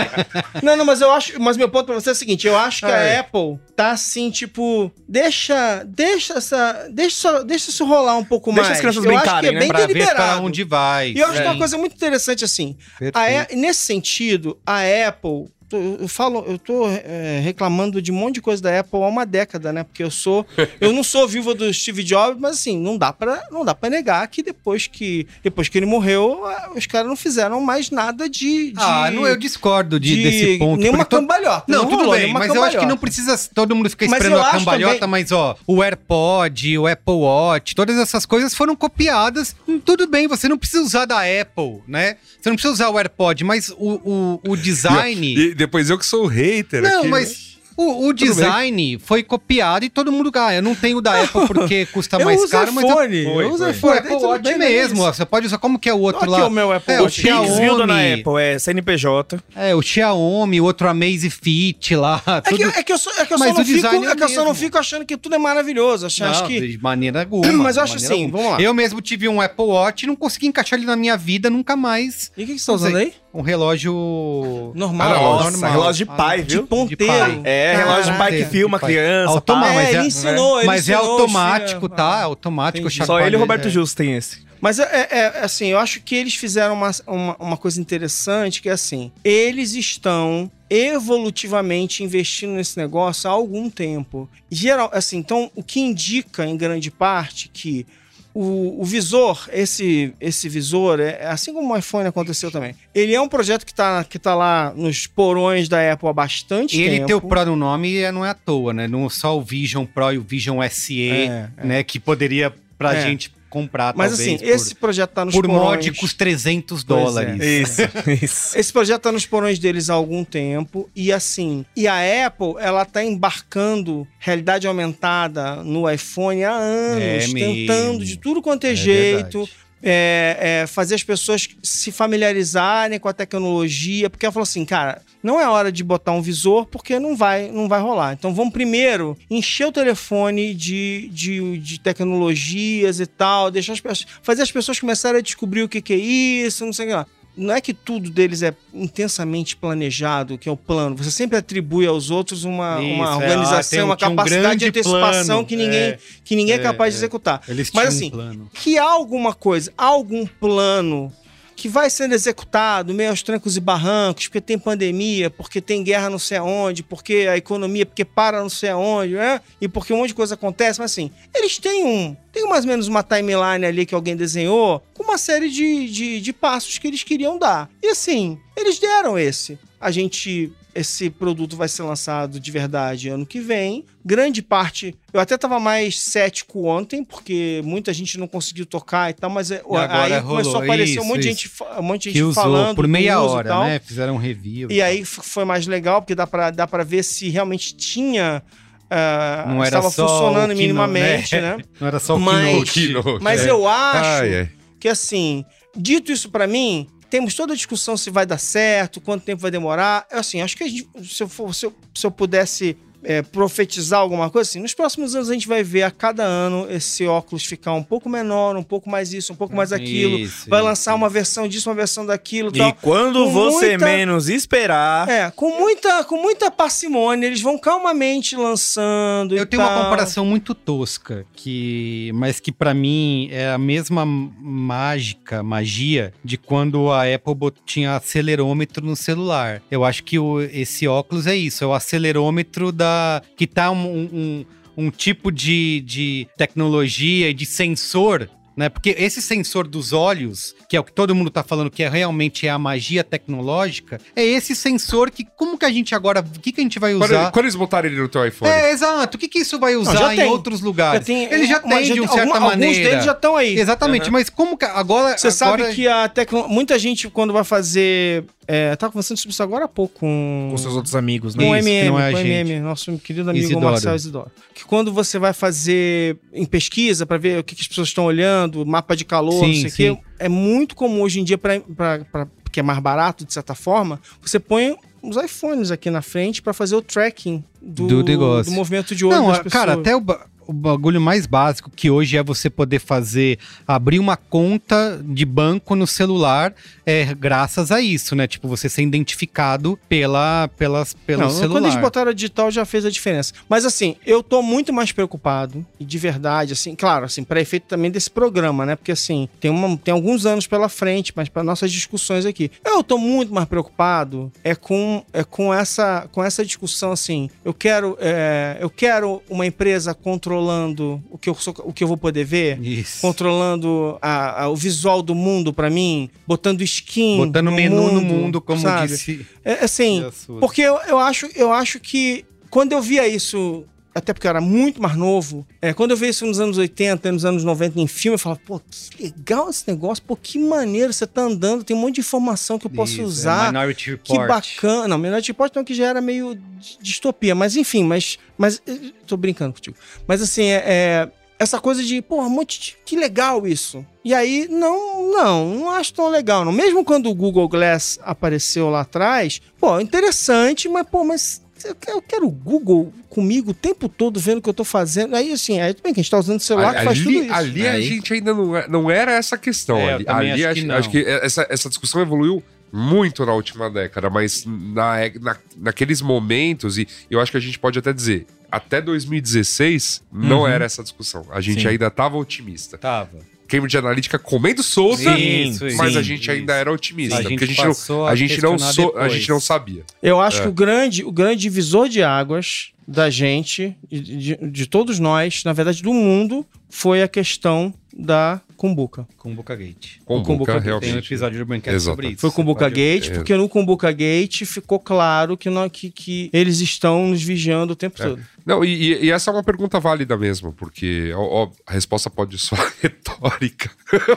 Não, 0.62 0.76
não, 0.76 0.84
mas 0.84 1.00
eu 1.00 1.10
acho. 1.10 1.40
Mas 1.40 1.56
meu 1.56 1.68
ponto 1.68 1.86
pra 1.86 1.94
você 1.94 2.08
é 2.10 2.12
o 2.12 2.14
seguinte: 2.14 2.46
eu 2.46 2.56
acho 2.56 2.80
que 2.80 2.90
É. 2.92 3.16
a 3.16 3.20
Apple 3.20 3.58
tá 3.76 3.90
assim, 3.92 4.30
tipo, 4.30 4.90
deixa. 5.08 5.84
Deixa 5.86 6.34
essa. 6.34 6.88
Deixa, 6.92 7.44
deixa 7.44 7.70
isso 7.70 7.84
rolar 7.84 8.16
um 8.16 8.24
pouco 8.24 8.52
Deixa 8.52 8.62
mais. 8.70 8.78
as 8.78 8.80
crianças 8.80 9.04
eu 9.04 9.10
acho 9.10 9.20
que 9.20 9.24
brincarem, 9.26 9.50
é 9.50 9.52
né? 9.52 9.58
bem 9.60 9.68
Pra 9.68 9.78
ver 9.80 9.86
deliberado. 9.88 10.16
pra 10.16 10.40
onde 10.40 10.64
vai. 10.64 11.10
E 11.12 11.18
eu 11.18 11.24
acho 11.26 11.34
que 11.34 11.38
é 11.40 11.42
Sim. 11.42 11.48
uma 11.48 11.58
coisa 11.58 11.78
muito 11.78 11.94
interessante 11.94 12.44
assim. 12.44 12.76
A- 13.14 13.54
nesse 13.54 13.80
sentido, 13.86 14.58
a 14.66 14.80
Apple. 15.08 15.46
Tô- 15.70 15.96
Eu 16.00 16.08
falo, 16.08 16.44
eu 16.46 16.58
tô 16.58 16.86
é, 16.88 17.40
reclamando 17.42 18.02
de 18.02 18.10
um 18.12 18.14
monte 18.14 18.34
de 18.34 18.40
coisa 18.42 18.60
da 18.62 18.80
Apple 18.80 19.02
há 19.02 19.06
uma 19.06 19.24
década, 19.24 19.72
né? 19.72 19.84
Porque 19.84 20.02
eu 20.02 20.10
sou, 20.10 20.44
eu 20.80 20.92
não 20.92 21.02
sou 21.02 21.26
viva 21.28 21.54
do 21.54 21.72
Steve 21.72 22.02
Jobs, 22.02 22.38
mas 22.40 22.56
assim, 22.56 22.78
não 22.78 22.98
dá 22.98 23.12
para, 23.12 23.42
não 23.50 23.64
dá 23.64 23.74
para 23.74 23.88
negar 23.90 24.26
que 24.28 24.42
depois 24.42 24.86
que, 24.86 25.26
depois 25.42 25.68
que 25.68 25.78
ele 25.78 25.86
morreu, 25.86 26.42
os 26.76 26.86
caras 26.86 27.08
não 27.08 27.16
fizeram 27.16 27.60
mais 27.60 27.90
nada 27.90 28.28
de, 28.28 28.72
de 28.72 28.74
Ah, 28.76 29.10
não, 29.10 29.26
eu 29.26 29.36
discordo 29.36 29.98
de, 30.00 30.14
de 30.16 30.22
desse 30.22 30.58
ponto. 30.58 30.80
nenhuma 30.80 31.04
to- 31.04 31.16
cambalhota. 31.16 31.64
Não, 31.68 31.84
tudo 31.84 31.96
rolou 32.04 32.16
bem, 32.16 32.32
mas 32.32 32.48
eu 32.48 32.54
acho 32.62 32.70
que 32.70 32.76
cambalhota. 32.76 32.86
não 32.86 32.96
precisa 32.98 33.50
todo 33.54 33.74
mundo 33.76 33.88
ficar 33.88 34.06
esperando 34.06 34.38
a 34.40 34.50
cambalhota, 34.50 34.94
também- 34.98 35.10
mas 35.22 35.32
ó, 35.32 35.56
o 35.66 35.82
AirPod, 35.82 36.78
o 36.78 36.86
Apple 36.86 37.14
Watch, 37.14 37.74
todas 37.74 37.96
essas 37.98 38.26
coisas 38.26 38.54
foram 38.54 38.74
copiadas. 38.74 39.54
Tudo 39.84 40.06
bem, 40.06 40.26
você 40.26 40.48
não 40.48 40.58
precisa 40.58 40.82
usar 40.82 41.04
da 41.04 41.18
Apple, 41.20 41.82
né? 41.86 42.16
Você 42.40 42.48
não 42.48 42.56
precisa 42.56 42.72
usar 42.72 42.88
o 42.90 42.98
AirPod, 42.98 43.44
mas 43.44 43.68
o, 43.70 43.74
o, 44.04 44.40
o 44.48 44.56
design. 44.56 45.34
Depois 45.60 45.88
eu 45.90 45.98
que 45.98 46.06
sou 46.06 46.24
o 46.24 46.26
hater 46.26 46.82
Não, 46.82 46.88
aqui. 47.00 47.04
né? 47.04 47.08
mas 47.10 47.50
o, 47.76 48.08
o 48.08 48.12
design 48.12 48.98
foi 49.02 49.22
copiado 49.22 49.84
e 49.86 49.88
todo 49.88 50.12
mundo. 50.12 50.30
Ah, 50.34 50.54
eu 50.54 50.60
não 50.62 50.74
tenho 50.74 51.00
da 51.00 51.14
Apple 51.22 51.46
porque 51.46 51.86
custa 51.86 52.18
Eu 52.18 52.24
mais 52.26 52.44
caro, 52.50 52.72
mas 52.74 52.84
eu. 52.84 52.90
iPhone, 52.90 53.24
Foi, 53.24 53.44
eu 53.44 53.48
uso 53.52 53.58
foi. 53.58 53.68
O 53.68 53.70
iPhone. 53.70 53.98
Apple 53.98 54.14
Watch 54.26 54.58
mesmo, 54.58 55.02
ó, 55.02 55.12
você 55.12 55.24
pode 55.24 55.46
usar. 55.46 55.56
Como 55.58 55.78
que 55.78 55.88
é 55.88 55.94
o 55.94 55.98
outro 56.00 56.20
Aqui 56.22 56.30
lá? 56.30 56.46
o 56.46 56.50
meu 56.50 56.70
Apple 56.72 56.94
é, 56.94 57.00
o 57.00 57.04
Watch. 57.04 57.22
Viu, 57.22 57.32
dona 57.76 57.94
Xiaomi. 57.94 58.20
Apple? 58.20 58.42
É 58.42 58.58
CNPJ. 58.58 59.40
É, 59.56 59.74
o 59.74 59.80
Xiaomi, 59.80 60.60
o 60.60 60.64
outro 60.64 60.88
Amazfit 60.88 61.94
lá. 61.96 62.22
É 62.26 62.40
que, 62.42 62.50
tudo- 62.58 62.78
é 62.78 62.82
que 62.82 62.92
eu, 62.92 62.98
só, 62.98 63.10
é 63.18 63.24
que 63.26 63.32
eu 63.34 63.38
só 63.38 63.44
não 63.44 63.52
o 63.52 63.64
fico, 63.64 63.86
é 63.86 64.10
é 64.10 64.16
que 64.16 64.22
eu 64.24 64.28
só 64.28 64.44
não 64.44 64.54
fico 64.54 64.78
achando 64.78 65.04
que 65.06 65.16
tudo 65.16 65.34
é 65.34 65.38
maravilhoso. 65.38 66.04
Acho, 66.06 66.24
acho 66.24 66.40
Não, 66.42 66.48
que 66.48 66.60
de 66.60 66.78
maneira 66.82 67.20
alguma. 67.24 67.50
Mas 67.54 67.76
eu 67.76 67.82
acho 67.82 67.96
assim, 67.96 68.24
alguma. 68.24 68.38
vamos 68.42 68.52
lá. 68.52 68.60
Eu 68.62 68.74
mesmo 68.74 69.00
tive 69.00 69.26
um 69.28 69.40
Apple 69.40 69.64
Watch 69.64 70.04
e 70.04 70.06
não 70.06 70.16
consegui 70.16 70.46
encaixar 70.48 70.78
ele 70.78 70.86
na 70.86 70.96
minha 70.96 71.16
vida 71.16 71.48
nunca 71.48 71.76
mais. 71.76 72.30
E 72.36 72.42
o 72.42 72.46
que, 72.46 72.52
que 72.54 72.58
você 72.58 72.66
tá 72.66 72.72
usando 72.74 72.96
aí? 72.96 73.14
Um 73.32 73.42
relógio 73.42 74.72
Normal. 74.74 75.08
Nossa, 75.08 75.50
normal. 75.52 75.70
relógio 75.72 76.06
de 76.06 76.12
pai, 76.16 76.42
De 76.42 76.54
viu? 76.56 76.66
ponteiro. 76.66 77.06
pai. 77.12 77.40
É, 77.44 77.76
relógio 77.76 78.12
de 78.12 78.18
pai 78.18 78.30
que 78.32 78.36
Caraca, 78.38 78.50
filma 78.50 78.76
de 78.78 78.80
pai. 78.80 78.90
criança, 78.92 79.40
pá. 79.40 79.54
mas 79.56 79.76
é, 79.76 79.82
é- 79.84 79.94
ele 79.94 80.06
ensinou, 80.06 80.58
ele 80.58 80.66
Mas 80.66 80.88
é 80.88 80.92
ensinou 80.94 81.12
automático, 81.12 81.88
tá? 81.88 82.22
Automático. 82.22 82.86
Entendi. 82.88 83.06
Só 83.06 83.20
ele 83.20 83.34
e 83.34 83.36
o 83.36 83.40
Roberto 83.40 83.68
é. 83.68 83.70
Justo 83.70 83.96
tem 83.96 84.14
esse. 84.16 84.48
Mas 84.60 84.78
é, 84.78 84.82
é- 84.84 85.18
é, 85.18 85.26
assim, 85.44 85.68
eu 85.68 85.78
acho 85.78 86.00
que 86.02 86.14
eles 86.14 86.34
fizeram 86.34 86.74
uma, 86.74 86.90
uma, 87.06 87.36
uma 87.38 87.56
coisa 87.56 87.80
interessante, 87.80 88.60
que 88.60 88.68
é 88.68 88.72
assim, 88.72 89.10
eles 89.24 89.74
estão 89.74 90.50
evolutivamente 90.68 92.02
investindo 92.04 92.52
nesse 92.52 92.76
negócio 92.78 93.28
há 93.28 93.32
algum 93.32 93.70
tempo. 93.70 94.28
Geral, 94.50 94.90
assim, 94.92 95.16
então, 95.18 95.50
o 95.54 95.62
que 95.62 95.80
indica, 95.80 96.46
em 96.46 96.56
grande 96.56 96.90
parte, 96.90 97.48
que 97.52 97.86
o, 98.32 98.80
o 98.80 98.84
visor, 98.84 99.48
esse, 99.52 100.14
esse 100.20 100.48
visor, 100.48 101.00
é, 101.00 101.26
assim 101.26 101.52
como 101.52 101.72
o 101.74 101.76
iPhone 101.76 102.06
aconteceu 102.08 102.50
também, 102.50 102.74
ele 102.94 103.12
é 103.14 103.20
um 103.20 103.28
projeto 103.28 103.64
que 103.66 103.72
está 103.72 104.04
que 104.04 104.18
tá 104.18 104.34
lá 104.34 104.72
nos 104.76 105.06
porões 105.06 105.68
da 105.68 105.92
Apple 105.92 106.08
há 106.08 106.12
bastante 106.12 106.76
E 106.80 106.84
tempo. 106.84 106.94
ele 106.96 107.04
ter 107.06 107.14
o 107.14 107.20
Pro 107.20 107.44
no 107.44 107.56
nome 107.56 107.96
é- 107.98 108.12
não 108.12 108.24
é 108.24 108.30
à 108.30 108.34
toa, 108.34 108.72
né? 108.72 108.86
Não 108.86 109.08
só 109.10 109.36
o 109.36 109.42
Vision 109.42 109.84
Pro 109.84 110.12
e 110.12 110.18
o 110.18 110.22
Vision 110.22 110.58
SE, 110.70 111.10
É, 111.10 111.48
é. 111.56 111.64
né? 111.64 111.82
Que 111.82 111.98
poderia 111.98 112.52
pra 112.78 112.94
É. 112.94 113.02
gente 113.02 113.32
comprar, 113.50 113.92
Mas 113.96 114.16
talvez, 114.16 114.40
assim, 114.40 114.48
esse 114.48 114.74
projeto 114.74 115.10
tá 115.10 115.24
nos 115.24 115.34
por, 115.34 115.42
por 115.42 115.50
porões. 115.50 115.68
módicos 115.68 116.14
300 116.14 116.82
Pois 116.84 117.00
é. 117.00 117.04
dólares. 117.04 117.42
Isso, 117.42 117.82
isso. 118.24 118.58
Esse 118.58 118.72
projeto 118.72 119.02
tá 119.02 119.12
nos 119.12 119.26
porões 119.26 119.58
deles 119.58 119.90
há 119.90 119.94
algum 119.94 120.24
tempo 120.24 120.88
e 120.96 121.12
assim, 121.12 121.64
e 121.76 121.86
a 121.86 122.26
Apple, 122.26 122.54
ela 122.60 122.84
tá 122.84 123.04
embarcando 123.04 124.06
realidade 124.18 124.66
aumentada 124.66 125.56
no 125.64 125.90
iPhone 125.90 126.44
há 126.44 126.52
anos, 126.52 127.02
É 127.02 127.18
tentando 127.34 128.04
de 128.04 128.16
tudo 128.16 128.40
quanto 128.40 128.64
é, 128.64 128.70
É 128.70 128.74
jeito, 128.74 129.38
verdade. 129.40 129.69
É, 129.82 130.62
é, 130.62 130.66
fazer 130.66 130.94
as 130.94 131.02
pessoas 131.02 131.48
se 131.62 131.90
familiarizarem 131.90 132.98
com 132.98 133.08
a 133.08 133.12
tecnologia, 133.12 134.10
porque 134.10 134.26
ela 134.26 134.32
falou 134.32 134.44
assim, 134.44 134.64
cara, 134.64 135.02
não 135.22 135.40
é 135.40 135.48
hora 135.48 135.70
de 135.70 135.84
botar 135.84 136.12
um 136.12 136.22
visor 136.22 136.66
porque 136.66 136.98
não 136.98 137.16
vai, 137.16 137.50
não 137.50 137.68
vai 137.68 137.80
rolar. 137.80 138.12
Então 138.12 138.34
vamos 138.34 138.52
primeiro 138.52 139.16
encher 139.30 139.66
o 139.66 139.72
telefone 139.72 140.54
de, 140.54 141.08
de, 141.12 141.58
de 141.58 141.80
tecnologias 141.80 143.00
e 143.00 143.06
tal, 143.06 143.50
deixar 143.50 143.72
as 143.72 144.06
fazer 144.22 144.42
as 144.42 144.52
pessoas 144.52 144.78
começarem 144.78 145.18
a 145.18 145.22
descobrir 145.22 145.62
o 145.62 145.68
que, 145.68 145.80
que 145.80 145.92
é 145.92 145.96
isso, 145.96 146.64
não 146.64 146.72
sei 146.72 146.86
o 146.86 146.88
que 146.88 146.94
lá. 146.94 147.06
Não 147.36 147.54
é 147.54 147.60
que 147.60 147.72
tudo 147.72 148.10
deles 148.10 148.42
é 148.42 148.54
intensamente 148.74 149.56
planejado, 149.56 150.36
que 150.36 150.48
é 150.48 150.52
o 150.52 150.56
plano. 150.56 150.96
Você 150.96 151.10
sempre 151.10 151.38
atribui 151.38 151.86
aos 151.86 152.10
outros 152.10 152.44
uma, 152.44 152.80
Isso, 152.82 152.92
uma 152.94 153.04
é, 153.04 153.08
ah, 153.08 153.16
organização, 153.16 153.70
tem 153.70 153.80
um- 153.82 153.84
uma 153.86 153.96
tinha 153.96 154.10
um 154.10 154.16
capacidade 154.16 154.60
de 154.60 154.66
antecipação 154.66 155.26
plano, 155.26 155.46
que 155.46 155.56
ninguém, 155.56 155.78
é. 155.80 155.98
que 156.24 156.36
ninguém 156.36 156.54
é, 156.56 156.58
É, 156.58 156.62
capaz 156.62 156.92
de 156.94 156.98
é. 156.98 157.00
executar. 157.00 157.40
Mas 157.72 157.88
assim, 157.88 158.10
um 158.14 158.46
que 158.52 158.76
há 158.78 158.84
alguma 158.90 159.32
coisa, 159.34 159.72
há 159.78 159.84
algum 159.86 160.26
plano 160.26 161.12
que 161.60 161.68
vai 161.68 161.90
sendo 161.90 162.14
executado 162.14 162.94
meio 162.94 163.10
aos 163.10 163.22
trancos 163.22 163.54
e 163.54 163.60
barrancos, 163.60 164.28
porque 164.28 164.40
tem 164.40 164.58
pandemia, 164.58 165.28
porque 165.28 165.60
tem 165.60 165.84
guerra 165.84 166.08
não 166.08 166.18
sei 166.18 166.38
aonde, 166.38 166.82
porque 166.82 167.26
a 167.30 167.36
economia, 167.36 167.84
porque 167.84 168.02
para 168.02 168.40
não 168.40 168.48
sei 168.48 168.70
aonde, 168.70 169.12
né? 169.12 169.42
E 169.60 169.68
porque 169.68 169.92
um 169.92 169.98
monte 169.98 170.08
de 170.08 170.14
coisa 170.14 170.36
acontece, 170.36 170.80
mas 170.80 170.90
assim, 170.90 171.10
eles 171.34 171.58
têm 171.58 171.84
um. 171.84 172.16
Tem 172.32 172.48
mais 172.48 172.64
ou 172.64 172.70
menos 172.70 172.88
uma 172.88 173.02
timeline 173.02 173.66
ali 173.66 173.84
que 173.84 173.94
alguém 173.94 174.16
desenhou 174.16 174.82
com 174.94 175.02
uma 175.02 175.18
série 175.18 175.50
de, 175.50 175.90
de, 175.90 176.20
de 176.22 176.32
passos 176.32 176.78
que 176.78 176.86
eles 176.86 177.02
queriam 177.02 177.38
dar. 177.38 177.68
E 177.82 177.88
assim, 177.88 178.38
eles 178.56 178.78
deram 178.78 179.18
esse. 179.18 179.58
A 179.78 179.90
gente. 179.90 180.50
Esse 180.80 181.10
produto 181.10 181.56
vai 181.56 181.68
ser 181.68 181.82
lançado 181.82 182.40
de 182.40 182.50
verdade 182.50 183.08
ano 183.08 183.26
que 183.26 183.40
vem. 183.40 183.84
Grande 184.04 184.40
parte. 184.42 184.94
Eu 185.12 185.20
até 185.20 185.36
tava 185.36 185.60
mais 185.60 185.98
cético 186.00 186.66
ontem, 186.66 187.04
porque 187.04 187.60
muita 187.64 187.92
gente 187.92 188.18
não 188.18 188.26
conseguiu 188.26 188.64
tocar 188.64 189.10
e 189.10 189.14
tal, 189.14 189.28
mas 189.28 189.50
é- 189.50 189.60
agora 189.60 190.16
aí 190.16 190.22
começou 190.22 190.52
a 190.56 190.58
rolou, 190.58 190.62
aparecer 190.62 190.98
um 190.98 191.02
isso, 191.02 191.08
monte 191.08 191.20
de 191.20 191.28
gente, 191.28 191.50
um 191.78 191.82
monte 191.82 192.02
de 192.04 192.10
gente 192.10 192.22
usou 192.22 192.42
falando. 192.42 192.74
por 192.76 192.88
meia 192.88 193.20
uso 193.20 193.34
e 193.34 193.36
hora, 193.36 193.48
tal. 193.48 193.64
né? 193.64 193.78
Fizeram 193.84 194.14
um 194.14 194.18
review. 194.18 194.70
E 194.70 194.80
aí 194.80 195.04
foi 195.04 195.44
mais 195.44 195.66
legal, 195.66 196.00
porque 196.00 196.14
dá 196.14 196.26
pra, 196.26 196.50
dá 196.50 196.66
pra 196.66 196.82
ver 196.84 197.02
se 197.02 197.28
realmente 197.28 197.74
tinha. 197.76 198.42
ah, 198.88 199.44
Não 199.48 199.56
era 199.56 199.66
estava 199.78 199.90
só 199.90 200.08
funcionando 200.08 200.56
minimamente, 200.56 201.34
né? 201.36 201.56
né? 201.56 201.64
Não 201.80 201.86
era 201.88 202.00
só 202.00 202.16
o 202.16 202.20
Mas- 202.20 202.44
Keynote. 202.44 202.72
Keynote, 202.72 203.22
Mas 203.24 203.44
é. 203.46 203.50
eu 203.50 203.68
acho 203.68 204.22
Ai, 204.22 204.34
ai. 204.38 204.48
que 204.80 204.88
assim, 204.88 205.44
dito 205.76 206.10
isso 206.10 206.30
pra 206.30 206.46
mim, 206.46 206.86
temos 207.10 207.34
toda 207.34 207.52
a 207.52 207.56
discussão 207.56 207.96
se 207.96 208.08
vai 208.10 208.24
dar 208.24 208.38
certo, 208.38 209.00
quanto 209.00 209.24
tempo 209.24 209.42
vai 209.42 209.50
demorar. 209.50 210.06
Eu, 210.10 210.20
Assim, 210.20 210.40
acho 210.40 210.56
que 210.56 210.68
gente- 210.68 210.88
se, 211.04 211.22
eu 211.22 211.28
for- 211.28 211.54
se 211.54 211.66
eu, 211.66 211.74
se 211.94 212.06
eu 212.06 212.10
pudesse 212.10 212.76
é, 213.02 213.22
profetizar 213.22 214.00
alguma 214.00 214.28
coisa, 214.30 214.48
assim, 214.48 214.60
nos 214.60 214.74
próximos 214.74 215.14
anos 215.14 215.30
a 215.30 215.32
gente 215.32 215.48
vai 215.48 215.62
ver 215.62 215.82
a 215.82 215.90
cada 215.90 216.22
ano 216.24 216.66
esse 216.70 217.06
óculos 217.06 217.44
ficar 217.44 217.72
um 217.72 217.82
pouco 217.82 218.08
menor, 218.08 218.56
um 218.56 218.62
pouco 218.62 218.88
mais 218.90 219.12
isso, 219.12 219.32
um 219.32 219.36
pouco 219.36 219.54
mais 219.54 219.72
aquilo. 219.72 220.18
Isso, 220.18 220.48
vai 220.48 220.60
isso, 220.60 220.68
lançar 220.68 220.94
uma 220.94 221.08
versão 221.08 221.48
disso, 221.48 221.68
uma 221.68 221.74
versão 221.74 222.04
daquilo 222.04 222.50
e 222.54 222.58
tal. 222.58 222.72
quando 222.80 223.24
Com 223.24 223.30
você 223.32 223.70
muita- 223.70 223.84
menos 223.86 224.28
esperar. 224.28 225.08
É, 225.08 225.30
com 225.30 225.58
muita, 225.58 226.04
com 226.04 226.20
muita 226.20 226.50
parcimônia, 226.50 227.26
eles 227.26 227.40
vão 227.40 227.58
calmamente 227.58 228.36
lançando. 228.36 229.36
Eu 229.36 229.42
e 229.44 229.46
tenho 229.46 229.62
uma 229.62 229.68
tal. 229.70 229.84
comparação 229.84 230.24
muito 230.26 230.54
tosca, 230.54 231.24
que 231.34 232.10
mas 232.14 232.38
que 232.40 232.52
pra 232.52 232.74
mim 232.74 233.28
é 233.32 233.50
a 233.50 233.58
mesma 233.58 234.04
mágica, 234.04 235.42
magia 235.42 236.12
de 236.24 236.36
quando 236.36 236.90
a 236.90 237.02
Apple 237.12 237.34
bot- 237.34 237.60
tinha 237.64 237.96
acelerômetro 237.96 238.84
no 238.84 238.96
celular. 238.96 239.62
Eu 239.70 239.84
acho 239.84 240.04
que 240.04 240.18
o- 240.18 240.40
esse 240.40 240.86
óculos 240.86 241.26
é 241.26 241.34
isso, 241.36 241.64
é 241.64 241.66
o 241.66 241.72
acelerômetro 241.72 242.72
da 242.72 242.89
que 243.36 243.46
tá 243.46 243.70
um, 243.70 244.08
um, 244.12 244.44
um 244.76 244.90
tipo 244.90 245.30
de, 245.30 245.82
de 245.86 246.28
tecnologia 246.36 247.30
e 247.30 247.34
de 247.34 247.46
sensor 247.46 248.28
né? 248.60 248.68
Porque 248.68 248.94
esse 248.98 249.22
sensor 249.22 249.66
dos 249.66 249.94
olhos, 249.94 250.54
que 250.68 250.76
é 250.76 250.80
o 250.80 250.84
que 250.84 250.92
todo 250.92 251.14
mundo 251.14 251.30
tá 251.30 251.42
falando 251.42 251.70
que 251.70 251.82
é 251.82 251.88
realmente 251.88 252.46
é 252.46 252.50
a 252.50 252.58
magia 252.58 253.02
tecnológica, 253.02 253.98
é 254.14 254.22
esse 254.22 254.54
sensor 254.54 255.10
que 255.10 255.24
como 255.36 255.56
que 255.56 255.64
a 255.64 255.70
gente 255.70 255.94
agora, 255.94 256.20
o 256.20 256.40
que 256.40 256.52
que 256.52 256.60
a 256.60 256.64
gente 256.64 256.78
vai 256.78 256.94
usar? 256.94 257.30
quando 257.30 257.46
eles 257.46 257.54
botaram 257.56 257.88
ele 257.88 257.98
no 257.98 258.06
teu 258.06 258.22
iPhone? 258.26 258.50
É, 258.50 258.70
exato. 258.70 259.16
O 259.16 259.20
que, 259.20 259.28
que 259.28 259.38
isso 259.38 259.58
vai 259.58 259.76
usar 259.76 259.96
já 259.96 260.14
em 260.14 260.28
outros 260.28 260.60
lugares? 260.60 261.00
Já 261.00 261.06
tem- 261.06 261.24
Ele 261.32 261.46
já 261.46 261.62
mas 261.64 261.86
tem, 261.86 261.94
de 261.94 262.00
uma 262.00 262.12
certa 262.12 262.34
algum- 262.34 262.46
maneira. 262.46 262.76
Alguns 262.76 262.90
deles 262.90 263.04
já 263.06 263.12
estão 263.12 263.36
aí. 263.36 263.58
Exatamente, 263.58 264.10
mas 264.10 264.28
como 264.28 264.58
que 264.58 264.66
agora... 264.66 265.16
Você 265.16 265.28
agora... 265.28 265.62
sabe 265.62 265.74
que 265.74 265.88
a 265.88 266.06
tecnologia. 266.08 266.52
Muita 266.54 266.78
gente, 266.78 267.08
quando 267.08 267.32
vai 267.32 267.44
fazer. 267.44 268.24
É, 268.52 268.74
tava 268.74 268.92
conversando 268.92 269.16
sobre 269.16 269.32
isso 269.32 269.42
agora 269.44 269.66
há 269.66 269.68
pouco 269.68 270.00
com. 270.00 270.48
Com 270.50 270.58
seus 270.58 270.74
outros 270.74 270.96
amigos, 270.96 271.36
né? 271.36 271.44
Com 271.44 271.50
o 271.50 271.54
MM, 271.56 271.88
não 271.90 272.00
é 272.00 272.10
com 272.10 272.16
o. 272.18 272.20
MM, 272.20 272.60
nosso 272.60 272.98
querido 272.98 273.30
amigo 273.30 273.44
Isidoro. 273.44 273.66
Marcelo 273.66 273.94
Isidoro. 273.94 274.30
Que 274.52 274.64
quando 274.64 274.92
você 274.92 275.18
vai 275.20 275.32
fazer 275.32 276.18
em 276.32 276.44
pesquisa 276.44 277.06
para 277.06 277.16
ver 277.16 277.38
o 277.38 277.44
que, 277.44 277.54
que 277.54 277.62
as 277.62 277.68
pessoas 277.68 277.88
estão 277.88 278.04
olhando, 278.06 278.66
mapa 278.66 278.96
de 278.96 279.04
calor, 279.04 279.44
Sim, 279.44 279.62
não 279.62 279.70
sei 279.70 279.90
o 279.92 279.96
quê, 279.96 280.02
é 280.18 280.28
muito 280.28 280.74
comum 280.74 281.02
hoje 281.02 281.20
em 281.20 281.24
dia, 281.24 281.38
pra, 281.38 281.60
pra, 281.60 282.04
pra- 282.10 282.26
que 282.50 282.58
é 282.58 282.62
mais 282.64 282.80
barato, 282.80 283.24
de 283.24 283.32
certa 283.32 283.54
forma, 283.54 284.00
você 284.20 284.40
põe 284.40 284.76
os 285.02 285.16
iPhones 285.16 285.70
aqui 285.70 285.88
na 285.88 286.02
frente 286.02 286.42
para 286.42 286.52
fazer 286.52 286.74
o 286.74 286.82
tracking 286.82 287.44
do, 287.62 287.86
Do 287.86 288.02
negócio. 288.02 288.50
do 288.50 288.56
movimento 288.56 288.94
de 288.96 289.04
olho 289.04 289.16
Não, 289.16 289.44
cara, 289.44 289.74
até 289.74 289.94
o, 289.96 290.04
o 290.50 290.52
bagulho 290.52 291.00
mais 291.00 291.26
básico 291.26 291.70
que 291.70 291.88
hoje 291.88 292.16
é 292.16 292.22
você 292.22 292.50
poder 292.50 292.80
fazer, 292.80 293.38
abrir 293.66 294.00
uma 294.00 294.16
conta 294.16 295.00
de 295.02 295.24
banco 295.24 295.76
no 295.76 295.86
celular, 295.86 296.52
é 296.84 297.14
graças 297.14 297.70
a 297.70 297.80
isso, 297.80 298.16
né? 298.16 298.26
Tipo, 298.26 298.48
você 298.48 298.68
ser 298.68 298.82
identificado 298.82 299.78
pela, 299.88 300.48
pelas, 300.58 300.92
pelo 300.92 301.22
Não, 301.22 301.30
celular. 301.30 301.60
quando 301.60 301.64
eles 301.66 301.80
botaram 301.80 302.10
a 302.10 302.14
digital 302.14 302.50
já 302.50 302.64
fez 302.64 302.84
a 302.84 302.90
diferença. 302.90 303.32
Mas 303.48 303.64
assim, 303.64 303.94
eu 304.04 304.24
tô 304.24 304.42
muito 304.42 304.72
mais 304.72 304.90
preocupado, 304.90 305.64
e 305.78 305.84
de 305.84 305.98
verdade, 305.98 306.52
assim, 306.54 306.74
claro, 306.74 307.04
assim, 307.04 307.22
para 307.22 307.40
efeito 307.40 307.68
também 307.68 307.90
desse 307.90 308.10
programa, 308.10 308.66
né? 308.66 308.74
Porque 308.74 308.92
assim, 308.92 309.28
tem, 309.38 309.52
uma, 309.52 309.76
tem 309.76 309.94
alguns 309.94 310.26
anos 310.26 310.48
pela 310.48 310.68
frente, 310.68 311.12
mas 311.14 311.28
para 311.28 311.44
nossas 311.44 311.70
discussões 311.70 312.26
aqui. 312.26 312.50
Eu 312.64 312.82
tô 312.82 312.98
muito 312.98 313.32
mais 313.32 313.46
preocupado 313.46 314.32
é 314.42 314.56
com, 314.56 315.04
é 315.12 315.22
com, 315.22 315.54
essa, 315.54 316.08
com 316.10 316.24
essa 316.24 316.44
discussão, 316.44 316.90
assim, 316.90 317.30
eu 317.44 317.54
quero, 317.54 317.96
é, 318.00 318.58
eu 318.60 318.68
quero 318.68 319.22
uma 319.30 319.46
empresa 319.46 319.94
controlando 320.40 321.02
o 321.10 321.18
que 321.18 321.28
eu, 321.28 321.34
sou, 321.34 321.54
o 321.64 321.72
que 321.72 321.84
eu 321.84 321.88
vou 321.88 321.96
poder 321.96 322.24
ver. 322.24 322.58
Isso. 322.62 323.00
Controlando 323.02 323.98
a- 324.00 324.44
a- 324.44 324.48
o 324.48 324.56
visual 324.56 325.02
do 325.02 325.14
mundo 325.14 325.52
pra 325.52 325.68
mim, 325.68 326.08
botando 326.26 326.62
skin. 326.62 327.18
Botando 327.18 327.52
menu 327.52 327.92
no 327.92 328.00
mundo, 328.00 328.40
como 328.40 328.60
sabe? 328.60 328.88
disse. 328.88 329.26
É, 329.44 329.64
assim, 329.64 330.00
Jesus. 330.02 330.40
porque 330.40 330.62
eu, 330.62 330.76
eu, 330.88 330.98
acho, 330.98 331.28
eu 331.34 331.52
acho 331.52 331.78
que 331.78 332.24
quando 332.48 332.72
eu 332.72 332.80
via 332.82 333.06
isso, 333.06 333.64
até 333.94 334.12
porque 334.12 334.26
eu 334.26 334.30
era 334.30 334.40
muito 334.40 334.80
mais 334.80 334.96
novo, 334.96 335.46
é, 335.60 335.72
quando 335.72 335.90
eu 335.90 335.96
via 335.96 336.08
isso 336.08 336.24
nos 336.24 336.38
anos 336.40 336.58
80, 336.58 337.10
nos 337.12 337.24
anos 337.24 337.42
90 337.44 337.80
em 337.80 337.86
filme, 337.86 338.14
eu 338.14 338.18
falava, 338.18 338.40
pô, 338.46 338.60
que 338.60 339.02
legal 339.02 339.50
esse 339.50 339.64
negócio, 339.66 340.02
pô, 340.04 340.14
que 340.16 340.38
maneiro, 340.38 340.92
você 340.92 341.06
tá 341.06 341.22
andando, 341.22 341.64
tem 341.64 341.76
um 341.76 341.80
monte 341.80 341.96
de 341.96 342.00
informação 342.00 342.58
que 342.58 342.66
eu 342.66 342.70
posso 342.70 342.92
Isso, 342.92 343.00
é 343.00 343.04
usar. 343.04 343.52
Minority 343.52 343.98
Que 344.02 344.12
Report. 344.12 344.28
bacana. 344.28 344.88
Não, 344.88 344.98
Minority 344.98 345.32
Report 345.32 345.54
não, 345.56 345.64
que 345.64 345.74
já 345.74 345.86
era 345.88 346.00
meio 346.00 346.34
di- 346.34 346.78
distopia, 346.80 347.34
mas 347.34 347.56
enfim, 347.56 347.84
mas. 347.84 348.18
mas 348.38 348.62
eh, 348.66 348.92
tô 349.06 349.16
brincando 349.16 349.54
contigo. 349.54 349.76
Mas 350.06 350.22
assim, 350.22 350.44
é. 350.44 350.62
é, 350.66 351.08
essa 351.38 351.58
coisa 351.58 351.82
de, 351.82 352.02
pô, 352.02 352.20
um 352.22 352.28
monte 352.28 352.60
de. 352.60 352.76
Que 352.84 352.96
legal 352.96 353.46
isso. 353.46 353.84
E 354.04 354.12
aí, 354.12 354.46
não, 354.50 355.10
não, 355.10 355.54
não 355.56 355.70
acho 355.70 355.94
tão 355.94 356.08
legal. 356.10 356.44
Não. 356.44 356.52
Mesmo 356.52 356.84
quando 356.84 357.08
o 357.08 357.14
Google 357.14 357.48
Glass 357.48 357.98
apareceu 358.02 358.68
lá 358.68 358.82
atrás, 358.82 359.40
pô, 359.58 359.80
interessante, 359.80 360.68
mas, 360.68 360.86
pô, 360.86 361.02
mas. 361.02 361.42
Eu 361.64 362.02
quero, 362.02 362.26
o 362.26 362.30
Google 362.30 362.92
comigo 363.08 363.50
o 363.50 363.54
tempo 363.54 363.88
todo 363.88 364.18
vendo 364.20 364.38
o 364.38 364.42
que 364.42 364.48
eu 364.48 364.54
tô 364.54 364.64
fazendo. 364.64 365.14
Aí, 365.16 365.32
assim, 365.32 365.60
aí 365.60 365.74
tudo 365.74 365.82
bem 365.84 365.92
que 365.94 366.00
a 366.00 366.02
gente 366.02 366.10
tá 366.10 366.18
usando 366.18 366.38
o 366.38 366.42
celular 366.42 366.74
que 366.74 366.84
faz 366.84 366.98
tudo 366.98 367.08
ali, 367.10 367.24
isso. 367.26 367.34
ali 367.34 367.66
a 367.68 367.72
Aí. 367.72 367.82
gente 367.82 368.12
ainda 368.14 368.32
não, 368.34 368.56
é- 368.56 368.68
não 368.68 368.90
era 368.90 369.12
essa 369.12 369.36
questão. 369.36 369.76
É, 369.78 369.94
ali 369.94 370.06
ali 370.08 370.44
acho 370.44 370.46
acho, 370.46 370.64
que 370.66 370.72
acho 370.72 370.90
que 370.90 371.04
essa, 371.04 371.46
essa 371.50 371.68
discussão 371.68 372.00
evoluiu 372.00 372.42
muito 372.72 373.26
na 373.26 373.32
última 373.34 373.68
década, 373.68 374.08
mas 374.08 374.44
na, 374.46 374.96
na- 375.20 375.36
naqueles 375.56 376.00
momentos, 376.00 376.78
e 376.78 376.86
eu 377.10 377.20
acho 377.20 377.30
que 377.32 377.36
a 377.36 377.40
gente 377.40 377.58
pode 377.58 377.78
até 377.78 377.92
dizer, 377.92 378.26
até 378.50 378.80
2016 378.80 380.02
não 380.12 380.40
Uhum. 380.42 380.46
era 380.48 380.64
essa 380.64 380.82
discussão. 380.82 381.24
A 381.30 381.40
gente 381.40 381.62
Sim. 381.62 381.68
ainda 381.68 381.88
estava 381.88 382.16
otimista. 382.16 382.78
Tava. 382.78 383.18
Cambridge 383.50 383.76
Analytica 383.76 384.18
comendo 384.18 384.62
solta, 384.62 385.18
Isso, 385.18 385.64
mas 385.76 385.96
a 385.96 386.00
sim, 386.00 386.04
gente 386.04 386.30
ainda 386.30 386.52
isso. 386.52 386.60
era 386.60 386.72
otimista. 386.72 387.16
A 387.16 387.22
gente 387.22 387.30
porque 387.32 387.44
a 387.44 387.46
gente, 387.48 387.88
não, 387.88 388.04
a 388.06 388.10
a, 388.10 388.14
gente 388.14 388.40
não 388.42 388.58
so- 388.58 388.92
a 388.96 389.08
gente 389.08 389.28
não 389.28 389.40
sabia. 389.40 389.82
Eu 390.02 390.20
acho 390.20 390.38
É. 390.38 390.42
que 390.42 390.48
o 390.48 390.52
grande, 390.52 391.04
o 391.04 391.10
grande 391.12 391.42
divisor 391.42 391.88
de 391.88 392.02
águas 392.02 392.68
da 392.86 393.10
gente, 393.10 393.76
de, 393.90 394.00
de- 394.00 394.36
de 394.50 394.66
todos 394.66 394.98
nós, 394.98 395.42
na 395.44 395.52
verdade 395.52 395.82
do 395.82 395.92
mundo, 395.92 396.46
foi 396.68 397.02
a 397.02 397.08
questão 397.08 397.74
da 397.96 398.40
Cumbuca. 398.56 399.06
Com 399.16 399.34
Boca 399.34 399.54
Gate. 399.56 399.98
Com 400.04 400.22
Boca, 400.22 400.34
Boca- 400.36 400.52
Tem 400.52 400.60
um 400.60 400.64
realmente. 400.78 401.06
episódio 401.06 401.38
do 401.38 401.46
Braincast 401.46 401.74
Exato. 401.76 401.96
sobre 401.96 402.08
isso. 402.10 402.20
Foi 402.20 402.30
com 402.30 402.42
o 402.42 402.44
Você 402.44 402.46
Buca 402.46 402.64
pode- 402.66 402.74
Gate, 402.74 403.10
é. 403.10 403.14
porque 403.14 403.36
no 403.36 403.48
Cumbuca 403.48 403.90
Gate 403.92 404.44
ficou 404.44 404.78
claro 404.78 405.36
que, 405.36 405.48
não, 405.50 405.68
que, 405.68 405.90
que 405.90 406.30
eles 406.32 406.60
estão 406.60 407.08
nos 407.08 407.22
vigiando 407.22 407.72
o 407.72 407.76
tempo 407.76 408.00
É. 408.02 408.04
todo. 408.08 408.22
Não, 408.46 408.64
e, 408.64 409.04
e- 409.04 409.10
essa 409.10 409.30
é 409.30 409.34
uma 409.34 409.42
pergunta 409.42 409.78
válida 409.80 410.16
mesmo, 410.16 410.52
porque 410.52 411.12
ó, 411.14 411.44
ó, 411.44 411.50
a 411.66 411.72
resposta 411.72 412.08
pode 412.10 412.38
soar 412.38 412.72
retórica 412.80 413.70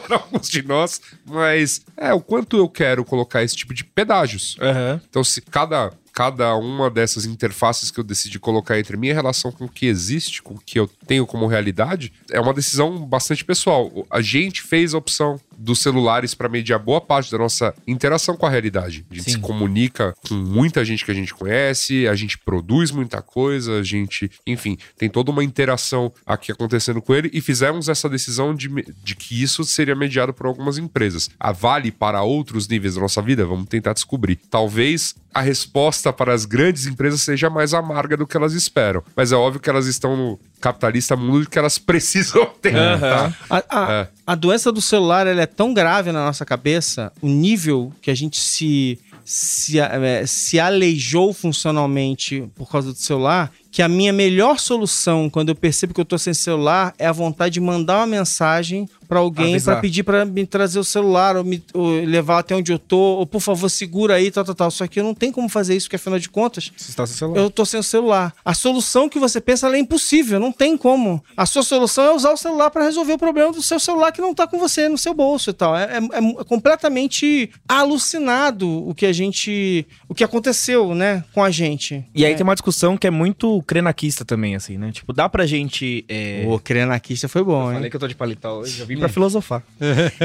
para 0.08 0.18
alguns 0.18 0.50
de 0.50 0.62
nós, 0.62 1.02
mas 1.26 1.82
é 1.98 2.14
o 2.14 2.22
quanto 2.22 2.58
eu 2.58 2.68
quero 2.70 3.04
colocar 3.04 3.44
esse 3.44 3.56
tipo 3.56 3.74
de 3.74 3.84
pedágios. 3.84 4.56
Aham. 4.62 5.02
Então, 5.10 5.24
se 5.24 5.42
cada, 5.42 5.92
cada 6.14 6.56
uma 6.56 6.90
dessas 6.92 7.26
interfaces 7.26 7.90
que 7.90 8.00
eu 8.00 8.04
decidi 8.04 8.40
colocar 8.40 8.80
entre 8.80 8.96
minha 8.96 9.14
relação 9.14 9.52
com 9.52 9.66
o 9.66 9.70
que 9.70 9.88
existe, 9.88 10.44
com 10.44 10.54
o 10.54 10.60
que 10.60 10.80
eu 10.80 10.88
tenho 11.08 11.26
como 11.26 11.48
realidade, 11.48 12.14
é 12.30 12.40
uma 12.40 12.54
decisão 12.54 13.04
bastante 13.04 13.44
pessoal. 13.44 14.06
A 14.10 14.22
gente 14.22 14.62
fez 14.62 14.94
a 14.94 15.00
opção 15.00 15.40
dos 15.58 15.80
celulares 15.80 16.34
para 16.34 16.50
mediar 16.50 16.80
boa 16.80 17.02
parte 17.02 17.32
da 17.32 17.38
nossa 17.38 17.74
interação 17.88 18.36
com 18.36 18.46
a 18.46 18.50
realidade. 18.50 19.06
A 19.10 19.16
gente 19.16 19.26
Sim. 19.26 19.32
se 19.32 19.40
comunica 19.40 20.14
com 20.28 20.36
muita 20.36 20.84
gente 20.84 21.06
que 21.06 21.12
a 21.12 21.14
gente 21.14 21.34
conhece, 21.34 22.08
a 22.08 22.16
gente 22.16 22.38
produz 22.38 22.92
muita 22.92 23.22
coisa, 23.22 23.80
a 23.80 23.84
gente, 23.84 24.30
enfim, 24.46 24.78
tem 24.98 25.10
toda 25.10 25.32
uma 25.32 25.44
interação 25.44 26.12
aqui 26.26 26.52
acontecendo 26.52 27.02
com 27.02 27.14
ele 27.14 27.30
e 27.34 27.42
fizemos 27.42 27.90
essa 27.90 28.10
decisão 28.10 28.54
de, 28.54 28.70
de 29.04 29.16
que 29.16 29.42
isso 29.42 29.64
seria 29.64 29.96
mediado 29.96 30.34
por 30.34 30.46
algumas 30.46 30.78
empresas. 30.78 31.30
A 31.40 31.52
Vale 31.52 31.92
para 31.92 32.22
outros 32.22 32.68
níveis 32.68 32.96
da 32.96 33.02
nossa 33.02 33.22
vida? 33.22 33.46
Vamos 33.46 33.68
tentar 33.68 33.94
descobrir. 33.94 34.36
Talvez 34.50 35.16
a 35.34 35.42
resposta 35.42 36.14
para 36.14 36.34
as 36.34 36.46
grandes 36.46 36.86
empresas 36.86 37.22
seja 37.22 37.50
mais 37.50 37.74
amarga 37.74 38.16
do 38.16 38.28
que 38.28 38.38
elas 38.38 38.54
esperam. 38.54 39.04
Mas 39.16 39.32
é 39.32 39.36
óbvio 39.36 39.60
que 39.60 39.70
elas 39.70 39.88
estão 39.88 40.16
no 40.16 40.40
capitalista 40.64 41.16
mundo 41.16 41.50
que 41.50 41.60
elas 41.60 41.78
precisam 41.78 42.46
ter. 42.62 42.74
tá? 42.74 43.34
A, 43.50 43.64
a- 43.70 43.92
É. 43.94 44.08
a 44.26 44.36
doença 44.36 44.72
do 44.72 44.82
celular 44.82 45.28
ela 45.28 45.42
é 45.42 45.46
tão 45.46 45.74
grave 45.74 46.12
na 46.12 46.26
nossa 46.26 46.46
cabeça, 46.46 47.12
o 47.22 47.28
nível 47.28 47.92
que 48.02 48.10
a 48.10 48.16
gente 48.16 48.40
se, 48.40 48.98
se, 49.26 49.78
eh, 49.80 50.24
se 50.26 50.60
aleijou 50.60 51.34
funcionalmente 51.34 52.50
por 52.56 52.70
causa 52.70 52.92
do 52.94 52.98
celular, 52.98 53.52
que 53.72 53.82
a 53.82 53.88
minha 53.90 54.14
melhor 54.14 54.60
solução 54.60 55.30
quando 55.30 55.50
eu 55.50 55.56
percebo 55.56 55.94
que 55.94 56.00
eu 56.02 56.06
tô 56.06 56.18
sem 56.18 56.34
celular 56.34 56.94
é 56.98 57.08
a 57.08 57.12
vontade 57.12 57.54
de 57.56 57.60
mandar 57.60 57.98
uma 57.98 58.06
mensagem 58.08 58.88
pra 59.14 59.20
alguém 59.22 59.62
pra 59.62 59.76
pedir 59.78 60.04
pra 60.04 60.26
me 60.26 60.46
trazer 60.46 60.80
o 60.80 60.84
celular 60.84 61.36
ou 61.38 61.44
me 61.44 61.64
ou 61.74 61.92
levar 62.04 62.40
até 62.40 62.56
onde 62.56 62.72
eu 62.72 62.80
tô, 62.80 62.98
ou 62.98 63.26
por 63.26 63.40
favor 63.42 63.70
segura 63.70 64.16
aí, 64.16 64.30
tal, 64.32 64.44
tal, 64.44 64.56
tal. 64.56 64.72
Só 64.72 64.88
que 64.88 65.00
eu 65.00 65.04
não 65.04 65.14
tenho 65.14 65.32
como 65.34 65.48
fazer 65.50 65.76
isso, 65.76 65.88
porque 65.88 65.96
afinal 65.96 66.20
de 66.20 66.30
contas 66.30 66.72
Você 66.76 66.90
está 66.92 67.06
sem 67.06 67.16
celular. 67.18 67.40
eu 67.42 67.50
tô 67.50 67.66
sem 67.66 67.80
o 67.80 67.84
celular. 67.84 68.34
A 68.44 68.54
solução 68.54 69.08
que 69.10 69.20
você 69.20 69.40
pensa 69.42 69.68
ela 69.68 69.76
é 69.76 69.80
impossível, 69.80 70.40
não 70.40 70.52
tem 70.52 70.76
como. 70.78 71.24
A 71.38 71.46
sua 71.46 71.64
solução 71.64 72.06
é 72.06 72.14
usar 72.16 72.32
o 72.32 72.38
celular 72.38 72.70
para 72.72 72.84
resolver 72.84 73.14
o 73.14 73.18
problema 73.18 73.52
do 73.52 73.62
seu 73.62 73.80
celular 73.80 74.12
que 74.12 74.22
não 74.22 74.34
tá 74.34 74.48
com 74.48 74.58
você 74.60 74.90
no 74.90 74.98
seu 74.98 75.14
bolso 75.14 75.50
e 75.50 75.54
tal. 75.54 75.76
É, 75.76 75.84
é- 75.98 76.42
é 76.42 76.44
completamente 76.44 77.50
alucinado 77.68 78.68
o 78.88 78.94
que 78.96 79.06
a 79.06 79.14
gente. 79.14 79.86
o 80.10 80.14
que 80.16 80.24
aconteceu, 80.24 80.94
né, 80.96 81.24
com 81.34 81.44
a 81.44 81.50
gente. 81.52 82.04
E 82.16 82.26
aí 82.26 82.36
tem 82.36 82.44
uma 82.44 82.54
discussão 82.56 82.98
que 82.98 83.08
é 83.08 83.12
muito 83.12 83.62
crenaquista 83.64 84.24
também, 84.26 84.56
assim, 84.56 84.78
né? 84.78 84.92
Tipo, 84.92 85.14
dá 85.14 85.28
pra 85.30 85.46
gente. 85.46 86.06
É... 86.08 86.44
O 86.48 86.60
Krenaquista 86.60 87.28
foi 87.28 87.44
bom, 87.44 87.66
Falei 87.66 87.84
hein? 87.84 87.90
que 87.90 87.96
eu 87.96 88.00
tô 88.00 88.08
de 88.08 88.16
paletó 88.16 88.60
hoje, 88.60 88.80
eu 88.80 88.86
vim 88.86 88.98
pra 89.04 89.10
filosofar. 89.10 89.64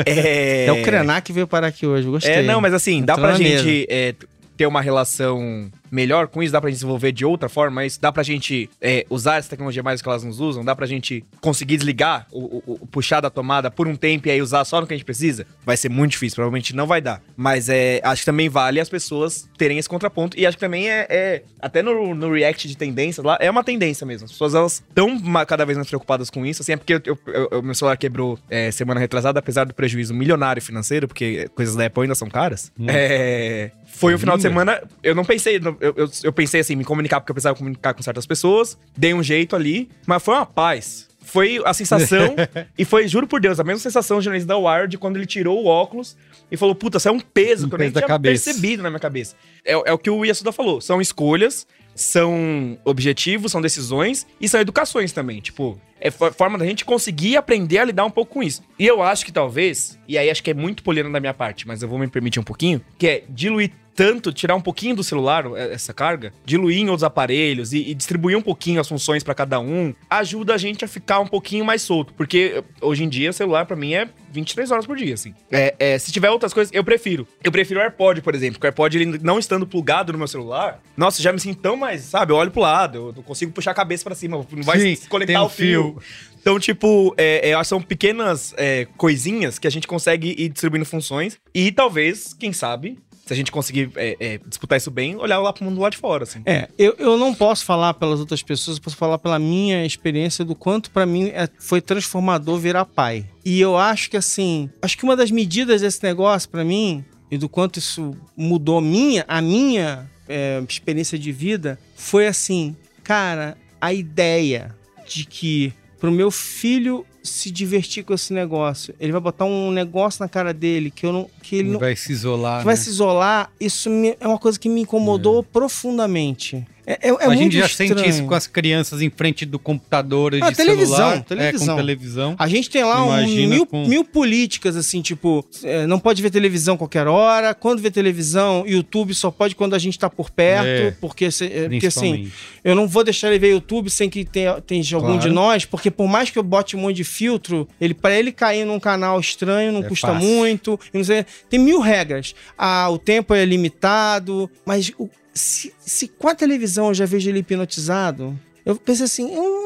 é... 0.07 0.67
É 0.69 0.73
o 0.73 0.83
Krenak 0.83 1.27
que 1.27 1.33
veio 1.33 1.47
parar 1.47 1.69
aqui 1.69 1.87
hoje, 1.87 2.09
gostei. 2.09 2.33
É, 2.33 2.43
não, 2.43 2.61
mas 2.61 2.75
assim, 2.75 3.03
dá 3.03 3.15
Entrou 3.15 3.29
pra 3.29 3.37
gente 3.37 3.87
é, 3.89 4.15
ter 4.57 4.67
uma 4.67 4.81
relação 4.81 5.71
melhor 5.91 6.29
com 6.29 6.43
isso, 6.43 6.53
dá 6.53 6.61
pra 6.61 6.71
gente 6.71 6.77
desenvolver 6.79 7.13
de 7.13 7.25
outra 7.25 7.49
forma, 7.49 7.77
mas 7.77 7.97
dá 7.99 8.11
pra 8.13 8.23
gente 8.23 8.69
é, 8.81 9.07
usar 9.11 9.37
essa 9.37 9.49
tecnologia 9.51 9.83
mais 9.83 10.01
do 10.01 10.03
que 10.05 10.09
elas 10.09 10.25
nos 10.25 10.41
usam, 10.41 10.65
dá 10.65 10.75
pra 10.75 10.87
gente 10.87 11.25
conseguir 11.41 11.77
desligar, 11.77 12.27
o, 12.33 12.39
o- 12.59 12.63
o- 12.83 12.87
puxar 12.87 13.21
da 13.21 13.31
tomada 13.31 13.71
por 13.71 13.87
um 13.89 13.97
tempo 13.97 14.29
e 14.29 14.31
aí 14.31 14.43
usar 14.43 14.65
só 14.65 14.81
no 14.81 14.87
que 14.87 14.95
a 14.95 14.97
gente 14.97 15.05
precisa? 15.05 15.47
Vai 15.65 15.77
ser 15.77 15.89
muito 15.89 16.13
difícil, 16.13 16.37
provavelmente 16.37 16.75
não 16.75 16.87
vai 16.87 17.01
dar. 17.01 17.23
Mas 17.37 17.69
é, 17.69 18.01
acho 18.03 18.23
que 18.23 18.27
também 18.27 18.49
vale 18.49 18.81
as 18.81 18.89
pessoas 18.89 19.49
terem 19.57 19.79
esse 19.79 19.89
contraponto, 19.89 20.39
e 20.39 20.47
acho 20.47 20.57
que 20.57 20.61
também 20.61 20.89
é, 20.91 21.07
é- 21.11 21.43
até 21.61 21.83
no, 21.83 22.15
no 22.15 22.33
React 22.33 22.69
de 22.69 22.77
tendências 22.77 23.25
lá, 23.25 23.37
é 23.41 23.51
uma 23.51 23.65
tendência 23.65 24.07
mesmo. 24.07 24.25
As 24.27 24.33
pessoas, 24.33 24.55
elas 24.55 24.83
estão 24.89 25.19
cada 25.47 25.65
vez 25.65 25.77
mais 25.77 25.89
preocupadas 25.89 26.31
com 26.31 26.45
isso, 26.47 26.63
assim, 26.63 26.73
é 26.73 26.77
porque 26.77 26.95
eu, 26.95 27.01
eu- 27.05 27.19
eu- 27.27 27.49
eu- 27.53 27.63
meu 27.63 27.75
celular 27.75 27.97
quebrou 27.97 28.39
é, 28.51 28.71
semana 28.71 29.01
retrasada, 29.01 29.39
apesar 29.39 29.65
do 29.65 29.75
prejuízo 29.75 30.15
milionário 30.15 30.61
financeiro, 30.63 31.07
porque 31.09 31.49
coisas 31.55 31.75
da 31.75 31.87
Apple 31.87 32.03
ainda 32.03 32.15
são 32.15 32.29
caras. 32.29 32.71
É, 32.87 33.71
foi 33.87 34.15
um 34.15 34.19
final 34.19 34.37
de 34.37 34.43
semana, 34.43 34.83
eu 35.03 35.15
não 35.15 35.25
pensei, 35.25 35.59
eu, 35.81 35.95
eu, 35.97 36.11
eu 36.25 36.33
pensei 36.33 36.61
assim, 36.61 36.77
me 36.77 36.85
comunicar 36.85 37.21
porque 37.21 37.31
eu 37.31 37.35
precisava 37.35 37.57
comunicar 37.57 37.95
com 37.95 38.03
certas 38.03 38.27
pessoas, 38.27 38.79
dei 38.97 39.15
um 39.15 39.23
jeito 39.23 39.55
ali, 39.57 39.89
mas 40.07 40.23
foi 40.23 40.35
uma 40.35 40.47
paz. 40.47 41.07
Foi 41.21 41.61
a 41.67 41.75
sensação, 41.75 42.35
e 42.79 42.87
foi, 42.87 43.07
juro 43.07 43.27
por 43.27 43.39
Deus, 43.39 43.61
a 43.61 43.65
mesma 43.65 43.81
sensação 43.81 44.17
do 44.17 44.23
jornalista 44.23 44.49
da 44.49 44.57
Wired 44.57 44.97
quando 44.97 45.17
ele 45.17 45.27
tirou 45.27 45.63
o 45.63 45.67
óculos 45.67 46.17
e 46.51 46.57
falou: 46.57 46.75
Puta, 46.75 46.97
isso 46.97 47.07
é 47.07 47.13
um 47.13 47.21
peso 47.21 47.67
Um 47.67 47.69
que 47.69 47.75
eu 47.75 47.79
nem 47.81 47.91
tinha 47.91 48.07
cabeça. 48.07 48.45
percebido 48.47 48.83
na 48.83 48.89
minha 48.89 48.99
cabeça. 49.01 49.37
É, 49.63 49.73
é 49.73 49.93
o 49.93 49.99
que 49.99 50.09
o 50.09 50.25
Yasuda 50.25 50.53
falou: 50.53 50.81
são 50.81 51.03
escolhas, 51.03 51.67
são 51.95 52.79
objetivos, 52.85 53.53
são 53.53 53.61
decisões 53.61 54.27
e 54.41 54.49
são 54.49 54.59
educações 54.61 55.13
também. 55.13 55.41
Tipo, 55.41 55.79
é 56.01 56.11
fo- 56.11 56.33
forma 56.33 56.57
da 56.57 56.65
gente 56.65 56.85
conseguir 56.85 57.37
aprender 57.37 57.79
a 57.79 57.85
lidar 57.85 58.05
um 58.07 58.11
pouco 58.11 58.35
com 58.35 58.43
isso. 58.43 58.63
E 58.79 58.87
eu 58.87 59.03
acho 59.03 59.27
que 59.27 59.33
talvez, 59.33 59.99
e 60.09 60.17
aí 60.17 60.31
acho 60.31 60.43
que 60.43 60.51
é 60.51 60.55
muito 60.55 60.83
poliana 60.83 61.11
da 61.11 61.21
minha 61.21 61.35
parte, 61.35 61.67
mas 61.67 61.83
eu 61.83 61.89
vou 61.89 61.99
me 61.99 62.09
permitir 62.09 62.41
um 62.41 62.45
pouquinho, 62.45 62.81
que 62.97 63.07
é 63.07 63.25
diluir 63.29 63.71
tanto, 63.99 64.33
tirar 64.33 64.55
um 64.55 64.61
pouquinho 64.61 64.95
do 64.95 65.03
celular, 65.03 65.45
eh, 65.57 65.73
essa 65.73 65.93
carga, 65.93 66.33
diluir 66.45 66.79
em 66.79 66.89
outros 66.89 67.03
aparelhos 67.03 67.73
e, 67.73 67.79
e 67.79 67.95
distribuir 67.95 68.39
um 68.39 68.41
pouquinho 68.41 68.81
as 68.81 68.89
funções 68.89 69.25
pra 69.25 69.35
cada 69.35 69.59
um, 69.59 69.93
ajuda 70.09 70.55
a 70.55 70.57
gente 70.57 70.85
a 70.85 70.89
ficar 70.89 71.19
um 71.19 71.27
pouquinho 71.27 71.65
mais 71.65 71.83
solto. 71.83 72.15
Porque 72.15 72.63
hoje 72.81 73.03
em 73.03 73.09
dia 73.09 73.31
o 73.31 73.33
celular 73.33 73.67
pra 73.67 73.75
mim 73.75 73.95
é 73.95 74.09
23 74.31 74.71
horas 74.71 74.87
por 74.87 74.97
dia, 74.97 75.15
assim. 75.15 75.35
É, 75.51 75.75
é, 75.81 75.99
se 75.99 76.13
tiver 76.13 76.31
outras 76.31 76.55
coisas, 76.55 76.73
eu 76.73 76.85
prefiro. 76.85 77.27
Eu 77.43 77.51
prefiro 77.51 77.81
o 77.81 77.83
AirPod, 77.83 78.23
por 78.23 78.37
exemplo. 78.37 78.55
Porque 78.55 78.69
o 78.69 78.69
AirPod, 78.69 78.97
ele 78.97 79.19
não 79.19 79.37
estando 79.37 79.67
plugado 79.67 80.13
no 80.13 80.19
meu 80.19 80.29
celular, 80.29 80.81
nossa, 80.97 81.21
já 81.21 81.33
me 81.33 81.41
sinto 81.41 81.61
tão 81.61 81.77
mais, 81.77 82.03
sabe? 82.03 82.33
Eu 82.33 82.37
olho 82.37 82.53
pro 82.53 82.61
lado, 82.61 82.99
eu 82.99 83.13
não 83.17 83.23
consigo 83.25 83.51
puxar 83.51 83.73
a 83.73 83.75
cabeça 83.75 84.05
pra 84.05 84.15
cima, 84.15 84.37
não 84.37 84.63
vai 84.63 84.79
Sim, 84.79 84.95
se 84.95 85.09
conectar 85.09 85.43
um 85.43 85.47
o 85.47 85.49
fio. 85.49 86.01
Então, 86.41 86.57
tipo, 86.61 87.13
é, 87.19 87.51
é, 87.51 87.65
são 87.65 87.83
pequenas 87.83 88.55
é, 88.57 88.87
coisinhas 88.97 89.59
que 89.59 89.67
a 89.67 89.71
gente 89.71 89.89
consegue 89.89 90.37
ir 90.39 90.49
distribuindo 90.51 90.87
funções. 90.87 91.37
E 91.53 91.73
talvez, 91.73 92.33
quem 92.33 92.53
sabe, 92.53 92.97
se 93.29 93.35
a 93.35 93.37
gente 93.37 93.53
conseguir 93.53 93.91
é, 93.95 94.17
é, 94.19 94.41
disputar 94.47 94.79
isso 94.79 94.91
bem, 94.91 95.15
olhar 95.17 95.39
lá 95.39 95.53
pro 95.53 95.63
mundo 95.63 95.79
lá 95.79 95.91
de 95.91 95.99
fora, 95.99 96.25
assim. 96.25 96.41
É, 96.47 96.67
eu, 96.79 96.95
eu 96.99 97.19
não 97.19 97.35
posso 97.35 97.63
falar 97.63 97.93
pelas 97.93 98.21
outras 98.21 98.43
pessoas, 98.43 98.79
eu 98.79 98.83
posso 98.83 98.97
falar 98.97 99.19
pela 99.19 99.39
minha 99.39 99.85
experiência 99.85 100.47
do 100.47 100.55
quanto 100.55 100.91
pra 100.91 101.05
mim 101.05 101.27
é- 101.29 101.47
foi 101.59 101.83
transformador 101.83 102.59
virar 102.59 102.87
pai. 102.87 103.27
E 103.45 103.61
eu 103.61 103.77
acho 103.77 104.09
que 104.09 104.17
assim, 104.17 104.71
acho 104.81 104.97
que 104.97 105.05
uma 105.05 105.15
das 105.15 105.31
medidas 105.31 105.83
desse 105.83 106.03
negócio 106.03 106.49
pra 106.49 106.65
mim 106.65 107.05
e 107.31 107.37
do 107.37 107.51
quanto 107.51 107.79
isso 107.79 108.17
mudou 108.35 108.81
minha, 108.81 109.27
a 109.29 109.43
minha 109.43 110.11
é, 110.27 110.63
experiência 110.67 111.19
de 111.19 111.31
vida 111.31 111.79
foi 111.97 112.27
assim, 112.27 112.75
cara, 113.05 113.59
a 113.79 113.93
ideia 113.93 114.75
de 115.07 115.27
que 115.27 115.75
pro 116.01 116.11
meu 116.11 116.31
filho 116.31 117.05
se 117.23 117.51
divertir 117.51 118.05
com 118.05 118.15
esse 118.15 118.33
negócio, 118.33 118.95
ele 119.01 119.13
vai 119.13 119.21
botar 119.21 119.45
um 119.45 119.71
negócio 119.71 120.23
na 120.23 120.29
cara 120.29 120.55
dele 120.55 120.91
que 120.91 121.05
eu 121.05 121.13
não, 121.13 121.31
que 121.43 121.57
ele 121.57 121.65
Ele 121.65 121.73
não, 121.73 121.81
vai 121.81 121.95
se 121.97 122.13
isolar. 122.13 122.61
que 122.61 122.65
vai 122.65 122.75
né? 122.75 122.81
se 122.81 122.89
isolar, 122.91 123.51
isso 123.61 123.91
me- 123.91 124.17
é 124.21 124.27
uma 124.27 124.39
coisa 124.39 124.59
que 124.59 124.69
me 124.69 124.81
incomodou 124.83 125.43
profundamente. 125.43 126.67
É, 126.91 127.09
é, 127.09 127.11
é 127.11 127.27
a 127.27 127.37
gente 127.37 127.59
já 127.59 127.67
estranho. 127.67 127.97
sente 127.99 128.09
isso 128.09 128.25
com 128.25 128.35
as 128.35 128.47
crianças 128.47 129.03
em 129.03 129.11
frente 129.11 129.45
do 129.45 129.59
computador 129.59 130.33
e 130.33 130.41
Ah, 130.43 130.49
de 130.51 130.57
televisão, 130.57 130.97
celular. 130.97 131.23
televisão. 131.25 131.67
É, 131.75 131.77
com 131.77 131.77
televisão. 131.83 132.37
A 132.39 132.49
gente 132.49 132.71
tem 132.71 132.83
lá 132.83 133.05
um 133.05 133.27
mil, 133.27 133.67
com- 133.67 133.87
mil 133.87 134.03
políticas, 134.05 134.75
assim, 134.75 135.03
tipo, 135.03 135.45
é, 135.63 135.87
não 135.87 135.99
pode 135.99 136.23
ver 136.23 136.31
televisão 136.31 136.79
qualquer 136.79 137.07
hora. 137.07 137.53
Quando 137.55 137.81
vê 137.83 137.91
televisão, 137.91 138.65
YouTube 138.67 139.15
só 139.15 139.31
pode 139.31 139.55
quando 139.55 139.75
a 139.75 139.79
gente 139.79 139.99
tá 139.99 140.09
por 140.09 140.31
perto. 140.31 140.67
É, 140.67 140.91
porque, 141.01 141.31
se- 141.31 141.45
é, 141.53 141.69
porque, 141.69 141.89
assim, 141.89 142.31
eu 142.65 142.75
não 142.75 142.89
vou 142.89 143.05
deixar 143.05 143.29
ele 143.29 143.39
ver 143.39 143.51
YouTube 143.51 143.91
sem 143.91 144.09
que 144.09 144.25
tenha, 144.25 144.59
tenha 144.61 144.83
algum 144.95 145.09
Claro. 145.09 145.21
de 145.21 145.29
nós, 145.29 145.67
porque 145.67 145.91
por 145.91 146.09
mais 146.09 146.31
que 146.31 146.39
eu 146.39 146.43
bote 146.43 146.75
um 146.75 146.81
monte 146.81 146.97
de 146.97 147.05
filtro, 147.05 147.69
ele 147.79 147.93
para 147.93 148.19
ele 148.19 148.33
cair 148.33 148.65
num 148.65 148.81
canal 148.81 149.21
estranho 149.21 149.73
não 149.73 149.83
custa 149.83 150.07
fácil. 150.15 150.27
muito. 150.27 150.81
não 150.95 151.05
sei- 151.05 151.27
tem 151.51 151.61
mil 151.61 151.81
regras. 151.81 152.35
Ah, 152.57 152.89
o 152.91 152.99
tempo 152.99 153.35
é 153.35 153.45
limitado, 153.45 154.51
mas 154.65 154.91
o- 154.99 155.09
se, 155.39 155.73
se 155.79 156.09
com 156.09 156.29
a 156.29 156.35
televisão 156.35 156.89
eu 156.89 156.95
já 156.95 157.07
vejo 157.07 157.29
ele 157.29 157.41
hipnotizado. 157.41 158.39
Eu 158.65 158.77
pensei 158.77 159.07
assim, 159.07 159.35
eu 159.35 159.59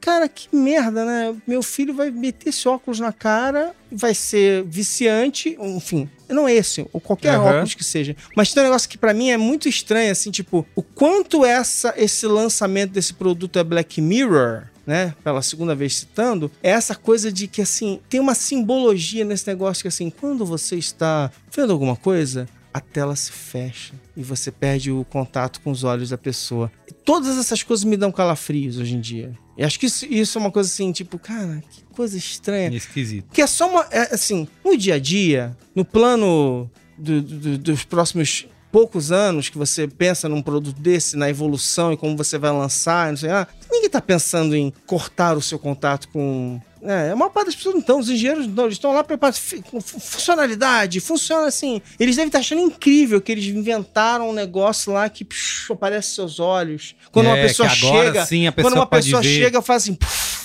cara, 0.00 0.28
que 0.28 0.54
merda, 0.54 1.04
né? 1.04 1.34
Meu 1.46 1.62
filho 1.62 1.94
vai 1.94 2.10
meter 2.10 2.48
esse 2.48 2.68
óculos 2.68 3.00
na 3.00 3.12
cara, 3.12 3.74
vai 3.90 4.14
ser 4.14 4.64
viciante, 4.64 5.56
enfim. 5.60 6.08
Não 6.28 6.48
esse, 6.48 6.86
ou 6.92 7.00
qualquer 7.00 7.34
Aham. 7.34 7.50
óculos 7.50 7.74
que 7.74 7.84
seja. 7.84 8.16
Mas 8.36 8.52
tem 8.52 8.62
um 8.62 8.66
negócio 8.66 8.88
que 8.88 8.98
pra 8.98 9.14
mim 9.14 9.30
é 9.30 9.36
muito 9.36 9.68
estranho, 9.68 10.12
assim, 10.12 10.30
tipo, 10.30 10.66
o 10.74 10.82
quanto 10.82 11.44
essa, 11.44 11.94
esse 11.96 12.26
lançamento 12.26 12.92
desse 12.92 13.14
produto 13.14 13.58
é 13.58 13.64
Black 13.64 14.00
Mirror, 14.00 14.64
né? 14.86 15.14
Pela 15.22 15.42
segunda 15.42 15.74
vez 15.74 15.96
citando, 15.96 16.50
é 16.62 16.70
essa 16.70 16.94
coisa 16.94 17.30
de 17.32 17.46
que, 17.46 17.62
assim, 17.62 18.00
tem 18.08 18.20
uma 18.20 18.34
simbologia 18.34 19.24
nesse 19.24 19.46
negócio 19.46 19.82
que, 19.82 19.88
assim, 19.88 20.10
quando 20.10 20.44
você 20.44 20.76
está 20.76 21.30
vendo 21.54 21.72
alguma 21.72 21.96
coisa, 21.96 22.48
a 22.72 22.80
tela 22.80 23.16
se 23.16 23.32
fecha 23.32 23.94
e 24.16 24.22
você 24.22 24.50
perde 24.50 24.90
o 24.92 25.04
contato 25.04 25.60
com 25.60 25.70
os 25.70 25.82
olhos 25.84 26.10
da 26.10 26.18
pessoa. 26.18 26.70
E 26.88 26.92
todas 26.92 27.36
essas 27.38 27.62
coisas 27.62 27.84
me 27.84 27.96
dão 27.96 28.12
calafrios 28.12 28.78
hoje 28.78 28.94
em 28.94 29.00
dia. 29.00 29.36
E 29.58 29.64
acho 29.64 29.78
que 29.78 29.86
isso, 29.86 30.06
isso 30.06 30.38
é 30.38 30.40
uma 30.40 30.50
coisa 30.50 30.68
assim, 30.68 30.90
tipo, 30.92 31.18
cara, 31.18 31.62
que 31.68 31.82
coisa 31.94 32.16
estranha. 32.16 32.74
Esquisito. 32.74 33.28
Que 33.32 33.42
é 33.42 33.46
só 33.46 33.68
uma. 33.68 33.86
é, 33.90 34.14
assim, 34.14 34.46
no 34.64 34.76
dia 34.76 34.94
a 34.94 34.98
dia, 34.98 35.56
no 35.74 35.84
plano 35.84 36.70
do- 36.96 37.20
do- 37.22 37.58
dos 37.58 37.84
próximos 37.84 38.46
poucos 38.72 39.10
anos 39.10 39.48
que 39.48 39.58
você 39.58 39.88
pensa 39.88 40.28
num 40.28 40.40
produto 40.40 40.80
desse, 40.80 41.16
na 41.16 41.28
evolução 41.28 41.92
e 41.92 41.96
como 41.96 42.16
você 42.16 42.38
vai 42.38 42.52
lançar, 42.52 43.10
não 43.10 43.16
sei 43.16 43.30
lá, 43.30 43.48
ninguém 43.70 43.90
tá 43.90 44.00
pensando 44.00 44.54
em 44.54 44.72
cortar 44.86 45.36
o 45.36 45.42
seu 45.42 45.58
contato 45.58 46.08
com. 46.08 46.60
É, 46.82 47.10
a 47.10 47.16
maior 47.16 47.30
parte 47.30 47.46
das 47.46 47.54
pessoas 47.56 47.74
não 47.74 47.80
estão, 47.80 47.98
os 47.98 48.08
engenheiros 48.08 48.46
não, 48.46 48.64
eles 48.64 48.74
estão 48.76 48.92
lá 48.92 49.04
para 49.04 49.18
funcionalidade, 49.32 51.00
funciona 51.00 51.46
assim. 51.46 51.80
Eles 51.98 52.16
devem 52.16 52.28
estar 52.28 52.38
achando 52.38 52.60
incrível 52.62 53.20
que 53.20 53.30
eles 53.32 53.44
inventaram 53.46 54.30
um 54.30 54.32
negócio 54.32 54.92
lá 54.92 55.08
que 55.08 55.24
psh, 55.24 55.70
aparece 55.70 56.14
seus 56.14 56.40
olhos. 56.40 56.94
Quando 57.12 57.26
uma 57.26 57.36
É, 57.38 57.46
pessoa 57.46 57.68
que 57.68 57.86
agora 57.86 58.06
chega, 58.06 58.26
sim 58.26 58.46
a 58.46 58.52
quando 58.52 58.64
pessoa 58.64 58.80
uma 58.80 58.86
pode 58.86 59.04
pessoa 59.06 59.22
ver. 59.22 59.28
chega, 59.28 59.62
faz 59.62 59.82
assim, 59.82 59.94
puf, 59.94 60.40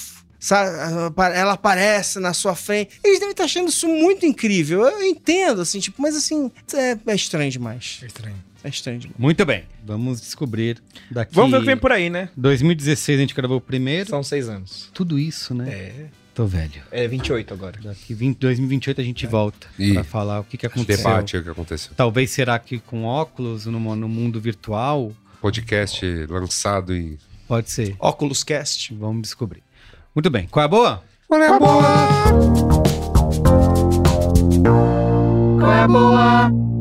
ela 1.34 1.54
aparece 1.54 2.20
na 2.20 2.34
sua 2.34 2.56
frente. 2.56 3.00
Eles 3.04 3.20
devem 3.20 3.32
estar 3.32 3.46
achando 3.46 3.70
isso 3.70 3.88
muito 3.88 4.26
incrível. 4.26 4.84
Eu 4.86 5.04
entendo, 5.04 5.62
assim, 5.62 5.80
tipo, 5.80 6.02
mas 6.02 6.16
assim, 6.16 6.52
é, 6.74 6.98
é 7.08 7.16
estranho 7.16 7.50
demais. 7.50 8.00
É 8.04 8.06
estranho. 8.08 8.36
É 8.64 8.70
estranho 8.70 9.00
demais. 9.00 9.18
Muito 9.20 9.46
bem. 9.46 9.64
Vamos 9.86 10.22
descobrir 10.22 10.82
daqui. 11.10 11.34
Vamos 11.34 11.52
ver 11.52 11.58
o 11.58 11.60
que 11.62 11.66
vem 11.68 11.78
por 11.78 11.92
aí, 11.92 12.10
né? 12.10 12.30
2016 12.36 13.18
a 13.18 13.22
gente 13.22 13.34
gravou 13.36 13.58
o 13.58 13.62
primeiro. 13.62 14.10
São 14.10 14.24
seis 14.24 14.50
anos. 14.50 14.90
Tudo 14.94 15.18
isso, 15.20 15.54
né? 15.54 15.70
É. 15.70 16.06
Tô 16.36 16.46
velho. 16.46 16.84
É 16.92 17.08
28 17.08 17.54
agora. 17.54 17.80
Daqui 17.82 18.14
20, 18.14 18.38
2028 18.38 19.00
a 19.00 19.04
gente 19.06 19.26
volta 19.26 19.68
Ih. 19.80 19.94
pra 19.94 20.04
falar 20.04 20.42
o 20.42 20.44
que, 20.44 20.58
que 20.58 20.66
aconteceu. 20.66 20.98
Debate 20.98 21.38
o 21.38 21.44
que 21.44 21.50
aconteceu. 21.50 21.94
Talvez 21.96 22.30
será 22.30 22.60
que 22.60 22.78
com 22.78 23.06
óculos 23.06 23.66
no, 23.66 23.80
no 23.96 24.10
mundo 24.10 24.42
virtual? 24.42 25.14
Podcast 25.40 26.06
lançado 26.28 26.94
em. 26.94 27.18
Pode 27.48 27.72
ser. 27.72 27.96
Oculus 27.98 28.44
Cast. 28.44 28.94
Vamos 28.94 29.22
descobrir. 29.22 29.64
Muito 30.14 30.30
bem. 30.30 30.46
Qual 30.48 30.62
é 30.62 30.66
a 30.66 30.68
boa? 30.68 31.04
Qual 31.26 31.42
é 31.42 31.48
a 31.48 31.58
boa? 31.58 31.84
Qual 35.58 35.72
é 35.72 35.80
a 35.84 35.88
boa? 35.88 36.75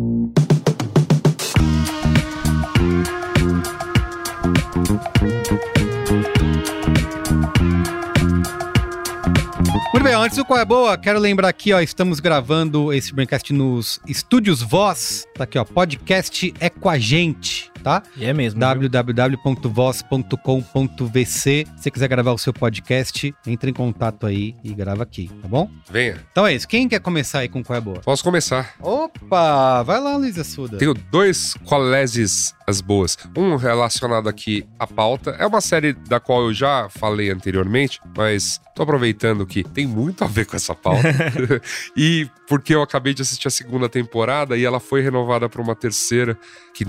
Muito 9.94 10.02
bem, 10.02 10.12
antes 10.12 10.36
do 10.36 10.44
Qual 10.44 10.58
é 10.58 10.64
Boa, 10.64 10.98
quero 10.98 11.20
lembrar 11.20 11.46
aqui, 11.46 11.72
ó, 11.72 11.78
estamos 11.78 12.18
gravando 12.18 12.92
esse 12.92 13.14
Braincast 13.14 13.52
nos 13.52 14.00
Estúdios 14.08 14.60
Voz. 14.60 15.24
Tá 15.36 15.44
aqui, 15.44 15.56
ó, 15.56 15.64
podcast 15.64 16.52
é 16.58 16.68
com 16.68 16.90
a 16.90 16.98
gente, 16.98 17.70
tá? 17.84 18.02
E 18.16 18.24
é 18.24 18.32
mesmo. 18.32 18.58
www.voz.com.vc. 18.58 21.26
Se 21.26 21.66
você 21.76 21.90
quiser 21.90 22.08
gravar 22.08 22.32
o 22.32 22.38
seu 22.38 22.54
podcast, 22.54 23.34
entre 23.46 23.70
em 23.70 23.74
contato 23.74 24.26
aí 24.26 24.54
e 24.64 24.72
grava 24.72 25.02
aqui, 25.02 25.30
tá 25.42 25.46
bom? 25.46 25.68
Venha. 25.90 26.16
Então 26.32 26.46
é 26.46 26.54
isso. 26.54 26.66
Quem 26.66 26.88
quer 26.88 27.00
começar 27.00 27.40
aí 27.40 27.48
com 27.48 27.62
Qual 27.62 27.76
é 27.76 27.80
Boa? 27.80 28.00
Posso 28.00 28.24
começar. 28.24 28.74
Opa! 28.80 29.82
Vai 29.82 30.00
lá, 30.00 30.16
Luísa 30.16 30.42
Suda. 30.42 30.78
Tenho 30.78 30.94
dois 30.94 31.52
colégios 31.66 32.54
as 32.66 32.80
boas. 32.80 33.16
Um 33.36 33.56
relacionado 33.56 34.28
aqui 34.28 34.66
à 34.78 34.86
pauta. 34.86 35.36
É 35.38 35.46
uma 35.46 35.60
série 35.60 35.92
da 35.92 36.18
qual 36.18 36.44
eu 36.44 36.54
já 36.54 36.88
falei 36.88 37.30
anteriormente, 37.30 38.00
mas 38.16 38.60
tô 38.74 38.82
aproveitando 38.82 39.46
que 39.46 39.62
tem 39.62 39.86
muito 39.86 40.24
a 40.24 40.26
ver 40.26 40.46
com 40.46 40.56
essa 40.56 40.74
pauta. 40.74 41.02
e 41.96 42.28
porque 42.48 42.74
eu 42.74 42.82
acabei 42.82 43.14
de 43.14 43.22
assistir 43.22 43.48
a 43.48 43.50
segunda 43.50 43.88
temporada 43.88 44.56
e 44.56 44.64
ela 44.64 44.80
foi 44.80 45.02
renovada 45.02 45.48
para 45.48 45.60
uma 45.60 45.74
terceira, 45.74 46.38
que 46.74 46.84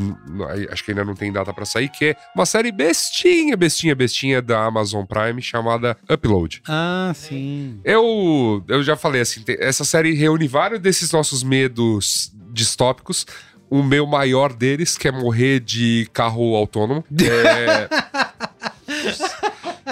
acho 0.71 0.83
que 0.83 0.91
ainda 0.91 1.05
não 1.05 1.13
tem 1.13 1.31
data 1.31 1.53
para 1.53 1.65
sair, 1.65 1.89
que 1.89 2.05
é 2.05 2.15
uma 2.36 2.45
série 2.45 2.71
bestinha, 2.71 3.55
bestinha, 3.55 3.95
bestinha 3.95 4.41
da 4.41 4.65
Amazon 4.65 5.05
Prime 5.05 5.41
chamada 5.41 5.95
Upload. 6.09 6.61
Ah, 6.67 7.11
sim. 7.15 7.79
Eu, 7.83 8.63
eu 8.67 8.83
já 8.83 8.97
falei 8.97 9.21
assim, 9.21 9.43
essa 9.59 9.86
série 9.86 10.13
reúne 10.13 10.47
vários 10.47 10.79
desses 10.79 11.11
nossos 11.11 11.43
medos 11.43 12.33
distópicos. 12.51 13.25
O 13.69 13.81
meu 13.81 14.05
maior 14.05 14.53
deles, 14.53 14.97
que 14.97 15.07
é 15.07 15.11
morrer 15.11 15.59
de 15.59 16.07
carro 16.13 16.55
autônomo. 16.55 17.03
É... 17.25 18.24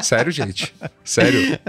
Sério, 0.02 0.32
gente. 0.32 0.74
Sério. 1.04 1.60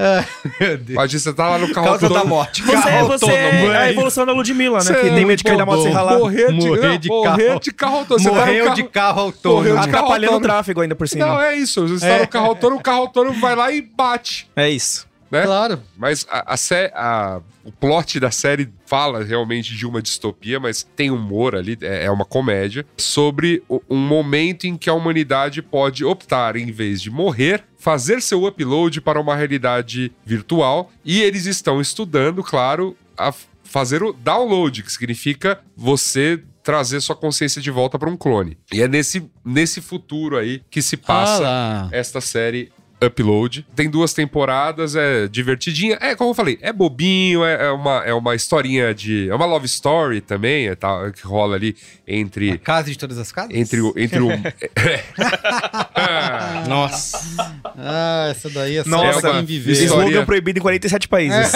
Meu 0.61 0.79
Deus. 0.79 0.91
Imagina, 0.91 1.21
você 1.21 1.33
tá 1.35 1.49
lá 1.49 1.59
no 1.59 1.73
carro 1.73 1.87
Causa 1.89 2.01
da 2.01 2.07
autônomo. 2.07 2.35
morte. 2.37 2.63
Você, 2.63 2.73
Carro 2.73 3.07
você 3.09 3.25
autônomo, 3.25 3.37
é 3.73 3.77
a 3.77 3.87
é 3.87 3.91
evolução 3.91 4.25
da 4.25 4.33
Ludmilla, 4.33 4.79
né? 4.79 4.85
Cê 4.85 4.95
que 4.95 5.07
é 5.09 5.15
tem 5.15 5.25
medo 5.25 5.37
de 5.39 5.45
cair 5.45 5.59
da 5.59 5.67
moto 5.67 5.83
sem 5.83 5.93
ralar. 5.93 6.19
Morrer 6.19 6.47
de, 6.47 6.53
Morrer 6.69 6.99
de 6.99 7.09
morrer 7.09 7.47
carro. 7.49 7.61
de 7.61 7.73
carro 7.73 7.97
autônomo. 7.99 8.25
Você 8.25 8.31
tá 8.31 8.47
Morreu 8.47 8.65
carro- 8.65 8.77
de 8.77 8.83
carro 8.85 9.21
autônomo. 9.21 9.59
Morreu 9.63 9.75
de 9.75 9.81
carro 9.83 9.89
Atrapalhando 9.97 10.23
o 10.33 10.35
autônomo. 10.37 10.45
tráfego 10.55 10.81
ainda 10.81 10.95
por 10.95 11.09
cima. 11.09 11.27
Não, 11.27 11.41
é 11.43 11.57
isso. 11.57 11.87
Você 11.87 11.95
está 12.07 12.19
no 12.21 12.29
carro 12.29 12.47
autônomo, 12.47 12.81
o 12.81 12.83
carro 12.83 12.99
autônomo 13.01 13.41
vai 13.41 13.55
lá 13.55 13.71
e 13.73 13.83
bate. 13.83 14.49
É 14.57 14.69
isso. 14.71 15.07
Né? 15.35 15.43
Claro. 15.45 15.83
Mas 15.97 16.27
a, 16.31 16.55
a 16.55 16.57
a- 16.95 17.41
o 17.65 17.73
plot 17.73 18.21
da 18.21 18.31
série 18.31 18.69
fala 18.87 19.25
realmente 19.25 19.75
de 19.75 19.87
uma 19.87 20.01
distopia, 20.03 20.61
mas 20.61 20.83
tem 20.95 21.11
humor 21.11 21.55
ali, 21.57 21.77
é, 21.81 22.05
é 22.05 22.11
uma 22.11 22.25
comédia, 22.25 22.85
sobre 22.97 23.63
o- 23.69 23.81
um 23.89 23.97
momento 23.99 24.67
em 24.67 24.77
que 24.77 24.89
a 24.89 24.95
humanidade 24.95 25.61
pode 25.63 26.05
optar, 26.05 26.57
em 26.57 26.71
vez 26.71 27.01
de 27.03 27.11
morrer, 27.11 27.65
fazer 27.79 28.21
seu 28.23 28.45
upload 28.47 29.01
para 29.01 29.21
uma 29.21 29.35
realidade 29.35 30.13
virtual. 30.25 30.91
E 31.05 31.21
eles 31.23 31.47
estão 31.47 31.81
estudando, 31.81 32.43
claro, 32.43 32.97
a 33.17 33.33
fazer 33.65 34.03
o 34.03 34.13
download, 34.13 34.83
que 34.83 34.93
significa 34.93 35.61
você 35.77 36.41
trazer 36.63 37.01
sua 37.01 37.15
consciência 37.17 37.61
de 37.61 37.71
volta 37.71 37.99
para 37.99 38.09
um 38.09 38.17
clone. 38.17 38.57
E 38.73 38.81
é 38.81 38.89
nesse, 38.89 39.29
nesse 39.45 39.81
futuro 39.83 40.37
aí 40.39 40.63
que 40.71 40.81
se 40.81 40.97
passa 40.97 41.43
Ah 41.47 41.89
esta 41.93 42.21
série 42.23 42.71
Upload. 43.03 43.67
Tem 43.75 43.89
duas 43.91 44.13
temporadas, 44.13 44.95
é 44.97 45.27
divertidinha. 45.29 45.99
É, 46.01 46.15
como 46.15 46.31
eu 46.31 46.35
falei, 46.35 46.59
é 46.63 46.73
bobinho, 46.73 47.45
é, 47.45 47.67
é 47.67 47.71
uma, 47.71 48.03
é 48.05 48.15
uma 48.15 48.35
historinha 48.35 48.95
de. 48.95 49.29
É 49.29 49.35
uma 49.35 49.47
love 49.47 49.67
story 49.67 50.21
também, 50.21 50.69
é, 50.69 50.75
tá, 50.75 51.11
que 51.11 51.27
rola 51.27 51.57
ali 51.57 51.77
entre. 52.07 52.53
A 52.53 52.59
casa 52.59 52.91
de 52.91 52.99
todas 52.99 53.19
as 53.19 53.31
casas? 53.33 53.55
Entre 53.55 53.81
o. 53.81 53.93
Entre 53.97 54.21
o 54.21 54.29
Nossa. 56.69 57.19
Ah, 57.77 58.29
essa 58.31 58.51
daí 58.51 58.77
é 58.77 58.85
só 58.85 58.91
Nossa, 58.91 59.21
pra 59.21 59.31
quem 59.33 59.45
viver. 59.45 59.73
história- 59.73 60.05
Slogan 60.09 60.25
proibido 60.25 60.59
em 60.59 60.63
47 60.63 61.09
países. 61.09 61.53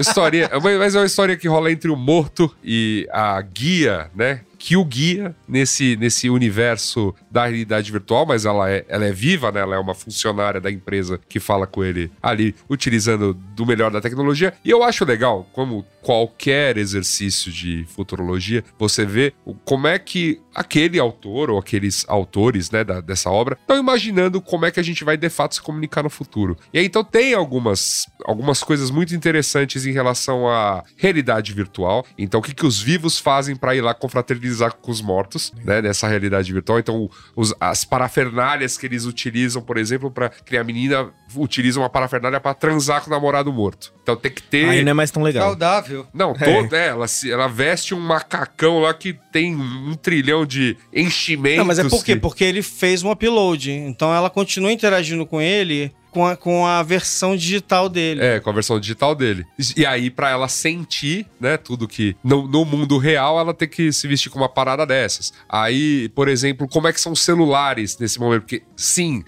história, 0.00 0.50
mas 0.78 0.94
é 0.94 0.98
uma 1.00 1.06
história 1.06 1.36
que 1.36 1.48
rola 1.48 1.70
entre 1.70 1.90
o 1.90 1.96
morto 1.96 2.54
e 2.62 3.08
a 3.12 3.40
guia, 3.42 4.10
né? 4.14 4.40
Que 4.58 4.76
o 4.76 4.84
guia 4.84 5.34
nesse, 5.48 5.96
nesse 5.96 6.30
universo 6.30 7.14
da 7.32 7.44
realidade 7.46 7.90
virtual, 7.90 8.26
mas 8.26 8.44
ela 8.44 8.70
é, 8.70 8.84
ela 8.88 9.06
é 9.06 9.12
viva, 9.12 9.50
né? 9.50 9.60
Ela 9.60 9.76
é 9.76 9.78
uma 9.78 9.94
funcionária 9.94 10.60
da 10.60 10.70
empresa 10.70 11.18
que 11.28 11.40
fala 11.40 11.66
com 11.66 11.82
ele 11.82 12.12
ali, 12.22 12.54
utilizando 12.68 13.32
do 13.34 13.64
melhor 13.66 13.90
da 13.90 14.00
tecnologia. 14.00 14.52
E 14.64 14.70
eu 14.70 14.82
acho 14.84 15.04
legal, 15.04 15.48
como 15.52 15.84
qualquer 16.02 16.76
exercício 16.76 17.50
de 17.50 17.86
futurologia, 17.88 18.62
você 18.78 19.06
vê 19.06 19.32
como 19.64 19.86
é 19.86 19.98
que 19.98 20.40
aquele 20.54 20.98
autor 20.98 21.48
ou 21.48 21.58
aqueles 21.58 22.04
autores, 22.08 22.70
né, 22.70 22.84
da- 22.84 23.00
dessa 23.00 23.30
obra 23.30 23.56
estão 23.60 23.78
imaginando 23.78 24.40
como 24.40 24.66
é 24.66 24.70
que 24.70 24.78
a 24.80 24.82
gente 24.82 25.02
vai 25.04 25.16
de 25.16 25.30
fato 25.30 25.54
se 25.54 25.62
comunicar 25.62 26.02
no 26.02 26.10
futuro. 26.10 26.56
E 26.74 26.78
aí 26.78 26.84
então 26.84 27.02
tem 27.02 27.32
algumas, 27.34 28.06
algumas 28.26 28.62
coisas 28.62 28.90
muito 28.90 29.14
interessantes 29.14 29.86
em 29.86 29.92
relação 29.92 30.46
à 30.48 30.82
realidade 30.96 31.52
virtual. 31.54 32.04
Então 32.18 32.40
o 32.40 32.42
que, 32.42 32.54
que 32.54 32.66
os 32.66 32.80
vivos 32.80 33.18
fazem 33.18 33.56
para 33.56 33.74
ir 33.74 33.80
lá 33.80 33.94
confraternizar 33.94 34.74
com 34.74 34.90
os 34.90 35.00
mortos, 35.00 35.52
né, 35.64 35.80
nessa 35.80 36.06
realidade 36.08 36.52
virtual. 36.52 36.78
Então 36.78 37.08
os- 37.36 37.54
as 37.60 37.84
parafernálias 37.84 38.76
que 38.76 38.86
eles 38.86 39.04
utilizam, 39.04 39.62
por 39.62 39.76
exemplo, 39.76 40.10
para 40.10 40.28
criar 40.28 40.64
menina 40.64 41.10
utilizam 41.34 41.82
uma 41.82 41.88
parafernália 41.88 42.38
para 42.40 42.52
transar 42.54 43.00
com 43.00 43.06
o 43.08 43.10
namorado 43.10 43.52
morto. 43.52 43.92
Então 44.02 44.14
tem 44.16 44.30
que 44.30 44.42
ter 44.42 44.68
Aí 44.68 44.82
não 44.84 44.90
é 44.90 44.94
mais 44.94 45.10
tão 45.10 45.22
legal. 45.22 45.48
Saudável. 45.48 46.06
não, 46.12 46.34
toda, 46.34 46.76
é, 46.76 46.88
ela, 46.88 47.08
se- 47.08 47.30
ela 47.30 47.46
veste 47.48 47.94
um 47.94 48.00
macacão 48.00 48.80
lá 48.80 48.92
que 48.92 49.12
tem 49.32 49.54
um 49.56 49.94
trilhão 49.94 50.44
de 50.44 50.76
enchimentos. 50.92 51.58
Não, 51.58 51.64
mas 51.64 51.78
é 51.78 51.84
por 51.88 52.04
quê? 52.04 52.14
que- 52.14 52.20
Porque 52.20 52.44
ele 52.44 52.62
fez 52.62 53.02
um 53.02 53.10
upload. 53.10 53.70
Então 53.70 54.14
ela 54.14 54.28
continua 54.28 54.70
interagindo 54.72 55.24
com 55.24 55.40
ele 55.40 55.92
com 56.12 56.26
a, 56.26 56.36
com 56.36 56.66
a 56.66 56.82
versão 56.82 57.34
digital 57.34 57.88
dele. 57.88 58.22
É, 58.22 58.38
com 58.38 58.50
a 58.50 58.52
versão 58.52 58.78
digital 58.78 59.14
dele. 59.14 59.46
E 59.74 59.86
aí, 59.86 60.10
pra 60.10 60.28
ela 60.30 60.46
sentir, 60.46 61.26
né, 61.40 61.56
tudo 61.56 61.88
que. 61.88 62.14
No, 62.22 62.46
no 62.46 62.64
mundo 62.64 62.98
real, 62.98 63.40
ela 63.40 63.54
tem 63.54 63.66
que 63.66 63.90
se 63.92 64.06
vestir 64.06 64.30
com 64.30 64.38
uma 64.38 64.48
parada 64.48 64.86
dessas. 64.86 65.32
Aí, 65.48 66.10
por 66.10 66.28
exemplo, 66.28 66.68
como 66.68 66.86
é 66.86 66.92
que 66.92 67.00
são 67.00 67.12
os 67.12 67.20
celulares 67.20 67.98
nesse 67.98 68.20
momento? 68.20 68.42
Porque, 68.42 68.62
sim, 68.76 69.24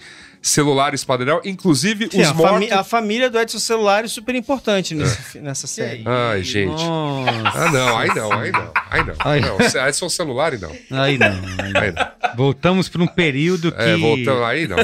celulares 0.47 1.03
padrão, 1.03 1.41
inclusive 1.43 2.07
Sim, 2.11 2.21
os 2.21 2.27
a, 2.27 2.33
mortos. 2.35 2.71
a 2.71 2.83
família 2.83 3.31
do 3.31 3.39
Edson 3.39 3.57
Celular 3.57 4.05
é 4.05 4.07
super 4.07 4.35
importante 4.35 4.93
nesse 4.93 5.17
fi- 5.17 5.39
nessa 5.39 5.65
série. 5.65 6.03
Ai, 6.05 6.43
gente. 6.43 6.83
Nossa. 6.83 7.31
Ah, 7.57 7.71
não, 7.71 7.97
aí 7.97 8.09
não, 8.13 8.31
aí 8.31 8.51
não, 8.51 8.71
aí 8.91 9.03
não. 9.03 9.15
Ai. 9.19 9.39
Não, 9.39 9.57
aí 9.83 9.93
são 9.93 10.07
celulares, 10.07 10.61
não. 10.61 10.69
Aí 10.91 11.17
não. 11.17 11.27
Aí 11.27 11.73
não. 11.73 11.81
Aí 11.81 11.91
não. 11.91 12.35
Voltamos 12.35 12.87
para 12.87 13.01
um 13.01 13.07
período 13.07 13.71
que... 13.71 13.81
É, 13.81 13.97
voltando 13.97 14.43
aí, 14.43 14.67
não. 14.67 14.77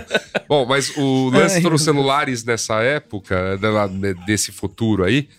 Bom, 0.47 0.65
mas 0.65 0.91
o 0.97 1.29
lance 1.29 1.59
dos 1.61 1.83
celulares 1.83 2.43
nessa 2.43 2.81
época, 2.81 3.59
desse 4.25 4.51
futuro 4.51 5.03
aí, 5.03 5.29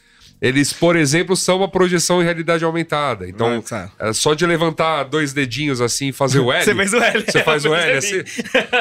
eles, 0.43 0.73
por 0.73 0.97
exemplo, 0.97 1.37
são 1.37 1.59
uma 1.59 1.69
projeção 1.69 2.21
em 2.21 2.25
realidade 2.25 2.65
aumentada. 2.65 3.29
Então, 3.29 3.59
Ah, 3.59 3.63
tá. 3.63 3.91
é 4.09 4.13
só 4.13 4.35
de 4.35 4.45
levantar 4.45 5.05
dois 5.05 5.33
dedinhos 5.33 5.81
assim 5.81 6.09
e 6.09 6.13
fazer 6.13 6.41
o 6.41 6.51
L. 6.53 6.65
Você 6.65 6.75
fez 6.75 6.93
o 6.93 6.97
L. 7.01 7.25
Você 7.25 7.43
faz 7.45 7.65
o 7.67 7.73
L 7.75 7.97
assim. 7.99 8.23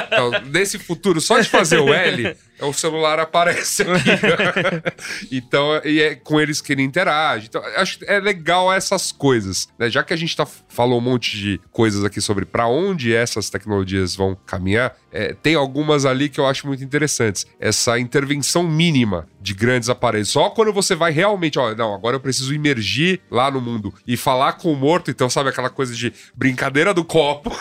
Então, 0.07 0.31
nesse 0.51 0.79
futuro, 0.79 1.21
só 1.21 1.39
de 1.39 1.47
fazer 1.47 1.77
o 1.77 1.93
L, 1.93 2.35
o 2.65 2.73
celular 2.73 3.19
aparece 3.19 3.83
aqui. 3.83 5.29
então, 5.31 5.81
e 5.83 6.01
é 6.01 6.15
com 6.15 6.39
eles 6.39 6.61
que 6.61 6.71
ele 6.73 6.83
interage. 6.83 7.47
Então, 7.47 7.61
acho 7.77 7.99
que 7.99 8.05
é 8.05 8.19
legal 8.19 8.71
essas 8.71 9.11
coisas. 9.11 9.67
né? 9.77 9.89
Já 9.89 10.03
que 10.03 10.13
a 10.13 10.17
gente 10.17 10.35
tá, 10.35 10.45
falou 10.45 10.99
um 10.99 11.01
monte 11.01 11.37
de 11.37 11.59
coisas 11.71 12.03
aqui 12.03 12.21
sobre 12.21 12.45
para 12.45 12.67
onde 12.67 13.13
essas 13.13 13.49
tecnologias 13.49 14.15
vão 14.15 14.37
caminhar, 14.45 14.95
é, 15.11 15.33
tem 15.33 15.55
algumas 15.55 16.05
ali 16.05 16.29
que 16.29 16.39
eu 16.39 16.47
acho 16.47 16.67
muito 16.67 16.83
interessantes. 16.83 17.45
Essa 17.59 17.99
intervenção 17.99 18.63
mínima 18.63 19.27
de 19.41 19.53
grandes 19.53 19.89
aparelhos. 19.89 20.29
Só 20.29 20.49
quando 20.49 20.71
você 20.71 20.95
vai 20.95 21.11
realmente, 21.11 21.57
ó, 21.57 21.73
não, 21.75 21.93
agora 21.93 22.15
eu 22.15 22.19
preciso 22.19 22.53
imergir 22.53 23.19
lá 23.29 23.49
no 23.49 23.59
mundo 23.59 23.93
e 24.05 24.15
falar 24.15 24.53
com 24.53 24.71
o 24.71 24.75
morto, 24.75 25.09
então 25.09 25.29
sabe 25.29 25.49
aquela 25.49 25.69
coisa 25.69 25.95
de 25.95 26.13
brincadeira 26.35 26.93
do 26.93 27.03
copo. 27.03 27.51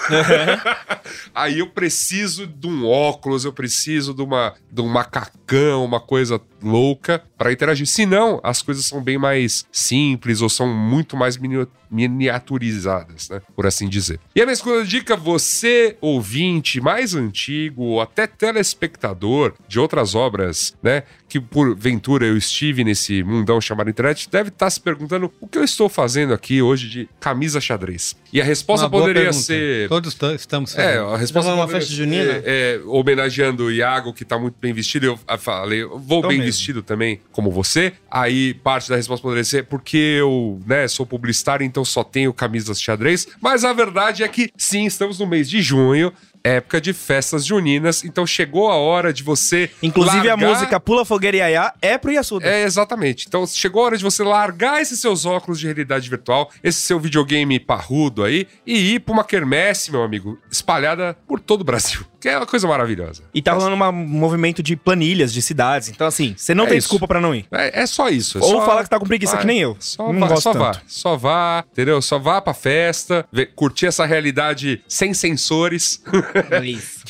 Aí 1.35 1.59
eu 1.59 1.67
preciso 1.67 2.47
de 2.47 2.67
um 2.67 2.87
óculos, 2.87 3.45
eu 3.45 3.53
preciso 3.53 4.13
de 4.13 4.23
uma, 4.23 4.55
de 4.71 4.81
macacão, 4.91 5.84
uma 5.84 6.01
coisa 6.01 6.41
louca 6.63 7.23
para 7.39 7.53
interagir. 7.53 7.87
Se 7.87 8.05
não, 8.07 8.41
as 8.43 8.63
coisas 8.63 8.85
são 8.87 9.03
bem 9.03 9.17
mais 9.19 9.65
simples 9.73 10.41
ou 10.43 10.49
são 10.49 10.67
muito 10.69 11.17
mais 11.17 11.37
mini- 11.37 11.67
miniaturizadas, 11.91 13.29
né? 13.29 13.41
Por 13.55 13.67
assim 13.67 13.89
dizer. 13.89 14.21
E 14.35 14.41
a 14.41 14.45
minha 14.47 14.57
segunda 14.57 14.85
dica, 14.85 15.17
você, 15.17 15.97
ouvinte 16.01 16.81
mais 16.81 17.15
antigo 17.15 17.83
ou 17.83 18.01
até 18.01 18.27
telespectador 18.27 19.55
de 19.69 19.79
outras 19.81 20.15
obras, 20.15 20.75
né? 20.83 21.03
Que 21.29 21.41
porventura 21.41 22.27
eu 22.27 22.37
estive 22.37 22.83
nesse 22.85 23.23
mundão 23.23 23.61
chamado 23.61 23.89
internet, 23.89 24.29
deve 24.31 24.49
estar 24.49 24.69
se 24.69 24.81
perguntando 24.81 25.33
o 25.41 25.47
que 25.47 25.59
eu 25.59 25.65
estou 25.65 25.89
fazendo 25.89 26.35
aqui 26.35 26.61
hoje 26.61 26.89
de 26.89 27.09
camisa 27.21 27.61
xadrez. 27.61 28.17
E 28.33 28.41
a 28.41 28.45
resposta 28.45 28.87
Uma 28.87 28.91
poderia 28.91 29.33
ser. 29.33 29.89
Todos 29.89 30.17
estamos 30.39 30.77
É, 30.77 30.83
fazendo. 30.97 31.15
a 31.15 31.17
resposta 31.17 31.51
Tá 31.51 31.57
uma 31.57 31.69
festa 31.69 31.93
junina? 31.93 32.43
É, 32.45 32.81
homenageando 32.87 33.65
o 33.65 33.71
Iago, 33.73 34.13
que 34.13 34.25
tá 34.25 34.39
muito 34.39 34.57
bem 34.61 34.73
vestido. 34.73 35.07
Eu 35.07 35.19
ah, 35.27 35.39
falei, 35.39 35.85
vou 35.85 36.21
Tô 36.23 36.29
bem 36.29 36.39
mesmo. 36.39 36.50
Vestido 36.57 36.83
também, 36.83 37.21
como 37.33 37.51
você. 37.51 37.93
Aí 38.11 38.55
parte 38.55 38.89
da 38.89 38.97
resposta 38.97 39.23
poderia 39.23 39.45
ser 39.45 39.65
porque 39.67 39.97
eu, 40.21 40.61
né, 40.67 40.87
sou 40.89 41.05
publicitário, 41.07 41.65
então 41.65 41.85
só 41.85 42.03
tenho 42.05 42.33
camisas 42.33 42.79
de 42.79 42.85
xadrez. 42.85 43.27
Mas 43.41 43.65
a 43.65 43.73
verdade 43.73 44.23
é 44.23 44.29
que 44.29 44.51
sim, 44.57 44.85
estamos 44.87 45.19
no 45.19 45.27
mês 45.27 45.49
de 45.49 45.61
junho. 45.63 46.13
Época 46.43 46.81
de 46.81 46.95
festas 46.95 47.45
juninas, 47.45 48.03
então 48.03 48.27
chegou 48.27 48.71
a 48.71 48.75
hora 48.75 49.13
de 49.13 49.23
você. 49.23 49.69
Inclusive 49.83 50.27
a 50.27 50.35
largar- 50.35 50.49
música 50.49 50.81
Pula 50.81 51.05
Fogueira 51.05 51.37
e 51.37 51.43
Aiá 51.43 51.75
é 51.83 51.99
pro 51.99 52.11
Yasuda. 52.11 52.47
é, 52.49 52.63
exatamente. 52.63 53.27
Então 53.29 53.47
chegou 53.47 53.83
a 53.83 53.87
hora 53.87 53.99
de 53.99 54.03
você 54.03 54.25
largar 54.25 54.81
esses 54.81 54.99
seus 54.99 55.27
óculos 55.27 55.61
de 55.61 55.67
realidade 55.67 56.09
virtual, 56.09 56.51
esse 56.64 56.81
seu 56.81 56.99
videogame 56.99 57.61
parrudo 57.61 58.25
aí, 58.25 58.49
e 58.67 58.95
ir 58.95 59.01
pra 59.01 59.13
uma 59.13 59.22
quermesse, 59.25 59.93
meu 59.93 60.03
amigo, 60.03 60.39
espalhada 60.51 61.14
por 61.29 61.41
todo 61.41 61.61
o 61.61 61.64
Brasil. 61.64 62.01
Que 62.21 62.29
é 62.29 62.37
uma 62.37 62.47
coisa 62.47 62.68
maravilhosa. 62.68 63.22
E 63.33 63.41
tá 63.41 63.53
rolando 63.53 63.75
uma- 63.75 63.88
um 63.88 63.92
movimento 64.07 64.63
de 64.63 64.76
planilhas 64.76 65.33
de 65.33 65.41
cidades. 65.41 65.88
Então, 65.88 66.07
assim, 66.07 66.34
você 66.37 66.55
não 66.55 66.64
É 66.64 66.68
tem 66.68 66.79
isso. 66.79 66.87
desculpa 66.87 67.09
pra 67.09 67.21
não 67.21 67.34
ir. 67.34 67.47
É, 67.51 67.83
é 67.83 67.87
só 67.87 68.09
isso. 68.11 68.37
é 68.38 68.42
Ou 68.42 68.51
só- 68.61 68.67
fala 68.67 68.83
que 68.84 68.91
tá 68.91 68.99
com 68.99 69.07
preguiça, 69.07 69.33
vai. 69.33 69.41
que 69.41 69.47
nem 69.47 69.59
eu. 69.61 69.76
Só, 69.80 70.13
Não 70.13 70.21
vá, 70.21 70.29
gosto 70.29 70.42
só 70.42 70.53
tanto. 70.53 70.63
vá, 70.63 70.83
só 70.87 71.17
vá, 71.17 71.64
entendeu? 71.72 72.03
Só 72.03 72.18
vá 72.18 72.41
pra 72.42 72.53
festa, 72.53 73.26
ver- 73.33 73.53
curtir 73.55 73.87
essa 73.87 74.05
realidade 74.05 74.83
sem 74.87 75.14
sensores, 75.14 76.03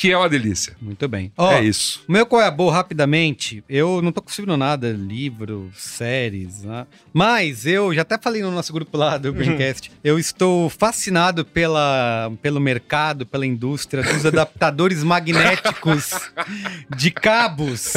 que 0.00 0.10
é 0.10 0.16
uma 0.16 0.30
delícia. 0.30 0.74
Muito 0.80 1.06
bem. 1.06 1.30
Ó, 1.36 1.52
é 1.52 1.62
isso. 1.62 2.02
O 2.08 2.12
meu 2.12 2.24
qual 2.24 2.40
é 2.40 2.46
a 2.46 2.50
boa, 2.50 2.72
rapidamente, 2.72 3.62
eu 3.68 4.00
não 4.00 4.10
tô 4.10 4.22
conseguindo 4.22 4.56
nada, 4.56 4.90
livro, 4.92 5.70
séries, 5.76 6.62
né? 6.62 6.86
Mas 7.12 7.66
eu 7.66 7.92
já 7.92 8.00
até 8.00 8.16
falei 8.16 8.40
no 8.40 8.50
nosso 8.50 8.72
grupo 8.72 8.96
lá 8.96 9.18
do 9.18 9.30
Braincast, 9.34 9.92
eu 10.02 10.18
estou 10.18 10.70
fascinado 10.70 11.44
pela, 11.44 12.32
pelo 12.40 12.58
mercado, 12.58 13.26
pela 13.26 13.44
indústria 13.44 14.02
dos 14.02 14.24
adaptadores 14.24 15.04
magnéticos 15.04 16.12
de 16.96 17.10
cabos 17.10 17.92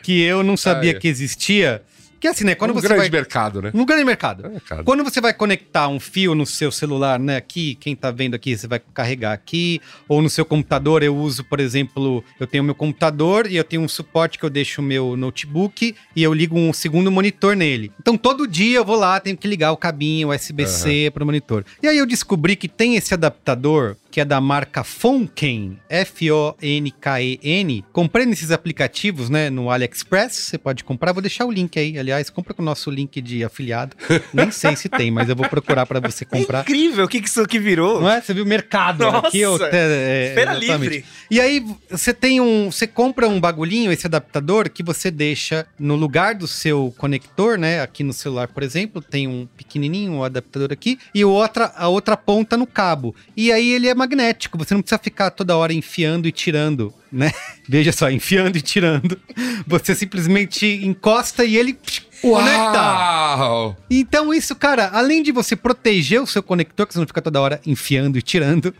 que 0.00 0.20
eu 0.22 0.44
não 0.44 0.56
sabia 0.56 0.92
Ah, 0.92 0.96
é. 0.96 0.98
que 1.00 1.08
existia. 1.08 1.82
Que 2.22 2.28
assim, 2.28 2.44
né? 2.44 2.54
Quando 2.54 2.70
um 2.70 2.74
você 2.74 2.86
grande 2.86 3.00
vai... 3.00 3.10
mercado, 3.10 3.60
né? 3.60 3.72
Um 3.74 3.84
grande 3.84 4.04
mercado. 4.04 4.48
Mercado. 4.48 4.84
Quando 4.84 5.02
você 5.02 5.20
vai 5.20 5.34
conectar 5.34 5.88
um 5.88 5.98
fio 5.98 6.36
no 6.36 6.46
seu 6.46 6.70
celular, 6.70 7.18
né? 7.18 7.34
Aqui, 7.34 7.74
quem 7.74 7.96
tá 7.96 8.12
vendo 8.12 8.36
aqui, 8.36 8.56
você 8.56 8.68
vai 8.68 8.80
carregar 8.94 9.32
aqui. 9.32 9.80
Ou 10.08 10.22
no 10.22 10.30
seu 10.30 10.44
computador, 10.44 11.02
eu 11.02 11.16
uso, 11.16 11.42
por 11.42 11.58
exemplo, 11.58 12.22
eu 12.38 12.46
tenho 12.46 12.62
meu 12.62 12.76
computador 12.76 13.50
e 13.50 13.56
eu 13.56 13.64
tenho 13.64 13.82
um 13.82 13.88
suporte 13.88 14.38
que 14.38 14.44
eu 14.44 14.50
deixo 14.50 14.80
o 14.80 14.84
meu 14.84 15.16
notebook 15.16 15.96
e 16.14 16.22
eu 16.22 16.32
ligo 16.32 16.56
um 16.56 16.72
segundo 16.72 17.10
monitor 17.10 17.56
nele. 17.56 17.90
Então 17.98 18.16
todo 18.16 18.46
dia 18.46 18.76
eu 18.76 18.84
vou 18.84 18.94
lá, 18.94 19.18
tenho 19.18 19.36
que 19.36 19.48
ligar 19.48 19.72
o 19.72 19.76
cabinho 19.76 20.28
USB-C 20.28 21.10
pro 21.12 21.26
monitor. 21.26 21.64
E 21.82 21.88
aí 21.88 21.98
eu 21.98 22.06
descobri 22.06 22.54
que 22.54 22.68
tem 22.68 22.94
esse 22.94 23.12
adaptador 23.12 23.96
que 24.12 24.20
é 24.20 24.24
da 24.24 24.40
marca 24.40 24.84
Fonken, 24.84 25.78
F-O-N-K-E-N. 25.88 27.84
Comprei 27.92 28.26
nesses 28.26 28.50
aplicativos, 28.50 29.30
né, 29.30 29.48
no 29.48 29.70
AliExpress, 29.70 30.34
você 30.34 30.58
pode 30.58 30.84
comprar, 30.84 31.12
vou 31.12 31.22
deixar 31.22 31.46
o 31.46 31.50
link 31.50 31.78
aí, 31.78 31.98
aliás, 31.98 32.28
compra 32.28 32.52
com 32.52 32.60
o 32.62 32.64
nosso 32.64 32.90
link 32.90 33.20
de 33.22 33.42
afiliado. 33.42 33.96
Nem 34.32 34.50
sei 34.50 34.76
se 34.76 34.88
tem, 34.88 35.10
mas 35.10 35.28
eu 35.28 35.34
vou 35.34 35.48
procurar 35.48 35.86
pra 35.86 35.98
você 35.98 36.24
É 36.32 36.38
comprar. 36.38 36.60
incrível 36.60 37.04
o 37.04 37.08
que, 37.08 37.20
que 37.20 37.28
isso 37.28 37.40
aqui 37.40 37.58
virou. 37.58 38.00
Não 38.00 38.08
é? 38.10 38.20
Você 38.20 38.32
viu 38.32 38.44
o 38.44 38.46
mercado 38.46 39.04
Nossa! 39.04 39.28
aqui, 39.28 39.40
eu 39.40 39.58
é, 39.64 40.32
Feira 40.34 40.54
livre. 40.54 41.04
E 41.30 41.40
aí 41.40 41.64
você 41.90 42.12
tem 42.12 42.40
um, 42.40 42.70
você 42.70 42.86
compra 42.86 43.26
um 43.28 43.40
bagulhinho, 43.40 43.90
esse 43.90 44.06
adaptador 44.06 44.70
que 44.70 44.82
você 44.82 45.10
deixa 45.10 45.66
no 45.78 45.96
lugar 45.96 46.34
do 46.34 46.46
seu 46.46 46.94
conector, 46.96 47.58
né? 47.58 47.80
Aqui 47.80 48.04
no 48.04 48.12
celular, 48.12 48.48
por 48.48 48.62
exemplo, 48.62 49.00
tem 49.02 49.26
um 49.26 49.46
pequenininho 49.56 50.12
um 50.12 50.24
adaptador 50.24 50.72
aqui 50.72 50.98
e 51.14 51.24
outra, 51.24 51.72
a 51.76 51.88
outra 51.88 52.16
ponta 52.16 52.56
no 52.56 52.66
cabo. 52.66 53.14
E 53.36 53.50
aí 53.52 53.72
ele 53.72 53.88
é 53.88 53.94
magnético, 54.02 54.58
você 54.58 54.74
não 54.74 54.82
precisa 54.82 54.98
ficar 54.98 55.30
toda 55.30 55.56
hora 55.56 55.72
enfiando 55.72 56.26
e 56.26 56.32
tirando, 56.32 56.92
né? 57.10 57.32
Veja 57.68 57.92
só, 57.92 58.10
enfiando 58.10 58.56
e 58.56 58.60
tirando. 58.60 59.18
Você 59.66 59.94
simplesmente 59.94 60.66
encosta 60.84 61.44
e 61.44 61.56
ele 61.56 61.78
conecta. 62.20 62.80
Uau! 62.80 63.76
Então 63.88 64.34
isso, 64.34 64.54
cara, 64.56 64.90
além 64.92 65.22
de 65.22 65.30
você 65.30 65.54
proteger 65.54 66.20
o 66.20 66.26
seu 66.26 66.42
conector, 66.42 66.86
que 66.86 66.94
você 66.94 66.98
não 66.98 67.06
fica 67.06 67.22
toda 67.22 67.40
hora 67.40 67.60
enfiando 67.64 68.18
e 68.18 68.22
tirando, 68.22 68.74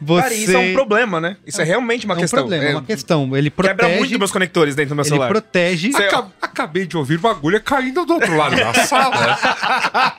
você... 0.00 0.22
Cara, 0.22 0.34
isso 0.34 0.52
é 0.52 0.58
um 0.58 0.72
problema, 0.72 1.20
né? 1.20 1.36
Isso 1.46 1.60
é 1.60 1.64
realmente 1.64 2.04
uma 2.06 2.14
É 2.14 2.18
um 2.18 2.20
questão. 2.20 2.38
problema, 2.40 2.64
é 2.64 2.68
É- 2.68 2.72
uma 2.74 2.82
questão. 2.82 3.36
Ele 3.36 3.50
Quebra 3.50 3.74
protege... 3.74 3.98
muito 3.98 4.18
meus 4.18 4.30
conectores 4.30 4.74
dentro 4.74 4.90
do 4.90 4.94
meu 4.96 5.02
ele 5.02 5.08
celular. 5.08 5.28
protege... 5.28 5.92
Cê- 5.92 6.04
Aca- 6.06 6.26
Acabei 6.40 6.86
de 6.86 6.96
ouvir 6.96 7.18
uma 7.18 7.30
agulha 7.30 7.60
caindo 7.60 8.04
do 8.04 8.14
outro 8.14 8.36
lado 8.36 8.56
da 8.56 8.74
sala. 8.74 9.38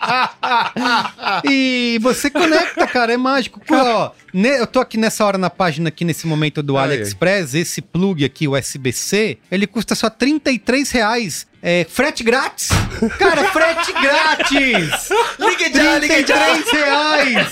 e 1.43 1.99
você 2.01 2.29
conecta, 2.29 2.87
cara, 2.87 3.13
é 3.13 3.17
mágico. 3.17 3.59
Pô, 3.59 3.75
ó, 3.75 4.11
eu 4.33 4.67
tô 4.67 4.79
aqui 4.79 4.97
nessa 4.97 5.25
hora 5.25 5.37
na 5.37 5.49
página, 5.49 5.89
aqui 5.89 6.05
nesse 6.05 6.25
momento 6.27 6.61
do 6.63 6.77
AliExpress, 6.77 7.53
esse 7.55 7.81
plug 7.81 8.23
aqui, 8.23 8.47
USB-C, 8.47 9.37
ele 9.51 9.67
custa 9.67 9.95
só 9.95 10.09
33 10.09 10.91
reais. 10.91 11.49
É, 11.61 11.85
frete 11.89 12.23
grátis! 12.23 12.69
Cara, 13.17 13.43
frete 13.51 13.91
grátis! 13.91 15.09
Liga 15.37 15.83
já, 15.83 15.99
liga 15.99 16.25
já. 16.25 16.55
33 16.55 16.71
reais! 16.71 17.47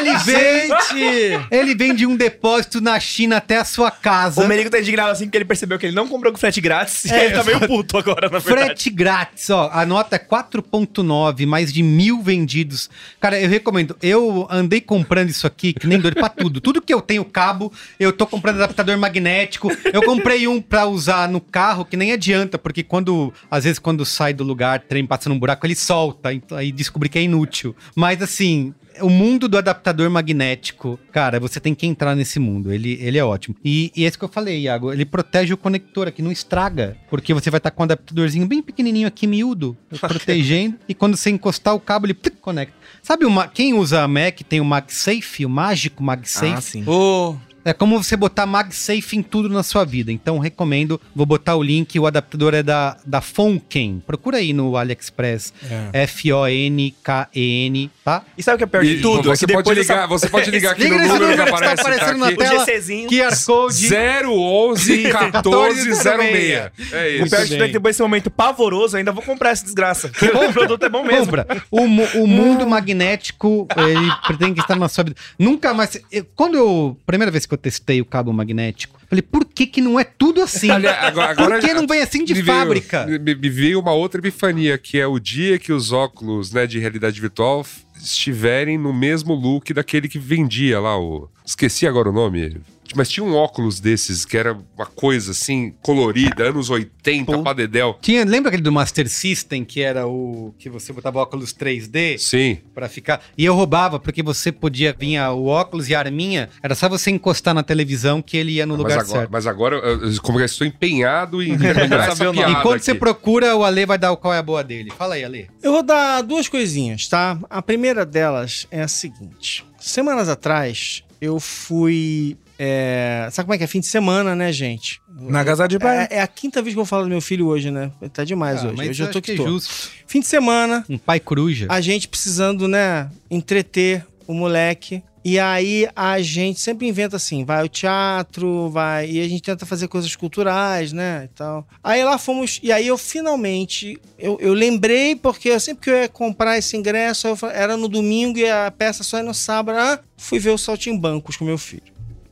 Ele 0.00 0.16
vem, 0.18 0.66
Gente! 0.66 1.46
ele 1.56 1.74
vem 1.74 1.94
de 1.94 2.06
um 2.06 2.16
depósito 2.16 2.80
na 2.80 2.98
China 3.00 3.36
até 3.38 3.58
a 3.58 3.64
sua 3.64 3.90
casa. 3.90 4.42
O 4.42 4.48
Merigo 4.48 4.70
tá 4.70 4.78
indignado 4.78 5.10
assim 5.10 5.24
porque 5.24 5.38
ele 5.38 5.44
percebeu 5.44 5.78
que 5.78 5.86
ele 5.86 5.94
não 5.94 6.06
comprou 6.08 6.32
com 6.32 6.38
frete 6.38 6.60
grátis 6.60 7.04
e 7.04 7.12
É, 7.12 7.26
ele 7.26 7.34
tá 7.34 7.44
meio 7.44 7.60
puto 7.66 7.96
agora, 7.96 8.28
na 8.28 8.38
verdade. 8.38 8.66
Frete 8.66 8.90
grátis, 8.90 9.50
ó. 9.50 9.70
A 9.72 9.84
nota 9.86 10.16
é 10.16 10.18
4.9, 10.18 11.46
mais 11.46 11.72
de 11.72 11.82
mil 11.82 12.22
vendidos. 12.22 12.90
Cara, 13.20 13.40
eu 13.40 13.48
recomendo. 13.48 13.96
Eu 14.02 14.46
andei 14.50 14.80
comprando 14.80 15.30
isso 15.30 15.46
aqui, 15.46 15.72
que 15.72 15.86
nem 15.86 15.98
doido 15.98 16.14
pra 16.14 16.28
tudo. 16.28 16.60
Tudo 16.60 16.82
que 16.82 16.92
eu 16.92 17.00
tenho 17.00 17.24
cabo, 17.24 17.72
eu 17.98 18.12
tô 18.12 18.26
comprando 18.26 18.56
adaptador 18.56 18.96
magnético. 18.98 19.70
Eu 19.92 20.02
comprei 20.02 20.46
um 20.46 20.60
pra 20.60 20.86
usar 20.86 21.28
no 21.28 21.40
carro, 21.40 21.84
que 21.84 21.96
nem 21.96 22.12
adianta, 22.12 22.58
porque 22.58 22.82
quando, 22.82 23.32
às 23.50 23.64
vezes, 23.64 23.78
quando 23.78 24.04
sai 24.04 24.32
do 24.32 24.44
lugar, 24.44 24.80
trem 24.80 25.06
passa 25.06 25.28
num 25.28 25.38
buraco, 25.38 25.66
ele 25.66 25.74
solta. 25.74 26.32
Então, 26.32 26.56
aí 26.56 26.72
descobri 26.72 27.08
que 27.08 27.18
é 27.18 27.22
inútil. 27.22 27.74
Mas 27.94 28.22
assim. 28.22 28.74
O 29.00 29.10
mundo 29.10 29.48
do 29.48 29.58
adaptador 29.58 30.08
magnético, 30.10 30.98
cara, 31.12 31.38
você 31.38 31.60
tem 31.60 31.74
que 31.74 31.86
entrar 31.86 32.14
nesse 32.14 32.38
mundo. 32.38 32.72
Ele, 32.72 32.98
ele 33.00 33.18
é 33.18 33.24
ótimo. 33.24 33.56
E, 33.64 33.92
e 33.94 34.04
esse 34.04 34.18
que 34.18 34.24
eu 34.24 34.28
falei, 34.28 34.60
Iago, 34.62 34.92
ele 34.92 35.04
protege 35.04 35.52
o 35.52 35.56
conector 35.56 36.08
aqui, 36.08 36.22
não 36.22 36.32
estraga. 36.32 36.96
Porque 37.08 37.32
você 37.34 37.50
vai 37.50 37.58
estar 37.58 37.70
com 37.70 37.82
um 37.82 37.84
adaptadorzinho 37.84 38.46
bem 38.46 38.62
pequenininho 38.62 39.08
aqui, 39.08 39.26
miúdo, 39.26 39.76
protegendo. 40.00 40.76
e 40.88 40.94
quando 40.94 41.16
você 41.16 41.30
encostar 41.30 41.74
o 41.74 41.80
cabo, 41.80 42.06
ele 42.06 42.14
plic, 42.14 42.36
conecta. 42.40 42.74
Sabe 43.02 43.24
uma, 43.24 43.48
quem 43.48 43.74
usa 43.74 44.06
Mac 44.08 44.40
tem 44.48 44.60
o 44.60 44.64
MagSafe, 44.64 45.46
o 45.46 45.48
mágico 45.48 46.02
MagSafe? 46.02 46.52
Ah, 46.52 46.60
sim. 46.60 46.84
Ô, 46.86 47.36
É 47.66 47.72
como 47.72 48.02
você 48.02 48.16
botar 48.16 48.46
MagSafe 48.46 49.16
em 49.16 49.22
tudo 49.22 49.48
na 49.48 49.62
sua 49.62 49.84
vida. 49.84 50.12
Então, 50.12 50.38
recomendo. 50.38 51.00
Vou 51.14 51.26
botar 51.26 51.56
o 51.56 51.62
link. 51.62 51.98
O 51.98 52.06
adaptador 52.06 52.54
é 52.54 52.62
da, 52.62 52.96
da 53.04 53.20
Fonken. 53.20 54.02
Procura 54.06 54.38
aí 54.38 54.52
no 54.52 54.76
AliExpress. 54.76 55.52
F-O-N-K-E-N, 55.92 57.90
tá? 58.04 58.22
E 58.38 58.42
sabe 58.42 58.54
o 58.54 58.58
que 58.58 58.64
é 58.64 58.66
pior 58.66 58.84
de 58.84 59.00
tudo? 59.00 59.32
É 59.32 59.36
Você 59.36 59.46
que 59.46 59.52
pode 59.52 59.68
ligar, 59.74 59.94
dessa- 59.96 60.06
você 60.06 60.28
pode 60.28 60.50
ligar 60.50 60.72
aqui 60.72 60.84
Liga 60.84 60.96
no 60.96 61.06
número 61.08 61.26
que 61.26 61.30
que 61.32 61.36
tá 61.50 61.56
aparece 61.56 61.80
aparecendo 61.80 62.20
tá 62.20 62.30
na 62.30 62.36
tela. 62.36 62.62
O 62.62 62.66
GCzinho. 62.66 63.08
QR 63.10 63.44
Code. 63.44 63.88
011 64.26 64.96
1406. 64.98 66.70
É 66.92 67.20
O 67.20 67.26
isso. 67.26 67.30
pior 67.36 67.44
de 67.44 67.50
tudo 67.52 67.64
é 67.64 67.66
que 67.66 67.72
depois 67.72 67.94
desse 67.96 68.02
momento 68.02 68.30
pavoroso, 68.30 68.96
ainda 68.96 69.12
vou 69.12 69.22
comprar 69.22 69.50
essa 69.50 69.64
desgraça. 69.64 70.10
O 70.48 70.52
produto 70.52 70.82
é 70.84 70.88
bom 70.88 71.02
mesmo. 71.04 71.26
Compra. 71.26 71.46
O, 71.70 71.82
o 72.22 72.26
mundo 72.26 72.66
magnético, 72.66 73.66
ele 73.76 74.12
pretende 74.26 74.60
estar 74.60 74.76
na 74.76 74.88
sua 74.88 75.04
vida. 75.04 75.16
Nunca 75.38 75.72
mais. 75.74 75.98
eu- 76.12 76.26
quando 76.34 76.56
eu. 76.56 76.96
Primeira 77.06 77.30
vez 77.30 77.46
que 77.46 77.54
eu 77.54 77.55
testei 77.58 78.00
o 78.00 78.04
cabo 78.04 78.32
magnético, 78.32 78.98
falei, 79.08 79.22
por 79.22 79.44
que 79.44 79.66
que 79.66 79.80
não 79.80 79.98
é 79.98 80.04
tudo 80.04 80.42
assim? 80.42 80.70
Agora- 80.70 81.30
agora 81.30 81.34
por 81.58 81.60
que 81.60 81.74
não 81.74 81.86
vem 81.86 82.00
assim 82.02 82.24
de 82.24 82.34
Me 82.34 82.42
veio- 82.42 82.58
fábrica? 82.58 83.06
Me, 83.06 83.34
me 83.34 83.48
veio 83.50 83.80
uma 83.80 83.92
outra 83.92 84.20
epifania, 84.20 84.76
que 84.78 84.98
é 84.98 85.06
o 85.06 85.18
dia 85.18 85.58
que 85.58 85.72
os 85.72 85.92
óculos 85.92 86.52
né, 86.52 86.66
de 86.66 86.78
realidade 86.78 87.20
virtual 87.20 87.64
estiverem 88.00 88.76
no 88.78 88.92
mesmo 88.92 89.34
look 89.34 89.72
daquele 89.72 90.08
que 90.08 90.18
vendia 90.18 90.78
lá 90.80 90.98
o. 90.98 91.28
Esqueci 91.44 91.86
agora 91.86 92.10
o 92.10 92.12
nome. 92.12 92.56
Mas 92.94 93.08
tinha 93.08 93.24
um 93.24 93.34
óculos 93.34 93.80
desses 93.80 94.24
que 94.24 94.36
era 94.36 94.56
uma 94.76 94.86
coisa 94.86 95.32
assim, 95.32 95.74
colorida, 95.82 96.44
anos 96.44 96.70
80, 96.70 97.32
Pô. 97.32 97.42
pra 97.42 97.52
dedéu. 97.52 97.96
Tinha, 98.00 98.24
lembra 98.24 98.48
aquele 98.48 98.62
do 98.62 98.72
Master 98.72 99.08
System, 99.08 99.64
que 99.64 99.80
era 99.80 100.06
o 100.06 100.54
que 100.58 100.68
você 100.70 100.92
botava 100.92 101.18
óculos 101.18 101.52
3D 101.54 102.18
Sim. 102.18 102.58
pra 102.74 102.88
ficar? 102.88 103.20
E 103.36 103.44
eu 103.44 103.54
roubava, 103.54 103.98
porque 103.98 104.22
você 104.22 104.50
podia 104.52 104.94
vir 104.98 105.18
o 105.20 105.46
óculos 105.46 105.88
e 105.88 105.94
a 105.94 105.98
arminha, 105.98 106.48
era 106.62 106.74
só 106.74 106.88
você 106.88 107.10
encostar 107.10 107.54
na 107.54 107.62
televisão 107.62 108.20
que 108.22 108.36
ele 108.36 108.52
ia 108.52 108.66
no 108.66 108.74
Mas 108.74 108.82
lugar 108.82 108.98
agora, 109.00 109.18
certo. 109.20 109.30
mas 109.30 109.46
agora, 109.46 109.76
eu- 109.76 110.22
como 110.22 110.38
eu 110.40 110.44
estou 110.44 110.66
empenhado 110.66 111.42
em 111.42 111.52
essa 111.56 112.32
piada 112.32 112.50
Enquanto 112.52 112.82
você 112.82 112.92
aqui. 112.92 113.00
procura, 113.00 113.56
o 113.56 113.64
Ale 113.64 113.86
vai 113.86 113.98
dar 113.98 114.12
o 114.12 114.16
qual 114.16 114.32
é 114.34 114.38
a 114.38 114.42
boa 114.42 114.62
dele. 114.62 114.90
Fala 114.96 115.14
aí, 115.16 115.24
Ale. 115.24 115.48
Eu 115.62 115.72
vou 115.72 115.82
dar 115.82 116.22
duas 116.22 116.48
coisinhas, 116.48 117.08
tá? 117.08 117.38
A 117.48 117.60
primeira 117.62 118.04
delas 118.06 118.66
é 118.70 118.82
a 118.82 118.88
seguinte. 118.88 119.64
Semanas 119.78 120.28
atrás, 120.28 121.02
eu 121.20 121.38
fui. 121.40 122.36
É, 122.58 123.28
Sabe 123.32 123.46
como 123.46 123.54
é 123.54 123.58
que 123.58 123.64
é? 123.64 123.66
Fim 123.66 123.80
de 123.80 123.86
semana, 123.86 124.34
né, 124.34 124.52
gente? 124.52 125.00
Na 125.08 125.44
casa 125.44 125.66
de 125.66 125.78
pai. 125.78 126.06
É, 126.10 126.16
é 126.16 126.20
a 126.22 126.26
quinta 126.26 126.60
vez 126.62 126.74
que 126.74 126.80
eu 126.80 126.84
falar 126.86 127.02
do 127.04 127.08
meu 127.08 127.20
filho 127.20 127.46
hoje, 127.46 127.70
né? 127.70 127.90
Tá 128.12 128.24
demais 128.24 128.60
Ah, 128.64 128.68
hoje. 128.68 128.76
mas 128.76 128.88
Hoje 128.90 129.02
eu 129.02 129.10
tô 129.10 129.20
que 129.22 129.34
que 129.34 129.40
é 129.40 129.44
tô. 129.44 129.50
justo. 129.50 129.90
Fim 130.06 130.20
de 130.20 130.26
semana, 130.26 130.84
Um 130.88 130.98
pai 130.98 131.18
coruja. 131.20 131.66
a 131.68 131.80
gente 131.80 132.06
precisando, 132.08 132.68
né, 132.68 133.10
entreter 133.30 134.04
o 134.26 134.34
moleque. 134.34 135.02
E 135.24 135.40
aí 135.40 135.88
a 135.96 136.20
gente 136.22 136.60
sempre 136.60 136.86
inventa 136.86 137.16
assim, 137.16 137.44
vai 137.44 137.60
ao 137.60 137.68
teatro, 137.68 138.70
vai. 138.70 139.10
E 139.10 139.20
a 139.20 139.28
gente 139.28 139.42
tenta 139.42 139.66
fazer 139.66 139.88
coisas 139.88 140.14
culturais, 140.14 140.92
né? 140.92 141.22
E 141.24 141.28
tal. 141.34 141.66
Aí 141.82 142.04
lá 142.04 142.16
fomos. 142.16 142.60
E 142.62 142.70
aí 142.70 142.86
eu 142.86 142.96
finalmente. 142.96 143.98
Eu, 144.16 144.38
eu 144.40 144.52
lembrei, 144.54 145.16
porque 145.16 145.48
eu 145.48 145.58
sempre 145.58 145.82
que 145.82 145.90
eu 145.90 145.96
ia 145.96 146.08
comprar 146.08 146.56
esse 146.58 146.76
ingresso, 146.76 147.26
eu 147.26 147.36
era 147.50 147.76
no 147.76 147.88
domingo 147.88 148.38
e 148.38 148.48
a 148.48 148.70
peça 148.70 149.02
só 149.02 149.16
ia 149.16 149.24
no 149.24 149.34
sábado. 149.34 149.76
Ah, 149.76 149.98
fui 150.16 150.38
ver 150.38 150.50
o 150.50 150.58
Saltimbancos 150.58 151.36
com 151.36 151.44
meu 151.44 151.58
filho. 151.58 151.82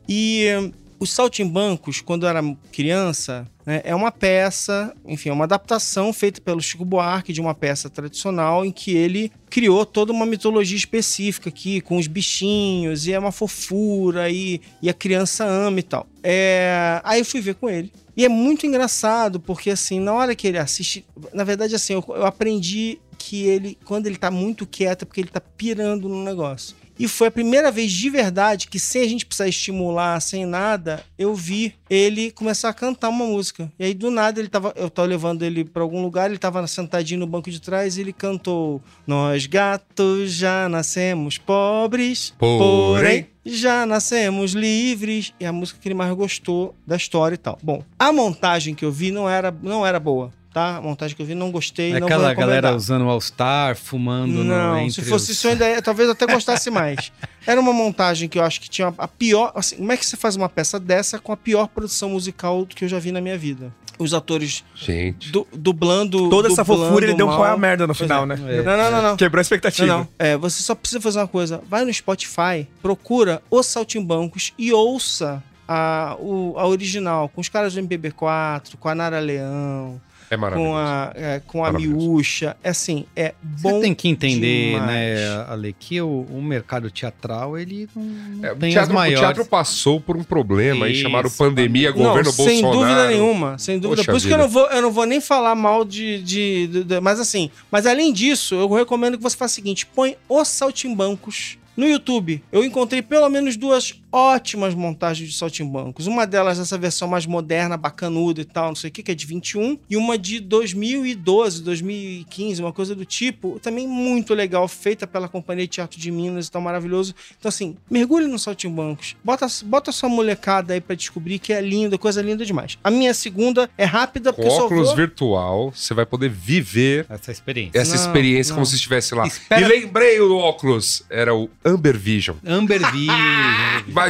E 0.08 0.48
hum, 0.58 0.72
os 0.98 1.12
Saltimbancos, 1.12 2.00
quando 2.00 2.24
eu 2.24 2.30
era 2.30 2.42
criança, 2.72 3.46
né, 3.66 3.82
é 3.84 3.94
uma 3.94 4.10
peça, 4.10 4.94
enfim, 5.06 5.28
é 5.28 5.32
uma 5.32 5.44
adaptação 5.44 6.12
feita 6.12 6.40
pelo 6.40 6.60
Chico 6.60 6.84
Buarque 6.84 7.32
de 7.32 7.40
uma 7.40 7.54
peça 7.54 7.90
tradicional 7.90 8.64
em 8.64 8.72
que 8.72 8.96
ele 8.96 9.30
criou 9.50 9.84
toda 9.84 10.12
uma 10.12 10.26
mitologia 10.26 10.76
específica 10.76 11.48
aqui, 11.48 11.80
com 11.80 11.96
os 11.96 12.06
bichinhos, 12.06 13.06
e 13.06 13.12
é 13.12 13.18
uma 13.18 13.32
fofura, 13.32 14.30
e, 14.30 14.60
e 14.80 14.88
a 14.88 14.94
criança 14.94 15.44
ama 15.44 15.80
e 15.80 15.82
tal. 15.82 16.06
É, 16.22 17.00
aí 17.04 17.20
eu 17.20 17.24
fui 17.24 17.40
ver 17.40 17.54
com 17.56 17.68
ele. 17.68 17.92
E 18.16 18.24
é 18.24 18.28
muito 18.28 18.64
engraçado, 18.66 19.40
porque 19.40 19.70
assim, 19.70 19.98
na 19.98 20.12
hora 20.12 20.34
que 20.34 20.46
ele 20.46 20.58
assiste. 20.58 21.04
Na 21.32 21.42
verdade, 21.42 21.74
assim, 21.74 21.94
eu, 21.94 22.04
eu 22.08 22.24
aprendi 22.24 22.98
que 23.18 23.44
ele, 23.46 23.76
quando 23.84 24.06
ele 24.06 24.16
tá 24.16 24.30
muito 24.30 24.66
quieto, 24.66 25.02
é 25.02 25.04
porque 25.04 25.20
ele 25.20 25.28
tá 25.28 25.40
pirando 25.40 26.08
no 26.08 26.22
negócio. 26.22 26.76
E 26.98 27.08
foi 27.08 27.28
a 27.28 27.30
primeira 27.30 27.70
vez 27.70 27.90
de 27.92 28.08
verdade 28.08 28.68
que, 28.68 28.78
sem 28.78 29.02
a 29.02 29.08
gente 29.08 29.26
precisar 29.26 29.48
estimular, 29.48 30.20
sem 30.20 30.46
nada, 30.46 31.04
eu 31.18 31.34
vi 31.34 31.74
ele 31.90 32.30
começar 32.30 32.68
a 32.68 32.74
cantar 32.74 33.08
uma 33.08 33.24
música. 33.26 33.70
E 33.78 33.84
aí, 33.84 33.94
do 33.94 34.10
nada, 34.10 34.38
ele 34.40 34.48
tava, 34.48 34.72
eu 34.76 34.88
tava 34.88 35.08
levando 35.08 35.42
ele 35.42 35.64
pra 35.64 35.82
algum 35.82 36.02
lugar, 36.02 36.30
ele 36.30 36.38
tava 36.38 36.64
sentadinho 36.66 37.20
no 37.20 37.26
banco 37.26 37.50
de 37.50 37.60
trás 37.60 37.96
e 37.96 38.00
ele 38.00 38.12
cantou: 38.12 38.80
Nós 39.06 39.46
gatos 39.46 40.32
já 40.32 40.68
nascemos 40.68 41.38
pobres, 41.38 42.32
Porém. 42.38 42.58
porém 42.58 43.26
já 43.44 43.84
nascemos 43.84 44.52
livres. 44.52 45.32
E 45.38 45.44
a 45.44 45.52
música 45.52 45.78
que 45.80 45.88
ele 45.88 45.94
mais 45.94 46.12
gostou 46.14 46.74
da 46.86 46.96
história 46.96 47.34
e 47.34 47.38
tal. 47.38 47.58
Bom, 47.62 47.82
a 47.98 48.12
montagem 48.12 48.74
que 48.74 48.84
eu 48.84 48.92
vi 48.92 49.10
não 49.10 49.28
era, 49.28 49.54
não 49.62 49.86
era 49.86 50.00
boa. 50.00 50.32
Tá? 50.54 50.76
A 50.76 50.80
montagem 50.80 51.16
que 51.16 51.20
eu 51.20 51.26
vi 51.26 51.34
não 51.34 51.50
gostei, 51.50 51.90
não 51.98 52.06
Aquela 52.06 52.32
galera 52.32 52.76
usando 52.76 53.04
o 53.06 53.08
All-Star, 53.10 53.74
fumando 53.76 54.32
no, 54.34 54.44
Não, 54.44 54.78
entre 54.78 54.92
se 54.92 55.02
fosse 55.02 55.32
os- 55.32 55.36
isso, 55.38 55.48
eu 55.48 55.50
ainda, 55.50 55.82
talvez 55.82 56.08
até 56.08 56.26
gostasse 56.28 56.70
mais. 56.70 57.10
Era 57.44 57.60
uma 57.60 57.72
montagem 57.72 58.28
que 58.28 58.38
eu 58.38 58.42
acho 58.44 58.60
que 58.60 58.70
tinha 58.70 58.94
a 58.96 59.08
pior. 59.08 59.50
Assim, 59.56 59.76
como 59.78 59.90
é 59.90 59.96
que 59.96 60.06
você 60.06 60.16
faz 60.16 60.36
uma 60.36 60.48
peça 60.48 60.78
dessa 60.78 61.18
com 61.18 61.32
a 61.32 61.36
pior 61.36 61.66
produção 61.66 62.10
musical 62.10 62.64
que 62.66 62.84
eu 62.84 62.88
já 62.88 63.00
vi 63.00 63.10
na 63.10 63.20
minha 63.20 63.36
vida? 63.36 63.74
Os 63.98 64.14
atores 64.14 64.62
Gente. 64.76 65.32
du- 65.32 65.46
dublando. 65.52 66.30
Toda 66.30 66.46
essa 66.46 66.62
dublando 66.62 66.84
fofura 66.86 67.06
ele 67.06 67.14
deu 67.14 67.26
um 67.26 67.30
mal. 67.30 67.38
pau 67.38 67.52
a 67.52 67.56
merda 67.56 67.84
no 67.86 67.94
final, 67.94 68.22
é. 68.22 68.26
né? 68.26 68.34
É. 68.58 68.62
Não, 68.62 68.76
não, 68.76 68.90
não, 68.92 69.02
não. 69.02 69.16
Quebrou 69.16 69.40
a 69.40 69.42
expectativa. 69.42 69.86
Não, 69.88 69.98
não. 69.98 70.08
É, 70.20 70.36
você 70.36 70.62
só 70.62 70.76
precisa 70.76 71.00
fazer 71.00 71.18
uma 71.18 71.26
coisa. 71.28 71.60
Vai 71.68 71.84
no 71.84 71.92
Spotify, 71.92 72.66
procura 72.80 73.42
Os 73.50 73.66
Saltimbancos 73.66 74.52
e 74.56 74.72
ouça 74.72 75.42
a, 75.66 76.16
o- 76.20 76.54
a 76.56 76.66
original, 76.68 77.28
com 77.28 77.40
os 77.40 77.48
caras 77.48 77.74
do 77.74 77.80
MPB4, 77.80 78.76
com 78.78 78.88
a 78.88 78.94
Nara 78.94 79.18
Leão, 79.18 80.00
É 80.30 80.36
maravilhoso. 80.36 80.70
com 80.72 80.76
a, 80.76 81.12
é, 81.14 81.42
com 81.46 81.64
a. 81.64 81.72
Miúcha. 81.72 82.56
É 82.62 82.70
assim, 82.70 83.04
é 83.14 83.34
bom. 83.42 83.70
Você 83.74 83.80
tem 83.80 83.94
que 83.94 84.08
entender, 84.08 84.72
demais. 84.72 84.86
né, 84.86 85.44
Ale, 85.48 85.74
que 85.78 86.00
o, 86.00 86.26
o 86.30 86.42
mercado 86.42 86.90
teatral, 86.90 87.58
ele 87.58 87.88
não, 87.94 88.44
É, 88.44 88.52
o, 88.52 88.56
tem 88.56 88.70
teatro, 88.70 88.88
as 88.88 88.88
o 88.90 88.94
maiores. 88.94 89.20
teatro 89.20 89.44
passou 89.44 90.00
por 90.00 90.16
um 90.16 90.22
problema 90.24 90.86
aí, 90.86 90.92
Isso, 90.92 91.02
chamaram 91.02 91.30
pandemia, 91.30 91.90
Não, 91.90 91.98
governo 91.98 92.30
sem 92.32 92.62
Bolsonaro. 92.62 92.78
dúvida 92.78 93.06
nenhuma, 93.08 93.58
sem 93.58 93.78
dúvida. 93.78 94.02
Poxa 94.02 94.10
Por 94.12 94.16
isso 94.16 94.26
que 94.26 94.32
eu 94.32 94.38
vida. 94.38 94.46
não, 94.48 94.52
vou, 94.52 94.66
eu 94.70 94.82
não 94.82 94.90
vou 94.92 95.06
nem 95.06 95.20
falar 95.20 95.54
mal 95.54 95.84
de, 95.84 96.22
de, 96.22 96.66
de- 96.68 96.84
de- 96.84 97.00
Mas 97.00 97.20
assim, 97.20 97.50
mas 97.70 97.86
além 97.86 98.12
disso, 98.12 98.54
eu 98.54 98.68
recomendo 98.72 99.16
que 99.16 99.22
você 99.22 99.36
faça 99.36 99.52
o 99.52 99.54
seguinte: 99.56 99.86
põe 99.86 100.16
os 100.28 100.48
saltimbancos 100.48 101.58
no 101.76 101.86
YouTube. 101.88 102.42
Eu 102.52 102.64
encontrei 102.64 103.02
pelo 103.02 103.28
menos 103.28 103.56
duas 103.56 103.92
ótimas 104.14 104.74
montagens 104.74 105.28
de 105.30 105.36
saltimbancos. 105.36 106.06
Uma 106.06 106.24
delas, 106.26 106.58
essa 106.60 106.78
versão 106.78 107.08
mais 107.08 107.26
moderna, 107.26 107.76
bacanuda 107.76 108.40
e 108.40 108.44
tal, 108.44 108.68
não 108.68 108.74
sei 108.76 108.88
o 108.88 108.92
que, 108.92 109.02
que 109.02 109.10
é 109.10 109.14
de 109.14 109.26
21, 109.26 109.76
e 109.90 109.96
uma 109.96 110.16
de 110.16 110.38
2012, 110.38 111.62
2015, 111.62 112.62
uma 112.62 112.72
coisa 112.72 112.94
do 112.94 113.04
tipo, 113.04 113.58
também 113.60 113.88
muito 113.88 114.32
legal, 114.34 114.68
feita 114.68 115.06
pela 115.06 115.28
Companhia 115.28 115.64
de 115.64 115.72
Teatro 115.72 115.98
de 115.98 116.10
Minas 116.12 116.46
e 116.46 116.50
tal, 116.50 116.62
maravilhoso. 116.62 117.12
Então, 117.38 117.48
assim, 117.48 117.76
mergulhe 117.90 118.26
no 118.28 118.38
saltimbancos. 118.38 119.16
Bota, 119.24 119.46
bota 119.64 119.90
sua 119.90 120.08
molecada 120.08 120.74
aí 120.74 120.80
pra 120.80 120.94
descobrir 120.94 121.40
que 121.40 121.52
é 121.52 121.60
lindo, 121.60 121.98
coisa 121.98 122.22
linda 122.22 122.46
demais. 122.46 122.78
A 122.84 122.90
minha 122.90 123.12
segunda 123.12 123.68
é 123.76 123.84
rápida, 123.84 124.32
Com 124.32 124.42
porque 124.42 124.54
só 124.54 124.66
óculos 124.66 124.88
vou... 124.88 124.96
virtual, 124.96 125.72
você 125.74 125.92
vai 125.92 126.06
poder 126.06 126.28
viver 126.30 127.04
Essa 127.08 127.32
experiência. 127.32 127.78
essa 127.80 127.96
Não, 127.96 128.00
experiência 128.06 128.50
não. 128.50 128.56
como 128.56 128.66
se 128.66 128.76
estivesse 128.76 129.14
lá. 129.14 129.26
Espera- 129.26 129.60
E 129.60 129.64
lembrei 129.64 130.20
o 130.20 130.36
óculos, 130.36 131.02
era 131.10 131.34
o 131.34 131.50
Amber 131.64 131.98
Vision. 131.98 132.36
Amber 132.46 132.80
Vision. 132.92 133.14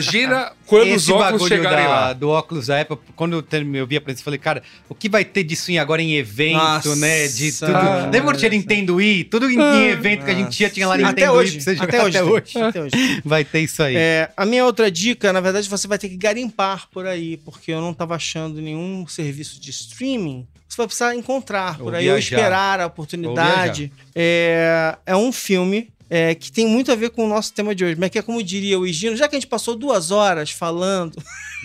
Imagina 0.02 0.52
quando 0.66 0.88
os 0.88 1.02
Esse 1.02 1.12
óculos 1.12 1.32
bagulho 1.32 1.48
chegarem 1.48 1.84
da- 1.84 1.90
lá. 1.90 2.12
do 2.12 2.28
óculos 2.30 2.66
da 2.66 2.80
Apple, 2.80 2.98
quando 3.14 3.32
eu, 3.50 3.74
eu 3.74 3.86
vi 3.86 3.96
a 3.96 4.00
presença, 4.00 4.20
eu 4.20 4.24
falei, 4.24 4.38
cara, 4.38 4.62
o 4.88 4.94
que 4.94 5.08
vai 5.08 5.24
ter 5.24 5.44
disso 5.44 5.70
em 5.70 5.78
agora 5.78 6.00
em 6.02 6.14
evento, 6.16 6.56
Nossa, 6.56 6.96
né? 6.96 7.28
De 7.28 7.52
tudo. 7.52 7.72
cara. 7.72 8.04
Lembra 8.04 8.22
quando 8.22 8.38
tinha 8.38 8.50
Nintendo 8.50 8.96
Wii? 8.96 9.24
Tudo 9.24 9.50
em, 9.50 9.58
em 9.58 9.88
evento 9.88 10.24
que 10.24 10.30
a 10.30 10.34
gente 10.34 10.56
tinha, 10.56 10.70
tinha 10.70 10.88
lá 10.88 10.96
Nintendo 10.96 11.12
Até 11.12 11.30
Wii 11.30 11.38
hoje, 11.40 11.60
você 11.60 11.70
até 11.78 12.02
hoje, 12.02 12.18
até 12.18 12.22
hoje. 12.24 12.58
Até 12.62 12.82
hoje. 12.82 13.22
Vai 13.24 13.44
ter 13.44 13.60
isso 13.60 13.82
aí. 13.82 13.94
É, 13.96 14.30
a 14.36 14.44
minha 14.44 14.64
outra 14.64 14.90
dica, 14.90 15.32
na 15.32 15.40
verdade, 15.40 15.68
você 15.68 15.86
vai 15.86 15.98
ter 15.98 16.08
que 16.08 16.16
garimpar 16.16 16.88
por 16.90 17.06
aí, 17.06 17.36
porque 17.38 17.72
eu 17.72 17.80
não 17.80 17.90
estava 17.92 18.14
achando 18.14 18.60
nenhum 18.60 19.06
serviço 19.06 19.60
de 19.60 19.70
streaming. 19.70 20.46
Você 20.68 20.76
vai 20.78 20.86
precisar 20.86 21.14
encontrar 21.14 21.78
por 21.78 21.92
Ou 21.92 21.98
aí, 21.98 22.08
ou 22.08 22.14
viajar. 22.16 22.36
esperar 22.36 22.80
a 22.80 22.86
oportunidade. 22.86 23.92
É, 24.14 24.96
é 25.06 25.14
um 25.14 25.30
filme 25.30 25.88
é, 26.08 26.34
que 26.34 26.50
tem 26.52 26.66
muito 26.66 26.92
a 26.92 26.94
ver 26.94 27.10
com 27.10 27.24
o 27.24 27.28
nosso 27.28 27.52
tema 27.52 27.74
de 27.74 27.84
hoje. 27.84 27.96
Mas 27.98 28.10
que 28.10 28.18
é 28.18 28.22
como 28.22 28.42
diria 28.42 28.78
o 28.78 28.86
Higino, 28.86 29.16
já 29.16 29.28
que 29.28 29.36
a 29.36 29.38
gente 29.38 29.48
passou 29.48 29.74
duas 29.74 30.10
horas 30.10 30.50
falando, 30.50 31.16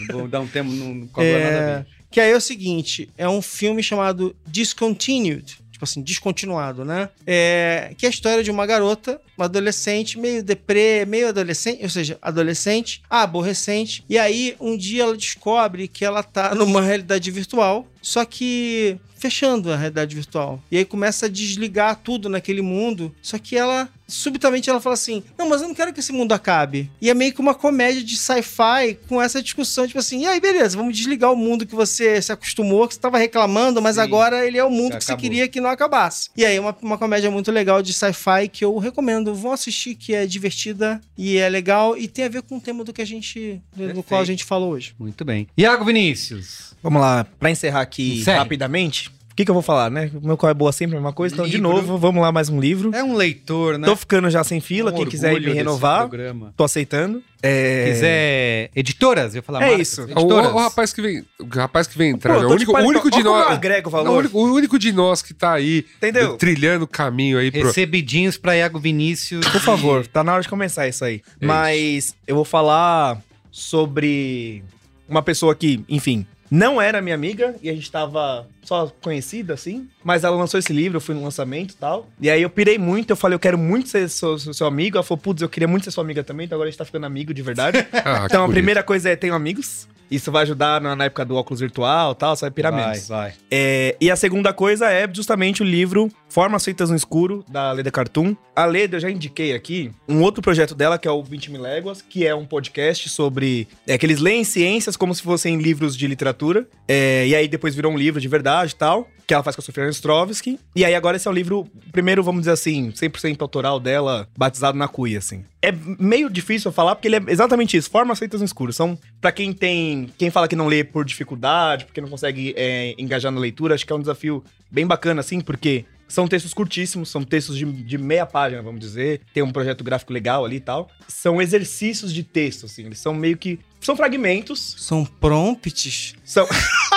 Vou 0.07 0.27
dar 0.27 0.39
um 0.39 0.47
tempo 0.47 0.69
no 0.71 1.07
com 1.07 1.21
agora 1.21 1.43
nada 1.43 1.57
a 1.57 1.61
é, 1.61 1.77
ver. 1.77 1.87
que 2.09 2.19
aí 2.19 2.31
é 2.31 2.35
o 2.35 2.41
seguinte: 2.41 3.09
é 3.17 3.27
um 3.27 3.41
filme 3.41 3.83
chamado 3.83 4.35
Discontinued. 4.47 5.57
Tipo 5.71 5.85
assim, 5.85 6.01
descontinuado, 6.01 6.83
né? 6.83 7.07
É, 7.25 7.93
que 7.97 8.05
é 8.05 8.09
a 8.09 8.09
história 8.09 8.43
de 8.43 8.51
uma 8.51 8.65
garota, 8.65 9.21
uma 9.37 9.45
adolescente, 9.45 10.19
meio 10.19 10.43
deprê, 10.43 11.05
meio 11.05 11.29
adolescente, 11.29 11.81
ou 11.81 11.89
seja, 11.89 12.17
adolescente, 12.21 13.01
aborrecente. 13.09 14.03
E 14.09 14.17
aí, 14.17 14.57
um 14.59 14.75
dia 14.75 15.03
ela 15.03 15.15
descobre 15.15 15.87
que 15.87 16.03
ela 16.03 16.21
tá 16.21 16.53
numa 16.53 16.81
realidade 16.81 17.31
virtual, 17.31 17.87
só 18.01 18.25
que 18.25 18.99
fechando 19.19 19.71
a 19.71 19.75
realidade 19.75 20.15
virtual. 20.15 20.61
E 20.71 20.77
aí 20.77 20.85
começa 20.85 21.25
a 21.27 21.29
desligar 21.29 21.97
tudo 22.03 22.29
naquele 22.29 22.61
mundo. 22.61 23.13
Só 23.21 23.37
que 23.37 23.55
ela, 23.57 23.89
subitamente, 24.07 24.69
ela 24.69 24.79
fala 24.81 24.93
assim: 24.93 25.23
Não, 25.37 25.47
mas 25.49 25.61
eu 25.61 25.67
não 25.67 25.75
quero 25.75 25.93
que 25.93 25.99
esse 25.99 26.11
mundo 26.11 26.31
acabe. 26.33 26.89
E 27.01 27.09
é 27.09 27.13
meio 27.13 27.33
que 27.33 27.41
uma 27.41 27.53
comédia 27.53 28.03
de 28.03 28.15
sci-fi 28.17 28.97
com 29.07 29.21
essa 29.21 29.41
discussão, 29.41 29.85
tipo 29.85 29.99
assim: 29.99 30.23
E 30.23 30.27
aí, 30.27 30.39
beleza, 30.39 30.77
vamos 30.77 30.95
desligar 30.95 31.31
o 31.31 31.35
mundo 31.35 31.65
que 31.65 31.75
você 31.75 32.21
se 32.21 32.31
acostumou, 32.31 32.87
que 32.87 32.93
você 32.93 32.99
estava 32.99 33.17
reclamando, 33.17 33.81
mas 33.81 33.95
Sim. 33.95 34.01
agora 34.01 34.45
ele 34.45 34.57
é 34.57 34.63
o 34.63 34.69
mundo 34.69 34.97
que 34.97 35.03
você 35.03 35.11
Acabou. 35.11 35.21
queria 35.29 35.47
que 35.47 35.61
não 35.61 35.69
acabasse. 35.69 36.29
E 36.35 36.45
aí, 36.45 36.57
uma, 36.59 36.75
uma 36.81 36.97
comédia 36.97 37.29
muito 37.29 37.51
legal 37.51 37.81
de 37.81 37.93
sci-fi 37.93 38.47
que 38.51 38.63
eu 38.63 38.77
recomendo. 38.77 39.33
Vão 39.35 39.51
assistir, 39.51 39.95
que 39.95 40.13
é 40.13 40.25
divertida 40.25 41.01
e 41.17 41.37
é 41.37 41.49
legal 41.49 41.97
e 41.97 42.07
tem 42.07 42.25
a 42.25 42.29
ver 42.29 42.41
com 42.41 42.57
o 42.57 42.61
tema 42.61 42.83
do 42.83 42.93
que 42.93 43.01
a 43.01 43.05
gente. 43.05 43.61
do 43.75 43.77
Perfeito. 43.85 44.03
qual 44.03 44.21
a 44.21 44.25
gente 44.25 44.43
falou 44.43 44.71
hoje. 44.71 44.93
Muito 44.97 45.23
bem. 45.25 45.47
Iago 45.57 45.83
Vinícius. 45.85 46.68
Vamos 46.81 47.01
lá, 47.01 47.25
pra 47.39 47.49
encerrar 47.51 47.81
aqui 47.81 48.19
Encerre. 48.21 48.37
rapidamente. 48.37 49.11
que, 49.39 49.45
que 49.45 49.51
eu 49.51 49.55
vou 49.55 49.63
falar, 49.63 49.89
né? 49.89 50.11
O 50.21 50.25
meu 50.27 50.35
qual 50.35 50.49
é 50.49 50.53
boa 50.53 50.71
sempre 50.73 50.97
é 50.97 50.99
uma 50.99 51.13
coisa. 51.13 51.33
Então, 51.33 51.45
de 51.45 51.53
Livro. 51.53 51.69
novo, 51.69 51.97
vamos 51.97 52.21
lá 52.21 52.29
mais 52.29 52.49
um 52.49 52.59
livro. 52.59 52.93
É 52.93 53.01
um 53.01 53.15
leitor, 53.15 53.77
né? 53.77 53.87
Tô 53.87 53.95
ficando 53.95 54.29
já 54.29 54.43
sem 54.43 54.59
fila. 54.59 54.91
Um 54.91 54.95
Quem 54.95 55.05
quiser 55.05 55.39
me 55.39 55.53
renovar, 55.53 56.09
tô 56.57 56.65
aceitando. 56.65 57.23
É... 57.41 57.85
Quiser 57.89 58.69
editoras, 58.75 59.33
eu 59.33 59.39
ia 59.39 59.41
falar 59.41 59.61
É 59.63 59.67
marcas, 59.67 59.87
isso. 59.87 60.07
O, 60.13 60.25
o 60.25 60.57
rapaz 60.57 60.91
que 60.91 61.01
vem, 61.01 61.25
o 61.39 61.47
rapaz 61.55 61.87
que 61.87 61.97
vem 61.97 62.09
entrar, 62.09 62.33
Pô, 62.35 62.41
é 62.41 62.45
o 62.47 62.49
único, 62.49 62.71
o 62.73 62.83
único 62.83 63.09
de 63.09 63.23
nós. 63.23 63.49
agrego 63.51 63.89
o 63.89 64.03
Não, 64.03 64.11
o, 64.11 64.17
único, 64.17 64.37
o 64.37 64.53
único 64.53 64.77
de 64.77 64.91
nós 64.91 65.21
que 65.21 65.33
tá 65.33 65.53
aí 65.53 65.85
Entendeu? 65.97 66.35
trilhando 66.35 66.83
o 66.83 66.87
caminho 66.87 67.39
aí 67.39 67.49
pro. 67.49 67.67
Recebidinhos 67.67 68.37
pra 68.37 68.57
Iago 68.57 68.77
Vinícius. 68.77 69.47
Por 69.47 69.61
favor, 69.61 70.05
tá 70.05 70.21
na 70.21 70.33
hora 70.33 70.41
de 70.41 70.49
começar 70.49 70.85
isso 70.85 71.05
aí. 71.05 71.21
É 71.39 71.45
Mas 71.45 72.13
eu 72.27 72.35
vou 72.35 72.43
falar 72.43 73.21
sobre 73.49 74.63
uma 75.07 75.21
pessoa 75.21 75.55
que, 75.55 75.81
enfim, 75.87 76.25
não 76.49 76.81
era 76.81 77.01
minha 77.01 77.15
amiga 77.15 77.55
e 77.61 77.69
a 77.69 77.73
gente 77.73 77.91
tava 77.91 78.47
só 78.63 78.91
conhecida, 79.01 79.53
assim. 79.53 79.87
Mas 80.03 80.23
ela 80.23 80.35
lançou 80.35 80.59
esse 80.59 80.73
livro, 80.73 80.97
eu 80.97 81.01
fui 81.01 81.13
no 81.13 81.23
lançamento 81.23 81.71
e 81.71 81.75
tal. 81.75 82.07
E 82.19 82.29
aí 82.29 82.41
eu 82.41 82.49
pirei 82.49 82.77
muito, 82.77 83.11
eu 83.11 83.15
falei, 83.15 83.35
eu 83.35 83.39
quero 83.39 83.57
muito 83.57 83.89
ser 83.89 84.09
seu, 84.09 84.37
seu, 84.37 84.65
amigo. 84.65 84.97
Ela 84.97 85.03
falou, 85.03 85.21
putz, 85.21 85.41
eu 85.41 85.49
queria 85.49 85.67
muito 85.67 85.83
ser 85.83 85.91
sua 85.91 86.03
amiga 86.03 86.23
também, 86.23 86.45
então 86.45 86.55
agora 86.55 86.67
a 86.67 86.71
gente 86.71 86.77
tá 86.77 86.85
ficando 86.85 87.05
amigo 87.05 87.33
de 87.33 87.41
verdade. 87.41 87.87
Ah, 88.09 88.25
então 88.25 88.45
a 88.45 88.49
primeira 88.49 88.81
coisa 88.81 89.09
é 89.09 89.15
tenho 89.15 89.35
amigos. 89.35 89.87
Isso 90.09 90.31
vai 90.31 90.43
ajudar 90.43 90.81
na, 90.81 90.95
na 90.95 91.05
época 91.05 91.23
do 91.25 91.35
óculos 91.35 91.59
virtual 91.59 92.13
e 92.13 92.15
tal, 92.15 92.35
você 92.35 92.45
vai 92.45 92.51
pirar 92.51 92.71
Vai, 92.71 92.91
menos. 92.91 93.07
vai. 93.07 93.33
É, 93.51 93.95
e 93.99 94.09
a 94.09 94.15
segunda 94.15 94.51
coisa 94.53 94.89
é 94.89 95.07
justamente 95.11 95.61
o 95.61 95.65
livro 95.65 96.09
Formas 96.27 96.63
Feitas 96.63 96.89
no 96.89 96.95
Escuro, 96.95 97.43
da 97.49 97.71
Leda 97.71 97.91
Cartoon. 97.91 98.35
A 98.55 98.65
Leda, 98.65 98.97
eu 98.97 98.99
já 98.99 99.09
indiquei 99.09 99.53
aqui 99.53 99.91
um 100.07 100.21
outro 100.21 100.41
projeto 100.41 100.75
dela, 100.75 100.97
que 100.97 101.07
é 101.07 101.11
o 101.11 101.23
20 101.23 101.51
Mil 101.51 101.61
Léguas, 101.61 102.01
que 102.01 102.25
é 102.25 102.33
um 102.35 102.45
podcast 102.45 103.09
sobre... 103.09 103.67
É, 103.87 103.97
que 103.97 104.05
eles 104.05 104.19
leem 104.19 104.43
ciências 104.43 104.95
como 104.95 105.13
se 105.13 105.21
fossem 105.21 105.57
livros 105.57 105.95
de 105.97 106.07
literatura. 106.07 106.67
É, 106.87 107.27
e 107.27 107.35
aí 107.35 107.47
depois 107.47 107.75
virou 107.75 107.91
um 107.91 107.97
livro 107.97 108.19
de 108.19 108.27
verdade 108.27 108.73
e 108.73 108.75
tal, 108.75 109.07
que 109.29 109.33
ela 109.35 109.43
faz 109.43 109.55
com 109.55 109.61
a 109.61 109.63
Sofia 109.63 109.87
Ostrovsky. 109.87 110.59
E 110.75 110.83
aí 110.83 110.95
agora 110.95 111.15
esse 111.15 111.27
é 111.27 111.31
o 111.31 111.33
livro, 111.33 111.67
primeiro, 111.91 112.23
vamos 112.23 112.41
dizer 112.41 112.51
assim, 112.53 112.91
100% 112.91 113.39
autoral 113.41 113.79
dela, 113.79 114.27
batizado 114.35 114.75
na 114.75 114.87
cuia, 114.87 115.19
assim. 115.19 115.45
É 115.61 115.71
meio 115.71 116.31
difícil 116.31 116.69
eu 116.69 116.73
falar, 116.73 116.95
porque 116.95 117.07
ele 117.07 117.17
é 117.17 117.21
exatamente 117.27 117.77
isso, 117.77 117.91
formas 117.91 118.17
feitas 118.17 118.39
no 118.41 118.45
escuro. 118.45 118.73
São, 118.73 118.97
pra 119.21 119.31
quem 119.31 119.53
tem... 119.53 120.09
Quem 120.17 120.31
fala 120.31 120.47
que 120.47 120.55
não 120.55 120.65
lê 120.65 120.83
por 120.83 121.05
dificuldade, 121.05 121.85
porque 121.85 122.01
não 122.01 122.09
consegue 122.09 122.55
é, 122.57 122.95
engajar 122.97 123.31
na 123.31 123.39
leitura, 123.39 123.75
acho 123.75 123.85
que 123.85 123.93
é 123.93 123.95
um 123.95 123.99
desafio 123.99 124.43
bem 124.71 124.87
bacana, 124.87 125.19
assim, 125.19 125.41
porque 125.41 125.85
são 126.07 126.27
textos 126.27 126.51
curtíssimos, 126.51 127.09
são 127.09 127.23
textos 127.23 127.55
de, 127.55 127.65
de 127.65 127.97
meia 127.99 128.25
página, 128.25 128.63
vamos 128.63 128.79
dizer. 128.79 129.21
Tem 129.31 129.43
um 129.43 129.51
projeto 129.51 129.83
gráfico 129.83 130.11
legal 130.11 130.43
ali 130.43 130.55
e 130.55 130.59
tal. 130.59 130.89
São 131.07 131.39
exercícios 131.39 132.11
de 132.11 132.23
texto, 132.23 132.65
assim. 132.65 132.85
Eles 132.85 132.97
são 132.97 133.13
meio 133.13 133.37
que. 133.37 133.59
São 133.79 133.95
fragmentos. 133.95 134.75
São 134.79 135.05
prompts. 135.05 136.15
São. 136.25 136.47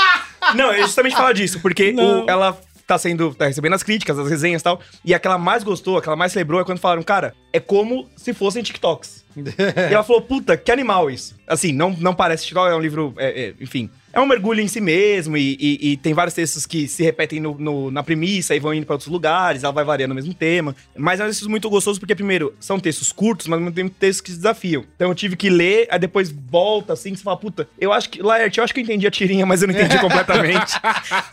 Não, 0.54 0.72
eu 0.72 0.82
justamente 0.82 1.16
falar 1.16 1.32
disso, 1.32 1.60
porque 1.60 1.94
o- 1.96 2.28
ela 2.28 2.58
tá 2.86 2.98
sendo. 2.98 3.34
tá 3.34 3.46
recebendo 3.46 3.74
as 3.74 3.82
críticas, 3.82 4.18
as 4.18 4.28
resenhas 4.28 4.60
e 4.60 4.64
tal. 4.64 4.80
E 5.04 5.14
a 5.14 5.18
que 5.18 5.26
ela 5.26 5.38
mais 5.38 5.62
gostou, 5.62 5.96
a 5.98 6.02
que 6.02 6.08
ela 6.08 6.16
mais 6.16 6.32
celebrou 6.32 6.60
é 6.60 6.64
quando 6.64 6.78
falaram, 6.78 7.02
cara, 7.02 7.34
é 7.52 7.60
como 7.60 8.08
se 8.16 8.34
fossem 8.34 8.62
TikToks. 8.62 9.24
e 9.36 9.94
ela 9.94 10.02
falou, 10.04 10.22
puta, 10.22 10.56
que 10.56 10.70
animal 10.70 11.10
isso. 11.10 11.34
Assim, 11.46 11.72
não, 11.72 11.90
não 11.98 12.14
parece 12.14 12.44
TikTok, 12.44 12.70
é 12.70 12.74
um 12.74 12.80
livro, 12.80 13.14
é, 13.16 13.44
é, 13.48 13.54
enfim. 13.60 13.88
É 14.12 14.20
um 14.20 14.26
mergulho 14.26 14.60
em 14.60 14.68
si 14.68 14.80
mesmo 14.80 15.36
e, 15.36 15.56
e- 15.60 15.92
e 15.92 15.96
tem 15.96 16.12
vários 16.14 16.34
textos 16.34 16.66
que 16.66 16.86
se 16.86 17.02
repetem 17.02 17.40
no- 17.40 17.56
no- 17.58 17.90
na 17.90 18.02
premissa 18.02 18.54
e 18.54 18.60
vão 18.60 18.74
indo 18.74 18.84
pra 18.86 18.94
outros 18.94 19.10
lugares, 19.10 19.62
ela 19.64 19.72
vai 19.72 19.84
variando 19.84 20.12
o 20.12 20.14
mesmo 20.14 20.34
tema. 20.34 20.74
Mas 20.96 21.18
é 21.20 21.22
um 21.22 21.26
exercício 21.26 21.48
muito 21.50 21.68
gostoso 21.70 21.98
porque, 21.98 22.14
primeiro, 22.14 22.54
são 22.60 22.78
textos 22.78 23.10
curtos, 23.12 23.46
mas 23.46 23.58
mesmo 23.58 23.72
tempo 23.74 23.94
textos 23.98 24.20
que 24.20 24.30
se 24.30 24.36
desafiam. 24.36 24.84
Então 24.96 25.08
eu 25.08 25.14
tive 25.14 25.36
que 25.36 25.48
ler, 25.48 25.86
aí 25.90 25.98
depois 25.98 26.30
volta 26.30 26.92
assim, 26.92 27.10
que 27.12 27.16
você 27.18 27.22
fala, 27.24 27.36
puta, 27.36 27.68
eu 27.80 27.92
acho 27.92 28.10
que, 28.10 28.22
Laerte, 28.22 28.58
eu 28.58 28.64
acho 28.64 28.74
que 28.74 28.80
eu 28.80 28.84
entendi 28.84 29.06
a 29.06 29.10
tirinha, 29.10 29.46
mas 29.46 29.62
eu 29.62 29.68
não 29.68 29.74
entendi 29.74 29.98
completamente. 30.00 30.74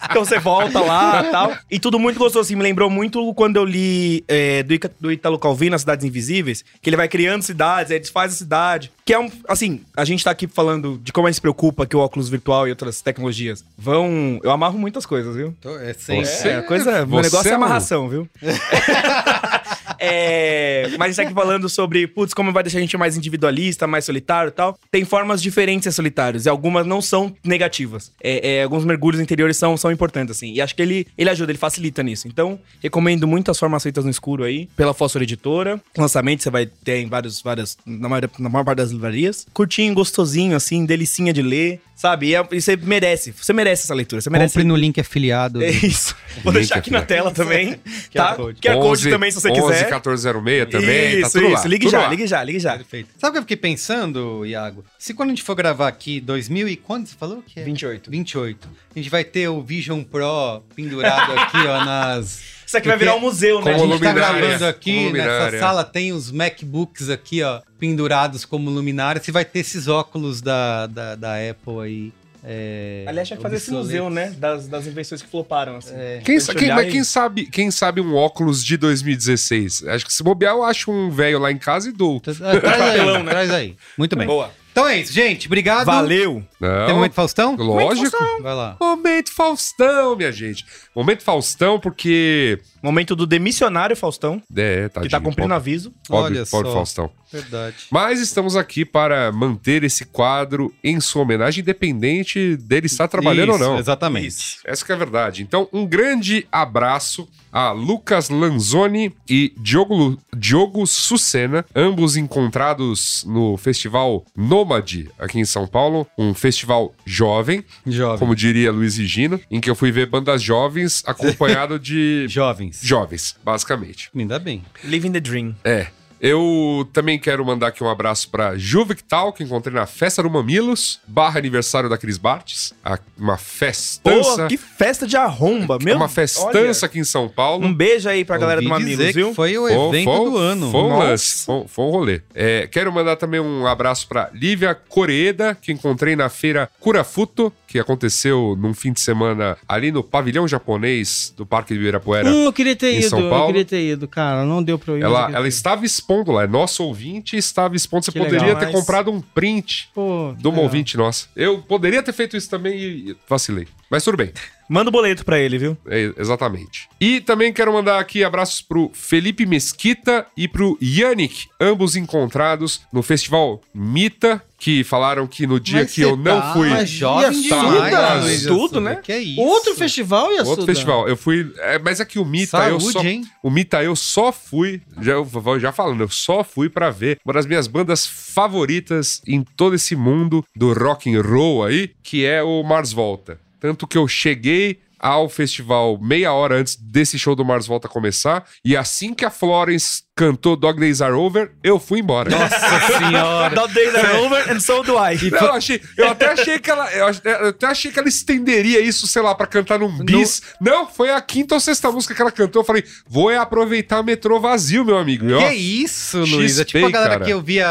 então 0.10 0.24
você 0.24 0.40
volta 0.40 0.80
lá 0.80 1.24
e 1.28 1.32
tal. 1.32 1.58
E 1.70 1.80
tudo 1.80 2.00
muito 2.00 2.18
gostoso, 2.18 2.40
assim, 2.46 2.56
me 2.56 2.64
lembrou 2.64 2.90
muito 2.90 3.34
quando 3.34 3.58
eu 3.58 3.66
li 3.66 4.24
é, 4.28 4.64
do, 4.64 4.74
Ica- 4.74 4.92
do 5.00 5.12
Italo 5.12 5.38
Calvino, 5.38 5.76
As 5.76 5.82
Cidades 5.82 6.06
Invisíveis, 6.06 6.64
que 6.82 6.90
ele 6.90 6.98
vai 6.98 7.08
criando 7.08 7.42
cidades, 7.42 7.92
aí 7.92 8.00
desfaz 8.00 8.34
a 8.34 8.36
cidade. 8.36 8.92
Que 9.06 9.14
é 9.14 9.20
um, 9.20 9.30
assim, 9.48 9.82
a 9.98 10.06
gente 10.06 10.24
tá 10.24 10.32
aqui 10.32 10.48
falando 10.48 11.00
de 11.04 11.12
como 11.12 11.28
a 11.28 11.30
gente 11.30 11.36
se 11.36 11.42
preocupa 11.42 11.86
que 11.86 11.96
o 11.96 12.00
óculos 12.00 12.30
virtual 12.30 12.68
e 12.70 12.72
outras 12.72 13.02
tecnologias 13.02 13.64
vão... 13.78 14.40
Eu 14.44 14.52
amarro 14.52 14.78
muitas 14.78 15.06
coisas, 15.06 15.36
viu? 15.36 15.54
Tô- 15.60 15.78
É 15.78 15.94
sem... 15.94 16.24
Você- 16.24 16.50
É, 16.50 16.62
coisa, 16.62 17.04
o 17.04 17.08
você 17.08 17.22
negócio 17.30 17.48
é 17.50 17.52
é 17.52 17.56
amarração, 17.56 18.08
viu? 18.10 18.30
É, 20.02 20.90
mas 20.98 21.02
a 21.02 21.08
gente 21.08 21.16
tá 21.18 21.22
aqui 21.24 21.34
falando 21.34 21.68
sobre, 21.68 22.08
putz, 22.08 22.34
como 22.34 22.54
vai 22.54 22.64
deixar 22.64 22.78
a 22.78 22.82
gente 22.82 22.96
mais 22.98 23.18
individualista, 23.18 23.86
mais 23.86 24.06
solitário 24.06 24.48
e 24.48 24.52
tal. 24.52 24.78
Tem 24.90 25.04
formas 25.04 25.42
diferentes 25.42 25.82
de 25.82 25.84
ser 25.86 25.92
solitários, 25.96 26.46
e 26.46 26.50
algumas 26.50 26.86
não 26.88 27.02
são 27.02 27.36
negativas. 27.44 28.12
É, 28.24 28.56
é, 28.60 28.64
alguns 28.64 28.86
mergulhos 28.86 29.20
interiores 29.20 29.58
são, 29.58 29.76
são 29.76 29.92
importantes, 29.92 30.38
assim. 30.38 30.54
E 30.54 30.62
acho 30.62 30.74
que 30.76 30.82
ele, 30.82 31.06
ele 31.18 31.30
ajuda, 31.30 31.52
ele 31.52 31.60
facilita 31.60 32.02
nisso. 32.02 32.28
Então, 32.30 32.58
recomendo 32.82 33.28
muito 33.28 33.52
as 33.52 33.60
formas 33.60 33.84
feitas 33.84 34.06
no 34.06 34.10
escuro 34.12 34.44
aí, 34.44 34.68
pela 34.78 34.94
Fósforo 34.94 35.24
Editora. 35.24 35.82
Lançamento 35.98 36.44
você 36.44 36.50
vai 36.50 36.66
ter 36.66 37.00
em 37.00 37.08
vários, 37.10 37.42
várias, 37.42 37.78
na 37.86 38.08
maior, 38.08 38.30
na 38.40 38.50
maior 38.50 38.64
parte 38.64 38.78
das 38.78 38.92
livrarias. 38.92 39.46
Curtinho, 39.54 39.94
gostosinho, 39.94 40.56
assim, 40.56 40.86
delicinha 40.86 41.34
de 41.34 41.42
ler, 41.42 41.82
sabe? 42.00 42.28
E, 42.28 42.36
é- 42.36 42.48
e 42.50 42.62
você 42.62 42.78
merece, 42.78 43.32
você 43.34 43.52
merece 43.52 43.84
essa 43.84 43.94
leitura, 43.94 44.22
você 44.22 44.30
merece... 44.30 44.54
Compre 44.54 44.64
no 44.64 44.76
link 44.78 44.98
afiliado. 45.02 45.62
É 45.62 45.68
isso. 45.86 46.16
Vou 46.46 46.54
Link 46.54 46.62
deixar 46.62 46.76
aqui 46.76 46.90
na 46.90 47.00
aqui. 47.00 47.08
tela 47.10 47.30
também. 47.30 47.74
tá? 48.14 48.32
QR 48.32 48.36
Code. 48.38 48.62
QR 48.62 48.80
Code 48.80 49.10
também, 49.10 49.32
se 49.32 49.42
você 49.42 49.50
11 49.50 49.62
quiser. 49.62 49.84
1406 49.86 50.70
também, 50.72 51.22
tá 51.22 51.28
isso, 51.28 51.32
tudo 51.34 51.46
isso. 51.48 51.56
lá. 51.56 51.66
Ligue 51.66 51.86
tudo 51.86 51.92
já, 51.92 52.00
lá. 52.00 52.08
ligue 52.08 52.28
já, 52.28 52.44
ligue 52.44 52.60
já. 52.60 52.78
Perfeito. 52.78 53.10
Sabe 53.18 53.30
o 53.30 53.32
que 53.34 53.38
eu 53.40 53.42
fiquei 53.42 53.58
pensando, 53.58 54.46
Iago? 54.46 54.86
Se 54.98 55.14
quando 55.14 55.30
a 55.30 55.32
gente 55.34 55.44
for 55.44 55.56
gravar 55.56 55.90
aqui 55.90 56.22
2000 56.22 56.70
e 56.70 56.78
quando 56.78 57.08
você 57.08 57.16
falou 57.20 57.44
que 57.46 57.60
é? 57.60 57.64
28. 57.64 58.10
28. 58.10 58.70
A 58.96 58.98
gente 58.98 59.10
vai 59.10 59.26
ter 59.26 59.50
o 59.50 59.62
Vision 59.62 60.02
Pro 60.02 60.64
pendurado 60.74 61.34
aqui, 61.34 61.58
ó, 61.58 61.84
nas... 61.84 62.59
Isso 62.70 62.78
aqui 62.78 62.88
vai 62.88 62.98
virar 63.00 63.16
um 63.16 63.20
museu, 63.20 63.64
né? 63.64 63.72
a 63.74 63.78
Como 63.80 63.94
gente 63.94 64.04
tá 64.04 64.10
luminária. 64.12 64.42
gravando 64.42 64.66
aqui, 64.68 65.12
nessa 65.12 65.58
sala 65.58 65.84
tem 65.84 66.14
os 66.14 66.32
MacBooks 66.32 67.10
aqui, 67.10 67.42
ó, 67.42 67.62
pendurados 67.80 68.46
como 68.46 68.70
luminárias. 68.70 69.28
E 69.28 69.32
vai 69.32 69.44
ter 69.44 69.58
esses 69.62 69.88
óculos 69.88 70.40
da, 70.40 70.86
da, 70.86 71.16
da 71.16 71.34
Apple 71.50 71.80
aí. 71.84 72.14
É, 72.44 73.06
Aliás, 73.08 73.28
tinha 73.28 73.38
que 73.38 73.42
fazer 73.44 73.56
esse 73.56 73.72
museu, 73.72 74.08
né? 74.12 74.34
Das, 74.38 74.68
das 74.68 74.86
invenções 74.86 75.20
que 75.22 75.28
floparam, 75.28 75.78
assim. 75.78 75.96
Quem, 76.24 76.40
gente 76.40 76.54
quem- 76.56 76.66
olhar 76.68 76.76
mas 76.76 76.88
e- 76.88 76.92
quem 76.92 77.04
sabe, 77.04 77.46
quem 77.48 77.72
sabe 77.72 78.00
um 78.02 78.14
óculos 78.16 78.64
de 78.64 78.78
2016? 78.78 79.84
Acho 79.88 80.06
que 80.06 80.14
se 80.14 80.22
bobear, 80.24 80.54
eu 80.54 80.64
acho 80.64 80.92
um 80.92 81.10
velho 81.10 81.40
lá 81.40 81.52
em 81.52 81.58
casa 81.58 81.90
e 81.90 81.92
dou. 81.92 82.20
Traz 82.22 82.40
aí, 82.42 83.24
né? 83.24 83.24
traz 83.30 83.50
aí. 83.52 83.76
Muito 83.98 84.16
bem. 84.16 84.28
Boa. 84.28 84.52
Então 84.72 84.88
é 84.88 85.00
isso, 85.00 85.12
gente. 85.12 85.48
Obrigado. 85.48 85.86
Valeu. 85.86 86.44
Não, 86.60 86.86
Tem 86.86 86.96
momento 86.96 87.14
Faustão? 87.14 87.56
lógico. 87.56 88.18
Vai 88.42 88.54
lá. 88.54 88.78
Momento 88.80 89.32
Faustão, 89.34 90.16
minha 90.16 90.32
gente. 90.32 90.66
Momento 90.96 91.24
Faustão, 91.24 91.80
porque. 91.80 92.60
Momento 92.82 93.14
do 93.16 93.26
demissionário 93.28 93.96
Faustão, 93.96 94.42
É, 94.56 94.88
tadinho. 94.88 95.04
que 95.04 95.10
tá 95.10 95.20
cumprindo 95.20 95.50
pobre, 95.50 95.56
aviso. 95.56 95.94
pobre, 96.08 96.38
Olha 96.38 96.46
pobre 96.46 96.68
só. 96.70 96.74
Faustão. 96.76 97.12
Verdade. 97.32 97.76
Mas 97.92 98.20
estamos 98.22 98.56
aqui 98.56 98.84
para 98.86 99.32
manter 99.32 99.84
esse 99.84 100.06
quadro 100.06 100.74
em 100.84 101.00
sua 101.00 101.22
homenagem, 101.24 101.62
independente 101.62 102.56
dele 102.58 102.86
estar 102.88 103.08
trabalhando 103.08 103.54
Isso, 103.54 103.64
ou 103.64 103.70
não. 103.72 103.78
Exatamente. 103.80 104.28
Isso. 104.28 104.58
Essa 104.66 104.86
que 104.86 104.92
é 104.92 104.96
a 104.96 104.98
verdade. 104.98 105.44
Então, 105.44 105.68
um 105.74 105.86
grande 105.86 106.48
abraço 106.52 107.28
a 107.52 107.72
Lucas 107.72 108.30
Lanzoni 108.30 109.14
e 109.30 109.54
Diogo, 109.58 109.94
Lu- 109.96 110.18
Diogo 110.40 110.88
Sucena, 110.88 111.66
ambos 111.76 112.16
encontrados 112.16 113.26
no 113.28 113.58
Festival 113.58 114.26
Nômade 114.36 115.10
aqui 115.20 115.38
em 115.40 115.46
São 115.46 115.68
Paulo, 115.68 116.08
um 116.18 116.34
festival 116.34 116.94
jovem, 117.06 117.64
Jovem. 117.86 118.18
como 118.20 118.34
diria 118.36 118.72
Luiz 118.72 118.98
e 118.98 119.06
Gino, 119.06 119.40
em 119.52 119.60
que 119.60 119.70
eu 119.70 119.76
fui 119.76 119.92
ver 119.92 120.06
bandas 120.08 120.42
jovens 120.42 121.04
acompanhado 121.06 121.78
de 121.78 122.26
Jovens. 122.30 122.80
jovens, 122.82 123.36
basicamente. 123.44 124.10
Me 124.14 124.26
dá 124.26 124.40
bem. 124.40 124.64
Living 124.84 125.12
the 125.12 125.20
Dream. 125.20 125.56
É. 125.64 125.88
Eu 126.22 126.88
também 126.92 127.18
quero 127.18 127.46
mandar 127.46 127.68
aqui 127.68 127.84
um 127.84 127.90
abraço 127.90 128.30
pra 128.30 128.58
Juvictal, 128.58 129.32
que 129.32 129.44
encontrei 129.44 129.74
na 129.74 129.86
festa 129.86 130.22
do 130.22 130.30
Mamilos, 130.30 131.00
barra 131.08 131.40
aniversário 131.40 131.90
da 131.90 131.98
Cris 131.98 132.18
Bartes, 132.18 132.74
a- 132.84 133.00
uma 133.18 133.38
festança. 133.38 134.44
Pô, 134.44 134.48
que 134.48 134.58
festa 134.58 135.08
de 135.08 135.16
arromba, 135.16 135.78
meu. 135.82 135.96
uma 135.96 136.10
festança 136.10 136.86
aqui 136.86 137.00
em 137.00 137.04
São 137.04 137.30
Paulo. 137.30 137.64
Olha, 137.64 137.72
Um 137.72 137.74
beijo 137.74 138.10
aí 138.10 138.26
pra 138.26 138.38
galera 138.38 138.62
do 138.62 138.68
Mamilos, 138.70 138.98
dizer 138.98 139.14
viu? 139.14 139.30
que 139.30 139.36
foi 139.36 139.58
o 139.58 139.68
Foi- 139.68 139.74
evento 140.00 140.06
foi- 140.18 140.30
do 140.30 140.38
ano. 140.38 140.72
Foi 140.72 140.82
um 140.82 140.98
lance, 141.00 141.46
foi, 141.46 141.64
foi 141.68 141.86
um 141.86 141.90
rolê. 141.90 142.22
É, 142.36 142.68
quero 142.68 142.92
mandar 142.92 143.16
também 143.16 143.40
um 143.40 143.66
abraço 143.66 144.08
pra 144.08 144.30
Lívia 144.34 144.76
Coreeda, 144.76 145.56
que 145.60 145.72
encontrei 145.72 146.16
na 146.16 146.28
feira 146.30 146.70
Curafuto, 146.80 147.52
que 147.70 147.78
aconteceu 147.78 148.58
num 148.60 148.74
fim 148.74 148.92
de 148.92 149.00
semana 149.00 149.56
ali 149.68 149.92
no 149.92 150.04
pavilhão 150.04 150.48
japonês 150.48 151.32
do 151.38 151.46
Parque 151.46 151.74
de 151.74 151.80
Ibirapuera. 151.80 152.28
Hum, 152.28 152.46
eu 152.46 152.54
queria 152.54 152.76
ter 152.76 152.94
em 152.94 152.98
ido, 153.00 153.10
São 153.10 153.20
eu 153.20 153.30
Paulo. 153.30 153.48
queria 153.48 153.66
ter 153.66 153.92
ido, 153.92 154.08
cara. 154.08 154.44
Não 154.44 154.64
deu 154.64 154.80
pra 154.80 154.94
eu 154.94 154.98
ir. 154.98 155.02
mas 155.02 155.12
eu 155.12 155.18
Ela, 155.18 155.32
ela 155.38 155.48
estava 155.48 155.86
expondo 155.86 156.32
lá, 156.32 156.44
é 156.44 156.48
nosso 156.48 156.84
ouvinte 156.84 157.38
estava 157.38 157.76
expondo. 157.76 158.06
Você 158.06 158.12
Que 158.12 158.18
poderia 158.20 158.40
legal, 158.48 158.60
ter 158.60 158.66
mas- 158.66 158.76
comprado 158.76 159.12
um 159.12 159.22
print. 159.22 159.90
Pô, 159.94 160.34
de 160.38 160.48
uma 160.48 160.52
legal. 160.56 160.64
ouvinte 160.64 160.98
nossa. 160.98 161.28
Eu 161.36 161.60
poderia 161.60 162.02
ter 162.02 162.12
feito 162.14 162.36
isso 162.36 162.50
também 162.50 162.78
e 162.80 163.16
vacilei. 163.28 163.68
Mas 163.90 164.04
tudo 164.04 164.18
bem. 164.18 164.32
Manda 164.70 164.90
o 164.90 164.92
boleto 164.92 165.26
pra 165.26 165.40
ele, 165.40 165.58
viu? 165.58 165.76
É, 165.88 166.14
exatamente. 166.16 166.88
E 167.02 167.20
também 167.22 167.52
quero 167.52 167.74
mandar 167.74 168.00
aqui 168.00 168.24
abraços 168.24 168.62
pro 168.62 168.92
Felipe 168.94 169.44
Mesquita 169.44 170.28
e 170.38 170.48
pro 170.48 170.78
Yannick, 170.80 171.48
ambos 171.60 171.96
encontrados 171.96 172.82
no 172.94 173.02
festival 173.02 173.62
Mita, 173.74 174.44
que 174.60 174.84
falaram 174.84 175.26
que 175.26 175.48
no 175.48 175.60
dia 175.60 175.82
Mas 175.82 175.92
que 175.94 176.02
eu 176.02 176.16
não 176.16 176.40
tá 176.40 176.54
fui. 176.54 176.86
jovem 176.86 177.32
Ia 177.32 177.42
demais, 177.42 177.94
Suda. 177.94 178.20
Luiz 178.20 178.44
Tudo, 178.44 178.80
né? 178.80 179.00
Que 179.02 179.12
é 179.12 179.20
isso? 179.20 179.42
Outro 179.42 179.74
festival, 179.74 180.32
Yasuda? 180.34 180.50
Outro 180.50 180.66
festival. 180.68 181.10
Eu 181.10 181.18
fui. 181.18 181.52
é, 181.58 181.80
mas 181.80 182.00
é 182.00 182.06
que 182.06 182.20
o 182.20 182.26
Mita, 182.26 182.58
eu 182.70 182.80
Saúde, 182.80 182.94
só. 182.94 183.04
hein? 183.04 183.24
O 183.42 183.50
Mita, 183.50 183.82
eu 183.82 183.96
só 183.96 184.32
fui. 184.32 184.84
Já, 185.02 185.14
eu 185.14 185.28
já 185.60 185.72
falando, 185.72 186.02
eu 186.02 186.10
só 186.10 186.44
fui 186.44 186.70
pra 186.70 186.92
ver 186.92 187.18
uma 187.26 187.34
das 187.34 187.48
minhas 187.48 187.66
bandas 187.66 188.06
favoritas 188.06 189.20
em 189.26 189.44
todo 189.44 189.74
esse 189.74 189.96
mundo 189.96 190.46
do 190.56 190.74
rock 190.74 191.12
and 191.12 191.22
roll 191.24 191.64
aí, 191.66 191.90
que 192.04 192.24
é 192.24 192.44
o 192.44 192.62
Mars 192.62 192.92
Volta. 192.94 193.40
Tanto 193.60 193.88
que 193.88 193.98
eu 193.98 194.08
cheguei 194.08 194.80
ao 195.00 195.30
festival 195.30 195.98
meia 195.98 196.34
hora 196.34 196.60
antes 196.60 196.76
desse 196.76 197.18
show 197.18 197.36
do 197.36 197.46
Mars 197.46 197.66
Volta 197.66 197.88
começar, 197.88 198.46
e 198.66 198.76
assim 198.76 199.14
que 199.14 199.24
a 199.24 199.30
Florence 199.32 200.04
cantou 200.20 200.58
Dog 200.58 200.78
Days 200.82 201.02
Are 201.02 201.14
Over, 201.14 201.52
eu 201.64 201.80
fui 201.80 202.02
embora. 202.02 202.30
Nossa 202.30 202.60
senhora. 203.00 203.56
The 203.56 203.68
days 203.74 203.96
are 203.96 204.18
over 204.20 204.52
and 204.52 204.60
so 204.60 204.84
do 204.84 204.98
I. 204.98 205.18
Não, 205.32 205.40
eu, 205.40 205.54
achei, 205.54 205.82
eu 205.98 206.10
até 206.10 206.28
achei 206.34 206.60
que 206.60 206.70
ela. 206.70 206.92
Eu, 206.92 207.08
até 207.48 207.68
achei 207.68 207.90
que 207.90 207.98
ela 207.98 208.10
estenderia 208.10 208.82
isso, 208.82 209.08
sei 209.08 209.22
lá, 209.22 209.34
pra 209.34 209.48
cantar 209.48 209.80
num 209.80 210.04
bis. 210.04 210.42
Não, 210.60 210.86
foi 210.88 211.10
a 211.12 211.22
quinta 211.22 211.56
ou 211.56 211.62
sexta 211.62 211.90
música 211.90 212.14
que 212.14 212.22
ela 212.22 212.32
cantou. 212.32 212.62
Eu 212.62 212.66
falei, 212.66 212.84
vou 213.08 213.32
é 213.32 213.38
aproveitar 213.38 214.02
o 214.02 214.04
metrô 214.04 214.42
vazio, 214.42 214.84
meu 214.84 214.98
amigo. 214.98 215.26
E, 215.26 215.34
ó, 215.34 215.40
Que 215.40 215.54
isso, 215.56 216.20
Luiz? 216.20 216.60
É 216.60 216.66
tipo 216.66 216.86
a 216.86 216.90
galera 216.92 217.12
cara. 217.14 217.26
que 217.26 217.32
eu 217.32 217.42
via 217.42 217.70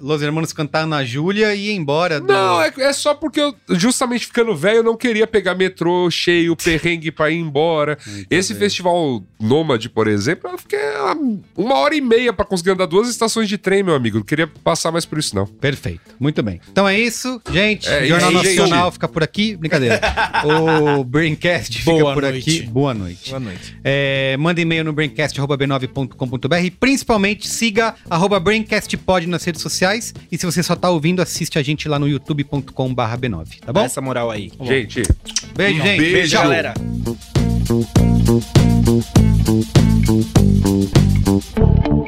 Los 0.00 0.20
Hermanos 0.20 0.52
cantar 0.52 0.86
na 0.86 1.02
Júlia 1.02 1.54
e 1.54 1.68
ia 1.68 1.72
embora. 1.72 2.20
do- 2.20 2.26
Não, 2.26 2.60
é, 2.60 2.70
é 2.76 2.92
só 2.92 3.14
porque 3.14 3.40
eu, 3.40 3.54
justamente 3.70 4.26
ficando 4.26 4.54
velho, 4.54 4.78
eu 4.78 4.82
não 4.84 4.96
queria 4.96 5.26
pegar 5.26 5.54
metrô 5.54 6.10
cheio, 6.10 6.54
perrengue 6.54 7.10
pra 7.10 7.30
ir 7.30 7.38
embora. 7.38 7.96
Esse 8.30 8.54
festival 8.54 9.22
Nômade, 9.40 9.88
por 9.88 10.06
exemplo, 10.06 10.50
eu 10.50 10.58
fiquei 10.58 10.78
ah, 10.78 11.16
uma 11.70 11.78
hora 11.78 11.94
e 11.94 12.00
meia 12.00 12.32
pra 12.32 12.44
conseguir 12.44 12.70
andar 12.70 12.86
duas 12.86 13.08
estações 13.08 13.48
de 13.48 13.56
trem, 13.56 13.82
meu 13.82 13.94
amigo. 13.94 14.18
Não 14.18 14.24
queria 14.24 14.46
passar 14.46 14.90
mais 14.90 15.04
por 15.04 15.18
isso, 15.18 15.34
não. 15.36 15.46
Perfeito. 15.46 16.00
Muito 16.18 16.42
bem. 16.42 16.60
Então 16.70 16.88
é 16.88 16.98
isso, 16.98 17.40
gente. 17.52 17.88
É 17.88 18.06
Jornal 18.06 18.32
isso, 18.32 18.42
gente. 18.44 18.58
Nacional 18.58 18.92
fica 18.92 19.08
por 19.08 19.22
aqui. 19.22 19.56
Brincadeira. 19.56 20.00
o 20.98 21.04
Braincast 21.04 21.78
fica 21.78 21.90
Boa 21.92 22.14
por 22.14 22.22
noite. 22.22 22.38
aqui. 22.38 22.62
Boa 22.62 22.92
noite. 22.94 23.30
Boa 23.30 23.40
noite. 23.40 23.76
É, 23.84 24.36
manda 24.38 24.60
e-mail 24.60 24.84
no 24.84 24.92
braincast.b9.com.br. 24.92 26.70
Principalmente 26.78 27.48
siga 27.48 27.94
arroba 28.08 28.40
braincastpod 28.40 29.26
nas 29.26 29.44
redes 29.44 29.62
sociais. 29.62 30.12
E 30.30 30.36
se 30.36 30.44
você 30.44 30.62
só 30.62 30.74
tá 30.74 30.90
ouvindo, 30.90 31.22
assiste 31.22 31.58
a 31.58 31.62
gente 31.62 31.88
lá 31.88 31.98
no 31.98 32.08
youtube.com.br 32.08 32.72
b9. 32.72 33.60
Tá 33.60 33.66
Dá 33.66 33.72
bom? 33.72 33.80
essa 33.84 34.00
moral 34.00 34.30
aí. 34.30 34.50
Gente, 34.62 35.02
Beijo, 35.54 35.80
um 35.80 35.84
gente. 35.84 35.98
beijo. 35.98 36.12
Beijo, 36.12 36.34
galera. 36.34 36.74
Música 41.30 41.99